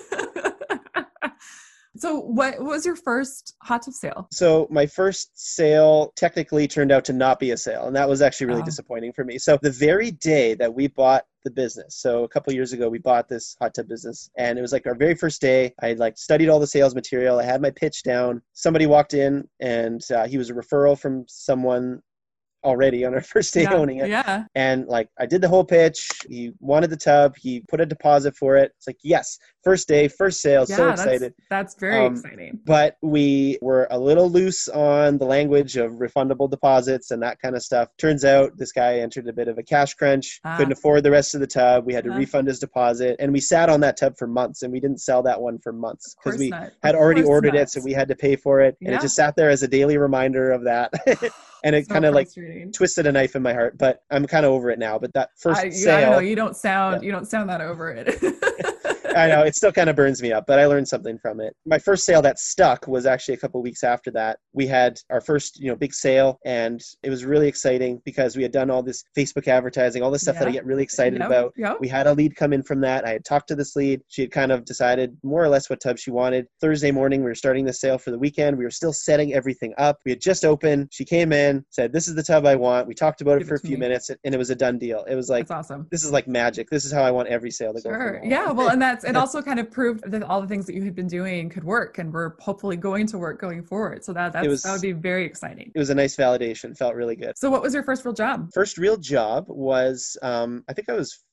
so, 1.97 2.19
what 2.19 2.59
was 2.61 2.85
your 2.85 2.95
first 2.95 3.55
hot 3.63 3.83
tub 3.83 3.93
sale? 3.93 4.27
So 4.31 4.67
my 4.69 4.85
first 4.85 5.31
sale 5.35 6.11
technically 6.15 6.67
turned 6.67 6.91
out 6.91 7.05
to 7.05 7.13
not 7.13 7.39
be 7.39 7.51
a 7.51 7.57
sale, 7.57 7.87
and 7.87 7.95
that 7.95 8.09
was 8.09 8.21
actually 8.21 8.47
really 8.47 8.61
Oh. 8.61 8.65
disappointing 8.65 9.13
for 9.13 9.23
me. 9.23 9.37
So 9.37 9.57
the 9.61 9.71
very 9.71 10.11
day 10.11 10.53
that 10.55 10.73
we 10.73 10.87
bought 10.87 11.25
the 11.43 11.51
business, 11.51 11.95
so 11.95 12.23
a 12.23 12.27
couple 12.27 12.51
years 12.53 12.73
ago, 12.73 12.89
we 12.89 12.97
bought 12.99 13.29
this 13.29 13.55
hot 13.61 13.73
tub 13.73 13.87
business, 13.87 14.29
and 14.37 14.57
it 14.57 14.61
was 14.61 14.71
like 14.73 14.85
our 14.87 14.95
very 14.95 15.15
first 15.15 15.41
day. 15.41 15.73
I 15.81 15.89
had 15.89 15.99
like 15.99 16.17
studied 16.17 16.49
all 16.49 16.59
the 16.59 16.67
sales 16.67 16.95
material. 16.95 17.39
I 17.39 17.43
had 17.43 17.61
my 17.61 17.71
pitch 17.71 18.03
down. 18.03 18.41
Somebody 18.53 18.85
walked 18.87 19.13
in, 19.13 19.47
and 19.59 20.01
uh, 20.11 20.27
he 20.27 20.37
was 20.37 20.49
a 20.49 20.53
referral 20.53 20.97
from 20.99 21.25
someone 21.27 22.01
already 22.65 23.05
on 23.05 23.13
our 23.13 23.21
first 23.33 23.53
day 23.53 23.63
yeah. 23.63 23.73
owning 23.73 23.97
it. 23.99 24.09
Yeah. 24.09 24.43
And 24.55 24.85
like 24.87 25.07
I 25.19 25.25
did 25.25 25.41
the 25.41 25.47
whole 25.47 25.63
pitch. 25.63 26.07
He 26.27 26.51
wanted 26.59 26.89
the 26.89 26.97
tub. 26.97 27.35
He 27.37 27.61
put 27.69 27.79
a 27.79 27.85
deposit 27.85 28.35
for 28.35 28.57
it. 28.57 28.71
It's 28.77 28.87
like 28.87 28.97
yes, 29.03 29.37
first 29.63 29.87
day, 29.87 30.07
first 30.07 30.41
sale. 30.41 30.65
Yeah, 30.67 30.75
so 30.75 30.85
that's- 30.85 30.99
excited. 31.05 31.33
That's, 31.49 31.75
very 31.75 32.05
Um, 32.05 32.13
exciting. 32.15 32.59
But 32.65 32.97
we 33.01 33.57
were 33.61 33.87
a 33.91 33.97
little 33.99 34.29
loose 34.29 34.67
on 34.69 35.17
the 35.17 35.25
language 35.25 35.77
of 35.77 35.93
refundable 35.93 36.49
deposits 36.49 37.11
and 37.11 37.21
that 37.23 37.39
kind 37.41 37.55
of 37.55 37.63
stuff. 37.63 37.89
Turns 37.97 38.25
out 38.25 38.51
this 38.57 38.71
guy 38.71 38.95
entered 38.99 39.27
a 39.27 39.33
bit 39.33 39.47
of 39.47 39.57
a 39.57 39.63
cash 39.63 39.93
crunch. 39.93 40.39
Ah. 40.43 40.57
Couldn't 40.57 40.73
afford 40.73 41.03
the 41.03 41.11
rest 41.11 41.35
of 41.35 41.41
the 41.41 41.47
tub. 41.47 41.85
We 41.85 41.93
had 41.93 42.03
to 42.05 42.09
Uh-huh. 42.09 42.19
refund 42.19 42.47
his 42.47 42.59
deposit, 42.59 43.15
and 43.19 43.31
we 43.31 43.39
sat 43.39 43.69
on 43.69 43.79
that 43.81 43.97
tub 43.97 44.17
for 44.17 44.27
months, 44.27 44.61
and 44.63 44.71
we 44.71 44.79
didn't 44.79 44.99
sell 45.01 45.21
that 45.23 45.39
one 45.41 45.59
for 45.59 45.71
months 45.73 46.15
because 46.23 46.39
we 46.39 46.49
not. 46.49 46.71
had 46.83 46.95
Of 46.95 47.01
already 47.01 47.23
ordered 47.23 47.53
not. 47.53 47.61
it, 47.63 47.69
so 47.69 47.81
we 47.81 47.93
had 47.93 48.07
to 48.07 48.15
pay 48.15 48.35
for 48.35 48.61
it, 48.61 48.75
and 48.81 48.91
Yeah. 48.91 48.97
it 48.97 49.01
just 49.01 49.15
sat 49.15 49.35
there 49.35 49.49
as 49.49 49.63
a 49.63 49.67
daily 49.67 49.97
reminder 49.97 50.51
of 50.51 50.63
that. 50.63 50.91
and 51.65 51.75
it 51.75 51.87
So 51.87 51.93
kind 51.93 52.05
of 52.05 52.13
like 52.13 52.29
twisted 52.73 53.07
a 53.07 53.11
knife 53.11 53.35
in 53.35 53.41
my 53.41 53.51
heart, 53.51 53.77
but 53.77 54.03
I'm 54.11 54.27
kind 54.27 54.45
of 54.45 54.51
over 54.51 54.69
it 54.69 54.77
now. 54.77 54.99
But 54.99 55.13
that 55.13 55.31
first 55.35 55.59
I, 55.59 55.65
you, 55.65 55.71
sale, 55.71 55.97
I 55.97 56.01
don't 56.01 56.11
know. 56.11 56.19
You 56.19 56.35
don't 56.35 56.55
sound. 56.55 57.01
Yeah. 57.01 57.07
You 57.07 57.11
don't 57.11 57.27
sound 57.27 57.49
that 57.49 57.59
over 57.59 57.89
it. 57.89 58.21
I 59.15 59.27
know 59.27 59.43
it 59.43 59.55
still 59.55 59.71
kind 59.71 59.89
of 59.89 59.95
burns 59.95 60.21
me 60.21 60.31
up, 60.31 60.45
but 60.47 60.59
I 60.59 60.65
learned 60.65 60.87
something 60.87 61.17
from 61.19 61.39
it. 61.39 61.55
My 61.65 61.79
first 61.79 62.05
sale 62.05 62.21
that 62.23 62.39
stuck 62.39 62.87
was 62.87 63.05
actually 63.05 63.35
a 63.35 63.37
couple 63.37 63.61
weeks 63.61 63.83
after 63.83 64.11
that. 64.11 64.39
We 64.53 64.67
had 64.67 64.99
our 65.09 65.21
first, 65.21 65.59
you 65.59 65.67
know, 65.69 65.75
big 65.75 65.93
sale, 65.93 66.39
and 66.45 66.81
it 67.03 67.09
was 67.09 67.25
really 67.25 67.47
exciting 67.47 68.01
because 68.05 68.35
we 68.35 68.43
had 68.43 68.51
done 68.51 68.69
all 68.69 68.83
this 68.83 69.03
Facebook 69.17 69.47
advertising, 69.47 70.03
all 70.03 70.11
this 70.11 70.21
stuff 70.23 70.37
that 70.39 70.47
I 70.47 70.51
get 70.51 70.65
really 70.65 70.83
excited 70.83 71.19
Yep, 71.19 71.27
about. 71.27 71.53
yep. 71.55 71.77
We 71.79 71.87
had 71.87 72.07
a 72.07 72.13
lead 72.13 72.35
come 72.35 72.51
in 72.53 72.63
from 72.63 72.81
that. 72.81 73.05
I 73.05 73.11
had 73.11 73.25
talked 73.25 73.47
to 73.49 73.55
this 73.55 73.75
lead. 73.75 74.01
She 74.07 74.21
had 74.21 74.31
kind 74.31 74.51
of 74.51 74.65
decided 74.65 75.15
more 75.23 75.43
or 75.43 75.49
less 75.49 75.69
what 75.69 75.79
tub 75.81 75.97
she 75.97 76.11
wanted. 76.11 76.47
Thursday 76.61 76.91
morning, 76.91 77.21
we 77.21 77.25
were 77.27 77.35
starting 77.35 77.65
the 77.65 77.73
sale 77.73 77.97
for 77.97 78.11
the 78.11 78.19
weekend. 78.19 78.57
We 78.57 78.63
were 78.65 78.71
still 78.71 78.93
setting 78.93 79.33
everything 79.33 79.73
up. 79.77 79.97
We 80.05 80.11
had 80.11 80.21
just 80.21 80.43
opened. 80.45 80.89
She 80.91 81.05
came 81.05 81.31
in, 81.31 81.63
said, 81.69 81.93
This 81.93 82.07
is 82.07 82.15
the 82.15 82.23
tub 82.23 82.45
I 82.45 82.55
want. 82.55 82.87
We 82.87 82.93
talked 82.93 83.21
about 83.21 83.41
it 83.41 83.47
for 83.47 83.55
a 83.55 83.59
few 83.59 83.77
me. 83.77 83.81
minutes, 83.81 84.09
and 84.09 84.35
it 84.35 84.37
was 84.37 84.49
a 84.49 84.55
done 84.55 84.77
deal. 84.77 85.03
It 85.09 85.15
was 85.15 85.29
like, 85.29 85.47
That's 85.47 85.69
awesome. 85.71 85.87
this 85.91 86.03
is 86.03 86.11
like 86.11 86.27
magic. 86.27 86.69
This 86.69 86.83
is 86.85 86.91
how 86.91 87.03
I 87.03 87.11
want 87.11 87.29
every 87.29 87.51
sale 87.51 87.73
to 87.73 87.81
go. 87.81 87.89
Sure. 87.89 88.21
Yeah. 88.23 88.51
Well, 88.51 88.69
and 88.69 88.81
that's 88.81 89.04
it. 89.05 89.15
Also, 89.15 89.41
kind 89.41 89.59
of 89.59 89.71
proved 89.71 90.09
that 90.09 90.23
all 90.23 90.41
the 90.41 90.47
things 90.47 90.65
that 90.65 90.75
you 90.75 90.83
had 90.83 90.95
been 90.95 91.07
doing 91.07 91.49
could 91.49 91.63
work, 91.63 91.97
and 91.97 92.11
were 92.11 92.35
hopefully 92.39 92.77
going 92.77 93.07
to 93.07 93.17
work 93.17 93.39
going 93.39 93.63
forward. 93.63 94.03
So 94.03 94.13
that 94.13 94.33
that's, 94.33 94.47
was- 94.47 94.63
that 94.63 94.73
would 94.73 94.81
be 94.81 94.91
very 94.91 95.25
exciting. 95.25 95.71
It 95.73 95.79
was 95.79 95.89
a 95.89 95.95
nice 95.95 96.15
validation. 96.15 96.77
Felt 96.77 96.95
really 96.95 97.15
good. 97.15 97.37
So, 97.37 97.49
what 97.49 97.61
was 97.61 97.73
your 97.73 97.83
first 97.83 98.05
real 98.05 98.13
job? 98.13 98.49
First 98.53 98.77
real 98.77 98.97
job 98.97 99.45
was, 99.47 100.17
um, 100.21 100.63
I 100.67 100.73
think 100.73 100.89
I 100.89 100.93
was 100.93 101.23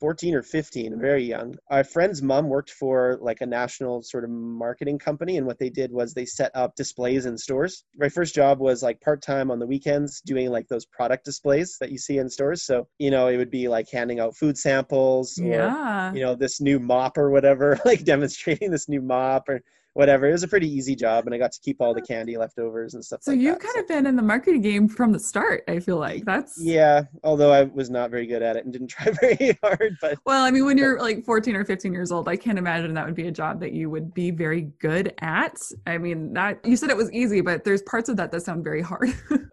14 0.00 0.34
or 0.34 0.42
15, 0.42 1.00
very 1.00 1.24
young. 1.24 1.56
Our 1.70 1.82
friend's 1.82 2.22
mom 2.22 2.48
worked 2.48 2.70
for 2.70 3.18
like 3.20 3.40
a 3.40 3.46
national 3.46 4.02
sort 4.02 4.24
of 4.24 4.30
marketing 4.30 4.98
company, 4.98 5.36
and 5.36 5.46
what 5.46 5.58
they 5.58 5.70
did 5.70 5.90
was 5.92 6.14
they 6.14 6.24
set 6.24 6.52
up 6.54 6.76
displays 6.76 7.26
in 7.26 7.36
stores. 7.36 7.84
My 7.96 8.08
first 8.08 8.34
job 8.34 8.60
was 8.60 8.82
like 8.82 9.00
part 9.00 9.22
time 9.22 9.50
on 9.50 9.58
the 9.58 9.66
weekends 9.66 10.20
doing 10.20 10.50
like 10.50 10.68
those 10.68 10.86
product 10.86 11.24
displays 11.24 11.76
that 11.80 11.90
you 11.90 11.98
see 11.98 12.18
in 12.18 12.28
stores. 12.30 12.64
So, 12.64 12.86
you 12.98 13.10
know, 13.10 13.26
it 13.28 13.36
would 13.36 13.50
be 13.50 13.68
like 13.68 13.86
handing 13.92 14.20
out 14.20 14.36
food 14.36 14.56
samples 14.56 15.38
or, 15.38 15.46
Yeah. 15.46 16.12
you 16.12 16.20
know, 16.20 16.34
this 16.34 16.60
new 16.60 16.78
mop 16.78 17.18
or 17.18 17.30
whatever, 17.30 17.78
like 17.84 18.04
demonstrating 18.04 18.70
this 18.70 18.88
new 18.88 19.02
mop 19.02 19.48
or 19.48 19.60
whatever. 19.98 20.28
It 20.28 20.32
was 20.32 20.44
a 20.44 20.48
pretty 20.48 20.68
easy 20.72 20.94
job, 20.94 21.26
and 21.26 21.34
I 21.34 21.38
got 21.38 21.50
to 21.50 21.58
keep 21.60 21.80
all 21.80 21.92
the 21.92 22.00
candy 22.00 22.36
leftovers 22.36 22.94
and 22.94 23.04
stuff 23.04 23.20
So 23.20 23.32
like 23.32 23.40
you've 23.40 23.58
that. 23.58 23.64
kind 23.66 23.78
of 23.78 23.88
been 23.88 24.06
in 24.06 24.14
the 24.14 24.22
marketing 24.22 24.60
game 24.60 24.88
from 24.88 25.10
the 25.10 25.18
start. 25.18 25.64
I 25.66 25.80
feel 25.80 25.96
like 25.98 26.24
that's 26.24 26.56
Yeah, 26.62 27.02
although 27.24 27.52
I 27.52 27.64
was 27.64 27.90
not 27.90 28.08
very 28.12 28.24
good 28.28 28.40
at 28.40 28.56
it 28.56 28.62
and 28.64 28.72
didn't 28.72 28.86
try 28.96 29.10
very 29.20 29.58
hard, 29.60 29.96
but 30.00 30.16
Well, 30.24 30.44
I 30.44 30.52
mean, 30.52 30.64
when 30.64 30.78
you're 30.78 31.00
like 31.00 31.24
14 31.24 31.56
or 31.56 31.64
15 31.64 31.92
years 31.92 32.12
old, 32.12 32.28
I 32.28 32.36
can't 32.36 32.58
imagine 32.58 32.94
that 32.94 33.06
would 33.06 33.16
be 33.16 33.26
a 33.26 33.32
job 33.32 33.58
that 33.58 33.72
you 33.72 33.90
would 33.90 34.14
be 34.14 34.30
very 34.30 34.70
good 34.80 35.14
at. 35.20 35.56
I 35.88 35.98
mean, 35.98 36.32
that 36.34 36.64
you 36.64 36.76
said 36.76 36.90
it 36.90 36.96
was 36.96 37.10
easy, 37.12 37.40
but 37.40 37.64
there's 37.64 37.82
parts 37.82 38.08
of 38.08 38.16
that 38.18 38.30
that 38.30 38.42
sound 38.42 38.62
very 38.62 38.82
hard. 38.82 39.12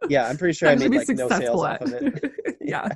yeah, 0.10 0.28
I'm 0.28 0.38
pretty 0.38 0.54
sure 0.54 0.70
I 0.70 0.76
made 0.76 0.93
like 0.93 1.10
no 1.10 1.28
sales 1.28 1.64
off 1.64 1.82
of 1.82 1.91
it. 1.93 2.32
yeah. 2.62 2.89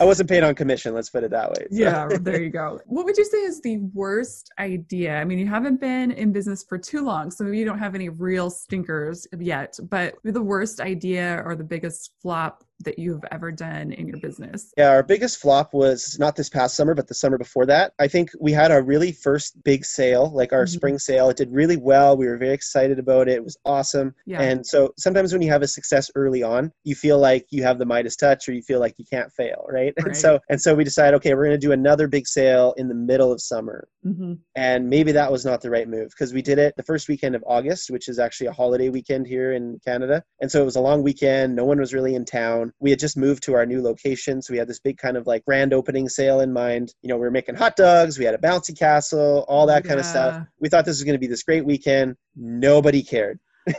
I 0.00 0.04
wasn't 0.04 0.28
paid 0.28 0.44
on 0.44 0.54
commission, 0.54 0.94
let's 0.94 1.10
put 1.10 1.24
it 1.24 1.30
that 1.30 1.50
way. 1.50 1.66
so. 1.70 1.76
Yeah, 1.76 2.08
there 2.20 2.42
you 2.42 2.50
go. 2.50 2.80
What 2.86 3.04
would 3.04 3.16
you 3.16 3.24
say 3.24 3.38
is 3.38 3.60
the 3.60 3.78
worst 3.92 4.50
idea? 4.58 5.16
I 5.16 5.24
mean, 5.24 5.38
you 5.38 5.46
haven't 5.46 5.80
been 5.80 6.12
in 6.12 6.32
business 6.32 6.62
for 6.62 6.78
too 6.78 7.04
long, 7.04 7.30
so 7.30 7.44
maybe 7.44 7.58
you 7.58 7.64
don't 7.64 7.78
have 7.78 7.94
any 7.94 8.08
real 8.08 8.50
stinkers 8.50 9.26
yet, 9.38 9.78
but 9.90 10.14
the 10.24 10.42
worst 10.42 10.80
idea 10.80 11.42
or 11.44 11.56
the 11.56 11.64
biggest 11.64 12.12
flop 12.20 12.64
that 12.84 12.98
you've 12.98 13.24
ever 13.30 13.50
done 13.50 13.92
in 13.92 14.06
your 14.06 14.18
business? 14.18 14.72
Yeah, 14.76 14.90
our 14.90 15.02
biggest 15.02 15.38
flop 15.40 15.74
was 15.74 16.16
not 16.18 16.36
this 16.36 16.48
past 16.48 16.76
summer, 16.76 16.94
but 16.94 17.08
the 17.08 17.14
summer 17.14 17.36
before 17.38 17.66
that. 17.66 17.92
I 17.98 18.08
think 18.08 18.30
we 18.40 18.52
had 18.52 18.70
our 18.70 18.82
really 18.82 19.12
first 19.12 19.62
big 19.64 19.84
sale, 19.84 20.30
like 20.32 20.52
our 20.52 20.64
Mhm. 20.64 20.68
spring 20.68 20.98
sale. 20.98 21.28
It 21.30 21.36
did 21.36 21.52
really 21.52 21.76
well. 21.76 22.16
We 22.16 22.26
were 22.26 22.36
very 22.36 22.54
excited 22.54 22.98
about 22.98 23.28
it. 23.28 23.34
It 23.34 23.44
was 23.44 23.56
awesome. 23.64 24.14
Yeah. 24.26 24.40
And 24.40 24.66
so 24.66 24.92
sometimes 24.96 25.32
when 25.32 25.42
you 25.42 25.50
have 25.50 25.62
a 25.62 25.66
success 25.68 26.10
early 26.14 26.42
on, 26.42 26.72
you 26.84 26.94
feel 26.94 27.18
like 27.18 27.46
you 27.50 27.62
have 27.64 27.78
the 27.78 27.86
Midas 27.86 28.16
touch 28.16 28.48
or 28.48 28.52
you 28.52 28.62
feel 28.62 28.80
like 28.80 28.94
you 28.98 29.04
can't 29.10 29.32
fail, 29.32 29.66
right? 29.68 29.92
right. 29.98 30.06
And 30.06 30.16
so 30.16 30.38
and 30.48 30.60
so 30.60 30.74
we 30.74 30.84
decided, 30.84 31.16
okay, 31.16 31.34
we're 31.34 31.44
going 31.46 31.60
to 31.60 31.66
do 31.66 31.72
another 31.72 32.06
big 32.08 32.26
sale 32.26 32.74
in 32.76 32.88
the 32.88 32.94
middle 32.94 33.32
of 33.32 33.40
summer. 33.40 33.88
hmm 34.04 34.34
And 34.54 34.88
maybe 34.88 35.12
that 35.12 35.32
was 35.32 35.44
not 35.44 35.60
the 35.60 35.70
right 35.70 35.88
move 35.88 36.10
because 36.10 36.32
we 36.32 36.42
did 36.42 36.58
it 36.58 36.74
the 36.76 36.82
first 36.84 37.08
weekend 37.08 37.34
of 37.34 37.42
August, 37.46 37.90
which 37.90 38.08
is 38.08 38.18
actually 38.18 38.46
a 38.46 38.52
holiday 38.52 38.88
weekend 38.88 39.26
here 39.26 39.52
in 39.52 39.80
Canada. 39.84 40.22
And 40.40 40.50
so 40.50 40.62
it 40.62 40.64
was 40.64 40.76
a 40.76 40.80
long 40.80 41.02
weekend. 41.02 41.56
No 41.56 41.64
one 41.64 41.80
was 41.80 41.92
really 41.92 42.14
in 42.14 42.24
town. 42.24 42.67
We 42.80 42.90
had 42.90 42.98
just 42.98 43.16
moved 43.16 43.42
to 43.44 43.54
our 43.54 43.66
new 43.66 43.82
location. 43.82 44.40
So 44.42 44.52
we 44.52 44.58
had 44.58 44.68
this 44.68 44.80
big 44.80 44.98
kind 44.98 45.16
of 45.16 45.26
like 45.26 45.44
grand 45.44 45.72
opening 45.74 46.08
sale 46.08 46.40
in 46.40 46.52
mind. 46.52 46.94
You 47.02 47.08
know, 47.08 47.16
we 47.16 47.22
were 47.22 47.30
making 47.30 47.54
hot 47.56 47.76
dogs, 47.76 48.18
we 48.18 48.24
had 48.24 48.34
a 48.34 48.38
bouncy 48.38 48.78
castle, 48.78 49.44
all 49.48 49.66
that 49.66 49.84
kind 49.84 49.98
of 50.00 50.06
stuff. 50.06 50.42
We 50.60 50.68
thought 50.68 50.84
this 50.84 50.96
was 50.98 51.04
going 51.04 51.14
to 51.14 51.18
be 51.20 51.26
this 51.26 51.42
great 51.42 51.64
weekend. 51.64 52.16
Nobody 52.36 53.02
cared. 53.02 53.38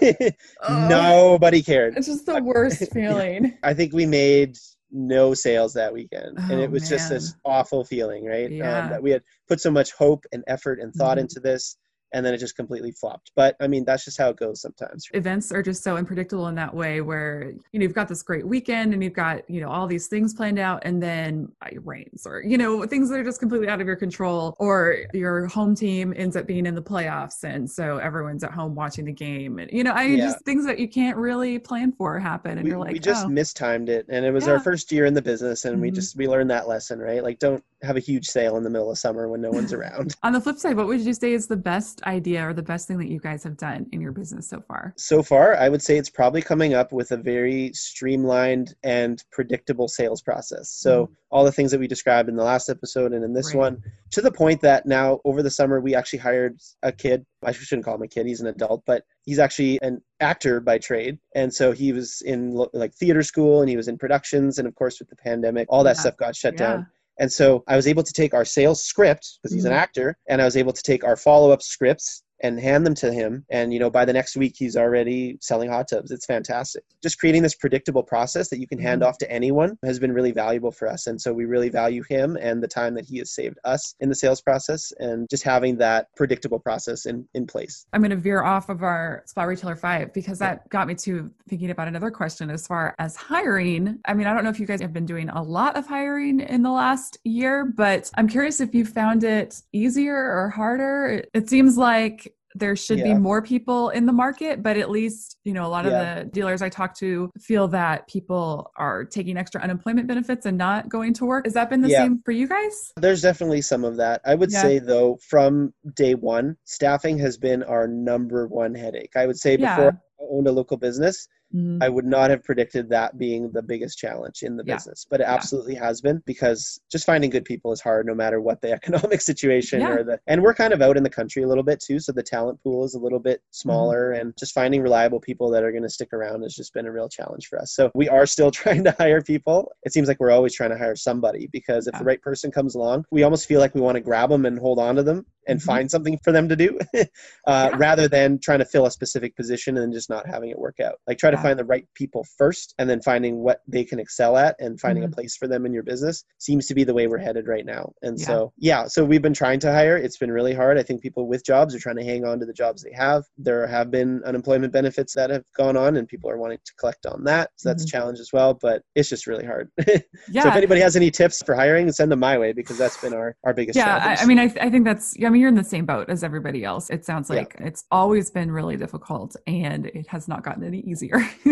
Oh. 0.62 0.88
Nobody 0.90 1.62
cared. 1.62 1.98
It's 1.98 2.08
just 2.08 2.26
the 2.26 2.42
worst 2.44 2.84
feeling. 2.94 3.58
I 3.64 3.74
think 3.74 3.94
we 3.94 4.06
made 4.06 4.58
no 4.92 5.34
sales 5.34 5.74
that 5.74 5.94
weekend. 5.94 6.38
and 6.38 6.52
Oh, 6.60 6.60
it 6.64 6.70
was 6.72 6.88
just 6.90 7.10
this 7.10 7.36
awful 7.46 7.84
feeling, 7.86 8.26
right? 8.26 8.52
Yeah. 8.52 8.84
Um, 8.84 8.90
that 8.90 9.02
we 9.02 9.12
had 9.12 9.22
put 9.48 9.62
so 9.62 9.72
much 9.72 9.92
hope 9.94 10.26
and 10.32 10.44
effort 10.48 10.80
and 10.80 10.94
thought 10.94 11.18
Mhm. 11.18 11.22
into 11.22 11.40
this, 11.40 11.78
and 12.14 12.26
then 12.26 12.34
it 12.34 12.38
just 12.38 12.56
completely 12.56 12.92
flopped. 12.92 13.32
But 13.36 13.56
I 13.60 13.68
mean, 13.68 13.86
that's 13.86 14.06
just 14.06 14.18
how 14.18 14.30
it 14.30 14.38
goes 14.38 14.62
sometimes. 14.62 15.08
events 15.14 15.52
are 15.52 15.62
just 15.62 15.84
so 15.84 15.98
unpredictable 15.98 16.48
in 16.48 16.56
that 16.56 16.74
way 16.74 17.02
where 17.02 17.52
you 17.72 17.80
know 17.80 17.84
you've 17.84 17.94
got 17.94 18.08
this 18.08 18.24
great 18.24 18.46
weekend 18.48 18.94
and 18.94 19.04
you've 19.04 19.14
got 19.14 19.48
you 19.50 19.62
know 19.62 19.70
all 19.70 19.88
these 19.88 20.08
things 20.08 20.34
planned 20.34 20.60
out 20.60 20.82
and 20.86 21.02
then 21.02 21.52
it 21.72 21.86
rains 21.86 22.26
or 22.26 22.42
you 22.44 22.58
know 22.58 22.86
things 22.86 23.10
that 23.10 23.20
are 23.20 23.24
just 23.24 23.40
completely 23.40 23.68
out 23.68 23.82
of 23.82 23.88
your 23.88 23.96
control 23.96 24.56
or 24.60 24.98
your 25.14 25.48
home 25.48 25.76
team 25.76 26.14
ends 26.18 26.36
up 26.36 26.46
being 26.48 26.66
in 26.66 26.76
the 26.76 26.82
playoffs 26.82 27.44
and 27.44 27.70
so 27.70 27.98
everyone's 27.98 28.44
at 28.44 28.52
home 28.52 28.74
watching 28.76 29.06
the 29.06 29.12
game 29.12 29.60
and 29.60 29.70
you 29.72 29.84
know 29.84 29.92
i 29.92 30.04
Yeah. 30.04 30.26
just 30.26 30.44
things 30.46 30.66
that 30.66 30.80
you 30.80 30.88
can't 30.88 31.18
really 31.18 31.60
plan 31.60 31.92
for 31.92 32.18
happen 32.20 32.58
and 32.58 32.64
We, 32.64 32.70
you're 32.72 32.80
like 32.80 32.94
we 32.94 33.00
just 33.00 33.26
oh, 33.26 33.30
mistimed 33.30 33.90
it, 33.90 34.06
and 34.10 34.26
it 34.26 34.32
was 34.32 34.46
Yeah. 34.48 34.54
our 34.54 34.60
first 34.60 34.92
year 34.92 35.06
in 35.06 35.14
the 35.14 35.22
business, 35.22 35.66
and 35.66 35.80
we 35.80 35.92
Mhm. 35.92 35.96
just 35.96 36.16
we 36.16 36.28
learned 36.28 36.50
that 36.50 36.68
lesson, 36.68 37.00
right? 37.00 37.24
Like, 37.24 37.40
don't 37.40 37.64
have 37.84 37.96
a 37.96 38.00
huge 38.00 38.26
sale 38.26 38.58
in 38.58 38.64
the 38.64 38.70
middle 38.70 38.92
of 38.92 38.98
summer 38.98 39.28
when 39.30 39.40
no 39.42 39.52
one's 39.52 39.72
around. 39.80 40.16
on 40.24 40.34
the 40.34 40.42
flip 40.42 40.58
side 40.58 40.76
what 40.76 40.88
would 40.88 41.00
you 41.02 41.14
say 41.14 41.34
is 41.34 41.48
the 41.48 41.56
best 41.56 41.99
idea 42.04 42.48
or 42.48 42.54
the 42.54 42.64
best 42.64 42.88
thing 42.88 42.98
that 42.98 43.08
you 43.10 43.20
guys 43.20 43.44
have 43.44 43.58
done 43.58 43.86
in 43.92 44.02
your 44.02 44.12
business 44.12 44.48
so 44.50 44.62
far 44.62 44.94
So 44.98 45.22
far, 45.24 45.56
I 45.56 45.70
would 45.70 45.82
say 45.82 45.98
it's 45.98 46.10
probably 46.10 46.42
coming 46.42 46.74
up 46.74 46.92
with 46.92 47.12
a 47.12 47.18
very 47.18 47.72
streamlined 47.74 48.76
and 48.84 49.24
predictable 49.32 49.88
sales 49.88 50.22
process. 50.22 50.70
So, 50.72 51.10
all 51.32 51.44
the 51.46 51.52
things 51.52 51.70
that 51.72 51.80
we 51.80 51.88
described 51.88 52.28
in 52.28 52.36
the 52.36 52.44
last 52.44 52.70
episode 52.70 53.14
and 53.14 53.24
in 53.24 53.34
this 53.34 53.50
Mm-hmm. 53.50 53.58
Right. 53.60 53.72
one, 53.74 53.84
to 54.12 54.22
the 54.22 54.32
point 54.32 54.62
that 54.62 54.86
now 54.88 55.20
over 55.26 55.44
the 55.44 55.50
summer, 55.52 55.80
we 55.80 55.94
actually 55.94 56.20
hired 56.20 56.60
a 56.84 56.92
kid. 56.92 57.26
I 57.44 57.52
shouldn't 57.52 57.86
call 57.86 57.96
him 57.96 58.02
a 58.02 58.08
kid, 58.08 58.26
he's 58.26 58.42
an 58.42 58.48
adult, 58.48 58.84
but 58.88 59.04
he's 59.24 59.38
actually 59.40 59.80
an 59.82 60.02
actor 60.20 60.60
by 60.60 60.78
trade. 60.80 61.20
And 61.36 61.54
so 61.54 61.72
he 61.72 61.92
was 61.94 62.22
in 62.26 62.54
like 62.74 62.94
theater 62.96 63.22
school 63.24 63.62
and 63.62 63.70
he 63.70 63.78
was 63.78 63.88
in 63.88 63.98
productions. 63.98 64.58
And 64.58 64.68
of 64.68 64.74
course, 64.76 65.00
with 65.00 65.10
the 65.10 65.16
pandemic, 65.16 65.68
all 65.70 65.84
that 65.84 65.98
Yeah. 65.98 66.02
stuff 66.02 66.18
got 66.18 66.36
shut 66.36 66.54
Yeah. 66.56 66.60
down. 66.60 66.88
And 67.20 67.32
so 67.32 67.64
I 67.68 67.76
was 67.76 67.86
able 67.88 68.04
to 68.04 68.14
take 68.14 68.34
our 68.34 68.46
sales 68.46 68.84
script 68.84 69.40
because 69.44 69.54
he's 69.54 69.66
an 69.66 69.74
Mhm. 69.74 69.78
actor, 69.78 70.18
and 70.28 70.42
I 70.42 70.46
was 70.46 70.56
able 70.58 70.74
to 70.74 70.82
take 70.82 71.04
our 71.04 71.18
follow 71.18 71.52
up 71.52 71.62
scripts 71.62 72.24
and 72.42 72.60
hand 72.60 72.86
them 72.86 72.96
to 72.96 73.12
him. 73.12 73.46
And 73.50 73.74
you 73.74 73.80
know, 73.80 73.90
by 73.90 74.06
the 74.06 74.14
next 74.14 74.36
week, 74.36 74.56
he's 74.58 74.76
already 74.78 75.38
selling 75.42 75.70
hot 75.70 75.88
tubs. 75.90 76.12
It's 76.12 76.26
fantastic. 76.26 76.84
Just 77.04 77.20
creating 77.20 77.44
this 77.44 77.56
predictable 77.56 78.04
process 78.04 78.50
that 78.50 78.60
you 78.60 78.68
can 78.68 78.80
hand 78.80 79.02
Mhm. 79.02 79.08
off 79.08 79.18
to 79.20 79.32
anyone 79.32 79.78
has 79.84 80.00
been 80.00 80.12
really 80.12 80.32
valuable 80.32 80.72
for 80.72 80.88
us. 80.88 81.08
And 81.08 81.20
so 81.22 81.34
we 81.34 81.46
really 81.46 81.70
value 81.70 82.04
him 82.10 82.38
and 82.40 82.62
the 82.64 82.68
time 82.68 82.94
that 82.96 83.06
he 83.06 83.18
has 83.20 83.32
saved 83.32 83.58
us 83.64 83.96
in 84.00 84.10
the 84.10 84.16
sales 84.16 84.42
process, 84.42 84.92
and 85.00 85.28
just 85.30 85.44
having 85.44 85.78
that 85.78 86.08
predictable 86.16 86.60
process 86.60 87.06
in 87.06 87.28
in 87.34 87.46
place. 87.46 87.86
I'm 87.94 88.02
going 88.02 88.12
to 88.12 88.16
veer 88.18 88.44
off 88.44 88.70
of 88.70 88.84
our 88.84 89.24
Spa 89.26 89.44
Retailer 89.44 89.76
5 89.76 90.14
because 90.14 90.40
that 90.40 90.68
got 90.70 90.88
me 90.88 90.96
to 90.96 91.30
thinking 91.48 91.70
about 91.70 91.88
another 91.88 92.12
question 92.12 92.50
as 92.50 92.66
far 92.68 92.96
as 93.00 93.16
hiring. 93.16 94.00
I 94.06 94.14
mean, 94.14 94.28
I 94.28 94.34
don't 94.34 94.44
know 94.44 94.50
if 94.50 94.60
you 94.60 94.66
guys 94.66 94.82
have 94.82 94.94
been 94.94 95.06
doing 95.06 95.30
a 95.30 95.42
lot 95.42 95.76
of 95.78 95.88
hiring 95.88 96.40
in 96.40 96.64
the 96.64 96.72
last 96.72 97.18
year, 97.24 97.66
but 97.66 98.10
I'm 98.16 98.28
curious 98.28 98.60
if 98.60 98.74
you 98.74 98.86
found 98.86 99.24
it 99.24 99.62
easier 99.74 100.16
or 100.16 100.50
harder. 100.50 101.08
It, 101.08 101.30
it 101.34 101.50
seems 101.50 101.78
like 101.78 102.29
there 102.56 102.76
should 102.76 103.04
be 103.04 103.14
more 103.14 103.42
people 103.42 103.90
in 103.90 104.06
the 104.06 104.12
market, 104.14 104.64
but 104.64 104.78
at 104.78 104.90
least, 104.90 105.38
you 105.44 105.54
know, 105.54 105.66
a 105.66 105.68
lot 105.70 105.86
Yeah. 105.86 105.92
of 105.92 106.26
the 106.26 106.32
dealers 106.32 106.62
I 106.62 106.70
talk 106.70 106.96
to 106.98 107.30
feel 107.40 107.68
that 107.70 108.08
people 108.08 108.72
are 108.78 109.06
taking 109.06 109.38
extra 109.38 109.62
unemployment 109.62 110.08
benefits 110.08 110.46
and 110.46 110.58
not 110.58 110.90
going 110.90 111.14
to 111.16 111.26
work. 111.26 111.46
Has 111.46 111.54
that 111.54 111.70
been 111.70 111.82
the 111.82 111.90
Yeah. 111.90 112.04
same 112.04 112.22
for 112.26 112.32
you 112.32 112.48
guys? 112.48 112.92
There's 112.98 113.22
definitely 113.22 113.62
some 113.62 113.84
of 113.84 113.98
that. 113.98 114.22
I 114.26 114.36
would 114.36 114.52
Yeah. 114.52 114.62
say, 114.62 114.80
though, 114.80 115.18
from 115.28 115.74
day 115.96 116.16
one, 116.16 116.58
staffing 116.66 117.18
has 117.20 117.38
been 117.38 117.64
our 117.64 117.88
number 117.88 118.48
one 118.48 118.74
headache. 118.74 119.16
I 119.16 119.28
would 119.28 119.38
say 119.38 119.56
Yeah. 119.58 119.76
before 119.76 120.02
I 120.20 120.24
owned 120.30 120.48
a 120.48 120.52
local 120.52 120.78
business, 120.78 121.28
Mm-hmm. 121.56 121.82
I 121.82 121.90
would 121.90 122.06
not 122.06 122.30
have 122.30 122.44
predicted 122.44 122.90
that 122.90 123.18
being 123.18 123.52
the 123.52 123.64
biggest 123.64 123.98
challenge 123.98 124.44
in 124.44 124.56
the 124.56 124.64
yeah. 124.66 124.76
business, 124.76 125.06
but 125.10 125.20
it 125.20 125.24
yeah. 125.24 125.34
absolutely 125.34 125.74
has 125.76 126.00
been 126.00 126.22
because 126.26 126.80
just 126.92 127.06
finding 127.06 127.32
good 127.32 127.46
people 127.46 127.72
is 127.72 127.82
hard 127.82 128.06
no 128.06 128.14
matter 128.14 128.40
what 128.40 128.62
the 128.62 128.72
economic 128.80 129.22
situation 129.22 129.82
yeah. 129.82 129.90
or 129.90 130.04
the 130.04 130.20
and 130.28 130.44
we're 130.44 130.54
kind 130.54 130.74
of 130.74 130.82
out 130.82 130.98
in 130.98 131.04
the 131.04 131.10
country 131.10 131.42
a 131.44 131.48
little 131.48 131.64
bit 131.64 131.80
too, 131.80 132.00
so 132.00 132.12
the 132.12 132.22
talent 132.22 132.62
pool 132.62 132.84
is 132.86 132.94
a 132.94 133.00
little 133.00 133.20
bit 133.20 133.42
smaller 133.50 134.12
mm-hmm. 134.12 134.22
and 134.22 134.34
just 134.38 134.54
finding 134.54 134.82
reliable 134.82 135.20
people 135.20 135.50
that 135.50 135.64
are 135.64 135.72
going 135.72 135.84
to 135.84 135.90
stick 135.90 136.14
around 136.14 136.44
has 136.44 136.54
just 136.54 136.74
been 136.74 136.86
a 136.86 136.92
real 136.92 137.10
challenge 137.10 137.48
for 137.48 137.60
us. 137.60 137.74
So 137.74 137.90
we 137.96 138.08
are 138.08 138.26
still 138.26 138.52
trying 138.60 138.84
to 138.84 138.96
hire 139.00 139.22
people. 139.22 139.72
It 139.84 139.94
seems 139.94 140.08
like 140.08 140.20
we're 140.20 140.32
always 140.32 140.54
trying 140.54 140.72
to 140.72 140.78
hire 140.78 140.96
somebody 140.96 141.48
because 141.52 141.88
if 141.88 141.98
the 141.98 142.06
right 142.06 142.22
person 142.22 142.52
comes 142.52 142.76
along, 142.76 143.06
we 143.12 143.24
almost 143.24 143.48
feel 143.48 143.60
like 143.60 143.74
we 143.74 143.82
want 143.82 143.96
to 143.96 144.02
grab 144.02 144.30
them 144.30 144.46
and 144.46 144.60
hold 144.60 144.78
on 144.80 144.96
to 144.96 145.04
them 145.04 145.26
and 145.48 145.60
mm-hmm. 145.60 145.66
find 145.66 145.90
something 145.92 146.18
for 146.24 146.32
them 146.32 146.48
to 146.48 146.56
do 146.56 146.80
uh, 146.96 147.04
yeah. 147.48 147.70
rather 147.78 148.08
than 148.08 148.40
trying 148.40 148.60
to 148.60 148.66
fill 148.66 148.86
a 148.86 148.92
specific 148.92 149.36
position 149.36 149.78
and 149.78 149.94
just 149.94 150.10
not 150.10 150.28
having 150.28 150.50
it 150.50 150.60
work 150.60 150.80
out. 150.80 150.96
Like 151.08 151.18
try 151.18 151.32
yeah. 151.39 151.39
To 151.42 151.48
find 151.48 151.60
the 151.60 151.66
right 151.66 151.88
people 151.96 152.26
first 152.38 152.74
and 152.78 152.90
then 152.90 153.02
finding 153.02 153.38
what 153.38 153.62
they 153.68 153.84
can 153.84 154.00
excel 154.00 154.38
at 154.38 154.56
and 154.60 154.80
finding 154.80 155.04
mm-hmm. 155.04 155.14
a 155.14 155.16
place 155.16 155.36
for 155.36 155.48
them 155.48 155.66
in 155.66 155.74
your 155.74 155.84
business 155.84 156.24
seems 156.38 156.66
to 156.68 156.76
be 156.76 156.84
the 156.84 156.94
way 156.94 157.08
we're 157.08 157.18
headed 157.18 157.48
right 157.48 157.66
now. 157.66 157.92
And 158.02 158.20
yeah. 158.20 158.26
so, 158.26 158.54
yeah, 158.58 158.88
so 158.88 159.04
we've 159.04 159.22
been 159.22 159.34
trying 159.34 159.60
to 159.62 159.72
hire. 159.72 159.98
It's 159.98 160.18
been 160.18 160.32
really 160.32 160.54
hard. 160.54 160.78
I 160.78 160.84
think 160.84 161.02
people 161.02 161.28
with 161.28 161.46
jobs 161.46 161.76
are 161.76 161.80
trying 161.80 161.98
to 161.98 162.04
hang 162.04 162.26
on 162.26 162.40
to 162.40 162.46
the 162.46 162.54
jobs 162.54 162.84
they 162.84 162.94
have. 162.94 163.24
There 163.38 163.66
have 163.68 163.92
been 163.92 164.22
unemployment 164.26 164.74
benefits 164.74 165.14
that 165.16 165.30
have 165.30 165.44
gone 165.56 165.78
on 165.78 165.98
and 165.98 166.08
people 166.08 166.30
are 166.30 166.38
wanting 166.38 166.60
to 166.64 166.74
collect 166.80 167.06
on 167.06 167.24
that. 167.26 167.52
So 167.56 167.70
that's 167.70 167.84
mm-hmm. 167.84 167.98
a 167.98 168.00
challenge 168.00 168.20
as 168.20 168.32
well, 168.34 168.54
but 168.54 168.82
it's 168.96 169.10
just 169.10 169.28
really 169.28 169.46
hard. 169.46 169.70
yeah. 169.88 170.00
So 170.40 170.48
if 170.48 170.56
anybody 170.56 170.80
has 170.82 170.96
any 170.96 171.12
tips 171.12 171.44
for 171.46 171.54
hiring, 171.54 171.92
send 171.92 172.12
them 172.12 172.20
my 172.20 172.38
way 172.38 172.54
because 172.54 172.78
that's 172.78 172.96
been 173.02 173.14
our, 173.14 173.36
our 173.44 173.54
biggest 173.54 173.76
yeah, 173.76 174.16
I, 174.18 174.24
I, 174.24 174.26
mean, 174.26 174.40
I, 174.40 174.48
th- 174.48 174.60
I 174.62 174.70
think 174.70 174.86
that's, 174.86 175.16
I 175.24 175.30
mean, 175.30 175.42
you're 175.42 175.50
in 175.50 175.56
the 175.56 175.64
same 175.64 175.86
boat 175.86 176.10
as 176.10 176.24
everybody 176.24 176.64
else. 176.64 176.90
It 176.90 177.04
sounds 177.06 177.30
like 177.30 177.58
yeah. 177.60 177.68
it's 177.68 177.84
always 177.92 178.32
been 178.32 178.52
really 178.52 178.78
difficult 178.78 179.36
and 179.48 179.88
it 179.88 180.08
has 180.08 180.28
not 180.28 180.44
gotten 180.44 180.64
any 180.64 180.80
easier. 180.80 181.20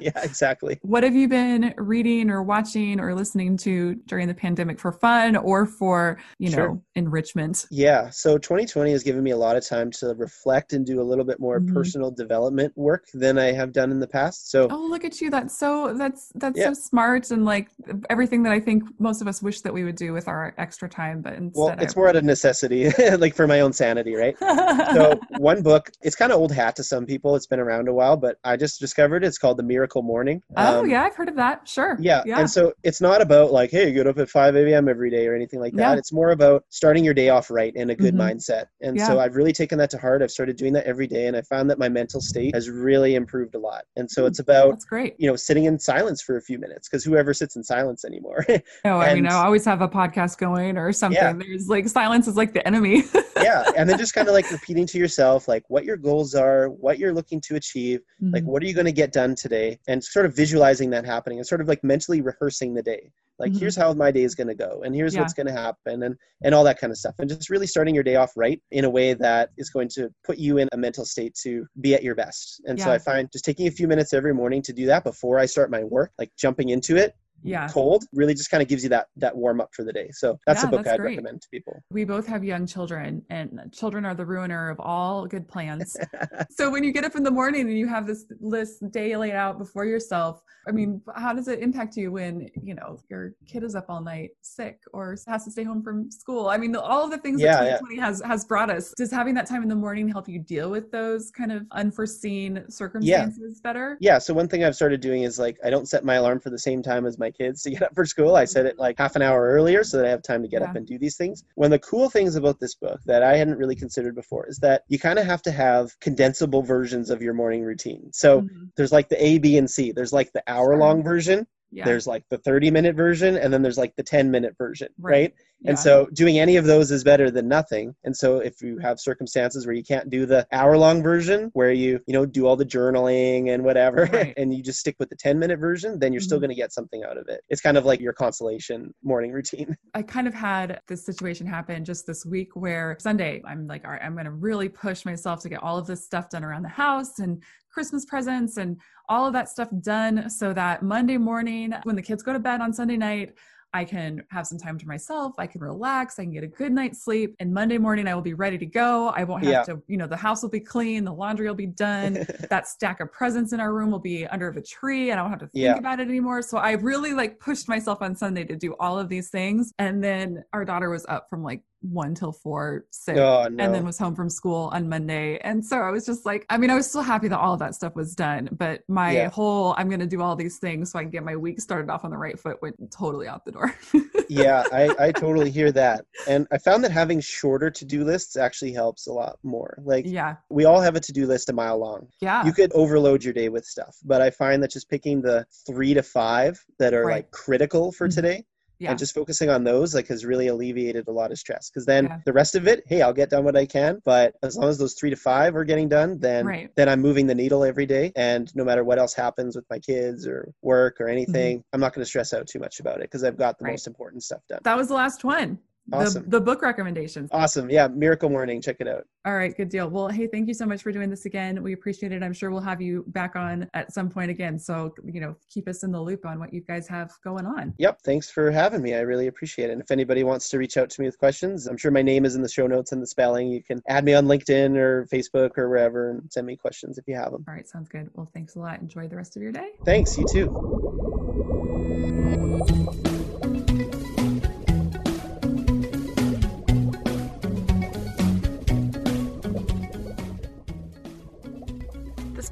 yeah, 0.00 0.22
exactly. 0.22 0.78
What 0.82 1.02
have 1.02 1.14
you 1.14 1.28
been 1.28 1.74
reading 1.76 2.30
or 2.30 2.42
watching 2.42 3.00
or 3.00 3.14
listening 3.14 3.56
to 3.58 3.94
during 4.06 4.28
the 4.28 4.34
pandemic 4.34 4.78
for 4.78 4.92
fun 4.92 5.36
or 5.36 5.66
for, 5.66 6.18
you 6.38 6.50
sure. 6.50 6.68
know, 6.68 6.82
enrichment? 6.94 7.66
Yeah. 7.70 8.10
So 8.10 8.38
2020 8.38 8.92
has 8.92 9.02
given 9.02 9.22
me 9.22 9.30
a 9.30 9.36
lot 9.36 9.56
of 9.56 9.66
time 9.66 9.90
to 9.92 10.14
reflect 10.14 10.72
and 10.72 10.84
do 10.84 11.00
a 11.00 11.04
little 11.04 11.24
bit 11.24 11.40
more 11.40 11.60
mm-hmm. 11.60 11.74
personal 11.74 12.10
development 12.10 12.72
work 12.76 13.06
than 13.14 13.38
I 13.38 13.52
have 13.52 13.72
done 13.72 13.90
in 13.90 14.00
the 14.00 14.06
past. 14.06 14.50
So 14.50 14.68
Oh, 14.70 14.86
look 14.88 15.04
at 15.04 15.20
you. 15.20 15.30
That's 15.30 15.56
so 15.56 15.94
that's 15.94 16.32
that's 16.34 16.58
yeah. 16.58 16.68
so 16.68 16.74
smart 16.74 17.30
and 17.30 17.44
like 17.44 17.70
everything 18.10 18.42
that 18.44 18.52
I 18.52 18.60
think 18.60 18.84
most 18.98 19.20
of 19.20 19.28
us 19.28 19.42
wish 19.42 19.60
that 19.62 19.72
we 19.72 19.84
would 19.84 19.96
do 19.96 20.12
with 20.12 20.28
our 20.28 20.54
extra 20.58 20.88
time, 20.88 21.22
but 21.22 21.34
instead 21.34 21.60
Well, 21.60 21.76
it's 21.78 21.96
I... 21.96 21.98
more 21.98 22.08
out 22.08 22.16
of 22.16 22.24
necessity, 22.24 22.90
like 23.18 23.34
for 23.34 23.46
my 23.46 23.60
own 23.60 23.72
sanity, 23.72 24.14
right? 24.14 24.36
so 24.94 25.18
one 25.38 25.62
book, 25.62 25.90
it's 26.02 26.16
kind 26.16 26.32
of 26.32 26.38
old 26.38 26.52
hat 26.52 26.76
to 26.76 26.84
some 26.84 27.06
people. 27.06 27.36
It's 27.36 27.46
been 27.46 27.60
around 27.60 27.88
a 27.88 27.94
while, 27.94 28.16
but 28.16 28.38
I 28.44 28.56
just 28.56 28.80
discovered 28.86 29.24
it's 29.24 29.36
called 29.36 29.56
The 29.56 29.64
Miracle 29.64 30.02
Morning. 30.02 30.40
Oh 30.56 30.80
um, 30.80 30.88
yeah, 30.88 31.02
I've 31.02 31.16
heard 31.16 31.28
of 31.28 31.34
that. 31.34 31.68
Sure. 31.68 31.96
Yeah. 32.00 32.22
yeah. 32.24 32.38
And 32.38 32.48
so 32.48 32.72
it's 32.84 33.00
not 33.00 33.20
about 33.20 33.50
like, 33.50 33.72
hey, 33.72 33.88
you 33.88 33.94
get 33.94 34.06
up 34.06 34.16
at 34.18 34.30
5 34.30 34.54
a.m. 34.54 34.88
every 34.88 35.10
day 35.10 35.26
or 35.26 35.34
anything 35.34 35.58
like 35.58 35.72
that. 35.74 35.94
Yeah. 35.94 35.98
It's 35.98 36.12
more 36.12 36.30
about 36.30 36.64
starting 36.68 37.04
your 37.04 37.14
day 37.14 37.30
off 37.30 37.50
right 37.50 37.74
in 37.74 37.90
a 37.90 37.96
good 37.96 38.14
mm-hmm. 38.14 38.38
mindset. 38.38 38.66
And 38.80 38.96
yeah. 38.96 39.08
so 39.08 39.18
I've 39.18 39.34
really 39.34 39.52
taken 39.52 39.76
that 39.78 39.90
to 39.90 39.98
heart. 39.98 40.22
I've 40.22 40.30
started 40.30 40.56
doing 40.56 40.72
that 40.74 40.86
every 40.86 41.08
day 41.08 41.26
and 41.26 41.36
I 41.36 41.42
found 41.42 41.68
that 41.70 41.80
my 41.80 41.88
mental 41.88 42.20
state 42.20 42.54
has 42.54 42.70
really 42.70 43.16
improved 43.16 43.56
a 43.56 43.58
lot. 43.58 43.86
And 43.96 44.08
so 44.08 44.24
it's 44.24 44.38
about 44.38 44.70
That's 44.70 44.84
great. 44.84 45.16
You 45.18 45.28
know, 45.28 45.34
sitting 45.34 45.64
in 45.64 45.80
silence 45.80 46.22
for 46.22 46.36
a 46.36 46.42
few 46.42 46.60
minutes 46.60 46.88
because 46.88 47.02
whoever 47.02 47.34
sits 47.34 47.56
in 47.56 47.64
silence 47.64 48.04
anymore. 48.04 48.46
oh, 48.84 48.98
I 48.98 49.14
mean, 49.14 49.26
I 49.26 49.34
always 49.34 49.64
have 49.64 49.80
a 49.80 49.88
podcast 49.88 50.38
going 50.38 50.78
or 50.78 50.92
something. 50.92 51.38
There's 51.38 51.68
like 51.68 51.88
silence 51.88 52.28
is 52.28 52.36
like 52.36 52.52
the 52.52 52.64
enemy. 52.64 53.02
yeah. 53.42 53.64
And 53.76 53.90
then 53.90 53.98
just 53.98 54.14
kind 54.14 54.28
of 54.28 54.34
like 54.34 54.48
repeating 54.52 54.86
to 54.86 54.98
yourself 54.98 55.48
like 55.48 55.64
what 55.68 55.84
your 55.84 55.96
goals 55.96 56.36
are, 56.36 56.68
what 56.68 57.00
you're 57.00 57.12
looking 57.12 57.40
to 57.42 57.56
achieve, 57.56 58.00
mm-hmm. 58.22 58.34
like 58.34 58.44
what 58.44 58.62
are 58.62 58.66
you 58.66 58.74
going 58.76 58.86
to 58.86 58.92
get 58.92 59.12
done 59.12 59.34
today, 59.34 59.80
and 59.88 60.02
sort 60.02 60.26
of 60.26 60.36
visualizing 60.36 60.90
that 60.90 61.04
happening 61.04 61.38
and 61.38 61.46
sort 61.46 61.60
of 61.60 61.66
like 61.66 61.82
mentally 61.82 62.20
rehearsing 62.20 62.74
the 62.74 62.82
day. 62.82 63.10
Like 63.38 63.50
mm-hmm. 63.50 63.58
here's 63.58 63.76
how 63.76 63.92
my 63.92 64.10
day 64.10 64.22
is 64.22 64.34
going 64.34 64.46
to 64.46 64.54
go, 64.54 64.82
and 64.84 64.94
here's 64.94 65.14
yeah. 65.14 65.20
what's 65.20 65.34
going 65.34 65.48
to 65.48 65.52
happen, 65.52 66.04
and 66.04 66.16
and 66.44 66.54
all 66.54 66.64
that 66.64 66.78
kind 66.78 66.90
of 66.90 66.96
stuff, 66.96 67.16
and 67.18 67.28
just 67.28 67.50
really 67.50 67.66
starting 67.66 67.94
your 67.94 68.04
day 68.04 68.16
off 68.16 68.32
right 68.36 68.62
in 68.70 68.84
a 68.84 68.90
way 68.90 69.12
that 69.14 69.50
is 69.58 69.68
going 69.70 69.88
to 69.88 70.08
put 70.24 70.38
you 70.38 70.58
in 70.58 70.68
a 70.72 70.76
mental 70.76 71.04
state 71.04 71.34
to 71.42 71.66
be 71.80 71.94
at 71.94 72.02
your 72.04 72.14
best. 72.14 72.62
And 72.66 72.78
yeah. 72.78 72.84
so 72.84 72.92
I 72.92 72.98
find 72.98 73.28
just 73.32 73.44
taking 73.44 73.66
a 73.66 73.70
few 73.70 73.88
minutes 73.88 74.14
every 74.14 74.32
morning 74.32 74.62
to 74.62 74.72
do 74.72 74.86
that 74.86 75.04
before 75.04 75.38
I 75.38 75.46
start 75.46 75.70
my 75.70 75.82
work, 75.84 76.12
like 76.18 76.30
jumping 76.38 76.68
into 76.68 76.96
it, 76.96 77.14
yeah. 77.46 77.68
cold 77.68 78.04
really 78.12 78.34
just 78.34 78.50
kind 78.50 78.62
of 78.62 78.68
gives 78.68 78.82
you 78.82 78.88
that 78.88 79.06
that 79.16 79.36
warm 79.36 79.60
up 79.60 79.70
for 79.72 79.84
the 79.84 79.92
day 79.92 80.08
so 80.12 80.38
that's 80.46 80.62
yeah, 80.62 80.68
a 80.68 80.70
book 80.70 80.84
that's 80.84 80.94
i'd 80.94 81.00
great. 81.00 81.16
recommend 81.16 81.40
to 81.40 81.48
people 81.50 81.82
we 81.90 82.04
both 82.04 82.26
have 82.26 82.44
young 82.44 82.66
children 82.66 83.22
and 83.30 83.60
children 83.72 84.04
are 84.04 84.14
the 84.14 84.24
ruiner 84.24 84.68
of 84.70 84.78
all 84.80 85.26
good 85.26 85.46
plans 85.48 85.96
so 86.50 86.70
when 86.70 86.82
you 86.82 86.92
get 86.92 87.04
up 87.04 87.14
in 87.14 87.22
the 87.22 87.30
morning 87.30 87.62
and 87.62 87.78
you 87.78 87.86
have 87.86 88.06
this 88.06 88.24
list 88.40 88.90
day 88.90 89.16
laid 89.16 89.32
out 89.34 89.58
before 89.58 89.84
yourself 89.84 90.42
i 90.68 90.72
mean 90.72 91.00
how 91.14 91.32
does 91.32 91.48
it 91.48 91.60
impact 91.60 91.96
you 91.96 92.10
when 92.12 92.48
you 92.62 92.74
know 92.74 92.98
your 93.08 93.34
kid 93.46 93.62
is 93.62 93.74
up 93.74 93.86
all 93.88 94.02
night 94.02 94.30
sick 94.42 94.80
or 94.92 95.16
has 95.26 95.44
to 95.44 95.50
stay 95.50 95.64
home 95.64 95.82
from 95.82 96.10
school 96.10 96.48
i 96.48 96.56
mean 96.56 96.74
all 96.74 97.04
of 97.04 97.10
the 97.10 97.18
things 97.18 97.40
yeah, 97.40 97.62
that 97.62 97.78
2020 97.80 97.96
yeah. 97.96 98.04
has 98.04 98.22
has 98.22 98.44
brought 98.44 98.70
us 98.70 98.92
does 98.96 99.10
having 99.10 99.34
that 99.34 99.46
time 99.46 99.62
in 99.62 99.68
the 99.68 99.74
morning 99.74 100.08
help 100.08 100.28
you 100.28 100.38
deal 100.38 100.70
with 100.70 100.90
those 100.90 101.30
kind 101.30 101.52
of 101.52 101.64
unforeseen 101.72 102.64
circumstances 102.68 103.38
yeah. 103.56 103.60
better 103.62 103.96
yeah 104.00 104.18
so 104.18 104.34
one 104.34 104.48
thing 104.48 104.64
i've 104.64 104.74
started 104.74 105.00
doing 105.00 105.22
is 105.22 105.38
like 105.38 105.56
i 105.64 105.70
don't 105.70 105.88
set 105.88 106.04
my 106.04 106.14
alarm 106.14 106.40
for 106.40 106.50
the 106.50 106.58
same 106.58 106.82
time 106.82 107.06
as 107.06 107.18
my 107.18 107.30
kids 107.36 107.62
to 107.62 107.70
get 107.70 107.82
up 107.82 107.94
for 107.94 108.04
school. 108.04 108.36
I 108.36 108.44
set 108.44 108.66
it 108.66 108.78
like 108.78 108.98
half 108.98 109.16
an 109.16 109.22
hour 109.22 109.46
earlier 109.46 109.84
so 109.84 109.96
that 109.96 110.06
I 110.06 110.10
have 110.10 110.22
time 110.22 110.42
to 110.42 110.48
get 110.48 110.62
yeah. 110.62 110.70
up 110.70 110.76
and 110.76 110.86
do 110.86 110.98
these 110.98 111.16
things. 111.16 111.44
One 111.54 111.66
of 111.66 111.70
the 111.70 111.86
cool 111.86 112.10
things 112.10 112.36
about 112.36 112.60
this 112.60 112.74
book 112.74 113.00
that 113.06 113.22
I 113.22 113.36
hadn't 113.36 113.58
really 113.58 113.76
considered 113.76 114.14
before 114.14 114.48
is 114.48 114.58
that 114.58 114.82
you 114.88 114.98
kind 114.98 115.18
of 115.18 115.26
have 115.26 115.42
to 115.42 115.50
have 115.50 115.98
condensable 116.00 116.66
versions 116.66 117.10
of 117.10 117.22
your 117.22 117.34
morning 117.34 117.62
routine. 117.62 118.10
So 118.12 118.42
mm-hmm. 118.42 118.64
there's 118.76 118.92
like 118.92 119.08
the 119.08 119.24
A, 119.24 119.38
B, 119.38 119.58
and 119.58 119.70
C. 119.70 119.92
There's 119.92 120.12
like 120.12 120.32
the 120.32 120.42
hour 120.46 120.76
long 120.76 121.02
version, 121.02 121.46
yeah. 121.70 121.84
There's 121.84 122.06
like 122.06 122.24
the 122.30 122.38
30 122.38 122.70
minute 122.70 122.96
version 122.96 123.36
and 123.36 123.52
then 123.52 123.62
there's 123.62 123.78
like 123.78 123.94
the 123.96 124.02
10 124.02 124.30
minute 124.30 124.54
version, 124.56 124.88
right? 124.98 125.10
right? 125.10 125.34
Yeah. 125.60 125.70
And 125.70 125.78
so 125.78 126.06
doing 126.12 126.38
any 126.38 126.56
of 126.56 126.64
those 126.64 126.90
is 126.90 127.02
better 127.02 127.30
than 127.30 127.48
nothing. 127.48 127.94
And 128.04 128.16
so 128.16 128.38
if 128.38 128.60
you 128.62 128.78
have 128.78 129.00
circumstances 129.00 129.66
where 129.66 129.74
you 129.74 129.82
can't 129.82 130.08
do 130.10 130.26
the 130.26 130.46
hour 130.52 130.76
long 130.78 131.02
version 131.02 131.50
where 131.54 131.72
you, 131.72 132.00
you 132.06 132.12
know, 132.12 132.24
do 132.24 132.46
all 132.46 132.56
the 132.56 132.64
journaling 132.64 133.50
and 133.50 133.64
whatever 133.64 134.04
right. 134.12 134.34
and 134.36 134.54
you 134.54 134.62
just 134.62 134.78
stick 134.78 134.96
with 134.98 135.08
the 135.08 135.16
10 135.16 135.38
minute 135.38 135.58
version, 135.58 135.98
then 135.98 136.12
you're 136.12 136.20
mm-hmm. 136.20 136.26
still 136.26 136.38
going 136.38 136.50
to 136.50 136.56
get 136.56 136.72
something 136.72 137.02
out 137.04 137.16
of 137.16 137.28
it. 137.28 137.40
It's 137.48 137.60
kind 137.60 137.76
of 137.76 137.84
like 137.84 138.00
your 138.00 138.12
consolation 138.12 138.94
morning 139.02 139.32
routine. 139.32 139.76
I 139.94 140.02
kind 140.02 140.28
of 140.28 140.34
had 140.34 140.80
this 140.88 141.04
situation 141.04 141.46
happen 141.46 141.84
just 141.84 142.06
this 142.06 142.24
week 142.24 142.50
where 142.54 142.96
Sunday 143.00 143.42
I'm 143.46 143.66
like, 143.66 143.84
all 143.84 143.90
right, 143.90 144.02
I'm 144.02 144.12
going 144.12 144.26
to 144.26 144.30
really 144.30 144.68
push 144.68 145.04
myself 145.04 145.40
to 145.42 145.48
get 145.48 145.62
all 145.62 145.78
of 145.78 145.86
this 145.86 146.04
stuff 146.04 146.30
done 146.30 146.44
around 146.44 146.62
the 146.62 146.68
house 146.68 147.18
and 147.18 147.42
Christmas 147.76 148.06
presents 148.06 148.56
and 148.56 148.80
all 149.06 149.26
of 149.26 149.34
that 149.34 149.50
stuff 149.50 149.68
done 149.82 150.30
so 150.30 150.54
that 150.54 150.82
Monday 150.82 151.18
morning, 151.18 151.74
when 151.82 151.94
the 151.94 152.00
kids 152.00 152.22
go 152.22 152.32
to 152.32 152.38
bed 152.38 152.62
on 152.62 152.72
Sunday 152.72 152.96
night, 152.96 153.34
I 153.74 153.84
can 153.84 154.24
have 154.30 154.46
some 154.46 154.56
time 154.56 154.78
to 154.78 154.86
myself. 154.86 155.34
I 155.36 155.46
can 155.46 155.60
relax. 155.60 156.18
I 156.18 156.22
can 156.22 156.32
get 156.32 156.42
a 156.42 156.46
good 156.46 156.72
night's 156.72 157.04
sleep. 157.04 157.36
And 157.38 157.52
Monday 157.52 157.76
morning, 157.76 158.08
I 158.08 158.14
will 158.14 158.22
be 158.22 158.32
ready 158.32 158.56
to 158.56 158.64
go. 158.64 159.08
I 159.08 159.24
won't 159.24 159.44
have 159.44 159.52
yeah. 159.52 159.62
to, 159.74 159.82
you 159.88 159.98
know, 159.98 160.06
the 160.06 160.16
house 160.16 160.40
will 160.40 160.48
be 160.48 160.60
clean. 160.60 161.04
The 161.04 161.12
laundry 161.12 161.48
will 161.48 161.54
be 161.54 161.66
done. 161.66 162.26
that 162.48 162.66
stack 162.66 163.00
of 163.00 163.12
presents 163.12 163.52
in 163.52 163.60
our 163.60 163.74
room 163.74 163.90
will 163.90 163.98
be 163.98 164.26
under 164.28 164.50
the 164.50 164.62
tree 164.62 165.10
and 165.10 165.20
I 165.20 165.22
don't 165.22 165.30
have 165.30 165.40
to 165.40 165.48
think 165.48 165.64
yeah. 165.66 165.76
about 165.76 166.00
it 166.00 166.08
anymore. 166.08 166.40
So 166.40 166.56
I 166.56 166.72
really 166.72 167.12
like 167.12 167.38
pushed 167.40 167.68
myself 167.68 168.00
on 168.00 168.16
Sunday 168.16 168.44
to 168.44 168.56
do 168.56 168.74
all 168.80 168.98
of 168.98 169.10
these 169.10 169.28
things. 169.28 169.74
And 169.78 170.02
then 170.02 170.42
our 170.54 170.64
daughter 170.64 170.88
was 170.88 171.04
up 171.10 171.28
from 171.28 171.42
like 171.42 171.60
one 171.90 172.14
till 172.14 172.32
four 172.32 172.84
sick 172.90 173.16
oh, 173.16 173.48
no. 173.50 173.64
and 173.64 173.74
then 173.74 173.84
was 173.84 173.98
home 173.98 174.14
from 174.14 174.28
school 174.28 174.70
on 174.72 174.88
monday 174.88 175.38
and 175.38 175.64
so 175.64 175.78
i 175.78 175.90
was 175.90 176.04
just 176.04 176.26
like 176.26 176.44
i 176.50 176.56
mean 176.56 176.70
i 176.70 176.74
was 176.74 176.86
still 176.88 177.02
happy 177.02 177.28
that 177.28 177.38
all 177.38 177.52
of 177.52 177.58
that 177.58 177.74
stuff 177.74 177.94
was 177.94 178.14
done 178.14 178.48
but 178.52 178.82
my 178.88 179.12
yeah. 179.12 179.30
whole 179.30 179.74
i'm 179.78 179.88
going 179.88 180.00
to 180.00 180.06
do 180.06 180.20
all 180.20 180.36
these 180.36 180.58
things 180.58 180.90
so 180.90 180.98
i 180.98 181.02
can 181.02 181.10
get 181.10 181.22
my 181.22 181.36
week 181.36 181.60
started 181.60 181.90
off 181.90 182.04
on 182.04 182.10
the 182.10 182.16
right 182.16 182.38
foot 182.38 182.60
went 182.62 182.74
totally 182.90 183.28
out 183.28 183.44
the 183.44 183.52
door 183.52 183.74
yeah 184.28 184.64
I, 184.72 184.94
I 184.98 185.12
totally 185.12 185.50
hear 185.50 185.72
that 185.72 186.04
and 186.28 186.46
i 186.50 186.58
found 186.58 186.82
that 186.84 186.92
having 186.92 187.20
shorter 187.20 187.70
to-do 187.70 188.04
lists 188.04 188.36
actually 188.36 188.72
helps 188.72 189.06
a 189.06 189.12
lot 189.12 189.38
more 189.42 189.78
like 189.84 190.04
yeah 190.06 190.36
we 190.50 190.64
all 190.64 190.80
have 190.80 190.96
a 190.96 191.00
to-do 191.00 191.26
list 191.26 191.48
a 191.48 191.52
mile 191.52 191.78
long 191.78 192.08
yeah 192.20 192.44
you 192.44 192.52
could 192.52 192.72
overload 192.72 193.22
your 193.22 193.32
day 193.32 193.48
with 193.48 193.64
stuff 193.64 193.96
but 194.04 194.20
i 194.20 194.30
find 194.30 194.62
that 194.62 194.70
just 194.70 194.88
picking 194.88 195.22
the 195.22 195.44
three 195.66 195.94
to 195.94 196.02
five 196.02 196.62
that 196.78 196.94
are 196.94 197.04
right. 197.04 197.16
like 197.16 197.30
critical 197.30 197.92
for 197.92 198.08
mm-hmm. 198.08 198.14
today 198.14 198.44
yeah. 198.78 198.90
and 198.90 198.98
just 198.98 199.14
focusing 199.14 199.48
on 199.50 199.64
those 199.64 199.94
like 199.94 200.08
has 200.08 200.24
really 200.24 200.48
alleviated 200.48 201.08
a 201.08 201.12
lot 201.12 201.30
of 201.30 201.38
stress 201.38 201.70
because 201.70 201.86
then 201.86 202.04
yeah. 202.04 202.18
the 202.24 202.32
rest 202.32 202.54
of 202.54 202.66
it 202.66 202.82
hey 202.86 203.02
i'll 203.02 203.12
get 203.12 203.30
done 203.30 203.44
what 203.44 203.56
i 203.56 203.64
can 203.64 204.00
but 204.04 204.34
as 204.42 204.56
long 204.56 204.68
as 204.68 204.78
those 204.78 204.94
three 204.94 205.10
to 205.10 205.16
five 205.16 205.56
are 205.56 205.64
getting 205.64 205.88
done 205.88 206.18
then 206.18 206.46
right. 206.46 206.70
then 206.76 206.88
i'm 206.88 207.00
moving 207.00 207.26
the 207.26 207.34
needle 207.34 207.64
every 207.64 207.86
day 207.86 208.12
and 208.16 208.54
no 208.54 208.64
matter 208.64 208.84
what 208.84 208.98
else 208.98 209.14
happens 209.14 209.56
with 209.56 209.64
my 209.70 209.78
kids 209.78 210.26
or 210.26 210.52
work 210.62 211.00
or 211.00 211.08
anything 211.08 211.58
mm-hmm. 211.58 211.68
i'm 211.72 211.80
not 211.80 211.94
going 211.94 212.02
to 212.02 212.08
stress 212.08 212.32
out 212.32 212.46
too 212.46 212.58
much 212.58 212.80
about 212.80 212.96
it 212.96 213.02
because 213.02 213.24
i've 213.24 213.38
got 213.38 213.58
the 213.58 213.64
right. 213.64 213.72
most 213.72 213.86
important 213.86 214.22
stuff 214.22 214.40
done 214.48 214.60
that 214.64 214.76
was 214.76 214.88
the 214.88 214.94
last 214.94 215.24
one 215.24 215.58
Awesome. 215.92 216.24
the, 216.24 216.30
the 216.30 216.40
book 216.40 216.62
recommendations. 216.62 217.30
Awesome. 217.32 217.70
Yeah, 217.70 217.86
Miracle 217.88 218.28
Morning. 218.28 218.60
Check 218.60 218.76
it 218.80 218.88
out. 218.88 219.04
All 219.24 219.36
right, 219.36 219.56
good 219.56 219.68
deal. 219.68 219.88
Well, 219.88 220.08
hey, 220.08 220.26
thank 220.26 220.48
you 220.48 220.54
so 220.54 220.66
much 220.66 220.82
for 220.82 220.92
doing 220.92 221.10
this 221.10 221.26
again. 221.26 221.62
We 221.62 221.72
appreciate 221.72 222.12
it. 222.12 222.22
I'm 222.22 222.32
sure 222.32 222.50
we'll 222.50 222.60
have 222.60 222.80
you 222.80 223.04
back 223.08 223.36
on 223.36 223.68
at 223.74 223.92
some 223.92 224.08
point 224.08 224.30
again. 224.30 224.58
So, 224.58 224.94
you 225.04 225.20
know, 225.20 225.36
keep 225.52 225.68
us 225.68 225.82
in 225.84 225.92
the 225.92 226.00
loop 226.00 226.26
on 226.26 226.38
what 226.38 226.52
you 226.52 226.60
guys 226.60 226.88
have 226.88 227.12
going 227.22 227.46
on. 227.46 227.74
Yep. 227.78 228.02
Thanks 228.04 228.30
for 228.30 228.50
having 228.50 228.82
me. 228.82 228.94
I 228.94 229.00
really 229.00 229.28
appreciate 229.28 229.70
it. 229.70 229.72
And 229.72 229.80
if 229.80 229.90
anybody 229.90 230.24
wants 230.24 230.48
to 230.50 230.58
reach 230.58 230.76
out 230.76 230.90
to 230.90 231.00
me 231.00 231.06
with 231.06 231.18
questions, 231.18 231.66
I'm 231.66 231.76
sure 231.76 231.90
my 231.90 232.02
name 232.02 232.24
is 232.24 232.34
in 232.34 232.42
the 232.42 232.48
show 232.48 232.66
notes 232.66 232.92
and 232.92 233.02
the 233.02 233.06
spelling. 233.06 233.48
You 233.48 233.62
can 233.62 233.80
add 233.88 234.04
me 234.04 234.14
on 234.14 234.26
LinkedIn 234.26 234.76
or 234.76 235.06
Facebook 235.12 235.58
or 235.58 235.68
wherever 235.68 236.10
and 236.10 236.22
send 236.32 236.46
me 236.46 236.56
questions 236.56 236.98
if 236.98 237.06
you 237.06 237.14
have 237.14 237.32
them. 237.32 237.44
All 237.48 237.54
right, 237.54 237.68
sounds 237.68 237.88
good. 237.88 238.10
Well, 238.14 238.30
thanks 238.34 238.56
a 238.56 238.58
lot. 238.58 238.80
Enjoy 238.80 239.08
the 239.08 239.16
rest 239.16 239.36
of 239.36 239.42
your 239.42 239.52
day. 239.52 239.70
Thanks. 239.84 240.16
You 240.18 240.26
too. 240.30 240.46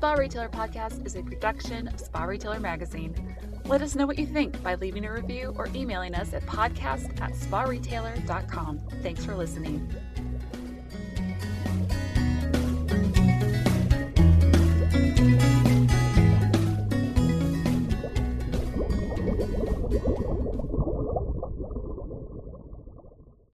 Spa 0.05 0.13
Retailer 0.13 0.51
Podcast 0.51 1.07
is 1.07 1.17
a 1.17 1.23
production 1.23 1.89
of 1.89 1.99
Spa 1.99 2.25
Retailer 2.25 2.61
Magazine. 2.61 3.15
Let 3.65 3.81
us 3.81 3.95
know 3.95 4.07
what 4.07 4.19
you 4.19 4.27
think 4.27 4.63
by 4.63 4.75
leaving 4.75 5.07
a 5.07 5.11
review 5.11 5.55
or 5.57 5.67
emailing 5.75 6.15
us 6.15 6.35
at 6.35 6.45
podcast 6.45 7.19
at 7.23 7.33
sparetailer.com. 7.33 8.81
Thanks 9.03 9.25
for 9.25 9.35
listening. 9.35 9.89